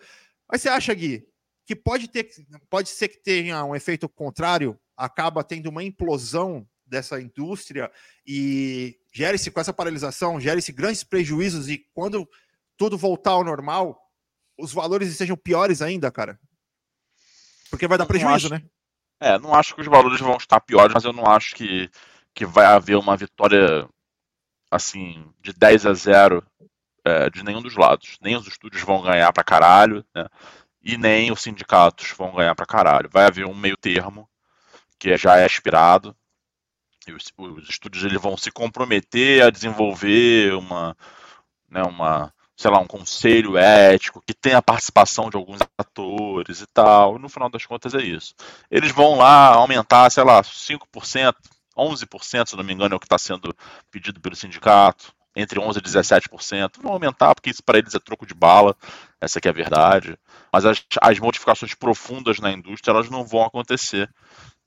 Mas 0.47 0.61
você 0.61 0.69
acha, 0.69 0.93
Gui, 0.93 1.25
que 1.65 1.75
pode 1.75 2.07
ter, 2.07 2.29
pode 2.69 2.89
ser 2.89 3.07
que 3.07 3.17
tenha 3.17 3.63
um 3.63 3.75
efeito 3.75 4.07
contrário, 4.07 4.77
acaba 4.95 5.43
tendo 5.43 5.69
uma 5.69 5.83
implosão 5.83 6.67
dessa 6.85 7.19
indústria 7.19 7.91
e 8.27 8.99
gere-se 9.11 9.49
com 9.49 9.59
essa 9.59 9.73
paralisação, 9.73 10.39
gere-se 10.39 10.71
grandes 10.71 11.03
prejuízos 11.03 11.67
e 11.67 11.79
quando 11.93 12.29
tudo 12.77 12.97
voltar 12.97 13.31
ao 13.31 13.43
normal, 13.43 14.04
os 14.57 14.73
valores 14.73 15.15
sejam 15.15 15.35
piores 15.35 15.81
ainda, 15.81 16.11
cara. 16.11 16.39
Porque 17.69 17.87
vai 17.87 17.97
dar 17.97 18.05
prejuízo, 18.05 18.47
acho, 18.47 18.49
né? 18.49 18.63
É, 19.19 19.39
não 19.39 19.53
acho 19.53 19.75
que 19.75 19.81
os 19.81 19.87
valores 19.87 20.19
vão 20.19 20.37
estar 20.37 20.59
piores, 20.61 20.93
mas 20.93 21.03
eu 21.03 21.13
não 21.13 21.25
acho 21.25 21.55
que, 21.55 21.89
que 22.33 22.45
vai 22.45 22.65
haver 22.65 22.95
uma 22.95 23.15
vitória 23.15 23.87
assim, 24.69 25.25
de 25.41 25.53
10 25.53 25.85
a 25.85 25.93
0 25.93 26.45
é, 27.03 27.29
de 27.29 27.43
nenhum 27.43 27.61
dos 27.61 27.75
lados. 27.75 28.17
Nem 28.21 28.35
os 28.35 28.47
estúdios 28.47 28.83
vão 28.83 29.01
ganhar 29.01 29.31
pra 29.31 29.43
caralho, 29.43 30.05
né? 30.13 30.27
E 30.81 30.97
nem 30.97 31.31
os 31.31 31.41
sindicatos 31.41 32.11
vão 32.11 32.35
ganhar 32.35 32.53
pra 32.55 32.65
caralho. 32.65 33.09
Vai 33.09 33.25
haver 33.25 33.45
um 33.45 33.55
meio 33.55 33.77
termo, 33.77 34.29
que 34.99 35.15
já 35.17 35.37
é 35.37 35.45
aspirado. 35.45 36.15
E 37.07 37.11
os, 37.11 37.31
os 37.37 37.69
estúdios 37.69 38.03
eles 38.03 38.21
vão 38.21 38.35
se 38.37 38.51
comprometer 38.51 39.43
a 39.43 39.49
desenvolver 39.49 40.53
uma, 40.53 40.95
né, 41.69 41.83
uma, 41.83 42.33
sei 42.55 42.71
lá, 42.71 42.79
um 42.79 42.87
conselho 42.87 43.57
ético 43.57 44.21
que 44.25 44.33
tenha 44.33 44.57
a 44.59 44.61
participação 44.61 45.29
de 45.29 45.35
alguns 45.35 45.59
atores 45.77 46.61
e 46.61 46.67
tal. 46.67 47.19
No 47.19 47.27
final 47.27 47.49
das 47.49 47.65
contas 47.65 47.93
é 47.93 48.01
isso. 48.01 48.33
Eles 48.71 48.91
vão 48.91 49.17
lá 49.17 49.53
aumentar, 49.53 50.09
sei 50.09 50.23
lá, 50.23 50.41
5%, 50.41 51.35
11%, 51.77 52.49
se 52.49 52.55
não 52.55 52.63
me 52.63 52.73
engano, 52.73 52.93
é 52.93 52.97
o 52.97 52.99
que 52.99 53.05
está 53.05 53.17
sendo 53.17 53.53
pedido 53.91 54.19
pelo 54.21 54.35
sindicato. 54.35 55.13
Entre 55.37 55.59
11% 55.59 55.77
e 55.77 55.81
17%. 55.81 56.81
Vão 56.81 56.93
aumentar, 56.93 57.35
porque 57.35 57.49
isso 57.49 57.61
para 57.61 57.77
eles 57.77 57.93
é 57.93 57.99
troco 57.99 58.25
de 58.25 58.33
bala. 58.33 58.73
Essa 59.19 59.39
aqui 59.39 59.49
é 59.49 59.51
a 59.51 59.53
verdade. 59.53 60.17
Mas 60.51 60.65
as, 60.65 60.81
as 61.01 61.19
modificações 61.19 61.73
profundas 61.73 62.39
na 62.39 62.53
indústria, 62.53 62.93
elas 62.93 63.09
não 63.09 63.25
vão 63.25 63.43
acontecer. 63.43 64.09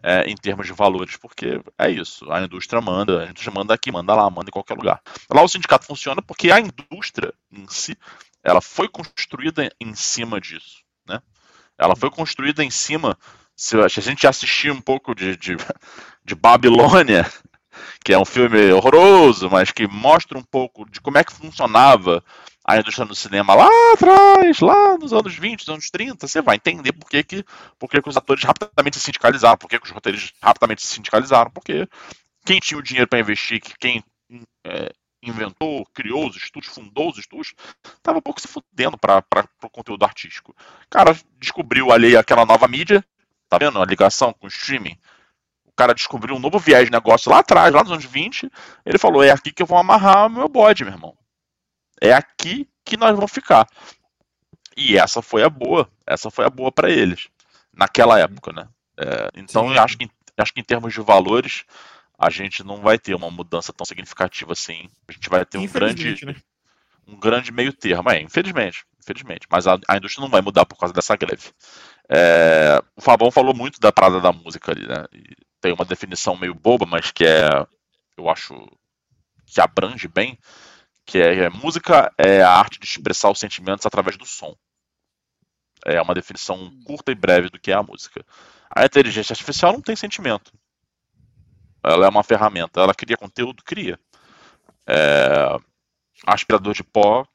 É, 0.00 0.30
em 0.30 0.36
termos 0.36 0.64
de 0.64 0.72
valores, 0.72 1.16
porque 1.16 1.60
é 1.76 1.90
isso, 1.90 2.30
a 2.30 2.40
indústria 2.40 2.80
manda, 2.80 3.24
a 3.24 3.30
indústria 3.30 3.52
manda 3.52 3.74
aqui, 3.74 3.90
manda 3.90 4.14
lá, 4.14 4.30
manda 4.30 4.48
em 4.48 4.52
qualquer 4.52 4.74
lugar. 4.74 5.02
Lá 5.28 5.42
o 5.42 5.48
sindicato 5.48 5.86
funciona 5.86 6.22
porque 6.22 6.52
a 6.52 6.60
indústria 6.60 7.34
em 7.50 7.66
si, 7.68 7.98
ela 8.44 8.60
foi 8.60 8.88
construída 8.88 9.68
em 9.80 9.94
cima 9.96 10.40
disso, 10.40 10.84
né? 11.04 11.20
Ela 11.76 11.96
foi 11.96 12.10
construída 12.10 12.62
em 12.62 12.70
cima, 12.70 13.18
se 13.56 13.76
a 13.76 13.88
gente 13.88 14.24
assistir 14.24 14.70
um 14.70 14.80
pouco 14.80 15.16
de, 15.16 15.36
de, 15.36 15.56
de 16.24 16.34
Babilônia, 16.36 17.28
que 18.04 18.12
é 18.12 18.18
um 18.18 18.24
filme 18.24 18.72
horroroso, 18.72 19.50
mas 19.50 19.72
que 19.72 19.86
mostra 19.86 20.38
um 20.38 20.42
pouco 20.42 20.88
de 20.88 21.00
como 21.00 21.18
é 21.18 21.24
que 21.24 21.32
funcionava 21.32 22.22
a 22.68 22.76
indústria 22.76 23.06
do 23.06 23.14
cinema 23.14 23.54
lá 23.54 23.66
atrás, 23.94 24.60
lá 24.60 24.98
nos 24.98 25.14
anos 25.14 25.34
20, 25.34 25.60
nos 25.60 25.68
anos 25.70 25.90
30, 25.90 26.28
você 26.28 26.42
vai 26.42 26.56
entender 26.56 26.92
por 26.92 27.08
que, 27.08 27.24
que, 27.24 27.44
por 27.78 27.88
que, 27.88 28.02
que 28.02 28.08
os 28.10 28.16
atores 28.16 28.44
rapidamente 28.44 28.98
se 28.98 29.04
sindicalizaram, 29.04 29.56
por 29.56 29.70
que, 29.70 29.80
que 29.80 29.86
os 29.86 29.90
roteiristas 29.90 30.32
rapidamente 30.42 30.82
se 30.82 30.88
sindicalizaram, 30.88 31.50
porque 31.50 31.88
quem 32.44 32.60
tinha 32.60 32.78
o 32.78 32.82
dinheiro 32.82 33.08
para 33.08 33.20
investir, 33.20 33.62
quem 33.80 34.04
é, 34.66 34.92
inventou, 35.22 35.86
criou 35.94 36.28
os 36.28 36.36
estúdios, 36.36 36.74
fundou 36.74 37.08
os 37.10 37.16
estúdios, 37.16 37.54
estava 37.96 38.18
um 38.18 38.22
pouco 38.22 38.38
se 38.38 38.46
fudendo 38.46 38.98
para 38.98 39.24
o 39.62 39.70
conteúdo 39.70 40.04
artístico. 40.04 40.52
O 40.52 40.90
cara 40.90 41.18
descobriu 41.38 41.90
ali 41.90 42.18
aquela 42.18 42.44
nova 42.44 42.68
mídia, 42.68 43.02
tá 43.48 43.56
vendo 43.56 43.80
a 43.80 43.86
ligação 43.86 44.30
com 44.34 44.44
o 44.44 44.50
streaming? 44.50 44.98
O 45.64 45.72
cara 45.72 45.94
descobriu 45.94 46.36
um 46.36 46.38
novo 46.38 46.58
viés 46.58 46.84
de 46.84 46.92
negócio 46.92 47.30
lá 47.30 47.38
atrás, 47.38 47.72
lá 47.72 47.82
nos 47.82 47.92
anos 47.92 48.04
20, 48.04 48.50
ele 48.84 48.98
falou, 48.98 49.24
é 49.24 49.30
aqui 49.30 49.52
que 49.52 49.62
eu 49.62 49.66
vou 49.66 49.78
amarrar 49.78 50.26
o 50.26 50.30
meu 50.30 50.50
bode, 50.50 50.84
meu 50.84 50.92
irmão. 50.92 51.17
É 52.00 52.12
aqui 52.12 52.68
que 52.84 52.96
nós 52.96 53.14
vamos 53.14 53.30
ficar. 53.30 53.66
E 54.76 54.96
essa 54.96 55.20
foi 55.20 55.42
a 55.42 55.50
boa. 55.50 55.90
Essa 56.06 56.30
foi 56.30 56.44
a 56.44 56.50
boa 56.50 56.70
para 56.70 56.90
eles. 56.90 57.28
Naquela 57.72 58.18
época, 58.18 58.52
né? 58.52 58.68
É, 58.96 59.28
então, 59.34 59.72
eu 59.72 59.80
acho 59.82 59.98
que, 59.98 60.08
acho 60.36 60.54
que 60.54 60.60
em 60.60 60.64
termos 60.64 60.92
de 60.92 61.00
valores, 61.00 61.64
a 62.18 62.30
gente 62.30 62.64
não 62.64 62.80
vai 62.80 62.98
ter 62.98 63.14
uma 63.14 63.30
mudança 63.30 63.72
tão 63.72 63.84
significativa 63.84 64.52
assim. 64.52 64.88
A 65.06 65.12
gente 65.12 65.28
vai 65.28 65.44
ter 65.44 65.58
um 65.58 65.66
grande, 65.66 66.24
né? 66.24 66.34
um 67.06 67.16
grande 67.18 67.52
meio 67.52 67.72
termo. 67.72 68.10
É, 68.10 68.20
infelizmente. 68.20 68.84
Infelizmente. 69.00 69.46
Mas 69.50 69.66
a, 69.66 69.78
a 69.88 69.96
indústria 69.96 70.22
não 70.22 70.30
vai 70.30 70.40
mudar 70.40 70.66
por 70.66 70.78
causa 70.78 70.94
dessa 70.94 71.16
greve. 71.16 71.50
É, 72.08 72.82
o 72.96 73.00
Fabão 73.00 73.30
falou 73.30 73.54
muito 73.54 73.80
da 73.80 73.92
parada 73.92 74.20
da 74.20 74.32
música 74.32 74.72
ali, 74.72 74.86
né? 74.86 75.04
E 75.12 75.36
tem 75.60 75.72
uma 75.72 75.84
definição 75.84 76.36
meio 76.36 76.54
boba, 76.54 76.86
mas 76.86 77.10
que 77.10 77.24
é. 77.24 77.48
Eu 78.16 78.28
acho 78.28 78.54
que 79.46 79.60
abrange 79.60 80.08
bem 80.08 80.38
que 81.08 81.18
é, 81.18 81.44
é, 81.44 81.48
música 81.48 82.12
é 82.18 82.42
a 82.42 82.50
arte 82.50 82.78
de 82.78 82.84
expressar 82.84 83.30
os 83.30 83.40
sentimentos 83.40 83.86
através 83.86 84.18
do 84.18 84.26
som. 84.26 84.54
É 85.82 86.00
uma 86.02 86.12
definição 86.12 86.70
curta 86.84 87.10
e 87.10 87.14
breve 87.14 87.48
do 87.48 87.58
que 87.58 87.72
é 87.72 87.74
a 87.74 87.82
música. 87.82 88.22
A 88.68 88.84
inteligência 88.84 89.32
artificial 89.32 89.72
não 89.72 89.80
tem 89.80 89.96
sentimento. 89.96 90.52
Ela 91.82 92.04
é 92.04 92.08
uma 92.10 92.22
ferramenta. 92.22 92.82
Ela 92.82 92.92
cria 92.94 93.16
conteúdo, 93.16 93.64
cria. 93.64 93.98
É, 94.86 95.56
aspirador 96.26 96.74
de 96.74 96.84
pó 96.84 97.26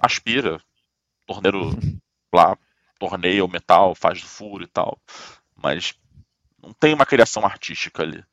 aspira. 0.00 0.60
Torneiro 1.24 1.78
lá 2.34 2.58
torneia 2.98 3.44
o 3.44 3.48
metal, 3.48 3.94
faz 3.94 4.20
furo 4.20 4.64
e 4.64 4.66
tal. 4.66 4.98
Mas 5.62 5.94
não 6.60 6.72
tem 6.72 6.92
uma 6.92 7.06
criação 7.06 7.46
artística 7.46 8.02
ali. 8.02 8.24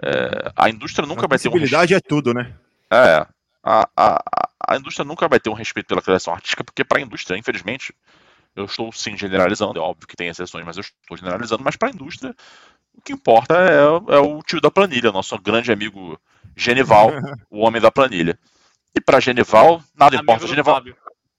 É, 0.00 0.52
a 0.54 0.70
indústria 0.70 1.04
nunca 1.04 1.24
a 1.24 1.28
vai 1.28 1.36
ter 1.36 1.48
uma. 1.48 1.52
Possibilidade 1.52 1.94
é 1.94 2.00
tudo, 2.00 2.32
né? 2.32 2.56
É, 2.92 3.26
a, 3.62 3.88
a, 3.96 4.22
a 4.68 4.76
indústria 4.76 5.04
nunca 5.04 5.28
vai 5.28 5.40
ter 5.40 5.50
um 5.50 5.54
respeito 5.54 5.86
pela 5.86 6.02
criação 6.02 6.32
artística, 6.34 6.64
porque 6.64 6.84
para 6.84 6.98
a 6.98 7.02
indústria, 7.02 7.36
infelizmente, 7.38 7.94
Eu 8.56 8.64
estou 8.64 8.92
sim 8.92 9.16
generalizando, 9.16 9.78
é 9.78 9.82
óbvio 9.82 10.08
que 10.08 10.16
tem 10.16 10.28
exceções, 10.28 10.64
mas 10.64 10.76
eu 10.76 10.80
estou 10.82 11.16
generalizando. 11.16 11.62
Mas 11.64 11.76
para 11.76 11.88
a 11.88 11.92
indústria, 11.92 12.34
o 12.94 13.00
que 13.02 13.12
importa 13.12 13.54
é, 13.56 14.14
é, 14.16 14.18
o 14.18 14.42
tio 14.42 14.60
da 14.60 14.70
planilha, 14.70 15.12
nosso 15.12 15.38
grande 15.38 15.72
amigo 15.72 16.20
Genival, 16.56 17.10
o 17.50 17.60
homem 17.60 17.80
da 17.80 17.90
planilha. 17.90 18.38
E 18.94 19.00
para 19.00 19.20
Genival, 19.20 19.82
nada 19.94 20.16
Amigo 20.16 20.22
importa. 20.22 20.46
Genival, 20.46 20.74
Fábio. 20.76 20.96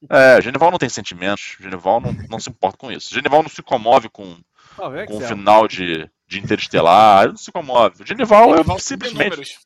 é, 0.10 0.42
Genival 0.42 0.72
não 0.72 0.78
tem 0.80 0.90
sentimentos, 0.90 1.58
Genival 1.60 2.00
não, 2.02 2.14
não 2.30 2.40
se 2.40 2.50
importa 2.50 2.78
com 2.78 2.92
isso. 2.92 3.14
Genival 3.14 3.44
não 3.44 3.50
se 3.50 3.62
comove 3.62 4.10
com, 4.10 4.38
Ó, 4.78 4.90
vê 4.90 5.06
com 5.06 5.18
o 5.18 5.22
final 5.22 5.68
de, 5.68 6.10
de 6.28 6.40
Interestelar, 6.40 7.24
ele 7.24 7.32
não 7.34 7.38
se 7.38 7.52
comove. 7.52 8.06
Genival 8.06 8.56
é 8.56 8.64
Vão 8.64 8.80
simplesmente. 8.80 9.60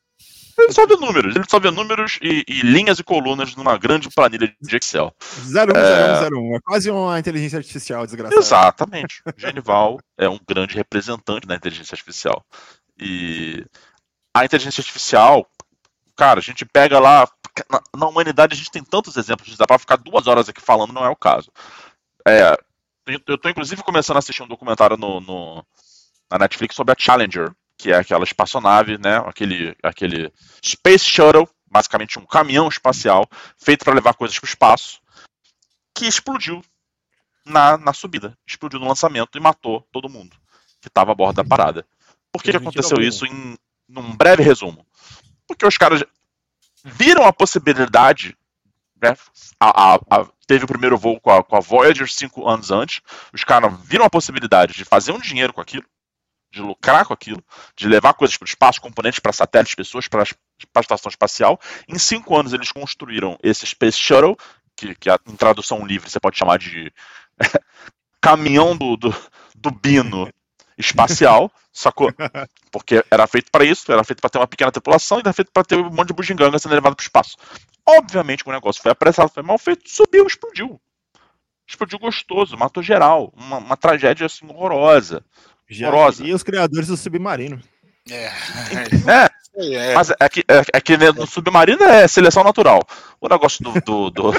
Ele 0.58 0.72
só 0.72 0.86
vê 0.86 0.96
números, 0.96 1.36
ele 1.36 1.44
só 1.48 1.60
vê 1.60 1.70
números 1.70 2.18
e, 2.22 2.44
e 2.48 2.60
linhas 2.62 2.98
e 2.98 3.04
colunas 3.04 3.54
numa 3.54 3.76
grande 3.76 4.08
planilha 4.08 4.52
de 4.60 4.76
Excel. 4.76 5.14
010101. 5.44 6.56
É 6.56 6.60
quase 6.64 6.90
uma 6.90 7.18
inteligência 7.18 7.58
artificial 7.58 8.04
desgraçada. 8.06 8.40
Exatamente. 8.40 9.22
O 9.26 9.38
Genival 9.38 9.98
é 10.18 10.28
um 10.28 10.40
grande 10.48 10.74
representante 10.74 11.46
da 11.46 11.54
inteligência 11.54 11.94
artificial. 11.94 12.44
E 12.98 13.64
a 14.34 14.44
inteligência 14.44 14.80
artificial, 14.80 15.46
cara, 16.16 16.40
a 16.40 16.42
gente 16.42 16.64
pega 16.64 16.98
lá. 16.98 17.28
Na, 17.70 17.80
na 17.96 18.06
humanidade 18.06 18.52
a 18.54 18.56
gente 18.56 18.70
tem 18.70 18.84
tantos 18.84 19.16
exemplos, 19.16 19.56
dá 19.56 19.66
pra 19.66 19.78
ficar 19.78 19.96
duas 19.96 20.26
horas 20.26 20.48
aqui 20.48 20.60
falando, 20.60 20.92
não 20.92 21.04
é 21.04 21.08
o 21.08 21.16
caso. 21.16 21.50
É, 22.26 22.54
eu 23.26 23.38
tô 23.38 23.48
inclusive 23.48 23.82
começando 23.82 24.16
a 24.16 24.18
assistir 24.18 24.42
um 24.42 24.48
documentário 24.48 24.96
no, 24.96 25.20
no- 25.20 25.64
na 26.30 26.38
Netflix 26.40 26.74
sobre 26.74 26.92
a 26.92 26.96
Challenger, 26.98 27.50
que 27.78 27.92
é 27.92 27.96
aquela 27.96 28.24
espaçonave, 28.24 28.98
né? 28.98 29.18
Aquele, 29.26 29.76
aquele 29.82 30.32
Space 30.64 31.04
Shuttle, 31.04 31.48
basicamente 31.70 32.18
um 32.18 32.26
caminhão 32.26 32.68
espacial 32.68 33.28
feito 33.58 33.84
para 33.84 33.94
levar 33.94 34.14
coisas 34.14 34.38
para 34.38 34.46
o 34.46 34.48
espaço, 34.48 35.00
que 35.94 36.06
explodiu 36.06 36.62
na, 37.44 37.76
na 37.76 37.92
subida. 37.92 38.36
Explodiu 38.46 38.80
no 38.80 38.88
lançamento 38.88 39.36
e 39.36 39.40
matou 39.40 39.86
todo 39.92 40.08
mundo 40.08 40.36
que 40.80 40.88
estava 40.88 41.12
a 41.12 41.14
bordo 41.14 41.36
da 41.36 41.44
parada. 41.44 41.86
Por 42.32 42.42
que, 42.42 42.50
que 42.50 42.56
aconteceu 42.68 42.98
isso 43.08 43.26
em 43.26 43.56
num 43.88 44.14
breve 44.16 44.42
resumo? 44.42 44.86
Porque 45.46 45.64
os 45.66 45.76
caras 45.78 46.02
viram 46.84 47.24
a 47.24 47.32
possibilidade. 47.32 48.36
Né, 49.00 49.14
a- 49.60 49.94
a- 49.94 50.00
a- 50.10 50.26
teve 50.46 50.64
o 50.64 50.68
primeiro 50.68 50.96
voo 50.96 51.20
com 51.20 51.30
a, 51.30 51.42
com 51.44 51.56
a 51.56 51.60
Voyager 51.60 52.10
cinco 52.10 52.48
anos 52.48 52.70
antes. 52.70 53.00
Os 53.32 53.44
caras 53.44 53.72
viram 53.84 54.04
a 54.06 54.10
possibilidade 54.10 54.72
de 54.74 54.84
fazer 54.84 55.12
um 55.12 55.18
dinheiro 55.20 55.52
com 55.52 55.60
aquilo, 55.60 55.84
de 56.56 56.62
lucrar 56.62 57.04
com 57.06 57.12
aquilo, 57.12 57.42
de 57.76 57.86
levar 57.88 58.14
coisas 58.14 58.36
para 58.36 58.44
o 58.46 58.48
espaço, 58.48 58.80
componentes 58.80 59.20
para 59.20 59.32
satélites, 59.32 59.74
pessoas 59.74 60.08
para 60.08 60.22
a 60.22 60.80
estação 60.80 61.10
espacial. 61.10 61.60
Em 61.88 61.98
cinco 61.98 62.36
anos 62.36 62.52
eles 62.52 62.72
construíram 62.72 63.38
esse 63.42 63.66
Space 63.66 63.98
Shuttle, 64.00 64.36
que, 64.76 64.94
que 64.94 65.10
a- 65.10 65.18
em 65.26 65.36
tradução 65.36 65.86
livre 65.86 66.10
você 66.10 66.18
pode 66.20 66.38
chamar 66.38 66.58
de 66.58 66.92
caminhão 68.20 68.76
do, 68.76 68.96
do, 68.96 69.14
do 69.54 69.70
Bino 69.70 70.28
espacial, 70.78 71.50
sacou? 71.72 72.12
Porque 72.70 73.04
era 73.10 73.26
feito 73.26 73.50
para 73.50 73.64
isso, 73.64 73.90
era 73.92 74.04
feito 74.04 74.20
para 74.20 74.30
ter 74.30 74.38
uma 74.38 74.46
pequena 74.46 74.72
tripulação 74.72 75.18
e 75.18 75.20
era 75.20 75.32
feito 75.32 75.50
para 75.52 75.64
ter 75.64 75.76
um 75.76 75.90
monte 75.90 76.08
de 76.08 76.14
bugiganga 76.14 76.58
sendo 76.58 76.74
levado 76.74 76.94
para 76.96 77.02
o 77.02 77.06
espaço. 77.06 77.36
Obviamente 77.88 78.42
que 78.44 78.50
o 78.50 78.52
negócio 78.52 78.82
foi 78.82 78.92
apressado, 78.92 79.30
foi 79.32 79.42
mal 79.42 79.58
feito, 79.58 79.88
subiu, 79.88 80.26
explodiu. 80.26 80.80
Explodiu 81.68 81.98
gostoso, 81.98 82.56
matou 82.56 82.82
geral. 82.82 83.32
Uma, 83.36 83.58
uma 83.58 83.76
tragédia 83.76 84.26
assim 84.26 84.46
horrorosa. 84.48 85.24
Já. 85.68 85.90
E 86.24 86.32
os 86.32 86.42
criadores 86.42 86.88
do 86.88 86.96
Submarino. 86.96 87.60
É. 88.08 88.30
É, 89.08 89.90
é. 89.90 89.94
mas 89.94 90.10
é 90.10 90.28
que, 90.28 90.44
é, 90.46 90.62
é 90.74 90.80
que 90.80 90.96
no 90.96 91.26
submarino 91.26 91.82
é 91.82 92.06
seleção 92.06 92.44
natural. 92.44 92.86
O 93.20 93.28
negócio 93.28 93.64
do, 93.64 93.72
do, 93.80 94.10
do, 94.10 94.32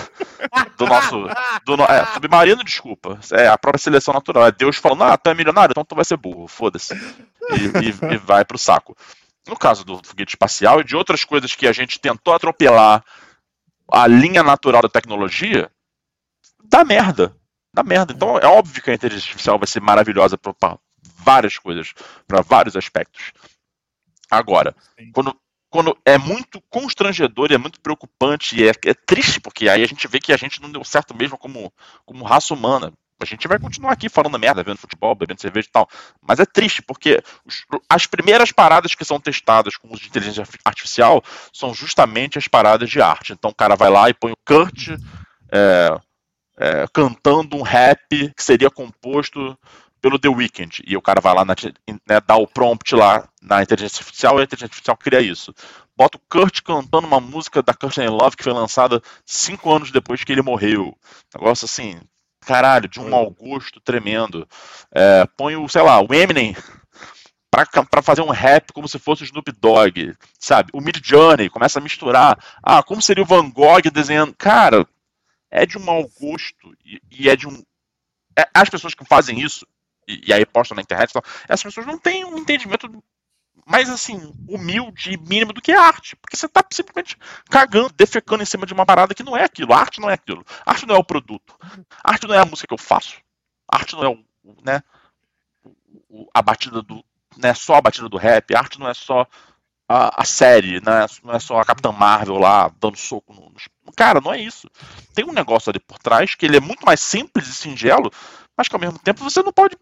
do 0.78 0.86
nosso. 0.86 1.28
Do, 1.66 1.84
é, 1.84 2.06
submarino, 2.14 2.64
desculpa. 2.64 3.20
É 3.32 3.48
a 3.48 3.58
própria 3.58 3.82
seleção 3.82 4.14
natural. 4.14 4.46
É 4.46 4.52
Deus 4.52 4.78
falando, 4.78 5.04
ah, 5.04 5.18
tu 5.18 5.30
é 5.30 5.34
milionário, 5.34 5.72
então 5.72 5.84
tu 5.84 5.96
vai 5.96 6.06
ser 6.06 6.18
burro, 6.18 6.48
foda-se. 6.48 6.94
E, 6.94 8.12
e, 8.12 8.14
e 8.14 8.18
vai 8.18 8.46
pro 8.46 8.58
saco. 8.58 8.96
No 9.48 9.58
caso 9.58 9.84
do 9.84 10.00
foguete 10.04 10.36
espacial 10.36 10.82
e 10.82 10.84
de 10.84 10.96
outras 10.96 11.24
coisas 11.24 11.56
que 11.56 11.68
a 11.68 11.74
gente 11.74 12.00
tentou 12.00 12.34
atropelar 12.34 13.04
a 13.92 14.06
linha 14.06 14.44
natural 14.44 14.82
da 14.82 14.90
tecnologia, 14.90 15.70
dá 16.64 16.86
merda. 16.86 17.36
Dá 17.74 17.82
merda. 17.82 18.14
Então 18.14 18.38
é 18.38 18.46
óbvio 18.46 18.84
que 18.84 18.92
a 18.92 18.94
inteligência 18.94 19.30
artificial 19.30 19.58
vai 19.58 19.68
ser 19.68 19.82
maravilhosa 19.82 20.38
para 20.38 20.54
várias 21.28 21.58
coisas, 21.58 21.94
para 22.26 22.42
vários 22.42 22.78
aspectos. 22.78 23.34
Agora, 24.32 24.74
Sim. 24.98 25.12
quando, 25.12 25.36
quando 25.70 25.98
é 26.06 26.18
muito 26.18 26.62
constrangedor 26.70 27.52
e 27.52 27.56
é 27.56 27.58
muito 27.58 27.82
preocupante 27.82 28.56
e 28.56 28.66
é, 28.66 28.72
é 28.86 28.94
triste, 28.94 29.42
porque 29.42 29.68
aí 29.68 29.84
a 29.84 29.88
gente 29.88 30.08
vê 30.08 30.20
que 30.20 30.32
a 30.32 30.38
gente 30.38 30.62
não 30.62 30.72
deu 30.72 30.84
certo 30.86 31.14
mesmo 31.14 31.38
como, 31.38 31.74
como 32.06 32.24
raça 32.24 32.54
humana. 32.54 32.94
A 33.20 33.26
gente 33.26 33.48
vai 33.48 33.60
continuar 33.60 33.92
aqui 33.94 34.10
falando 34.10 34.38
merda, 34.40 34.64
vendo 34.64 34.78
futebol, 34.78 35.16
bebendo 35.16 35.42
cerveja 35.42 35.68
e 35.68 35.72
tal. 35.72 35.90
Mas 36.22 36.40
é 36.40 36.46
triste, 36.46 36.82
porque 36.84 37.22
os- 37.46 37.66
as 37.90 38.06
primeiras 38.06 38.52
paradas 38.52 38.94
que 38.96 39.04
são 39.04 39.20
testadas 39.20 39.76
com 39.76 39.90
uso 39.92 40.04
de 40.04 40.08
inteligência 40.08 40.44
arti- 40.44 40.60
artificial 40.64 41.24
são 41.52 41.74
justamente 41.74 42.38
as 42.38 42.48
paradas 42.48 42.90
de 42.90 43.02
arte. 43.02 43.34
Então 43.34 43.52
o 43.52 43.56
cara 43.56 43.76
vai 43.76 43.90
lá 43.90 44.08
e 44.10 44.14
põe 44.14 44.32
o 44.32 44.38
Kurt 44.46 44.90
é, 45.52 46.00
é, 46.60 46.86
cantando 46.94 47.56
um 47.58 47.64
rap 47.64 48.32
que 48.36 48.44
seria 48.44 48.70
composto 48.70 49.58
pelo 50.08 50.18
The 50.18 50.30
Weeknd. 50.30 50.84
E 50.88 50.96
o 50.96 51.02
cara 51.02 51.20
vai 51.20 51.34
lá, 51.34 51.44
na, 51.44 51.54
né, 52.08 52.22
dá 52.26 52.38
o 52.38 52.48
prompt 52.48 52.96
lá 52.96 53.28
na 53.42 53.62
inteligência 53.62 54.00
artificial 54.00 54.38
e 54.38 54.42
a 54.42 54.44
inteligência 54.46 54.68
artificial 54.68 54.98
cria 54.98 55.22
isso. 55.22 55.54
Bota 55.96 56.18
o 56.18 56.22
Kurt 56.30 56.62
cantando 56.62 57.06
uma 57.06 57.20
música 57.20 57.62
da 57.62 57.74
Courtney 57.74 58.08
Love 58.08 58.38
que 58.38 58.44
foi 58.44 58.54
lançada 58.54 59.02
cinco 59.26 59.74
anos 59.74 59.92
depois 59.92 60.24
que 60.24 60.32
ele 60.32 60.42
morreu. 60.42 60.98
Negócio 61.36 61.66
assim, 61.66 62.00
caralho, 62.46 62.88
de 62.88 63.00
um 63.02 63.10
mau 63.10 63.30
gosto 63.30 63.82
tremendo. 63.82 64.48
É, 64.94 65.26
põe 65.36 65.58
o, 65.58 65.68
sei 65.68 65.82
lá, 65.82 66.00
o 66.00 66.14
Eminem 66.14 66.56
pra 67.90 68.02
fazer 68.04 68.22
um 68.22 68.30
rap 68.30 68.72
como 68.72 68.88
se 68.88 69.00
fosse 69.00 69.24
o 69.24 69.26
Snoop 69.26 69.52
Dogg, 69.54 70.14
sabe? 70.40 70.70
O 70.74 70.80
Mid 70.80 71.04
Journey 71.04 71.50
começa 71.50 71.80
a 71.80 71.82
misturar. 71.82 72.38
Ah, 72.64 72.84
como 72.84 73.02
seria 73.02 73.24
o 73.24 73.28
Van 73.28 73.50
Gogh 73.50 73.90
desenhando? 73.92 74.36
Cara, 74.38 74.88
é 75.50 75.66
de 75.66 75.78
um 75.78 75.84
mau 75.84 76.08
gosto 76.20 76.74
e, 76.86 77.02
e 77.12 77.30
é 77.30 77.36
de 77.36 77.48
um. 77.48 77.64
é- 78.38 78.48
as 78.54 78.70
pessoas 78.70 78.94
que 78.94 79.04
fazem 79.04 79.40
isso, 79.42 79.66
e, 80.08 80.30
e 80.30 80.34
aí 80.34 80.46
postam 80.46 80.76
na 80.76 80.82
internet, 80.82 81.10
e 81.10 81.14
tal, 81.14 81.24
essas 81.48 81.64
pessoas 81.64 81.86
não 81.86 81.98
têm 81.98 82.26
um 82.26 82.38
entendimento 82.38 82.90
mais 83.66 83.90
assim, 83.90 84.34
humilde 84.48 85.12
e 85.12 85.18
mínimo 85.18 85.52
do 85.52 85.62
que 85.62 85.74
arte. 85.74 86.16
Porque 86.16 86.38
você 86.38 86.48
tá 86.48 86.64
simplesmente 86.72 87.18
cagando, 87.50 87.94
defecando 87.98 88.42
em 88.42 88.46
cima 88.46 88.66
de 88.66 88.74
uma 88.74 88.86
parada 88.86 89.14
que 89.14 89.24
não 89.24 89.36
é 89.36 89.44
aquilo. 89.44 89.74
A 89.74 89.80
arte 89.80 90.00
não 90.00 90.10
é 90.10 90.14
aquilo. 90.14 90.46
A 90.66 90.72
arte 90.72 90.86
não 90.86 90.96
é 90.96 90.98
o 90.98 91.04
produto. 91.04 91.54
A 92.04 92.12
arte 92.12 92.28
não 92.28 92.34
é 92.34 92.40
a 92.40 92.46
música 92.46 92.68
que 92.68 92.74
eu 92.74 92.78
faço. 92.78 93.18
A 93.70 93.78
arte 93.78 93.94
não 93.94 94.04
é 94.04 94.10
o, 94.10 94.24
né, 94.64 94.82
a 96.34 96.42
batida 96.42 96.82
do. 96.82 97.04
Não 97.36 97.50
é 97.50 97.54
só 97.54 97.76
a 97.76 97.82
batida 97.82 98.08
do 98.08 98.18
rap. 98.18 98.56
A 98.56 98.60
arte 98.60 98.80
não 98.80 98.88
é 98.88 98.94
só 98.94 99.28
a, 99.88 100.22
a 100.22 100.26
série, 100.26 100.82
não 100.82 100.94
é, 100.94 101.06
não 101.24 101.34
é 101.34 101.40
só 101.40 101.60
a 101.60 101.66
Capitã 101.66 101.92
Marvel 101.92 102.38
lá 102.38 102.72
dando 102.80 102.98
soco 102.98 103.34
no, 103.34 103.50
no. 103.50 103.94
Cara, 103.96 104.20
não 104.20 104.34
é 104.34 104.40
isso. 104.40 104.70
Tem 105.14 105.26
um 105.26 105.32
negócio 105.32 105.70
ali 105.70 105.80
por 105.80 105.98
trás 105.98 106.36
que 106.36 106.46
ele 106.46 106.58
é 106.58 106.62
muito 106.62 106.86
mais 106.86 107.00
simples 107.00 107.48
e 107.48 107.54
singelo, 107.54 108.12
mas 108.56 108.68
que 108.68 108.76
ao 108.76 108.82
mesmo 108.82 109.00
tempo 109.00 109.24
você 109.24 109.42
não 109.42 109.54
pode, 109.54 109.78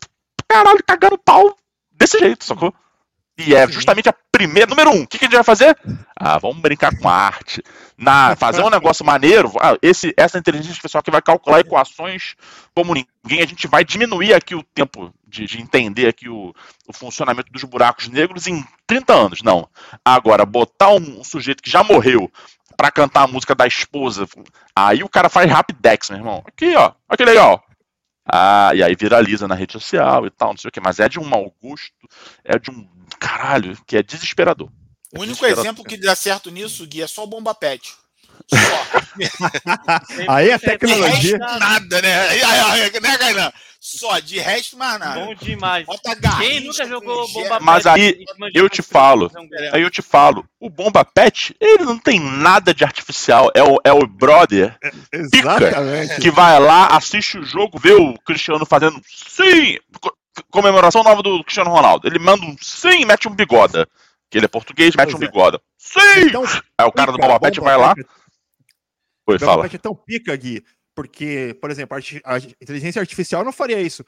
caralho, 0.48 0.84
cagar 0.86 1.12
no 1.12 1.18
pau 1.18 1.56
desse 1.92 2.20
jeito, 2.20 2.44
sacou? 2.44 2.74
E 3.38 3.54
é 3.54 3.68
justamente 3.68 4.08
a 4.08 4.16
primeira. 4.32 4.70
Número 4.70 4.92
um, 4.92 5.02
o 5.02 5.08
que, 5.08 5.20
que 5.20 5.26
a 5.26 5.28
gente 5.28 5.36
vai 5.36 5.44
fazer? 5.44 5.78
Ah, 6.18 6.38
vamos 6.38 6.60
brincar 6.60 6.98
com 6.98 7.10
a 7.10 7.14
arte. 7.14 7.62
Na, 7.98 8.36
fazer 8.36 8.64
um 8.64 8.70
negócio 8.70 9.06
maneiro. 9.06 9.52
Ah, 9.60 9.78
esse, 9.82 10.14
essa 10.16 10.38
inteligência 10.38 10.72
artificial 10.72 11.04
que 11.04 11.12
vai 11.12 11.22
calcular 11.22 11.60
equações 11.60 12.36
como 12.74 12.94
ninguém. 12.94 13.44
A 13.44 13.46
gente 13.46 13.68
vai 13.68 13.84
diminuir 13.84 14.34
aqui 14.34 14.56
o 14.56 14.64
tempo 14.64 15.14
de, 15.28 15.46
de 15.46 15.62
entender 15.62 16.08
aqui 16.08 16.30
o, 16.30 16.54
o 16.88 16.94
funcionamento 16.94 17.52
dos 17.52 17.64
buracos 17.66 18.08
negros 18.08 18.48
em 18.48 18.66
30 18.88 19.14
anos. 19.14 19.42
Não. 19.44 19.68
Agora, 20.04 20.46
botar 20.46 20.92
um, 20.92 21.20
um 21.20 21.24
sujeito 21.24 21.62
que 21.62 21.70
já 21.70 21.84
morreu 21.84 22.32
pra 22.78 22.90
cantar 22.90 23.24
a 23.24 23.28
música 23.28 23.54
da 23.54 23.68
esposa. 23.68 24.26
Aí 24.74 25.04
o 25.04 25.10
cara 25.10 25.28
faz 25.28 25.52
rapidex, 25.52 26.10
meu 26.10 26.20
irmão. 26.20 26.44
Aqui, 26.46 26.74
ó. 26.76 26.94
Olha 27.10 27.18
que 27.18 27.26
legal. 27.26 27.65
Ah, 28.26 28.72
e 28.74 28.82
aí 28.82 28.96
viraliza 28.96 29.48
na 29.48 29.56
rede 29.56 29.74
social 29.74 30.26
e 30.26 30.32
tal, 30.32 30.50
não 30.50 30.58
sei 30.58 30.70
o 30.70 30.72
que. 30.72 30.82
Mas 30.82 31.00
é 31.00 31.08
de 31.08 31.20
um 31.20 31.26
mau 31.26 31.54
gosto, 31.62 31.94
é 32.44 32.58
de 32.58 32.72
um 32.72 32.88
caralho, 33.20 33.78
que 33.86 33.96
é 33.98 34.04
desesperador. 34.04 34.70
O 35.16 35.22
único 35.22 35.46
exemplo 35.46 35.84
que 35.84 35.98
dá 35.98 36.16
certo 36.16 36.50
nisso, 36.50 36.86
Gui, 36.86 37.02
é 37.02 37.08
só 37.08 37.24
o 37.24 37.28
Bomba 37.28 37.54
Pet. 37.54 37.94
Aí 40.28 40.52
a 40.52 40.58
De 40.58 40.64
tecnologia. 40.64 41.38
nada, 41.38 42.02
né? 42.02 42.30
Aí, 42.30 42.44
aí, 42.44 42.82
aí, 42.84 43.02
Né, 43.02 43.18
Kainan? 43.18 43.52
Só, 43.80 44.18
de 44.20 44.40
resto, 44.40 44.76
mais 44.78 45.00
nada. 45.00 45.20
Bom 45.24 45.36
demais. 45.36 45.86
Quem 46.40 46.62
nunca 46.62 46.88
jogou 46.88 47.32
Bomba 47.32 47.60
Mas 47.62 47.84
Pet 47.84 47.88
aí, 47.94 48.26
eu 48.56 48.68
te 48.68 48.82
falo? 48.82 49.32
Aí 49.72 49.84
eu 49.84 49.92
te 49.92 50.02
falo, 50.02 50.44
o 50.60 50.72
Bomba 50.72 51.06
Pet, 51.06 51.56
ele 51.62 51.84
não 51.86 52.00
tem 52.00 52.20
nada 52.20 52.74
de 52.74 52.84
artificial. 52.84 53.52
É 53.54 53.62
o, 53.62 53.80
é 53.84 53.94
o 53.94 54.08
brother 54.08 54.76
Exatamente. 55.14 56.20
que 56.20 56.32
vai 56.32 56.60
lá, 56.60 56.88
assiste 56.88 57.38
o 57.38 57.44
jogo, 57.46 57.78
vê 57.78 57.94
o 57.94 58.18
Cristiano 58.26 58.66
fazendo 58.66 59.00
sim! 59.06 59.78
co- 60.02 60.16
Comemoração 60.52 61.04
nova 61.04 61.22
do 61.22 61.44
Cristiano 61.44 61.70
Ronaldo. 61.70 62.08
Ele 62.08 62.18
manda 62.20 62.44
um 62.44 62.56
sim, 62.60 63.06
mete 63.06 63.28
um 63.28 63.36
bigoda. 63.36 63.88
Que 64.32 64.40
ele 64.40 64.46
é 64.46 64.50
português, 64.50 64.96
mete 64.96 65.12
Pois 65.12 65.22
um 65.22 65.24
é. 65.24 65.28
bigoda. 65.28 65.62
Sim! 65.78 66.26
Então, 66.26 66.44
Aí 66.78 66.86
o 66.88 66.92
cara 66.92 67.12
do 67.12 67.18
pica, 67.18 67.28
Bomba 67.28 67.40
Pet 67.40 67.60
Bomba 67.60 67.72
vai 67.72 67.80
lá. 67.80 67.96
Pet- 67.96 68.08
Oi, 69.28 69.38
Bomba 69.38 69.52
fala. 69.54 69.66
É 69.66 69.78
tão 69.78 69.96
pica, 69.96 70.36
Gui, 70.36 70.64
Porque, 70.94 71.58
por 71.60 71.72
exemplo, 71.72 71.98
a, 71.98 72.34
a 72.36 72.38
inteligência 72.38 73.00
artificial 73.00 73.44
não 73.44 73.52
faria 73.52 73.82
isso. 73.82 74.04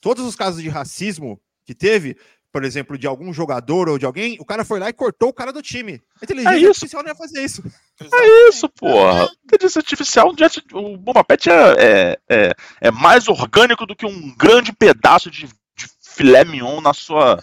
Todos 0.00 0.24
os 0.24 0.36
casos 0.36 0.62
de 0.62 0.68
racismo 0.68 1.40
que 1.64 1.74
teve, 1.74 2.16
por 2.50 2.64
exemplo, 2.64 2.98
de 2.98 3.06
algum 3.06 3.32
jogador 3.32 3.88
ou 3.88 3.98
de 3.98 4.04
alguém, 4.04 4.36
o 4.40 4.44
cara 4.44 4.64
foi 4.64 4.78
lá 4.78 4.88
e 4.88 4.92
cortou 4.92 5.30
o 5.30 5.32
cara 5.32 5.52
do 5.52 5.62
time. 5.62 6.00
A 6.20 6.24
inteligência 6.24 6.54
É 6.54 6.58
isso. 6.58 6.68
artificial 6.68 7.02
não 7.02 7.10
ia 7.10 7.14
fazer 7.14 7.44
isso. 7.44 7.62
É 8.00 8.48
isso, 8.48 8.68
porra. 8.68 9.28
Inteligência 9.44 9.78
artificial, 9.78 10.34
o 10.72 10.96
Bomba 10.96 11.24
Pet 11.24 11.48
é, 11.48 11.54
é, 11.78 12.18
é, 12.28 12.52
é 12.80 12.90
mais 12.90 13.28
orgânico 13.28 13.86
do 13.86 13.96
que 13.96 14.04
um 14.04 14.34
grande 14.36 14.72
pedaço 14.72 15.30
de, 15.30 15.46
de 15.46 15.86
filé 16.00 16.44
mignon 16.44 16.80
na 16.80 16.92
sua 16.92 17.42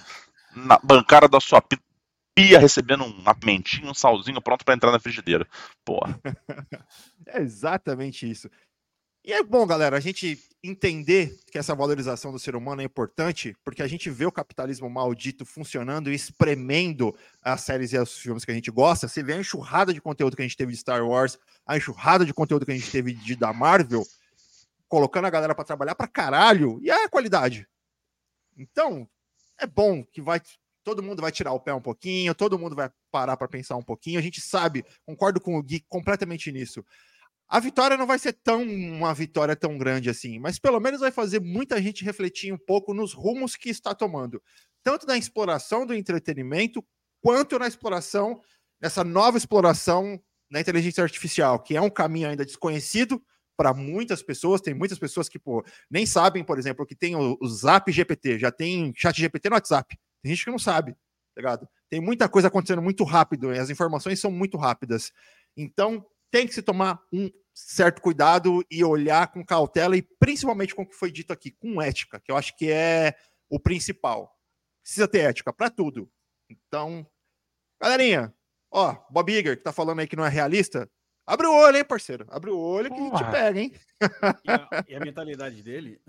na 0.56 0.77
bancada 0.84 1.27
da 1.27 1.40
sua 1.40 1.61
pia, 2.39 2.59
recebendo 2.59 3.03
uma 3.03 3.35
pimentinha, 3.35 3.91
um 3.91 3.93
salzinho 3.93 4.41
pronto 4.41 4.63
pra 4.63 4.73
entrar 4.73 4.91
na 4.91 4.99
frigideira. 4.99 5.47
Porra. 5.83 6.19
É 7.31 7.41
exatamente 7.41 8.27
isso. 8.27 8.49
E 9.23 9.31
é 9.31 9.43
bom, 9.43 9.67
galera, 9.67 9.95
a 9.95 9.99
gente 9.99 10.39
entender 10.63 11.37
que 11.51 11.59
essa 11.59 11.75
valorização 11.75 12.31
do 12.31 12.39
ser 12.39 12.55
humano 12.55 12.81
é 12.81 12.85
importante, 12.85 13.55
porque 13.63 13.83
a 13.83 13.87
gente 13.87 14.09
vê 14.09 14.25
o 14.25 14.31
capitalismo 14.31 14.89
maldito 14.89 15.45
funcionando 15.45 16.11
e 16.11 16.15
espremendo 16.15 17.15
as 17.39 17.61
séries 17.61 17.93
e 17.93 17.99
os 17.99 18.17
filmes 18.17 18.43
que 18.43 18.49
a 18.49 18.53
gente 18.55 18.71
gosta. 18.71 19.07
Você 19.07 19.21
vê 19.21 19.33
a 19.33 19.39
enxurrada 19.39 19.93
de 19.93 20.01
conteúdo 20.01 20.35
que 20.35 20.41
a 20.41 20.45
gente 20.45 20.57
teve 20.57 20.71
de 20.71 20.79
Star 20.79 21.05
Wars, 21.05 21.37
a 21.67 21.77
enxurrada 21.77 22.25
de 22.25 22.33
conteúdo 22.33 22.65
que 22.65 22.71
a 22.71 22.75
gente 22.75 22.89
teve 22.89 23.13
de 23.13 23.35
da 23.35 23.53
Marvel, 23.53 24.03
colocando 24.87 25.25
a 25.25 25.29
galera 25.29 25.53
para 25.53 25.65
trabalhar 25.65 25.93
para 25.93 26.07
caralho, 26.07 26.79
e 26.81 26.89
é 26.89 27.03
a 27.03 27.09
qualidade. 27.09 27.67
Então, 28.57 29.07
é 29.59 29.67
bom 29.67 30.03
que 30.03 30.19
vai 30.19 30.41
todo 30.84 31.03
mundo 31.03 31.22
vai 31.22 31.31
tirar 31.31 31.51
o 31.53 31.60
pé 31.60 31.73
um 31.73 31.81
pouquinho, 31.81 32.35
todo 32.35 32.57
mundo 32.57 32.76
vai 32.76 32.89
parar 33.11 33.38
para 33.38 33.47
pensar 33.47 33.76
um 33.76 33.84
pouquinho. 33.84 34.19
A 34.19 34.22
gente 34.22 34.41
sabe, 34.41 34.85
concordo 35.06 35.39
com 35.39 35.57
o 35.57 35.64
Gui 35.64 35.84
completamente 35.88 36.51
nisso. 36.51 36.84
A 37.47 37.60
vitória 37.60 37.97
não 37.97 38.06
vai 38.06 38.19
ser 38.19 38.34
tão 38.34 38.61
uma 38.61 39.14
vitória 39.14 39.56
tão 39.56 39.77
grande 39.77 40.10
assim, 40.10 40.38
mas 40.38 40.60
pelo 40.60 40.80
menos 40.80 40.99
vai 40.99 41.11
fazer 41.11 41.41
muita 41.41 41.81
gente 41.81 42.06
refletir 42.06 42.53
um 42.53 42.57
pouco 42.57 42.93
nos 42.93 43.11
rumos 43.11 43.56
que 43.56 43.69
está 43.69 43.95
tomando, 43.95 44.41
tanto 44.84 45.07
na 45.07 45.18
exploração 45.18 45.85
do 45.85 45.95
entretenimento, 45.95 46.85
quanto 47.22 47.57
na 47.57 47.68
exploração, 47.68 48.39
nessa 48.80 49.03
nova 49.03 49.38
exploração 49.38 50.22
na 50.49 50.60
inteligência 50.60 51.03
artificial, 51.03 51.60
que 51.60 51.76
é 51.76 51.81
um 51.81 51.89
caminho 51.89 52.30
ainda 52.30 52.45
desconhecido 52.45 53.22
para 53.57 53.73
muitas 53.73 54.23
pessoas. 54.23 54.61
Tem 54.61 54.73
muitas 54.73 54.97
pessoas 54.97 55.27
que 55.27 55.38
pô, 55.38 55.64
nem 55.89 56.06
sabem, 56.06 56.43
por 56.43 56.57
exemplo, 56.57 56.85
que 56.85 56.95
tem 56.95 57.15
o, 57.15 57.38
o 57.41 57.47
Zap 57.47 57.91
GPT, 57.91 58.39
já 58.39 58.51
tem 58.51 58.93
chat 58.95 59.19
GPT 59.19 59.49
no 59.49 59.56
WhatsApp. 59.56 59.97
Tem 60.21 60.31
gente 60.31 60.45
que 60.45 60.51
não 60.51 60.59
sabe, 60.59 60.93
tá 60.93 60.97
ligado? 61.37 61.67
Tem 61.89 61.99
muita 61.99 62.29
coisa 62.29 62.47
acontecendo 62.47 62.81
muito 62.81 63.03
rápido, 63.03 63.53
e 63.53 63.59
as 63.59 63.69
informações 63.69 64.19
são 64.19 64.31
muito 64.31 64.57
rápidas. 64.57 65.11
Então, 65.55 66.05
tem 66.31 66.47
que 66.47 66.53
se 66.53 66.61
tomar 66.61 67.01
um 67.11 67.29
certo 67.53 68.01
cuidado 68.01 68.63
e 68.69 68.83
olhar 68.83 69.31
com 69.31 69.43
cautela 69.43 69.97
e 69.97 70.01
principalmente 70.01 70.75
com 70.75 70.83
o 70.83 70.87
que 70.87 70.95
foi 70.95 71.11
dito 71.11 71.33
aqui, 71.33 71.51
com 71.51 71.81
ética, 71.81 72.19
que 72.19 72.31
eu 72.31 72.37
acho 72.37 72.55
que 72.55 72.71
é 72.71 73.15
o 73.49 73.59
principal. 73.59 74.33
Precisa 74.81 75.07
ter 75.07 75.19
ética 75.19 75.51
para 75.51 75.69
tudo. 75.69 76.09
Então, 76.49 77.05
galerinha, 77.81 78.33
ó, 78.71 78.95
Bob 79.09 79.31
Iger, 79.31 79.57
que 79.57 79.63
tá 79.63 79.73
falando 79.73 79.99
aí 79.99 80.07
que 80.07 80.15
não 80.15 80.25
é 80.25 80.29
realista, 80.29 80.89
abre 81.25 81.47
o 81.47 81.53
olho, 81.53 81.77
hein, 81.77 81.85
parceiro? 81.85 82.25
Abre 82.29 82.49
o 82.49 82.57
olho 82.57 82.89
que 82.89 82.95
te 82.95 83.09
Porra. 83.09 83.31
pega, 83.31 83.59
hein? 83.59 83.73
E 84.43 84.51
a, 84.51 84.85
e 84.87 84.95
a 84.95 84.99
mentalidade 84.99 85.61
dele 85.61 86.01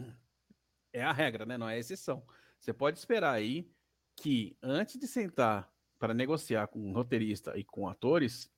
é 0.93 1.03
a 1.03 1.13
regra, 1.13 1.45
né? 1.45 1.59
Não 1.59 1.69
é 1.69 1.75
a 1.75 1.79
exceção. 1.79 2.25
Você 2.59 2.73
pode 2.73 2.99
esperar 2.99 3.33
aí 3.33 3.71
que 4.21 4.57
antes 4.63 4.99
de 4.99 5.07
sentar 5.07 5.69
para 5.99 6.13
negociar 6.15 6.67
com 6.67 6.79
um 6.79 6.93
roteirista 6.93 7.57
e 7.59 7.65
com 7.65 7.89
atores, 7.89 8.51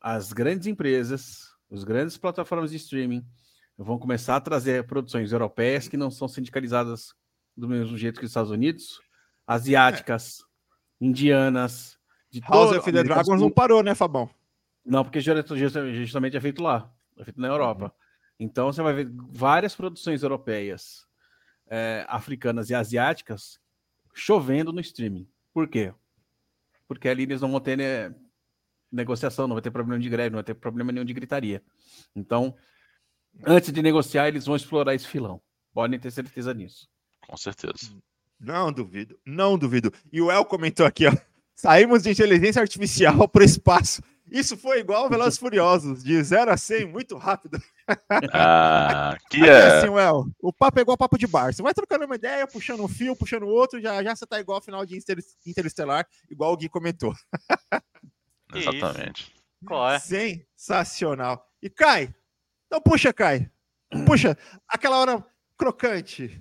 as 0.00 0.32
grandes 0.32 0.66
empresas, 0.66 1.50
as 1.70 1.84
grandes 1.84 2.16
plataformas 2.16 2.70
de 2.70 2.76
streaming 2.76 3.24
vão 3.76 3.98
começar 3.98 4.36
a 4.36 4.40
trazer 4.40 4.86
produções 4.86 5.32
europeias 5.32 5.88
que 5.88 5.96
não 5.96 6.10
são 6.10 6.28
sindicalizadas 6.28 7.14
do 7.56 7.68
mesmo 7.68 7.96
jeito 7.96 8.18
que 8.18 8.24
os 8.24 8.30
Estados 8.30 8.50
Unidos, 8.50 9.00
asiáticas, 9.46 10.44
indianas, 11.00 11.98
de 12.30 12.40
House 12.40 12.50
todo- 12.70 12.78
of 12.78 12.84
the 12.84 12.90
América 12.90 13.14
Dragons 13.14 13.40
não 13.40 13.50
parou, 13.50 13.82
né, 13.82 13.94
Fabão? 13.94 14.30
Não, 14.84 15.04
porque 15.04 15.20
justamente 15.20 16.36
é 16.36 16.40
feito 16.40 16.62
lá, 16.62 16.92
é 17.18 17.24
feito 17.24 17.40
na 17.40 17.48
Europa. 17.48 17.94
Então 18.38 18.72
você 18.72 18.82
vai 18.82 18.94
ver 18.94 19.10
várias 19.30 19.74
produções 19.74 20.22
europeias, 20.22 21.06
eh, 21.68 22.04
africanas 22.08 22.70
e 22.70 22.74
asiáticas 22.74 23.60
chovendo 24.12 24.72
no 24.72 24.80
streaming. 24.80 25.28
Por 25.52 25.68
quê? 25.68 25.92
Porque 26.86 27.08
ali 27.08 27.22
eles 27.24 27.40
não 27.40 27.50
vão 27.50 27.60
ter 27.60 27.76
né, 27.76 28.14
negociação, 28.90 29.46
não 29.46 29.54
vai 29.54 29.62
ter 29.62 29.70
problema 29.70 30.00
de 30.00 30.08
greve, 30.08 30.30
não 30.30 30.38
vai 30.38 30.44
ter 30.44 30.54
problema 30.54 30.92
nenhum 30.92 31.04
de 31.04 31.14
gritaria. 31.14 31.62
Então, 32.14 32.54
antes 33.46 33.72
de 33.72 33.82
negociar, 33.82 34.28
eles 34.28 34.46
vão 34.46 34.56
explorar 34.56 34.94
esse 34.94 35.06
filão. 35.06 35.40
Podem 35.72 35.98
ter 35.98 36.10
certeza 36.10 36.52
nisso. 36.52 36.88
Com 37.26 37.36
certeza. 37.36 37.96
Não 38.38 38.72
duvido, 38.72 39.18
não 39.24 39.56
duvido. 39.56 39.92
E 40.12 40.20
o 40.20 40.30
El 40.30 40.44
comentou 40.44 40.84
aqui, 40.84 41.06
ó. 41.06 41.12
Saímos 41.54 42.02
de 42.02 42.10
inteligência 42.10 42.60
artificial 42.60 43.26
para 43.28 43.42
o 43.42 43.44
espaço. 43.44 44.02
Isso 44.30 44.56
foi 44.56 44.80
igual 44.80 45.08
Velozes 45.08 45.38
Furiosos, 45.38 46.02
de 46.02 46.22
0 46.22 46.50
a 46.50 46.56
100, 46.56 46.86
muito 46.86 47.16
rápido. 47.16 47.62
Ah, 48.32 49.16
que 49.30 49.42
é 49.44 49.48
é. 49.48 49.78
assim, 49.78 49.88
El, 49.88 50.26
o 50.40 50.52
papo 50.52 50.78
é 50.78 50.82
igual 50.82 50.96
papo 50.96 51.18
de 51.18 51.26
bar. 51.26 51.52
Você 51.52 51.62
vai 51.62 51.74
trocando 51.74 52.04
uma 52.04 52.14
ideia, 52.14 52.46
puxando 52.46 52.82
um 52.82 52.88
fio, 52.88 53.16
puxando 53.16 53.46
outro, 53.46 53.80
já 53.80 54.02
já 54.02 54.14
você 54.14 54.26
tá 54.26 54.40
igual 54.40 54.56
ao 54.56 54.62
final 54.62 54.84
de 54.86 54.96
Inter- 54.96 55.18
Interestelar, 55.46 56.06
igual 56.30 56.52
o 56.52 56.56
Gui 56.56 56.68
comentou. 56.68 57.12
Exatamente. 58.54 59.34
Qual 59.66 59.90
é? 59.90 59.98
Sensacional. 59.98 61.46
E 61.62 61.70
Kai, 61.70 62.14
então 62.66 62.80
puxa, 62.80 63.12
Kai. 63.12 63.50
Puxa, 64.06 64.36
aquela 64.68 64.98
hora 64.98 65.24
crocante. 65.56 66.40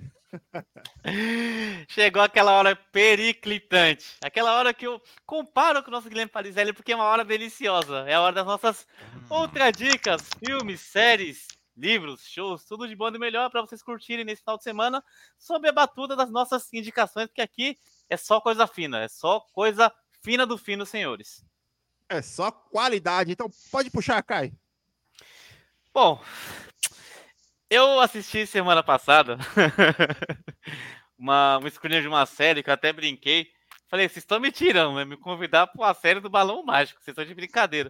Chegou 1.89 2.21
aquela 2.21 2.53
hora 2.53 2.75
periclitante. 2.75 4.05
Aquela 4.23 4.55
hora 4.55 4.73
que 4.73 4.87
eu 4.87 5.01
comparo 5.25 5.83
com 5.83 5.89
o 5.89 5.91
nosso 5.91 6.09
Guilherme 6.09 6.31
Parizelli, 6.31 6.73
porque 6.73 6.91
é 6.91 6.95
uma 6.95 7.05
hora 7.05 7.25
deliciosa. 7.25 8.05
É 8.07 8.13
a 8.13 8.21
hora 8.21 8.35
das 8.35 8.45
nossas 8.45 8.87
outras 9.29 9.71
dicas, 9.73 10.29
filmes, 10.43 10.81
séries, 10.81 11.47
livros, 11.75 12.23
shows, 12.25 12.65
tudo 12.65 12.87
de 12.87 12.95
bom 12.95 13.09
e 13.09 13.17
melhor 13.17 13.49
para 13.49 13.61
vocês 13.61 13.81
curtirem 13.81 14.25
nesse 14.25 14.41
final 14.41 14.57
de 14.57 14.63
semana, 14.63 15.03
sob 15.37 15.67
a 15.67 15.71
batuta 15.71 16.15
das 16.15 16.29
nossas 16.29 16.71
indicações, 16.73 17.27
porque 17.27 17.41
aqui 17.41 17.77
é 18.09 18.17
só 18.17 18.39
coisa 18.39 18.67
fina, 18.67 19.01
é 19.01 19.07
só 19.07 19.39
coisa 19.53 19.91
fina 20.21 20.45
do 20.45 20.57
fino, 20.57 20.85
senhores. 20.85 21.43
É 22.07 22.21
só 22.21 22.51
qualidade. 22.51 23.31
Então 23.31 23.49
pode 23.71 23.89
puxar, 23.89 24.21
Kai. 24.21 24.53
Bom, 25.93 26.21
eu 27.72 28.02
assisti 28.02 28.45
semana 28.45 28.84
passada 28.84 29.38
uma, 31.18 31.57
um 31.57 32.02
de 32.02 32.07
uma 32.07 32.26
série 32.26 32.61
que 32.61 32.69
eu 32.69 32.73
até 32.73 32.91
brinquei. 32.91 33.49
Falei, 33.88 34.10
vocês 34.10 34.18
estão 34.18 34.41
me 34.41 34.52
tirando, 34.52 34.95
né? 34.95 35.06
Me 35.06 35.15
convidar 35.15 35.68
para 35.68 35.81
uma 35.81 35.93
série 35.93 36.19
do 36.19 36.30
Balão 36.30 36.64
Mágico, 36.64 37.02
vocês 37.02 37.14
estão 37.14 37.23
de 37.23 37.34
brincadeira. 37.34 37.89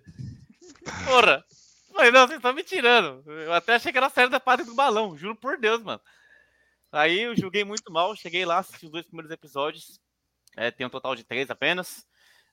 Porra! 1.05 1.43
Falei, 1.91 2.11
não, 2.11 2.27
vocês 2.27 2.37
estão 2.37 2.53
me 2.53 2.63
tirando. 2.63 3.23
Eu 3.31 3.53
até 3.53 3.73
achei 3.73 3.91
que 3.91 3.97
era 3.97 4.05
a 4.05 4.11
série 4.11 4.29
da 4.29 4.39
Padre 4.39 4.67
do 4.67 4.75
Balão, 4.75 5.17
juro 5.17 5.35
por 5.35 5.57
Deus, 5.57 5.81
mano. 5.81 6.01
Aí 6.91 7.21
eu 7.21 7.35
julguei 7.35 7.63
muito 7.63 7.91
mal, 7.91 8.15
cheguei 8.15 8.45
lá, 8.45 8.59
assisti 8.59 8.85
os 8.85 8.91
dois 8.91 9.05
primeiros 9.05 9.31
episódios. 9.31 9.99
É, 10.55 10.69
tem 10.69 10.85
um 10.85 10.91
total 10.91 11.15
de 11.15 11.23
três 11.23 11.49
apenas. 11.49 12.05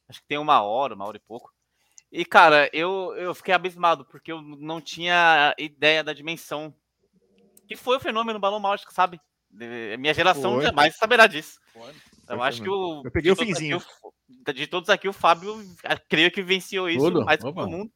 Acho 0.08 0.22
que 0.22 0.26
tem 0.26 0.38
uma 0.38 0.62
hora, 0.62 0.94
uma 0.94 1.06
hora 1.06 1.18
e 1.18 1.20
pouco. 1.20 1.52
E, 2.10 2.24
cara, 2.24 2.70
eu, 2.72 3.14
eu 3.16 3.34
fiquei 3.34 3.52
abismado, 3.52 4.06
porque 4.06 4.32
eu 4.32 4.40
não 4.40 4.80
tinha 4.80 5.54
ideia 5.58 6.02
da 6.02 6.14
dimensão 6.14 6.74
que 7.68 7.76
foi 7.76 7.96
o 7.96 8.00
fenômeno 8.00 8.38
balão 8.38 8.58
mágico, 8.58 8.92
sabe? 8.92 9.20
De- 9.50 9.96
Minha 9.98 10.12
geração 10.14 10.54
Foi. 10.54 10.64
jamais 10.64 10.96
saberá 10.96 11.26
disso. 11.26 11.58
Foi 11.72 11.92
Eu 12.28 12.42
acho 12.42 12.62
que 12.62 12.68
o. 12.68 13.02
Eu 13.04 13.10
peguei 13.10 13.30
de 13.30 13.32
o 13.32 13.36
todos 13.36 13.52
finzinho. 13.54 13.76
aqui, 13.76 13.86
o- 14.48 14.52
de 14.52 14.66
todos 14.66 14.88
aqui, 14.90 15.08
o 15.08 15.12
Fábio, 15.12 15.54
ah, 15.84 15.96
creio 15.96 16.30
que 16.30 16.42
venceu 16.42 16.88
isso 16.88 17.04
Tudo? 17.06 17.24
mais 17.24 17.38
que 17.38 17.44
todo 17.44 17.68
mundo. 17.68 17.90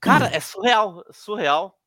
Cara, 0.00 0.26
é 0.26 0.40
surreal, 0.40 1.04
surreal. 1.10 1.78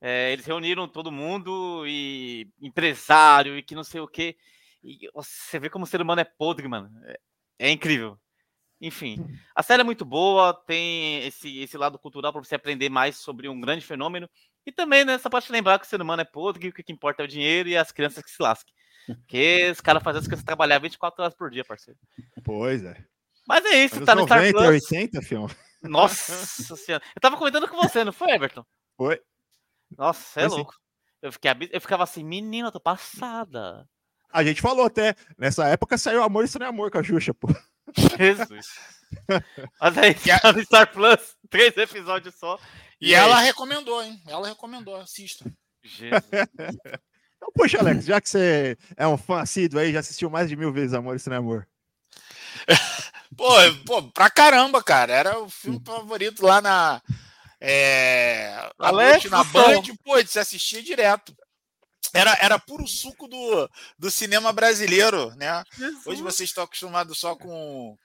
É, 0.00 0.32
eles 0.32 0.46
reuniram 0.46 0.86
todo 0.86 1.10
mundo 1.10 1.84
e 1.86 2.48
empresário 2.60 3.58
e 3.58 3.62
que 3.62 3.74
não 3.74 3.82
sei 3.82 4.00
o 4.00 4.06
quê. 4.06 4.36
E 4.82 5.10
você 5.12 5.58
vê 5.58 5.68
como 5.68 5.84
o 5.84 5.88
ser 5.88 6.00
humano 6.00 6.20
é 6.20 6.24
podre, 6.24 6.68
mano. 6.68 6.88
É, 7.04 7.18
é 7.58 7.70
incrível. 7.70 8.16
Enfim, 8.80 9.16
a 9.56 9.62
série 9.62 9.80
é 9.80 9.84
muito 9.84 10.04
boa, 10.04 10.54
tem 10.54 11.26
esse, 11.26 11.58
esse 11.58 11.76
lado 11.76 11.98
cultural 11.98 12.32
para 12.32 12.40
você 12.44 12.54
aprender 12.54 12.88
mais 12.88 13.16
sobre 13.16 13.48
um 13.48 13.60
grande 13.60 13.84
fenômeno. 13.84 14.30
E 14.68 14.72
também, 14.72 15.02
né, 15.02 15.16
só 15.16 15.30
pode 15.30 15.46
te 15.46 15.52
lembrar 15.52 15.78
que 15.78 15.86
o 15.86 15.88
ser 15.88 15.98
humano 16.02 16.20
é 16.20 16.26
podre, 16.26 16.70
que 16.70 16.82
o 16.82 16.84
que 16.84 16.92
importa 16.92 17.22
é 17.22 17.24
o 17.24 17.28
dinheiro 17.28 17.70
e 17.70 17.76
as 17.76 17.90
crianças 17.90 18.22
que 18.22 18.30
se 18.30 18.42
lasquem. 18.42 18.74
Porque 19.06 19.70
os 19.72 19.80
caras 19.80 20.02
fazem 20.02 20.20
as 20.20 20.26
crianças 20.26 20.44
trabalhar 20.44 20.78
24 20.78 21.22
horas 21.22 21.34
por 21.34 21.50
dia, 21.50 21.64
parceiro. 21.64 21.98
Pois 22.44 22.84
é. 22.84 23.02
Mas 23.46 23.64
é 23.64 23.82
isso, 23.82 23.96
Anos 23.96 24.04
tá 24.06 24.14
no 24.14 24.24
Star 24.26 24.40
90 24.40 24.58
Plus. 24.58 24.92
80, 24.92 25.22
filho. 25.22 25.46
Nossa 25.82 26.76
senhora. 26.76 27.02
Eu 27.16 27.20
tava 27.20 27.38
comentando 27.38 27.66
com 27.66 27.78
você, 27.78 28.04
não 28.04 28.12
foi, 28.12 28.30
Everton? 28.30 28.62
Foi. 28.94 29.18
Nossa, 29.96 30.20
você 30.20 30.40
é 30.40 30.42
Foi 30.42 30.50
sim. 30.50 30.56
louco. 30.56 30.74
Eu, 31.22 31.32
fiquei, 31.32 31.50
eu 31.72 31.80
ficava 31.80 32.02
assim, 32.04 32.22
menina, 32.22 32.68
eu 32.68 32.72
tô 32.72 32.78
passada. 32.80 33.88
A 34.30 34.44
gente 34.44 34.60
falou 34.60 34.84
até, 34.84 35.14
nessa 35.38 35.66
época 35.66 35.96
saiu 35.96 36.22
Amor 36.22 36.44
Isso 36.44 36.58
Não 36.58 36.66
é 36.66 36.68
Amor 36.68 36.90
com 36.90 36.98
a 36.98 37.02
Xuxa, 37.02 37.32
pô. 37.32 37.48
Jesus. 38.18 38.66
Mas 39.80 39.96
aí, 39.96 40.14
a- 40.30 40.40
tá 40.40 40.52
no 40.52 40.62
Star 40.62 40.92
Plus, 40.92 41.34
três 41.48 41.74
episódios 41.74 42.34
só. 42.34 42.60
E, 43.00 43.14
ela 43.14 43.38
recomendou, 43.40 44.02
hein? 44.02 44.20
Ela 44.26 44.48
recomendou, 44.48 44.96
assista. 44.96 45.44
Jesus. 45.82 46.22
Então, 47.38 47.52
poxa, 47.54 47.78
Alex, 47.78 48.04
já 48.04 48.20
que 48.20 48.28
você 48.28 48.76
é 48.96 49.06
um 49.06 49.16
fã 49.16 49.40
assíduo 49.40 49.78
aí, 49.78 49.92
já 49.92 50.00
assistiu 50.00 50.28
mais 50.28 50.48
de 50.48 50.56
mil 50.56 50.72
vezes 50.72 50.92
Amor, 50.92 51.14
Isso 51.14 51.30
Não 51.30 51.36
é 51.36 51.38
Amor. 51.38 51.68
Pô, 53.36 53.52
pô, 53.86 54.02
pra 54.10 54.28
caramba, 54.28 54.82
cara. 54.82 55.12
Era 55.12 55.38
o 55.38 55.48
filme 55.48 55.80
favorito 55.84 56.44
lá 56.44 56.60
na. 56.60 57.00
É, 57.60 58.70
Alex, 58.78 59.10
noite 59.10 59.28
na 59.28 59.44
Band, 59.44 59.82
pô, 60.02 60.20
você 60.20 60.40
assistia 60.40 60.82
direto. 60.82 61.32
Era, 62.12 62.36
era 62.40 62.58
puro 62.58 62.86
suco 62.86 63.28
do, 63.28 63.70
do 63.98 64.10
cinema 64.10 64.52
brasileiro, 64.52 65.34
né? 65.36 65.62
Hoje 66.06 66.22
vocês 66.22 66.48
estão 66.48 66.64
acostumados 66.64 67.18
só 67.20 67.36
com, 67.36 67.96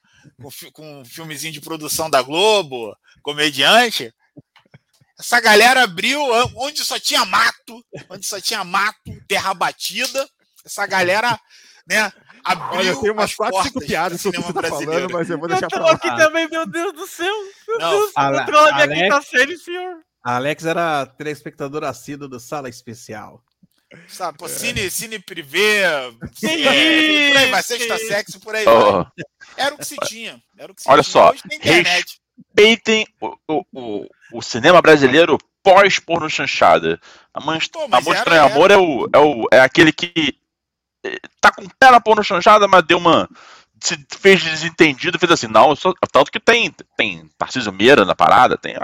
com, 0.41 0.71
com 0.71 1.01
um 1.01 1.05
filmezinho 1.05 1.53
de 1.53 1.61
produção 1.61 2.09
da 2.09 2.21
Globo, 2.21 2.95
comediante. 3.21 4.13
Essa 5.23 5.39
galera 5.39 5.83
abriu 5.83 6.21
onde 6.57 6.83
só 6.83 6.99
tinha 6.99 7.23
mato, 7.25 7.81
onde 8.09 8.25
só 8.25 8.41
tinha 8.41 8.61
mato, 8.63 8.99
terra 9.25 9.53
batida. 9.53 10.27
Essa 10.65 10.85
galera, 10.85 11.39
né, 11.87 12.11
abriu 12.43 12.79
Olha, 12.79 12.89
eu 12.89 12.99
tenho 13.01 13.13
umas 13.13 13.31
as 13.31 13.35
4, 13.35 13.55
5 13.63 13.71
portas 13.73 13.87
piadas 13.87 14.21
sobre 14.21 14.39
o 14.39 14.43
que 14.43 14.51
você 14.51 14.61
tá 14.61 14.67
falando, 14.69 15.11
mas 15.13 15.29
eu 15.29 15.37
vou 15.37 15.45
Eu 15.47 15.51
deixar 15.51 15.67
pra 15.69 15.79
tô 15.79 15.85
lá. 15.85 15.91
aqui 15.93 16.07
também, 16.17 16.47
meu 16.49 16.65
Deus 16.65 16.91
do 16.93 17.07
céu. 17.07 17.33
Meu 17.67 17.79
Não, 17.79 17.89
Deus, 17.91 18.11
Ale- 18.15 18.39
controla 18.39 18.71
minha 18.73 18.83
Alex- 18.83 19.01
quinta 19.01 19.21
série, 19.21 19.57
senhor. 19.57 19.95
A 20.25 20.35
Alex 20.35 20.65
era 20.65 21.05
telespectador 21.05 21.83
assíduo 21.85 22.27
do 22.27 22.39
Sala 22.39 22.67
Especial. 22.69 23.41
Sabe, 24.07 24.37
pô, 24.39 24.49
cine, 24.49 24.89
cine 24.89 25.19
privê, 25.19 25.83
Que 26.35 26.47
é, 26.47 27.29
por 27.29 27.37
aí 27.37 27.51
vai, 27.51 27.61
sexta 27.63 27.97
sexo, 27.97 28.39
por 28.39 28.55
aí. 28.55 28.65
Ó, 28.67 29.05
Era 29.55 29.75
o 29.75 29.77
que 29.77 29.85
se 29.85 29.95
tinha. 30.07 30.41
Era 30.57 30.71
o 30.71 30.75
que 30.75 30.81
se 30.81 30.89
Olha 30.89 31.03
tinha. 31.03 31.11
só, 31.11 31.29
Hoje 31.31 31.43
tem 31.47 31.57
internet. 31.59 32.19
Respeitem 32.47 33.07
o, 33.21 33.35
o, 33.47 33.65
o, 33.73 34.07
o 34.33 34.41
cinema 34.41 34.81
brasileiro 34.81 35.37
pós-porno 35.63 36.29
chanchada. 36.29 36.99
Amor, 37.33 37.57
Pô, 37.71 37.87
mas 37.87 38.01
Amor 38.01 38.15
era- 38.15 38.19
Estranho 38.19 38.45
Amor 38.45 38.71
é, 38.71 38.77
o, 38.77 39.09
é, 39.13 39.19
o, 39.19 39.47
é 39.51 39.59
aquele 39.59 39.91
que 39.91 40.37
eh, 41.05 41.17
tá 41.39 41.51
com 41.51 41.63
o 41.63 41.69
pé 41.79 41.91
na 41.91 41.99
porno 42.01 42.23
chanchada, 42.23 42.67
mas 42.67 42.83
deu 42.83 42.97
uma. 42.97 43.29
Se 43.81 43.97
fez 44.17 44.41
desentendido, 44.43 45.19
fez 45.19 45.31
assim, 45.31 45.47
não, 45.47 45.75
sou, 45.75 45.93
tanto 46.11 46.31
que 46.31 46.39
tem, 46.39 46.73
tem 46.95 47.29
Tarcísio 47.37 47.71
Meira 47.73 48.05
na 48.05 48.15
parada, 48.15 48.57
tem. 48.57 48.75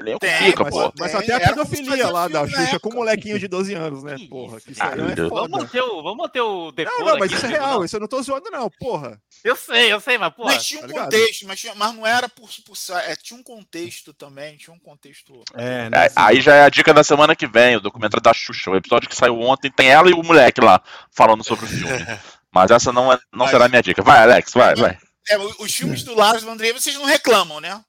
Ele 0.00 0.12
é 0.12 0.18
Tem, 0.18 0.54
Mas, 0.58 0.70
pô. 0.70 0.92
mas 0.98 1.12
Tem, 1.12 1.20
até 1.20 1.34
a 1.34 1.40
pedofilia 1.48 2.10
lá 2.10 2.26
da 2.26 2.42
na 2.42 2.48
Xuxa 2.48 2.80
com 2.80 2.88
um 2.90 2.96
molequinho 2.96 3.38
de 3.38 3.46
12 3.46 3.74
anos, 3.74 4.02
né? 4.02 4.16
Porra, 4.30 4.58
que 4.60 4.72
isso 4.72 4.82
aí 4.82 4.88
cara. 4.90 5.12
é 5.12 5.28
Vamos 5.28 5.50
manter 5.50 5.82
o, 5.82 6.02
vamos 6.02 6.16
manter 6.16 6.40
o 6.40 6.72
decoro 6.72 6.98
Não, 7.00 7.06
não, 7.06 7.18
mas 7.18 7.26
aqui, 7.30 7.34
isso 7.34 7.46
é 7.46 7.48
no 7.50 7.54
real, 7.54 7.84
isso 7.84 7.96
eu 7.96 8.00
não 8.00 8.08
tô 8.08 8.22
zoando, 8.22 8.50
não, 8.50 8.70
porra. 8.70 9.20
Eu 9.44 9.54
sei, 9.54 9.92
eu 9.92 10.00
sei, 10.00 10.16
mas, 10.16 10.32
pô. 10.34 10.44
Mas 10.44 10.64
tinha 10.64 10.82
um 10.84 10.88
tá 10.88 11.04
contexto, 11.04 11.46
mas, 11.46 11.60
tinha- 11.60 11.74
mas 11.74 11.94
não 11.94 12.06
era 12.06 12.28
por, 12.28 12.48
por 12.64 12.76
é, 13.06 13.14
tinha 13.16 13.38
um 13.38 13.42
contexto 13.42 14.14
também, 14.14 14.56
tinha 14.56 14.74
um 14.74 14.78
contexto. 14.78 15.42
É, 15.54 15.86
É, 15.86 15.90
né? 15.90 16.08
aí 16.16 16.40
já 16.40 16.54
é 16.54 16.62
a 16.64 16.68
dica 16.70 16.94
da 16.94 17.04
semana 17.04 17.36
que 17.36 17.46
vem, 17.46 17.76
o 17.76 17.80
documentário 17.80 18.22
da 18.22 18.32
Xuxa. 18.32 18.70
O 18.70 18.76
episódio 18.76 19.08
que 19.08 19.16
saiu 19.16 19.38
ontem 19.40 19.70
tem 19.70 19.90
ela 19.90 20.08
e 20.10 20.14
o 20.14 20.22
moleque 20.22 20.60
lá 20.60 20.80
falando 21.10 21.44
sobre 21.44 21.66
o 21.66 21.68
filme. 21.68 22.06
Mas 22.52 22.70
essa 22.70 22.92
não, 22.92 23.12
é, 23.12 23.18
não 23.32 23.46
será 23.46 23.66
a 23.66 23.68
minha 23.68 23.82
dica. 23.82 24.02
Vai, 24.02 24.18
Alex, 24.22 24.52
vai, 24.52 24.74
vai. 24.74 24.98
É, 25.28 25.38
os 25.38 25.74
filmes 25.74 26.02
do 26.02 26.14
Lars 26.14 26.42
von 26.42 26.56
Trier 26.56 26.74
vocês 26.74 26.96
não 26.96 27.04
reclamam, 27.04 27.60
né? 27.60 27.84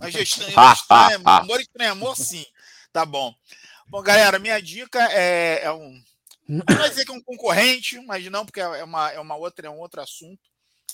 Mas 0.00 0.12
já 0.12 0.20
estranho, 0.20 0.50
estranho, 0.50 1.22
ah, 1.24 1.36
ah. 1.36 1.38
amor 1.38 1.60
estranho, 1.60 1.92
amor, 1.92 2.16
sim. 2.16 2.44
Tá 2.92 3.06
bom. 3.06 3.34
Bom, 3.86 4.02
galera, 4.02 4.38
minha 4.38 4.60
dica 4.60 5.00
é, 5.12 5.64
é 5.64 5.72
um. 5.72 6.02
Não 6.48 6.64
vai 6.76 6.90
dizer 6.90 7.04
que 7.04 7.12
é 7.12 7.14
um 7.14 7.22
concorrente, 7.22 7.98
mas 8.00 8.24
não, 8.30 8.44
porque 8.44 8.60
é 8.60 8.84
uma, 8.84 9.10
é 9.12 9.20
uma 9.20 9.36
outra, 9.36 9.66
é 9.66 9.70
um 9.70 9.78
outro 9.78 10.00
assunto. 10.00 10.40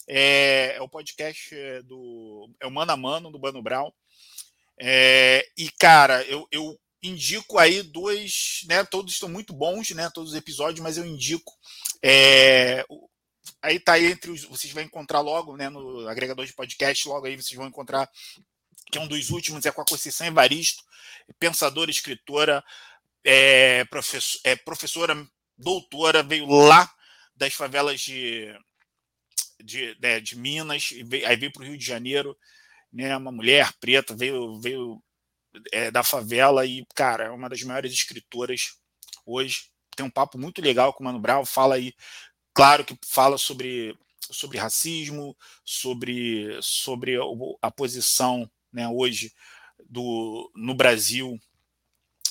É, 0.06 0.74
é 0.76 0.82
o 0.82 0.88
podcast 0.88 1.54
é, 1.54 1.82
do. 1.82 2.50
É 2.60 2.66
o 2.66 2.70
Mano 2.70 2.92
a 2.92 2.96
Mano, 2.96 3.30
do 3.30 3.38
Bano 3.38 3.62
Brown. 3.62 3.90
É, 4.80 5.44
e, 5.56 5.70
cara, 5.70 6.22
eu, 6.24 6.46
eu 6.52 6.78
indico 7.02 7.58
aí 7.58 7.82
dois, 7.82 8.60
né? 8.68 8.84
Todos 8.84 9.12
estão 9.14 9.28
muito 9.28 9.52
bons, 9.52 9.90
né? 9.90 10.08
Todos 10.14 10.30
os 10.32 10.36
episódios, 10.36 10.80
mas 10.80 10.96
eu 10.96 11.04
indico. 11.04 11.52
É, 12.02 12.84
o- 12.88 13.08
aí 13.62 13.78
tá 13.80 13.94
aí 13.94 14.06
entre 14.06 14.30
os. 14.30 14.44
Vocês 14.44 14.72
vão 14.72 14.82
encontrar 14.82 15.20
logo, 15.20 15.56
né? 15.56 15.68
No 15.68 16.06
agregador 16.08 16.44
de 16.46 16.52
podcast, 16.52 17.08
logo 17.08 17.26
aí 17.26 17.36
vocês 17.36 17.56
vão 17.56 17.66
encontrar. 17.66 18.10
Que 18.90 18.98
é 18.98 19.00
um 19.00 19.08
dos 19.08 19.30
últimos, 19.30 19.66
é 19.66 19.70
com 19.70 19.82
a 19.82 19.84
Conceição 19.84 20.26
Evaristo, 20.26 20.82
pensadora, 21.38 21.90
escritora, 21.90 22.64
é, 23.22 23.84
professor, 23.84 24.40
é, 24.44 24.56
professora, 24.56 25.28
doutora, 25.58 26.22
veio 26.22 26.46
lá 26.46 26.90
das 27.36 27.52
favelas 27.52 28.00
de, 28.00 28.46
de, 29.62 29.94
né, 30.00 30.20
de 30.20 30.36
Minas, 30.38 30.88
veio- 31.04 31.26
aí 31.26 31.36
veio 31.36 31.52
para 31.52 31.62
o 31.62 31.66
Rio 31.66 31.76
de 31.76 31.84
Janeiro, 31.84 32.34
né, 32.90 33.14
uma 33.14 33.30
mulher 33.30 33.70
preta, 33.78 34.16
veio, 34.16 34.58
veio 34.58 35.02
é, 35.70 35.90
da 35.90 36.02
favela 36.02 36.64
e, 36.64 36.86
cara, 36.94 37.24
é 37.24 37.30
uma 37.30 37.48
das 37.50 37.62
maiores 37.62 37.92
escritoras 37.92 38.78
hoje. 39.26 39.70
Tem 39.94 40.06
um 40.06 40.10
papo 40.10 40.38
muito 40.38 40.62
legal 40.62 40.94
com 40.94 41.02
o 41.02 41.06
Mano 41.06 41.18
Brown, 41.20 41.44
fala 41.44 41.74
aí, 41.74 41.92
claro 42.58 42.84
que 42.84 42.98
fala 43.06 43.38
sobre, 43.38 43.96
sobre 44.18 44.58
racismo, 44.58 45.36
sobre, 45.64 46.58
sobre 46.60 47.14
a 47.62 47.70
posição 47.70 48.50
né, 48.72 48.88
hoje 48.88 49.32
do, 49.88 50.50
no 50.56 50.74
Brasil 50.74 51.38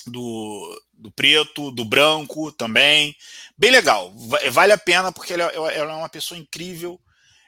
do, 0.06 0.84
do 0.94 1.12
preto, 1.12 1.72
do 1.72 1.86
branco 1.86 2.52
também. 2.52 3.16
Bem 3.58 3.72
legal. 3.72 4.14
Va- 4.16 4.50
Vale 4.52 4.74
a 4.74 4.78
pena 4.78 5.12
porque 5.12 5.34
ela, 5.34 5.44
ela 5.46 5.94
é 5.94 5.96
uma 5.96 6.10
pessoa 6.10 6.38
incrível 6.38 7.00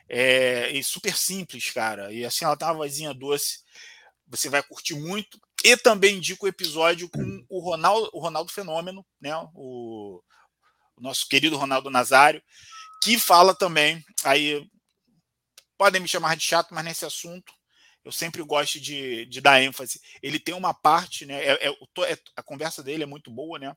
é, 0.07 0.71
e 0.71 0.83
super 0.83 1.15
simples, 1.15 1.71
cara. 1.71 2.13
E 2.13 2.25
assim, 2.25 2.45
ela 2.45 2.57
tem 2.57 2.67
uma 2.67 2.75
vozinha 2.75 3.13
doce. 3.13 3.59
Você 4.27 4.49
vai 4.49 4.63
curtir 4.63 4.95
muito. 4.95 5.39
E 5.63 5.75
também 5.77 6.17
indico 6.17 6.45
o 6.45 6.49
episódio 6.49 7.09
com 7.09 7.45
o 7.49 7.59
Ronaldo, 7.59 8.09
o 8.13 8.19
Ronaldo 8.21 8.51
Fenômeno, 8.51 9.05
né? 9.21 9.33
O, 9.53 10.21
nosso 10.99 11.27
querido 11.27 11.57
Ronaldo 11.57 11.89
Nazário, 11.89 12.41
que 13.03 13.19
fala 13.19 13.55
também. 13.55 14.03
Aí 14.23 14.65
podem 15.77 16.01
me 16.01 16.07
chamar 16.07 16.35
de 16.35 16.43
chato, 16.43 16.73
mas 16.73 16.83
nesse 16.83 17.05
assunto 17.05 17.53
eu 18.03 18.11
sempre 18.11 18.41
gosto 18.43 18.79
de, 18.79 19.25
de 19.25 19.41
dar 19.41 19.61
ênfase. 19.61 19.99
Ele 20.21 20.39
tem 20.39 20.55
uma 20.55 20.73
parte, 20.73 21.25
né? 21.25 21.43
É, 21.43 21.67
é, 21.67 21.69
é- 21.69 22.17
a 22.35 22.41
conversa 22.43 22.81
dele 22.81 23.03
é 23.03 23.05
muito 23.05 23.29
boa, 23.29 23.59
né? 23.59 23.75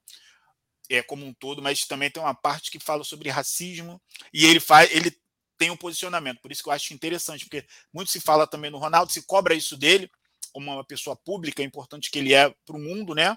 É 0.88 1.02
como 1.02 1.24
um 1.26 1.32
todo, 1.34 1.62
mas 1.62 1.80
também 1.86 2.10
tem 2.10 2.22
uma 2.22 2.34
parte 2.34 2.70
que 2.70 2.78
fala 2.78 3.04
sobre 3.04 3.30
racismo 3.30 4.00
e 4.32 4.44
ele 4.46 4.60
faz, 4.60 4.90
ele 4.94 5.16
tem 5.58 5.70
um 5.70 5.76
posicionamento. 5.76 6.40
Por 6.40 6.52
isso 6.52 6.62
que 6.62 6.68
eu 6.68 6.72
acho 6.72 6.92
interessante, 6.94 7.44
porque 7.46 7.66
muito 7.92 8.10
se 8.10 8.20
fala 8.20 8.46
também 8.46 8.70
no 8.70 8.78
Ronaldo, 8.78 9.12
se 9.12 9.22
cobra 9.26 9.54
isso 9.54 9.76
dele 9.76 10.10
como 10.52 10.70
uma 10.72 10.84
pessoa 10.84 11.16
pública, 11.16 11.62
é 11.62 11.64
importante 11.64 12.10
que 12.10 12.18
ele 12.18 12.34
é 12.34 12.50
para 12.66 12.76
o 12.76 12.80
mundo, 12.80 13.14
né? 13.14 13.36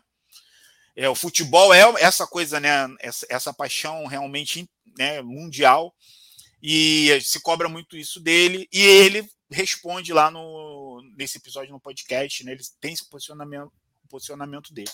É, 0.95 1.09
o 1.09 1.15
futebol 1.15 1.73
é 1.73 1.81
essa 2.01 2.25
coisa, 2.25 2.59
né? 2.59 2.69
Essa, 2.99 3.25
essa 3.29 3.53
paixão 3.53 4.05
realmente 4.05 4.69
né, 4.97 5.21
mundial 5.21 5.93
e 6.61 7.19
se 7.21 7.41
cobra 7.41 7.67
muito 7.67 7.97
isso 7.97 8.19
dele 8.19 8.67
e 8.71 8.81
ele 8.81 9.29
responde 9.51 10.13
lá 10.13 10.31
no 10.31 11.01
nesse 11.17 11.37
episódio 11.37 11.71
no 11.71 11.79
podcast, 11.79 12.43
né? 12.43 12.53
Ele 12.53 12.63
tem 12.79 12.93
esse 12.93 13.09
posicionamento, 13.09 13.71
posicionamento 14.09 14.73
dele. 14.73 14.91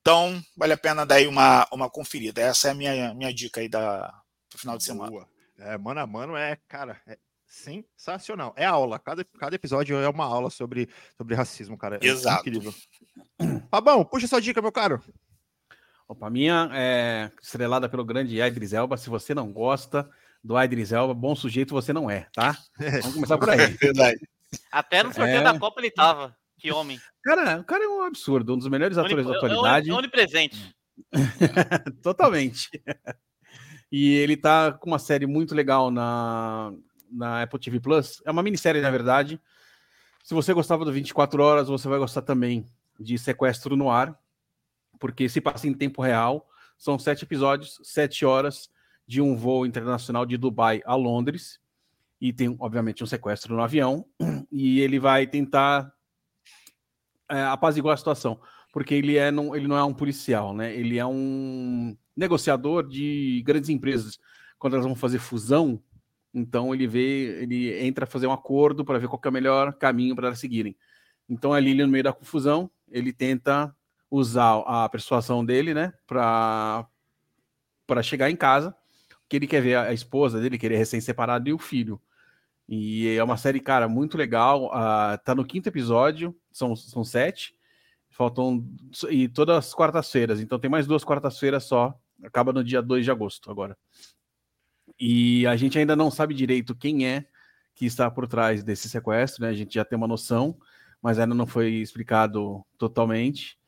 Então, 0.00 0.42
vale 0.56 0.74
a 0.74 0.76
pena 0.76 1.04
dar 1.06 1.16
aí 1.16 1.26
uma, 1.26 1.66
uma 1.72 1.88
conferida. 1.88 2.40
Essa 2.40 2.68
é 2.68 2.70
a 2.72 2.74
minha, 2.74 3.14
minha 3.14 3.32
dica 3.32 3.60
aí 3.60 3.68
da, 3.68 4.12
final 4.58 4.76
de 4.76 4.84
semana. 4.84 5.10
Boa. 5.10 5.28
É, 5.58 5.78
mano 5.78 6.00
a 6.00 6.06
mano 6.06 6.36
é, 6.36 6.58
cara, 6.68 7.00
é 7.06 7.18
sensacional. 7.46 8.52
É 8.56 8.64
aula. 8.64 8.98
Cada, 8.98 9.24
cada 9.24 9.54
episódio 9.54 9.96
é 9.96 10.08
uma 10.08 10.24
aula 10.24 10.50
sobre, 10.50 10.88
sobre 11.16 11.34
racismo, 11.34 11.78
cara. 11.78 11.98
É 12.02 12.06
Exato. 12.06 12.48
incrível. 12.48 12.74
Fabão, 13.70 14.04
puxa 14.04 14.26
sua 14.26 14.40
dica, 14.40 14.60
meu 14.60 14.72
caro. 14.72 15.02
Opa, 16.14 16.28
a 16.28 16.30
minha 16.30 16.68
é 16.72 17.30
estrelada 17.42 17.88
pelo 17.88 18.04
grande 18.04 18.40
Idris 18.40 18.72
Elba. 18.72 18.96
Se 18.96 19.10
você 19.10 19.34
não 19.34 19.52
gosta 19.52 20.08
do 20.42 20.60
Idris 20.62 20.92
Elba, 20.92 21.12
bom 21.12 21.34
sujeito 21.34 21.74
você 21.74 21.92
não 21.92 22.08
é, 22.08 22.28
tá? 22.32 22.56
Vamos 22.78 23.14
começar 23.14 23.36
por 23.36 23.50
aí. 23.50 23.58
Verdade. 23.80 24.20
Até 24.70 25.02
no 25.02 25.12
sorteio 25.12 25.38
É. 25.38 25.42
da 25.42 25.58
Copa 25.58 25.80
ele 25.80 25.90
tava. 25.90 26.36
Que 26.58 26.70
homem. 26.72 27.00
Cara, 27.24 27.58
o 27.60 27.64
cara 27.64 27.84
é 27.84 27.88
um 27.88 28.02
absurdo, 28.02 28.54
um 28.54 28.58
dos 28.58 28.68
melhores 28.68 28.96
atores 28.96 29.26
da 29.26 29.36
atualidade. 29.36 29.90
oni- 29.90 29.98
Onipresente. 29.98 30.74
Totalmente. 32.02 32.68
E 33.90 34.14
ele 34.14 34.36
tá 34.36 34.72
com 34.72 34.90
uma 34.90 34.98
série 34.98 35.26
muito 35.26 35.54
legal 35.54 35.90
na, 35.90 36.72
na 37.10 37.42
Apple 37.42 37.58
TV 37.58 37.80
Plus. 37.80 38.22
É 38.24 38.30
uma 38.30 38.42
minissérie, 38.42 38.80
na 38.80 38.90
verdade. 38.90 39.40
Se 40.22 40.32
você 40.32 40.54
gostava 40.54 40.84
do 40.84 40.92
24 40.92 41.42
Horas, 41.42 41.68
você 41.68 41.88
vai 41.88 41.98
gostar 41.98 42.22
também 42.22 42.66
de 42.98 43.18
Sequestro 43.18 43.76
no 43.76 43.90
Ar, 43.90 44.16
porque 44.98 45.28
se 45.28 45.40
passa 45.40 45.66
em 45.66 45.74
tempo 45.74 46.02
real. 46.02 46.48
São 46.76 46.98
sete 46.98 47.24
episódios, 47.24 47.80
sete 47.82 48.24
horas 48.24 48.68
de 49.06 49.20
um 49.20 49.36
voo 49.36 49.66
internacional 49.66 50.26
de 50.26 50.36
Dubai 50.36 50.82
a 50.84 50.94
Londres. 50.94 51.60
E 52.20 52.32
tem, 52.32 52.56
obviamente, 52.58 53.02
um 53.02 53.06
sequestro 53.06 53.54
no 53.54 53.62
avião. 53.62 54.06
E 54.50 54.80
ele 54.80 54.98
vai 54.98 55.26
tentar 55.26 55.92
é, 57.30 57.42
apaziguar 57.42 57.94
a 57.94 57.96
situação 57.96 58.40
porque 58.74 58.92
ele, 58.92 59.16
é, 59.16 59.30
não, 59.30 59.54
ele 59.54 59.68
não 59.68 59.76
é 59.76 59.84
um 59.84 59.94
policial, 59.94 60.52
né? 60.52 60.74
Ele 60.74 60.98
é 60.98 61.06
um 61.06 61.96
negociador 62.16 62.84
de 62.84 63.40
grandes 63.46 63.70
empresas. 63.70 64.18
Quando 64.58 64.72
elas 64.72 64.84
vão 64.84 64.96
fazer 64.96 65.20
fusão, 65.20 65.80
então 66.34 66.74
ele 66.74 66.88
vê, 66.88 67.40
ele 67.40 67.86
entra 67.86 68.02
a 68.02 68.08
fazer 68.08 68.26
um 68.26 68.32
acordo 68.32 68.84
para 68.84 68.98
ver 68.98 69.06
qual 69.06 69.20
é 69.24 69.28
o 69.28 69.32
melhor 69.32 69.74
caminho 69.74 70.16
para 70.16 70.26
elas 70.26 70.40
seguirem. 70.40 70.76
Então 71.28 71.52
ali, 71.52 71.72
no 71.72 71.86
meio 71.86 72.02
da 72.02 72.12
confusão, 72.12 72.68
ele 72.90 73.12
tenta 73.12 73.72
usar 74.14 74.62
a 74.66 74.88
persuasão 74.88 75.44
dele, 75.44 75.74
né, 75.74 75.92
para 76.06 76.86
para 77.86 78.02
chegar 78.02 78.30
em 78.30 78.36
casa, 78.36 78.74
que 79.28 79.36
ele 79.36 79.46
quer 79.46 79.60
ver 79.60 79.76
a 79.76 79.92
esposa 79.92 80.40
dele, 80.40 80.56
que 80.56 80.64
ele 80.64 80.74
é 80.74 80.78
recém-separado, 80.78 81.50
e 81.50 81.52
o 81.52 81.58
filho. 81.58 82.00
E 82.66 83.08
é 83.08 83.22
uma 83.22 83.36
série, 83.36 83.60
cara, 83.60 83.86
muito 83.86 84.16
legal. 84.16 84.68
Uh, 84.68 85.18
tá 85.22 85.34
no 85.34 85.44
quinto 85.44 85.68
episódio, 85.68 86.34
são, 86.50 86.74
são 86.74 87.04
sete. 87.04 87.54
Faltam. 88.08 88.66
E 89.10 89.28
todas 89.28 89.58
as 89.58 89.74
quartas-feiras. 89.74 90.40
Então 90.40 90.58
tem 90.58 90.70
mais 90.70 90.86
duas 90.86 91.04
quartas-feiras 91.04 91.64
só. 91.64 91.94
Acaba 92.22 92.54
no 92.54 92.64
dia 92.64 92.80
2 92.80 93.04
de 93.04 93.10
agosto 93.10 93.50
agora. 93.50 93.76
E 94.98 95.46
a 95.46 95.56
gente 95.56 95.78
ainda 95.78 95.94
não 95.94 96.10
sabe 96.10 96.32
direito 96.32 96.74
quem 96.74 97.06
é 97.06 97.26
que 97.74 97.84
está 97.84 98.10
por 98.10 98.26
trás 98.26 98.62
desse 98.62 98.88
sequestro, 98.88 99.42
né? 99.42 99.50
A 99.50 99.54
gente 99.54 99.74
já 99.74 99.84
tem 99.84 99.96
uma 99.98 100.08
noção, 100.08 100.56
mas 101.02 101.18
ainda 101.18 101.34
não 101.34 101.46
foi 101.46 101.74
explicado 101.74 102.64
totalmente. 102.78 103.58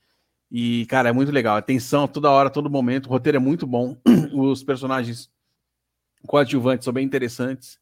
E, 0.59 0.87
cara, 0.87 1.11
é 1.11 1.13
muito 1.13 1.31
legal. 1.31 1.55
Atenção 1.55 2.09
toda 2.09 2.31
hora, 2.31 2.49
todo 2.49 2.71
momento. 2.71 3.05
O 3.05 3.09
roteiro 3.11 3.37
é 3.37 3.39
muito 3.39 3.67
bom. 3.67 3.95
Os 4.33 4.65
personagens 4.65 5.31
coadjuvantes 6.27 6.87
são 6.87 6.95
bem 6.95 7.05
interessantes. 7.05 7.79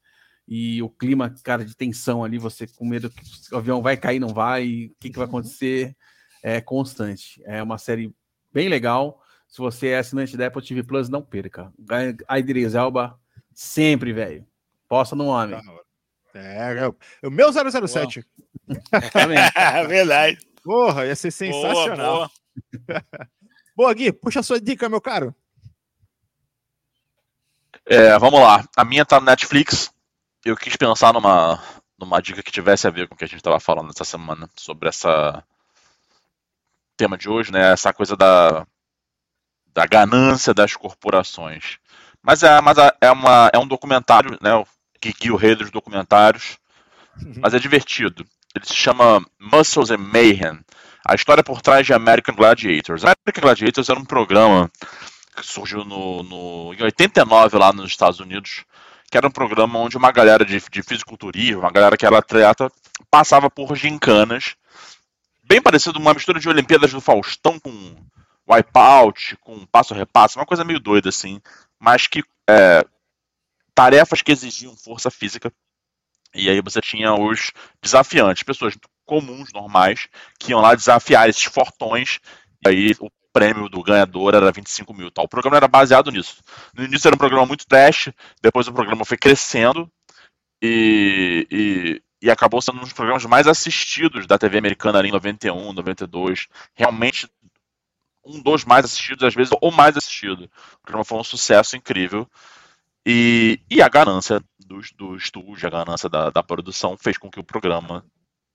E 0.49 0.83
o 0.83 0.89
clima, 0.89 1.33
cara, 1.45 1.65
de 1.65 1.77
tensão 1.77 2.25
ali, 2.25 2.37
você 2.37 2.67
com 2.67 2.85
medo 2.85 3.09
que 3.09 3.23
o 3.53 3.59
avião 3.59 3.81
vai 3.81 3.97
cair, 3.97 4.19
não 4.19 4.31
vai, 4.31 4.87
o 4.87 4.97
que, 4.99 5.09
que 5.09 5.17
vai 5.17 5.29
acontecer, 5.29 5.97
é 6.43 6.61
constante. 6.61 7.41
É 7.47 7.63
uma 7.63 7.79
série 7.79 8.13
bem 8.53 8.69
legal. 8.69 9.23
Se 9.47 9.59
você 9.59 9.91
é 9.91 9.99
assinante 9.99 10.37
da 10.37 10.49
Apple 10.49 10.61
TV 10.61 10.83
Plus, 10.83 11.09
não 11.09 11.23
perca. 11.23 11.73
A 12.27 12.41
Idris 12.41 12.75
Elba, 12.75 13.17
sempre, 13.55 14.13
velho. 14.13 14.45
Posta 14.89 15.15
no 15.15 15.27
homem. 15.27 15.61
É, 16.35 16.89
é 17.23 17.29
o 17.29 17.31
meu 17.31 17.53
007. 17.53 18.27
é 19.55 19.87
verdade. 19.87 20.39
Porra, 20.65 21.07
ia 21.07 21.15
ser 21.15 21.31
sensacional. 21.31 21.97
Boa, 21.97 21.97
boa. 21.97 22.44
boa, 23.77 23.93
Gui, 23.95 24.13
puxa 24.13 24.41
a 24.41 24.43
sua 24.43 24.61
dica, 24.61 24.89
meu 24.89 25.01
caro. 25.01 25.35
É, 27.87 28.19
vamos 28.19 28.41
lá. 28.41 28.65
A 28.77 28.85
minha 28.85 29.05
tá 29.05 29.21
no 29.21 29.27
Netflix. 29.27 29.93
Eu 30.45 30.57
quis 30.57 30.77
pensar 30.77 31.13
numa, 31.13 31.63
numa 31.99 32.21
dica 32.21 32.43
que 32.43 32.53
tivesse 32.53 32.87
a 32.87 32.91
ver 32.91 33.09
com 33.09 33.15
o 33.15 33.19
que 33.19 33.25
a 33.25 33.29
gente 33.29 33.39
estava 33.39 33.61
falando 33.61 33.91
essa 33.91 34.05
semana 34.05 34.49
sobre 34.57 34.89
essa 34.89 35.43
tema 36.97 37.19
de 37.19 37.29
hoje, 37.29 37.53
né? 37.53 37.73
Essa 37.73 37.93
coisa 37.93 38.17
da, 38.17 38.67
da 39.73 39.87
ganância 39.87 40.55
das 40.55 40.75
corporações. 40.75 41.79
Mas 42.23 42.43
é, 42.43 42.61
mas 42.61 42.79
é, 43.01 43.11
uma, 43.11 43.51
é 43.53 43.59
um 43.59 43.67
documentário, 43.67 44.39
né? 44.41 44.51
Que 45.01 45.13
guia 45.13 45.33
o 45.33 45.37
rei 45.37 45.55
dos 45.55 45.71
documentários. 45.71 46.59
Uhum. 47.23 47.35
Mas 47.43 47.55
é 47.55 47.59
divertido. 47.59 48.27
Ele 48.55 48.65
se 48.65 48.75
chama 48.75 49.25
Muscles 49.39 49.91
and 49.91 49.99
Mayhem. 49.99 50.65
A 51.07 51.15
história 51.15 51.45
por 51.45 51.61
trás 51.61 51.87
de 51.87 51.93
American 51.93 52.35
Gladiators. 52.35 53.03
American 53.05 53.43
Gladiators 53.43 53.89
era 53.89 54.01
um 54.01 54.05
programa 54.05 54.71
que 55.37 55.45
surgiu 55.45 55.85
no, 55.85 56.23
no, 56.23 56.75
em 56.75 56.83
89 56.83 57.59
lá 57.59 57.73
nos 57.73 57.91
Estados 57.91 58.21
Unidos, 58.21 58.65
que 59.11 59.19
era 59.19 59.27
um 59.27 59.31
programa 59.31 59.79
onde 59.79 59.97
uma 59.97 60.11
galera 60.11 60.45
de, 60.45 60.59
de 60.71 60.83
fisiculturismo, 60.83 61.61
uma 61.61 61.71
galera 61.71 61.97
que 61.97 62.07
era 62.07 62.19
atleta, 62.19 62.73
passava 63.11 63.51
por 63.51 63.77
gincanas, 63.77 64.57
bem 65.43 65.61
parecido 65.61 65.99
uma 65.99 66.15
mistura 66.15 66.41
de 66.41 66.49
Olimpíadas 66.49 66.93
do 66.93 67.01
Faustão 67.01 67.59
com 67.59 67.97
wipeout, 68.49 69.37
com 69.43 69.67
passo-repasso, 69.67 70.39
uma 70.39 70.47
coisa 70.47 70.65
meio 70.65 70.81
doida 70.81 71.11
assim, 71.11 71.41
mas 71.79 72.07
que 72.07 72.23
é, 72.49 72.85
tarefas 73.75 74.23
que 74.23 74.33
exigiam 74.33 74.77
força 74.77 75.11
física. 75.11 75.53
E 76.35 76.49
aí 76.49 76.61
você 76.61 76.81
tinha 76.81 77.15
os 77.15 77.53
desafiantes, 77.83 78.43
pessoas 78.43 78.75
comuns, 79.05 79.53
normais, 79.53 80.09
que 80.39 80.53
iam 80.53 80.61
lá 80.61 80.75
desafiar 80.75 81.29
esses 81.29 81.45
fortões. 81.45 82.19
E 82.65 82.69
aí 82.69 82.93
o 83.01 83.11
prêmio 83.33 83.69
do 83.69 83.83
ganhador 83.83 84.35
era 84.35 84.53
25 84.53 84.95
mil. 84.95 85.11
Tal. 85.11 85.25
O 85.25 85.29
programa 85.29 85.57
era 85.57 85.69
baseado 85.69 86.11
nisso. 86.11 86.37
No 86.75 86.85
início 86.85 87.09
era 87.09 87.17
um 87.17 87.19
programa 87.19 87.47
muito 87.47 87.67
trash, 87.67 88.11
depois 88.41 88.69
o 88.69 88.73
programa 88.73 89.05
foi 89.05 89.17
crescendo 89.17 89.91
e, 90.63 91.47
e, 91.51 92.03
e 92.23 92.31
acabou 92.31 92.63
sendo 92.63 92.79
um 92.79 92.83
dos 92.83 92.93
programas 92.93 93.25
mais 93.25 93.47
assistidos 93.47 94.27
da 94.27 94.39
TV 94.39 94.59
americana 94.59 95.01
ali 95.01 95.09
em 95.09 95.13
91, 95.13 95.73
92. 95.73 96.47
Realmente 96.75 97.29
um 98.25 98.41
dos 98.41 98.65
mais 98.65 98.85
assistidos, 98.85 99.25
às 99.25 99.35
vezes 99.35 99.53
o 99.61 99.71
mais 99.71 99.97
assistido. 99.97 100.45
O 100.45 100.83
programa 100.83 101.05
foi 101.05 101.19
um 101.19 101.25
sucesso 101.25 101.77
incrível. 101.77 102.29
E, 103.07 103.61
e 103.71 103.83
a 103.83 103.89
ganância 103.89 104.41
do, 104.59 104.81
do 104.97 105.17
estúdio, 105.17 105.67
a 105.67 105.71
ganância 105.71 106.09
da, 106.09 106.31
da 106.31 106.43
produção 106.43 106.97
fez 106.97 107.19
com 107.19 107.31
que 107.31 107.39
o 107.39 107.45
programa 107.45 108.03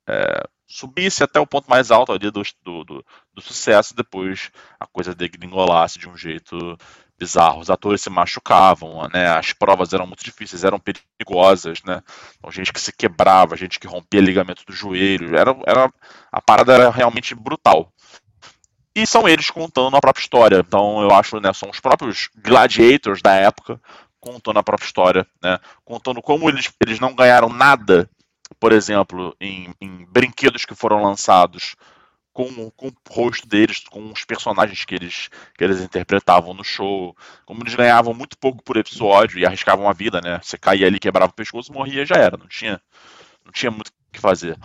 é, 0.10 0.44
subisse 0.68 1.24
até 1.24 1.40
o 1.40 1.48
ponto 1.48 1.70
mais 1.70 1.92
alto 1.92 2.12
ali 2.12 2.32
do, 2.32 2.42
do, 2.64 2.84
do, 2.84 3.42
sucesso, 3.42 3.96
depois 3.96 4.52
a 4.80 4.88
coisa 4.88 5.14
degringolasse 5.14 6.00
de 6.00 6.10
um 6.10 6.18
jeito 6.18 6.78
bizarro. 7.18 7.60
Os 7.60 7.70
atores 7.70 8.02
se 8.02 8.10
machucavam, 8.10 9.08
né? 9.14 9.28
As 9.28 9.54
provas 9.54 9.94
eram 9.94 10.08
muito 10.08 10.24
difíceis, 10.24 10.64
eram 10.64 10.80
perigosas, 10.80 11.84
né? 11.84 12.02
Então, 12.38 12.52
gente 12.52 12.72
que 12.72 12.80
se 12.80 12.92
quebrava, 12.92 13.58
gente 13.58 13.80
que 13.80 13.88
rompia 13.88 14.22
ligamento 14.22 14.66
do 14.66 14.74
joelho, 14.74 15.36
era, 15.36 15.56
era 15.66 15.94
a 16.32 16.42
parada 16.42 16.74
era 16.74 16.90
realmente 16.90 17.36
brutal. 17.36 17.92
E 18.96 19.06
são 19.06 19.28
eles 19.28 19.50
contando 19.50 19.96
a 19.96 20.02
própria 20.02 20.22
história. 20.22 20.64
Então, 20.66 21.02
eu 21.02 21.12
acho, 21.12 21.40
né, 21.40 21.54
são 21.54 21.70
os 21.70 21.80
próprios 21.80 22.30
gladiators 22.36 23.22
da 23.22 23.34
época 23.34 23.80
contando 24.20 24.60
a 24.60 24.64
própria 24.64 24.86
história, 24.86 25.28
né? 25.42 25.60
Contando 25.86 26.22
como 26.22 26.50
eles, 26.50 26.72
eles 26.82 27.00
não 27.00 27.16
ganharam 27.16 27.50
nada 27.50 28.10
por 28.60 28.72
exemplo, 28.72 29.36
em, 29.40 29.74
em 29.80 30.06
brinquedos 30.06 30.66
que 30.66 30.76
foram 30.76 31.04
lançados 31.04 31.76
com, 32.34 32.72
com, 32.72 32.88
o 32.88 32.94
rosto 33.10 33.48
deles, 33.48 33.84
com 33.90 34.12
os 34.12 34.24
personagens 34.24 34.86
que 34.86 34.96
eles, 34.96 35.30
que 35.58 35.64
eles 35.64 35.82
interpretavam 35.82 36.54
no 36.54 36.64
show. 36.64 37.16
Como 37.46 37.62
eles 37.64 37.76
ganhavam 37.76 38.14
muito 38.14 38.38
pouco 38.38 38.64
por 38.64 38.78
episódio 38.78 39.40
e 39.40 39.46
arriscavam 39.46 39.90
a 39.90 39.94
vida, 39.94 40.22
né? 40.22 40.40
Você 40.42 40.58
caía 40.58 40.88
ali, 40.88 41.00
quebrava 41.00 41.32
o 41.32 41.36
pescoço, 41.36 41.74
morria 41.74 42.06
já 42.06 42.16
era. 42.16 42.38
Não 42.38 42.48
tinha, 42.48 42.82
não 43.44 43.52
tinha 43.52 43.72
muito 43.72 43.90
o 43.90 43.94
que 44.12 44.20
fazer. 44.20 44.58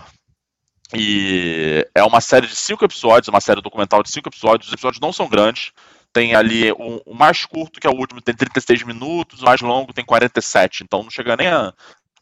E 0.95 1.85
é 1.95 2.05
uma 2.05 2.21
série 2.21 2.47
de 2.47 2.55
cinco 2.55 2.85
episódios, 2.85 3.29
uma 3.29 3.41
série 3.41 3.61
documental 3.61 4.03
de 4.03 4.11
cinco 4.11 4.29
episódios. 4.29 4.69
Os 4.69 4.75
episódios 4.75 5.01
não 5.01 5.13
são 5.13 5.29
grandes. 5.29 5.73
Tem 6.13 6.37
ali 6.37 6.71
o, 6.71 7.03
o 7.05 7.15
mais 7.15 7.45
curto, 7.45 7.81
que 7.81 7.89
é 7.89 7.91
o 7.91 7.97
último, 7.97 8.21
tem 8.21 8.37
36 8.37 8.85
minutos, 8.85 9.43
o 9.43 9.45
mais 9.45 9.61
longo 9.61 9.93
tem 9.93 10.05
47. 10.05 10.85
Então 10.85 11.03
não 11.03 11.11
chega 11.11 11.37
nem 11.37 11.49
a, 11.49 11.75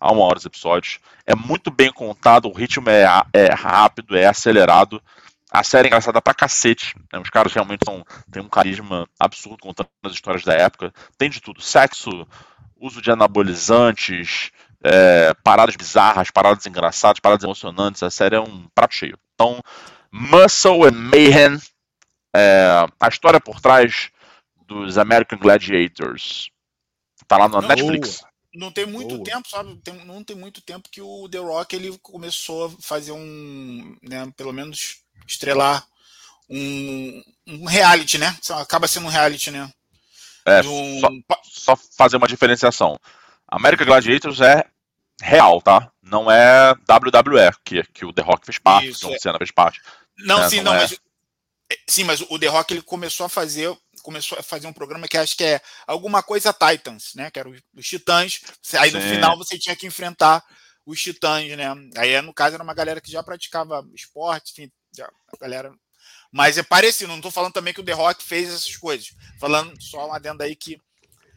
a 0.02 0.10
uma 0.10 0.24
hora 0.24 0.38
os 0.38 0.44
episódios. 0.44 0.98
É 1.24 1.34
muito 1.34 1.70
bem 1.70 1.92
contado, 1.92 2.48
o 2.48 2.52
ritmo 2.52 2.90
é, 2.90 3.04
é 3.32 3.52
rápido, 3.52 4.16
é 4.16 4.26
acelerado. 4.26 5.00
A 5.48 5.62
série 5.62 5.86
é 5.86 5.88
engraçada 5.88 6.20
pra 6.20 6.34
cacete. 6.34 6.96
Né? 7.12 7.20
Os 7.20 7.30
caras 7.30 7.52
realmente 7.52 7.84
são, 7.84 8.04
têm 8.30 8.42
um 8.42 8.48
carisma 8.48 9.08
absurdo 9.18 9.58
contando 9.58 9.88
as 10.02 10.12
histórias 10.12 10.42
da 10.42 10.54
época. 10.54 10.92
Tem 11.16 11.30
de 11.30 11.40
tudo: 11.40 11.60
sexo, 11.60 12.26
uso 12.80 13.00
de 13.00 13.12
anabolizantes, 13.12 14.50
é, 14.82 15.32
paradas 15.44 15.76
bizarras, 15.76 16.30
paradas 16.30 16.66
engraçadas, 16.66 17.20
paradas 17.20 17.44
emocionantes. 17.44 18.02
A 18.02 18.10
série 18.10 18.34
é 18.34 18.40
um 18.40 18.66
prato 18.74 18.94
cheio. 18.94 19.16
Então, 19.34 19.62
Muscle 20.10 20.84
and 20.88 20.98
Mayhem. 20.98 21.58
É, 22.34 22.86
a 22.98 23.08
história 23.08 23.38
por 23.38 23.60
trás 23.60 24.10
dos 24.66 24.98
American 24.98 25.38
Gladiators. 25.38 26.50
Tá 27.28 27.36
lá 27.36 27.48
no 27.48 27.60
Netflix. 27.60 28.24
Não 28.54 28.70
tem 28.70 28.84
muito 28.84 29.16
Boa. 29.16 29.24
tempo, 29.24 29.48
sabe? 29.48 29.76
Tem, 29.82 29.94
não 30.04 30.22
tem 30.22 30.36
muito 30.36 30.60
tempo 30.60 30.88
que 30.90 31.00
o 31.00 31.28
The 31.28 31.38
Rock 31.38 31.74
ele 31.74 31.96
começou 31.98 32.66
a 32.66 32.70
fazer 32.82 33.12
um, 33.12 33.96
né, 34.02 34.30
pelo 34.36 34.52
menos 34.52 35.02
estrelar 35.26 35.86
um, 36.50 37.22
um 37.46 37.64
reality, 37.64 38.18
né? 38.18 38.36
Acaba 38.50 38.86
sendo 38.86 39.06
um 39.06 39.10
reality, 39.10 39.50
né? 39.50 39.70
É, 40.44 40.60
um... 40.62 41.00
só, 41.00 41.08
só, 41.44 41.76
fazer 41.96 42.16
uma 42.16 42.28
diferenciação. 42.28 42.98
American 43.48 43.86
Gladiators 43.86 44.40
é 44.40 44.64
real, 45.22 45.62
tá? 45.62 45.90
Não 46.02 46.30
é 46.30 46.72
WWE, 46.72 47.50
que, 47.64 47.82
que 47.84 48.04
o 48.04 48.12
The 48.12 48.22
Rock 48.22 48.44
fez 48.44 48.58
parte, 48.58 48.88
Isso, 48.88 49.08
John 49.08 49.14
é. 49.14 49.38
Fez 49.38 49.50
parte. 49.50 49.80
Não, 50.18 50.40
né? 50.40 50.48
sim, 50.50 50.56
não, 50.56 50.72
não 50.72 50.74
é... 50.74 50.82
mas. 50.82 51.00
Sim, 51.88 52.04
mas 52.04 52.20
o 52.20 52.38
The 52.38 52.48
Rock 52.48 52.74
ele 52.74 52.82
começou 52.82 53.24
a 53.24 53.30
fazer 53.30 53.74
começou 54.02 54.38
a 54.38 54.42
fazer 54.42 54.66
um 54.66 54.72
programa 54.72 55.08
que 55.08 55.16
acho 55.16 55.36
que 55.36 55.44
é 55.44 55.60
alguma 55.86 56.22
coisa 56.22 56.52
Titans, 56.52 57.12
né? 57.14 57.30
Que 57.30 57.38
era 57.38 57.48
os 57.48 57.86
Titãs. 57.86 58.40
Aí 58.78 58.90
Sim. 58.90 58.96
no 58.96 59.02
final 59.02 59.36
você 59.36 59.58
tinha 59.58 59.76
que 59.76 59.86
enfrentar 59.86 60.44
os 60.84 61.00
Titãs, 61.00 61.56
né? 61.56 61.66
Aí 61.96 62.20
no 62.20 62.34
caso 62.34 62.54
era 62.54 62.64
uma 62.64 62.74
galera 62.74 63.00
que 63.00 63.10
já 63.10 63.22
praticava 63.22 63.86
esporte, 63.94 64.52
enfim, 64.52 64.72
já, 64.96 65.06
a 65.06 65.36
galera. 65.40 65.72
Mas 66.30 66.58
é 66.58 66.62
parecido, 66.62 67.08
não 67.08 67.16
estou 67.16 67.30
falando 67.30 67.52
também 67.52 67.74
que 67.74 67.80
o 67.80 67.84
The 67.84 67.92
Rock 67.92 68.22
fez 68.22 68.48
essas 68.48 68.76
coisas. 68.76 69.14
Falando 69.38 69.80
só 69.80 70.06
uma 70.06 70.16
adenda 70.16 70.44
aí 70.44 70.56
que. 70.56 70.80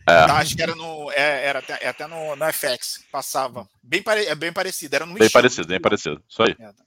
É. 0.07 0.27
Tá, 0.27 0.37
acho 0.37 0.55
que 0.55 0.61
era 0.61 0.75
no. 0.75 1.11
É, 1.11 1.45
era 1.45 1.59
até, 1.59 1.79
é 1.81 1.87
até 1.87 2.07
no, 2.07 2.35
no 2.35 2.53
FX, 2.53 3.03
passava. 3.11 3.67
Bem, 3.83 4.01
pare, 4.01 4.25
é 4.25 4.35
bem 4.35 4.53
parecido, 4.53 4.95
era 4.95 5.05
no 5.05 5.13
Bem 5.13 5.25
estilo, 5.25 5.41
parecido, 5.41 5.67
bem 5.67 5.81
parecido. 5.81 6.23
Isso 6.29 6.43
aí. 6.43 6.55
É, 6.59 6.71
tá. 6.71 6.85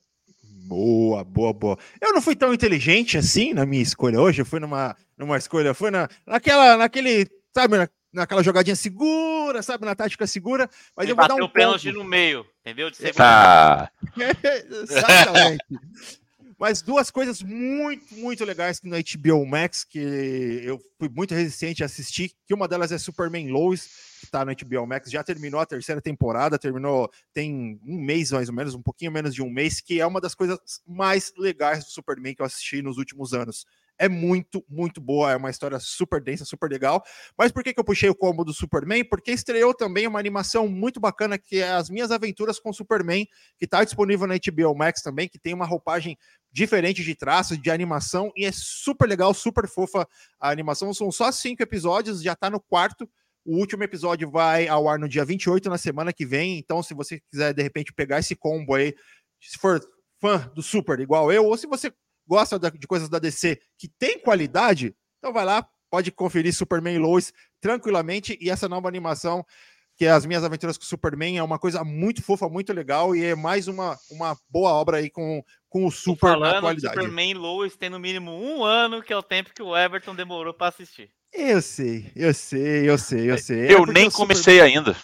Boa, 0.69 1.25
boa, 1.25 1.53
boa. 1.55 1.79
Eu 1.99 2.13
não 2.13 2.21
fui 2.21 2.37
tão 2.37 2.53
inteligente 2.53 3.17
assim 3.17 3.55
na 3.55 3.65
minha 3.65 3.83
escolha 3.83 4.21
hoje. 4.21 4.43
Eu 4.43 4.47
fui 4.47 4.61
numa, 4.61 4.95
numa 5.17 5.39
escolha, 5.39 5.73
fui 5.73 5.91
na, 5.91 6.07
naquela, 6.27 6.77
naquele, 6.77 7.27
sabe, 7.55 7.79
na, 7.79 7.89
naquela 8.13 8.43
jogadinha 8.43 8.77
segura, 8.77 9.63
sabe, 9.63 9.87
na 9.87 9.95
tática 9.95 10.27
segura. 10.27 10.69
Mas 10.95 11.05
Ele 11.05 11.13
eu 11.13 11.17
vou 11.17 11.27
dar 11.27 11.37
um 11.37 11.43
o 11.43 11.49
pênalti 11.49 11.91
no 11.91 12.05
meio, 12.05 12.45
entendeu? 12.61 12.91
De 12.91 12.99
tá. 13.13 13.91
Exatamente. 14.71 15.65
Mas 16.59 16.83
duas 16.83 17.11
coisas 17.11 17.43
muito, 17.43 18.15
muito 18.15 18.45
legais 18.45 18.83
no 18.83 18.95
HBO 18.95 19.47
Max, 19.47 19.85
que 19.85 20.61
eu 20.65 20.79
fui 20.99 21.09
muito 21.09 21.35
resistente 21.35 21.83
a 21.83 21.87
assistir, 21.87 22.33
que 22.47 22.53
uma 22.53 22.69
delas 22.69 22.93
é 22.93 22.99
Superman 22.99 23.49
Lois, 23.49 23.89
que 24.29 24.33
tá 24.33 24.45
no 24.45 24.53
HBO 24.55 24.87
Max, 24.87 25.11
já 25.11 25.25
terminou 25.25 25.59
a 25.59 25.67
terceira 25.67 26.01
temporada, 26.01 26.59
terminou 26.59 27.11
tem 27.33 27.81
um 27.83 27.99
mês 27.99 28.31
mais 28.31 28.49
ou 28.49 28.55
menos, 28.55 28.75
um 28.75 28.83
pouquinho 28.83 29.11
menos 29.11 29.35
de 29.35 29.43
um 29.43 29.51
mês, 29.51 29.81
que 29.81 30.01
é 30.01 30.07
uma 30.07 30.21
das 30.21 30.35
coisas 30.35 30.59
mais 30.87 31.33
legais 31.37 31.85
do 31.85 31.91
Superman 31.91 32.35
que 32.35 32.43
eu 32.43 32.47
assisti 32.47 32.83
nos 32.83 32.99
últimos 32.99 33.33
anos 33.33 33.65
é 33.99 34.09
muito, 34.09 34.65
muito 34.69 35.01
boa. 35.01 35.33
É 35.33 35.37
uma 35.37 35.51
história 35.51 35.79
super 35.81 36.23
densa, 36.23 36.45
super 36.45 36.71
legal. 36.71 37.03
Mas 37.37 37.51
por 37.51 37.63
que, 37.63 37.75
que 37.75 37.81
eu 37.81 37.85
puxei 37.85 38.09
o 38.09 38.15
combo 38.15 38.45
do 38.45 38.55
Superman? 38.55 39.05
Porque 39.05 39.33
estreou 39.33 39.75
também 39.75 40.07
uma 40.07 40.19
animação 40.19 40.69
muito 40.69 41.01
bacana 41.01 41.37
que 41.37 41.59
é 41.59 41.73
As 41.73 41.91
Minhas 41.91 42.11
Aventuras 42.11 42.61
com 42.61 42.73
Superman, 42.73 43.27
que 43.59 43.65
está 43.65 43.83
disponível 43.83 44.27
na 44.27 44.35
HBO 44.37 44.75
Max 44.75 45.03
também, 45.03 45.29
que 45.29 45.39
tem 45.39 45.53
uma 45.53 45.67
roupagem 45.67 46.17
diferente 46.51 47.03
de 47.03 47.15
traços, 47.15 47.61
de 47.61 47.71
animação, 47.71 48.33
e 48.35 48.45
é 48.45 48.53
super 48.53 49.07
legal, 49.07 49.35
super 49.35 49.69
fofa 49.69 50.09
a 50.41 50.51
animação. 50.51 50.95
São 50.95 51.11
só 51.11 51.31
cinco 51.33 51.63
episódios, 51.63 52.23
já 52.23 52.33
está 52.33 52.49
no 52.49 52.61
quarto. 52.61 53.09
O 53.49 53.57
último 53.57 53.83
episódio 53.83 54.31
vai 54.31 54.69
ao 54.69 54.87
ar 54.91 54.99
no 54.99 55.09
dia 55.09 55.25
28, 55.25 55.71
na 55.71 55.79
semana 55.79 56.13
que 56.13 56.27
vem. 56.27 56.59
Então, 56.59 56.83
se 56.83 56.93
você 56.93 57.19
quiser, 57.31 57.55
de 57.55 57.63
repente, 57.63 57.95
pegar 57.95 58.19
esse 58.19 58.37
combo 58.37 58.75
aí, 58.75 58.95
se 59.41 59.59
for 59.59 59.81
fã 60.21 60.53
do 60.55 60.63
Super 60.63 61.01
igual 61.01 61.33
eu, 61.33 61.47
ou 61.47 61.57
se 61.57 61.67
você 61.67 61.91
gosta 62.27 62.59
de 62.59 62.87
coisas 62.87 63.09
da 63.09 63.19
DC 63.19 63.59
que 63.79 63.89
tem 63.99 64.19
qualidade, 64.19 64.95
então 65.17 65.33
vai 65.33 65.47
lá, 65.47 65.67
pode 65.91 66.13
conferir 66.13 66.55
Superman 66.55 66.99
Lois 66.99 67.33
tranquilamente. 67.59 68.37
E 68.39 68.51
essa 68.51 68.69
nova 68.69 68.87
animação, 68.87 69.43
que 69.97 70.05
é 70.05 70.11
As 70.11 70.27
Minhas 70.27 70.45
Aventuras 70.45 70.77
com 70.77 70.85
Superman, 70.85 71.39
é 71.39 71.43
uma 71.43 71.59
coisa 71.59 71.83
muito 71.83 72.23
fofa, 72.23 72.51
muito 72.51 72.75
legal 72.75 73.17
e 73.17 73.25
é 73.25 73.35
mais 73.35 73.67
uma, 73.67 73.99
uma 74.11 74.37
boa 74.51 74.75
obra 74.75 74.99
aí 74.99 75.09
com, 75.09 75.43
com 75.71 75.87
o 75.87 75.91
Super 75.91 76.33
falando 76.33 76.53
na 76.53 76.61
qualidade. 76.61 76.95
Superman 76.95 77.33
Lois 77.33 77.75
tem 77.79 77.89
no 77.89 77.99
mínimo 77.99 78.31
um 78.31 78.63
ano, 78.63 79.03
que 79.03 79.11
é 79.11 79.17
o 79.17 79.23
tempo 79.23 79.55
que 79.55 79.63
o 79.63 79.75
Everton 79.75 80.15
demorou 80.15 80.53
para 80.53 80.69
assistir. 80.69 81.11
Eu 81.33 81.61
sei, 81.63 82.11
eu 82.17 82.33
sei, 82.35 82.89
eu 82.89 82.99
sei, 82.99 83.31
eu 83.31 83.39
sei. 83.39 83.73
Eu 83.73 83.85
é 83.85 83.93
nem 83.93 84.11
comecei 84.11 84.57
Superman... 84.59 84.79
ainda. 84.79 84.97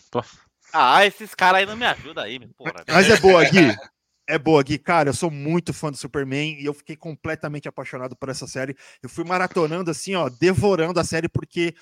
Ah, 0.73 1.07
esses 1.07 1.35
caras 1.35 1.61
aí 1.61 1.67
não 1.67 1.77
me 1.77 1.87
ajudam 1.87 2.25
aí, 2.25 2.41
porra. 2.57 2.85
Mas 2.89 3.09
é 3.09 3.17
boa, 3.19 3.45
Gui. 3.45 3.75
É 4.27 4.39
boa, 4.39 4.63
Gui. 4.63 4.79
Cara, 4.79 5.11
eu 5.11 5.15
sou 5.15 5.31
muito 5.31 5.75
fã 5.75 5.91
do 5.91 5.99
Superman 5.99 6.59
e 6.59 6.65
eu 6.65 6.73
fiquei 6.73 6.97
completamente 6.97 7.69
apaixonado 7.69 8.17
por 8.17 8.31
essa 8.31 8.47
série. 8.47 8.75
Eu 9.03 9.09
fui 9.11 9.23
maratonando 9.23 9.91
assim, 9.91 10.15
ó, 10.15 10.31
devorando 10.31 10.99
a 10.99 11.05
série 11.05 11.29
porque 11.29 11.75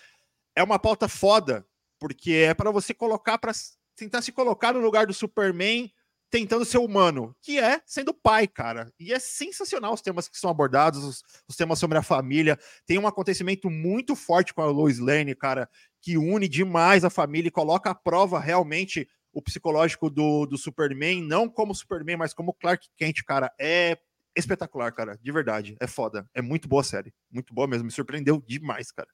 é 0.57 0.61
uma 0.61 0.77
pauta 0.77 1.07
foda, 1.07 1.65
porque 2.01 2.33
é 2.33 2.53
para 2.53 2.73
você 2.73 2.93
colocar 2.93 3.39
para 3.39 3.53
tentar 3.95 4.23
se 4.23 4.33
colocar 4.33 4.73
no 4.73 4.81
lugar 4.81 5.07
do 5.07 5.15
Superman 5.15 5.89
tentando 6.33 6.65
ser 6.65 6.79
humano, 6.79 7.37
que 7.43 7.61
é 7.61 7.83
sendo 7.85 8.15
pai, 8.15 8.49
cara. 8.49 8.91
E 8.99 9.13
é 9.13 9.19
sensacional 9.19 9.93
os 9.93 10.01
temas 10.01 10.29
que 10.29 10.39
são 10.39 10.49
abordados, 10.49 11.05
os, 11.05 11.23
os 11.47 11.55
temas 11.55 11.79
sobre 11.79 11.99
a 11.99 12.03
família. 12.03 12.59
Tem 12.87 12.99
um 12.99 13.07
acontecimento 13.07 13.69
muito 13.69 14.17
forte 14.17 14.55
com 14.55 14.63
a 14.63 14.67
Lois 14.67 14.99
Lane, 14.99 15.35
cara, 15.35 15.69
que 16.01 16.17
une 16.17 16.49
demais 16.49 17.05
a 17.05 17.11
família 17.11 17.49
e 17.49 17.53
coloca 17.53 17.91
à 17.91 17.95
prova 17.95 18.41
realmente 18.41 19.07
o 19.31 19.43
psicológico 19.43 20.09
do, 20.09 20.47
do 20.47 20.57
Superman, 20.57 21.23
não 21.23 21.51
como 21.51 21.75
Superman, 21.75 22.17
mas 22.17 22.33
como 22.33 22.55
Clark 22.55 22.89
Kent, 22.97 23.23
cara, 23.27 23.53
é 23.61 23.99
espetacular, 24.35 24.91
cara, 24.93 25.19
de 25.23 25.33
verdade, 25.33 25.77
é 25.81 25.87
foda, 25.87 26.27
é 26.35 26.41
muito 26.41 26.67
boa 26.67 26.81
a 26.81 26.85
série, 26.85 27.13
muito 27.31 27.53
boa 27.53 27.67
mesmo, 27.67 27.85
me 27.85 27.91
surpreendeu 27.91 28.43
demais, 28.47 28.91
cara, 28.91 29.09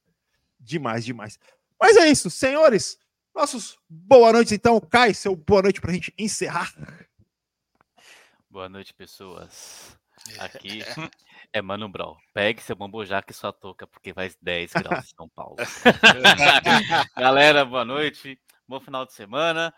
demais, 0.58 1.04
demais. 1.04 1.38
Mas 1.80 1.96
é 1.96 2.08
isso, 2.08 2.30
senhores, 2.30 2.96
nossos 3.34 3.76
boa 3.88 4.32
noite 4.32 4.54
então, 4.54 4.80
Kai, 4.80 5.14
seu 5.14 5.36
boa 5.36 5.62
noite 5.62 5.80
pra 5.80 5.92
gente 5.92 6.12
encerrar. 6.18 6.72
Boa 8.58 8.68
noite, 8.68 8.92
pessoas. 8.92 9.96
Aqui 10.40 10.80
é 11.52 11.62
Mano 11.62 11.88
Brown. 11.88 12.16
Pegue 12.34 12.60
seu 12.60 12.74
bambojaca 12.74 13.30
e 13.30 13.34
sua 13.34 13.52
touca, 13.52 13.86
porque 13.86 14.12
vai 14.12 14.32
10 14.42 14.72
graus 14.72 15.04
em 15.04 15.14
São 15.16 15.28
Paulo. 15.28 15.54
Galera, 17.16 17.64
boa 17.64 17.84
noite. 17.84 18.36
Bom 18.66 18.80
final 18.80 19.06
de 19.06 19.12
semana. 19.12 19.72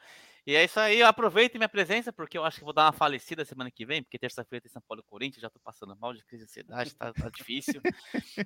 E 0.47 0.57
é 0.57 0.65
isso 0.65 0.81
aí, 0.81 1.02
aproveite 1.02 1.59
minha 1.59 1.69
presença, 1.69 2.11
porque 2.11 2.39
eu 2.39 2.44
acho 2.47 2.57
que 2.57 2.65
vou 2.65 2.73
dar 2.73 2.86
uma 2.86 2.93
falecida 2.93 3.44
semana 3.44 3.70
que 3.70 3.85
vem, 3.85 4.02
porque 4.02 4.19
terça-feira 4.19 4.62
tem 4.62 4.73
São 4.73 4.81
Paulo 4.89 5.02
e 5.07 5.11
Corinthians, 5.11 5.43
já 5.43 5.51
tô 5.51 5.61
passando 5.61 5.94
mal 5.94 6.15
de 6.15 6.24
crise 6.24 6.47
de 6.47 6.51
ansiedade, 6.51 6.94
tá, 6.94 7.12
tá 7.12 7.28
difícil. 7.28 7.82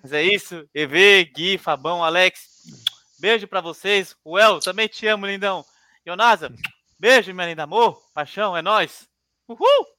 Mas 0.02 0.12
é 0.12 0.20
isso, 0.20 0.68
EV, 0.74 1.26
Gui, 1.26 1.58
Fabão, 1.58 2.02
Alex, 2.02 2.64
beijo 3.20 3.46
para 3.46 3.60
vocês. 3.60 4.16
O 4.24 4.36
El, 4.36 4.58
também 4.58 4.88
te 4.88 5.06
amo, 5.06 5.26
lindão. 5.26 5.64
Ionasa, 6.04 6.52
beijo, 6.98 7.32
minha 7.32 7.46
linda 7.46 7.62
amor, 7.62 8.02
paixão, 8.12 8.56
é 8.56 8.60
nós. 8.60 9.08
Uhul! 9.46 9.93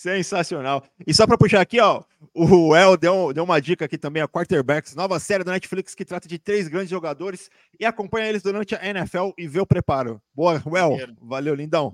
Sensacional. 0.00 0.82
E 1.06 1.12
só 1.12 1.26
para 1.26 1.36
puxar 1.36 1.60
aqui, 1.60 1.78
ó, 1.78 2.02
o 2.32 2.74
El 2.74 2.96
deu, 2.96 3.34
deu 3.34 3.44
uma 3.44 3.60
dica 3.60 3.84
aqui 3.84 3.98
também, 3.98 4.22
a 4.22 4.26
Quarterbacks, 4.26 4.94
nova 4.94 5.20
série 5.20 5.44
da 5.44 5.52
Netflix 5.52 5.94
que 5.94 6.06
trata 6.06 6.26
de 6.26 6.38
três 6.38 6.68
grandes 6.68 6.88
jogadores 6.88 7.50
e 7.78 7.84
acompanha 7.84 8.26
eles 8.26 8.40
durante 8.40 8.74
a 8.74 8.82
NFL 8.82 9.32
e 9.36 9.46
vê 9.46 9.60
o 9.60 9.66
preparo. 9.66 10.18
Boa, 10.34 10.54
El. 10.54 11.14
Valeu, 11.20 11.54
lindão. 11.54 11.92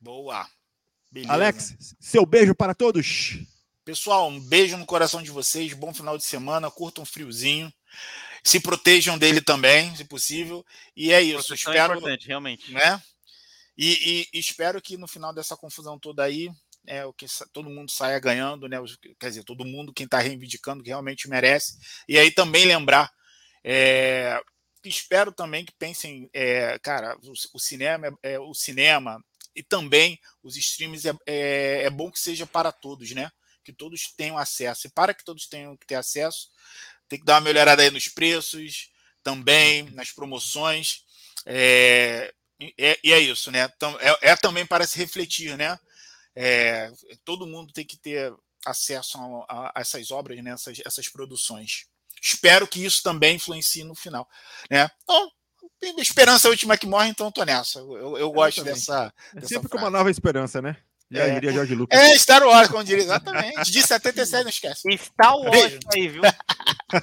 Boa. 0.00 0.46
Beleza. 1.10 1.32
Alex, 1.32 1.96
seu 1.98 2.24
beijo 2.24 2.54
para 2.54 2.76
todos. 2.76 3.40
Pessoal, 3.84 4.28
um 4.28 4.38
beijo 4.38 4.76
no 4.76 4.86
coração 4.86 5.20
de 5.20 5.32
vocês, 5.32 5.72
bom 5.72 5.92
final 5.92 6.16
de 6.16 6.24
semana, 6.24 6.70
curtam 6.70 7.02
um 7.02 7.06
friozinho. 7.06 7.72
Se 8.44 8.60
protejam 8.60 9.18
dele 9.18 9.40
também, 9.40 9.96
se 9.96 10.04
possível. 10.04 10.64
E 10.94 11.12
é 11.12 11.20
isso. 11.20 11.48
Proteção 11.48 11.72
é 11.72 11.76
espero, 11.76 11.92
é 11.92 11.96
importante, 11.96 12.28
realmente. 12.28 12.72
Né? 12.72 13.02
E, 13.76 14.28
e 14.32 14.38
espero 14.38 14.80
que 14.80 14.96
no 14.96 15.08
final 15.08 15.34
dessa 15.34 15.56
confusão 15.56 15.98
toda 15.98 16.22
aí 16.22 16.48
é, 16.90 17.06
o 17.06 17.12
que 17.12 17.24
todo 17.52 17.70
mundo 17.70 17.88
saia 17.88 18.18
ganhando, 18.18 18.68
né? 18.68 18.76
Quer 19.18 19.28
dizer, 19.28 19.44
todo 19.44 19.64
mundo 19.64 19.92
quem 19.92 20.06
está 20.06 20.18
reivindicando 20.18 20.82
que 20.82 20.88
realmente 20.88 21.28
merece. 21.28 21.78
E 22.08 22.18
aí 22.18 22.32
também 22.32 22.64
lembrar, 22.64 23.12
é, 23.62 24.40
espero 24.84 25.30
também 25.30 25.64
que 25.64 25.72
pensem, 25.72 26.28
é, 26.34 26.76
cara, 26.80 27.16
o, 27.22 27.32
o 27.54 27.60
cinema 27.60 28.08
é, 28.24 28.32
é, 28.32 28.40
o 28.40 28.52
cinema 28.52 29.24
e 29.54 29.62
também 29.62 30.18
os 30.42 30.56
streams 30.56 31.06
é, 31.06 31.12
é, 31.26 31.82
é, 31.84 31.90
bom 31.90 32.10
que 32.10 32.18
seja 32.18 32.44
para 32.44 32.72
todos, 32.72 33.12
né? 33.12 33.30
Que 33.62 33.72
todos 33.72 34.12
tenham 34.16 34.36
acesso. 34.36 34.88
E 34.88 34.90
para 34.90 35.14
que 35.14 35.24
todos 35.24 35.46
tenham 35.46 35.76
que 35.76 35.86
ter 35.86 35.94
acesso, 35.94 36.48
tem 37.08 37.20
que 37.20 37.24
dar 37.24 37.34
uma 37.34 37.42
melhorada 37.42 37.82
aí 37.82 37.90
nos 37.90 38.08
preços, 38.08 38.90
também 39.22 39.84
nas 39.90 40.10
promoções. 40.10 41.04
É, 41.46 42.34
e 42.58 43.12
é 43.12 43.18
isso, 43.20 43.52
né? 43.52 43.70
É, 44.00 44.30
é 44.32 44.36
também 44.36 44.66
para 44.66 44.84
se 44.88 44.98
refletir, 44.98 45.56
né? 45.56 45.78
É, 46.42 46.90
todo 47.22 47.46
mundo 47.46 47.70
tem 47.70 47.84
que 47.84 47.98
ter 47.98 48.32
acesso 48.64 49.18
a, 49.18 49.44
a, 49.46 49.72
a 49.74 49.80
essas 49.82 50.10
obras, 50.10 50.42
né, 50.42 50.52
essas, 50.52 50.80
essas, 50.86 51.06
produções. 51.06 51.84
Espero 52.22 52.66
que 52.66 52.82
isso 52.82 53.02
também 53.02 53.36
influencie 53.36 53.84
no 53.84 53.94
final. 53.94 54.26
Né? 54.70 54.90
Então, 55.02 55.30
esperança 55.98 56.46
é 56.46 56.48
a 56.48 56.50
última 56.50 56.78
que 56.78 56.86
morre, 56.86 57.10
então 57.10 57.28
estou 57.28 57.44
nessa. 57.44 57.80
Eu, 57.80 58.16
eu 58.16 58.32
gosto 58.32 58.64
dessa, 58.64 59.12
é 59.36 59.40
sempre 59.42 59.68
com 59.68 59.76
uma 59.76 59.90
nova 59.90 60.10
esperança, 60.10 60.62
né? 60.62 60.78
Já 61.10 61.24
é. 61.24 61.34
diria 61.34 61.52
George 61.52 61.74
Lucas. 61.74 61.98
É, 61.98 62.16
Star 62.16 62.42
Wars, 62.42 62.68
como 62.68 62.84
diria, 62.84 63.04
exatamente. 63.04 63.70
De 63.70 63.82
77, 63.82 64.42
não 64.42 64.48
esquece. 64.48 64.96
Star 64.96 65.36
Wars 65.36 65.78
aí, 65.94 66.08
viu? 66.08 66.22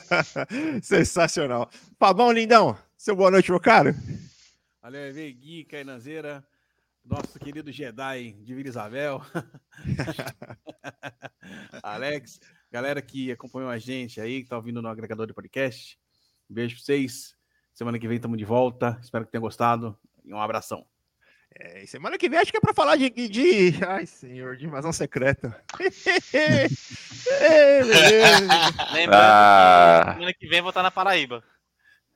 Sensacional. 0.81 1.69
Fabão, 1.99 2.31
lindão, 2.31 2.75
seu 2.97 3.15
boa 3.15 3.29
noite, 3.29 3.51
meu 3.51 3.59
caro. 3.59 3.93
Valeu, 4.81 5.13
Gui, 5.13 5.63
Cainazeira 5.65 6.43
nosso 7.07 7.39
querido 7.39 7.71
Jedi 7.71 8.33
de 8.33 8.53
Vila 8.53 8.67
Isabel, 8.67 9.21
Alex, 11.81 12.39
galera 12.71 13.01
que 13.01 13.31
acompanhou 13.31 13.69
a 13.69 13.77
gente 13.77 14.19
aí, 14.19 14.43
que 14.43 14.49
tá 14.49 14.57
ouvindo 14.57 14.81
no 14.81 14.89
agregador 14.89 15.25
de 15.25 15.33
podcast. 15.33 15.97
Um 16.49 16.53
beijo 16.53 16.75
pra 16.75 16.83
vocês. 16.83 17.35
Semana 17.73 17.97
que 17.97 18.07
vem 18.07 18.17
estamos 18.17 18.37
de 18.37 18.45
volta. 18.45 18.99
Espero 19.01 19.25
que 19.25 19.31
tenham 19.31 19.41
gostado. 19.41 19.97
E 20.25 20.33
um 20.33 20.41
abração. 20.41 20.85
É, 21.55 21.85
semana 21.85 22.17
que 22.17 22.27
vem 22.27 22.39
acho 22.39 22.51
que 22.51 22.57
é 22.57 22.61
para 22.61 22.73
falar 22.73 22.97
de, 22.97 23.09
de. 23.09 23.73
Ai, 23.87 24.05
senhor, 24.05 24.57
de 24.57 24.65
invasão 24.65 24.91
secreta. 24.91 25.63
é, 27.41 27.81
Lembrando 28.93 29.13
ah. 29.13 30.03
que 30.03 30.13
semana 30.13 30.33
que 30.33 30.47
vem 30.47 30.61
vou 30.61 30.69
estar 30.69 30.83
na 30.83 30.91
Paraíba. 30.91 31.41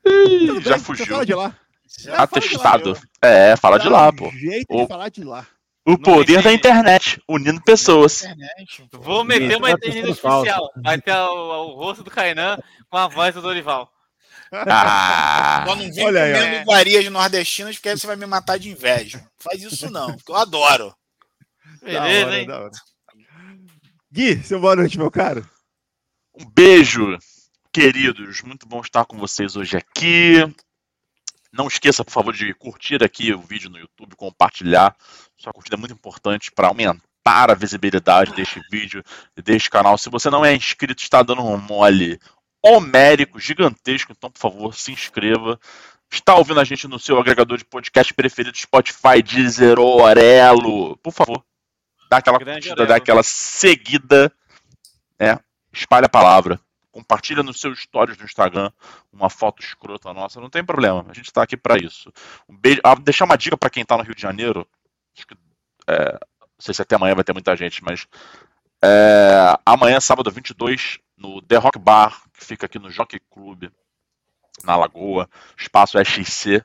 Ih, 0.06 0.60
já 0.62 0.78
fugiu. 0.80 1.24
de 1.24 1.34
lá. 1.34 1.58
Já 2.00 2.24
Atestado. 2.24 2.98
é, 3.22 3.56
fala 3.56 3.78
de 3.78 3.90
lá, 3.90 4.12
pô. 4.12 4.30
Jeito 4.32 4.68
o... 4.70 4.82
de 4.82 4.88
falar 4.88 5.10
de 5.10 5.24
lá. 5.24 5.46
O 5.86 5.98
poder 5.98 6.44
da 6.44 6.54
internet, 6.54 7.20
unindo 7.28 7.62
pessoas. 7.64 8.22
Internet, 8.22 8.88
Vou 8.94 9.24
meter 9.24 9.58
uma 9.58 9.72
inteligência 9.72 10.30
artificial. 10.30 10.72
Vai 10.76 11.02
ter 11.02 11.16
o, 11.16 11.72
o, 11.72 11.76
rosto 11.76 12.04
do 12.04 12.12
Kainan 12.12 12.58
com 12.88 12.98
a 12.98 13.08
voz 13.08 13.34
do 13.34 13.42
Dorival. 13.42 13.92
Ah, 14.54 15.64
Só 15.66 15.76
não 15.76 15.92
vem 15.92 16.06
Olha 16.06 16.20
comendo 16.20 16.56
aí, 16.56 16.62
iguarias 16.62 17.06
nordestinas 17.06 17.76
porque 17.78 17.90
aí 17.90 17.98
você 17.98 18.06
vai 18.06 18.16
me 18.16 18.26
matar 18.26 18.60
de 18.60 18.70
inveja. 18.70 19.26
Faz 19.40 19.64
isso 19.64 19.90
não, 19.90 20.14
porque 20.16 20.32
eu 20.32 20.36
adoro. 20.36 20.94
Beleza, 21.82 22.28
hora, 22.28 22.38
hein? 22.38 22.48
Gui, 24.12 24.44
seu 24.44 24.60
boa 24.60 24.76
noite, 24.76 24.98
meu 24.98 25.10
caro. 25.10 25.50
Um 26.38 26.46
beijo, 26.46 27.18
queridos. 27.74 28.42
Muito 28.42 28.68
bom 28.68 28.82
estar 28.82 29.06
com 29.06 29.18
vocês 29.18 29.56
hoje 29.56 29.78
aqui. 29.78 30.36
Não 31.53 31.68
esqueça, 31.68 32.06
por 32.06 32.11
favor, 32.11 32.34
de 32.34 32.53
curtir 32.53 33.03
aqui 33.03 33.34
o 33.34 33.41
vídeo 33.41 33.69
no 33.69 33.78
YouTube, 33.78 34.15
compartilhar. 34.15 34.95
Sua 35.38 35.52
curtida 35.52 35.76
é 35.76 35.80
muito 35.80 35.94
importante 35.94 36.49
para 36.52 36.69
aumentar 36.69 37.52
a 37.52 37.53
visibilidade 37.53 38.34
deste 38.34 38.61
vídeo 38.72 39.03
e 39.36 39.41
deste 39.41 39.69
canal. 39.69 39.98
Se 39.98 40.10
você 40.10 40.30
não 40.30 40.45
é 40.45 40.56
inscrito, 40.56 41.03
está 41.03 41.22
dando 41.22 41.44
um 41.44 41.57
mole 41.57 42.19
homérico, 42.64 43.40
gigantesco, 43.40 44.14
então 44.14 44.32
por 44.32 44.40
favor 44.40 44.73
se 44.73 44.91
inscreva. 44.91 45.60
Está 46.10 46.36
ouvindo 46.36 46.60
a 46.60 46.64
gente 46.64 46.88
no 46.88 46.99
seu 46.99 47.19
agregador 47.19 47.57
de 47.57 47.65
podcast 47.65 48.14
preferido, 48.14 48.57
Spotify, 48.57 49.22
Deezer, 49.23 49.80
Orelo. 49.80 50.98
Por 50.98 51.11
favor, 51.11 51.44
dá 52.10 52.18
aquela 52.18 52.38
Grande 52.38 52.68
curtida, 52.68 52.86
dá 52.86 52.95
aquela 52.95 53.23
seguida, 53.23 54.32
né? 55.19 55.40
Espalha 55.73 56.06
a 56.06 56.10
palavra. 56.10 56.60
Compartilha 56.92 57.42
nos 57.42 57.60
seus 57.60 57.82
stories 57.82 58.18
do 58.18 58.26
Instagram 58.26 58.72
uma 59.12 59.30
foto 59.30 59.64
escrota 59.64 60.14
nossa, 60.14 60.42
não 60.42 60.50
tem 60.50 60.64
problema. 60.64 61.06
A 61.10 61.14
gente 61.14 61.28
está 61.28 61.44
aqui 61.44 61.56
para 61.56 61.78
isso. 61.78 62.12
Um 62.50 62.56
beijo. 62.56 62.82
Ah, 62.84 62.96
deixar 62.96 63.26
uma 63.26 63.38
dica 63.38 63.58
para 63.58 63.70
quem 63.70 63.84
está 63.84 63.98
no 63.98 64.04
Rio 64.04 64.16
de 64.16 64.22
Janeiro. 64.22 64.68
Acho 65.16 65.28
que, 65.28 65.36
é, 65.88 66.12
não 66.42 66.48
sei 66.60 66.74
se 66.74 66.82
até 66.82 66.96
amanhã 66.96 67.16
vai 67.16 67.24
ter 67.24 67.34
muita 67.34 67.56
gente, 67.56 67.84
mas 67.84 68.08
é, 68.84 69.58
amanhã, 69.66 70.00
sábado 70.00 70.32
22, 70.32 70.98
no 71.16 71.42
The 71.42 71.58
Rock 71.58 71.78
Bar, 71.78 72.24
que 72.34 72.44
fica 72.44 72.66
aqui 72.66 72.80
no 72.80 72.90
Jockey 72.90 73.20
Club, 73.30 73.70
na 74.64 74.76
Lagoa, 74.76 75.30
espaço 75.58 76.00
SXC. 76.00 76.64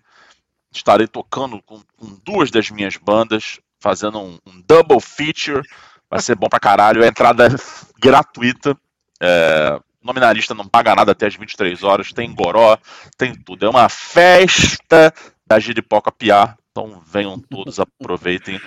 Estarei 0.73 1.07
tocando 1.07 1.63
com, 1.63 1.81
com 1.97 2.19
duas 2.25 2.51
das 2.51 2.71
minhas 2.71 2.97
bandas, 2.97 3.61
fazendo 3.81 4.19
um, 4.19 4.39
um 4.47 4.61
double 4.63 5.01
feature. 5.01 5.63
Vai 6.09 6.21
ser 6.21 6.35
bom 6.35 6.49
pra 6.49 6.61
caralho. 6.61 7.05
A 7.05 7.07
entrada 7.07 7.47
é 7.47 7.51
gratuita. 7.99 8.77
É, 9.21 9.81
nominalista 10.07 10.55
não 10.55 10.67
paga 10.67 10.95
nada 10.95 11.13
até 11.13 11.27
as 11.27 11.35
23 11.35 11.83
horas. 11.83 12.13
Tem 12.13 12.35
goró, 12.35 12.79
tem 13.19 13.35
tudo. 13.35 13.67
É 13.67 13.69
uma 13.69 13.89
festa 13.89 15.13
da 15.47 15.59
Giripoca 15.59 16.11
Piá. 16.11 16.57
Então 16.71 17.03
venham 17.07 17.39
todos, 17.39 17.79
aproveitem. 17.81 18.61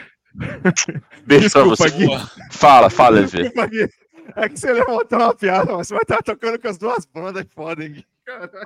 Beijo 1.26 1.50
pra 1.52 1.64
Desculpa, 1.64 1.70
vocês. 1.70 1.92
Gui. 1.94 2.08
Fala, 2.52 2.90
fala, 2.90 3.20
Levi. 3.22 3.44
Desculpa, 3.44 3.68
Gui. 3.68 3.90
É 4.36 4.48
que 4.48 4.60
você 4.60 4.72
levantou 4.72 5.20
uma 5.20 5.34
piada, 5.34 5.76
mas 5.76 5.88
você 5.88 5.94
vai 5.96 6.04
estar 6.04 6.22
tocando 6.22 6.60
com 6.60 6.68
as 6.68 6.78
duas 6.78 7.06
bandas 7.06 7.46
foda, 7.56 7.84
hein. 7.84 8.06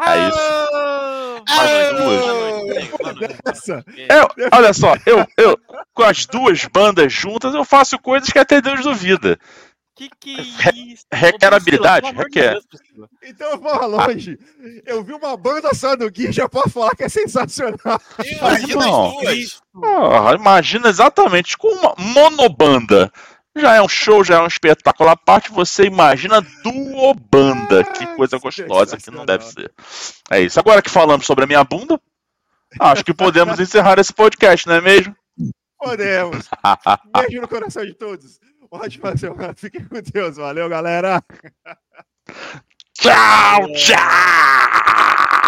É 0.01 0.27
isso. 0.27 1.43
Mais 1.47 1.89
duas. 1.97 3.39
Essa. 3.45 3.85
Eu, 3.95 4.27
olha 4.51 4.73
só, 4.73 4.93
eu, 5.05 5.25
eu, 5.37 5.57
com 5.93 6.03
as 6.03 6.25
duas 6.25 6.65
bandas 6.65 7.13
juntas, 7.13 7.53
eu 7.53 7.63
faço 7.63 7.97
coisas 7.97 8.29
que 8.29 8.39
até 8.39 8.61
Deus 8.61 8.81
duvida. 8.81 9.39
Que 9.95 10.09
que 10.19 10.35
é 10.39 10.75
isso? 10.75 11.05
requer 11.13 11.53
habilidade? 11.53 12.11
Requer. 12.11 12.59
Então 13.21 13.51
eu 13.51 13.59
vou 13.59 13.87
longe. 13.87 14.39
Eu 14.85 15.03
vi 15.03 15.13
uma 15.13 15.37
banda 15.37 15.73
só 15.73 15.95
do 15.95 16.09
Gui, 16.09 16.31
já 16.31 16.49
posso 16.49 16.71
falar 16.71 16.95
que 16.95 17.03
é 17.03 17.09
sensacional. 17.09 18.01
Imagina. 18.25 18.85
Ah, 19.83 20.33
imagina 20.33 20.89
exatamente 20.89 21.55
com 21.57 21.67
uma 21.67 21.93
monobanda. 21.97 23.11
Já 23.55 23.75
é 23.75 23.81
um 23.83 23.87
show, 23.87 24.23
já 24.23 24.37
é 24.37 24.39
um 24.39 24.47
espetáculo 24.47 25.11
à 25.11 25.15
parte, 25.15 25.51
você 25.51 25.83
imagina 25.83 26.41
duobanda. 26.63 27.83
Que 27.83 28.07
coisa 28.15 28.39
gostosa 28.39 28.97
que 28.97 29.11
não 29.11 29.25
deve 29.25 29.45
ser. 29.45 29.71
É 30.31 30.41
isso. 30.41 30.59
Agora 30.59 30.81
que 30.81 30.89
falamos 30.89 31.27
sobre 31.27 31.43
a 31.43 31.47
minha 31.47 31.63
bunda, 31.63 32.01
acho 32.79 33.03
que 33.03 33.13
podemos 33.13 33.59
encerrar 33.59 33.99
esse 33.99 34.11
podcast, 34.11 34.67
não 34.67 34.73
é 34.75 34.81
mesmo? 34.81 35.15
Podemos. 35.77 36.49
Beijo 37.13 37.41
no 37.41 37.47
coração 37.47 37.85
de 37.85 37.93
todos. 37.93 38.39
Ótima 38.73 39.15
semana. 39.15 39.53
Fiquem 39.55 39.85
com 39.85 40.01
Deus. 40.01 40.37
Valeu, 40.37 40.67
galera. 40.67 41.23
Tchau, 42.93 43.71
tchau! 43.73 45.42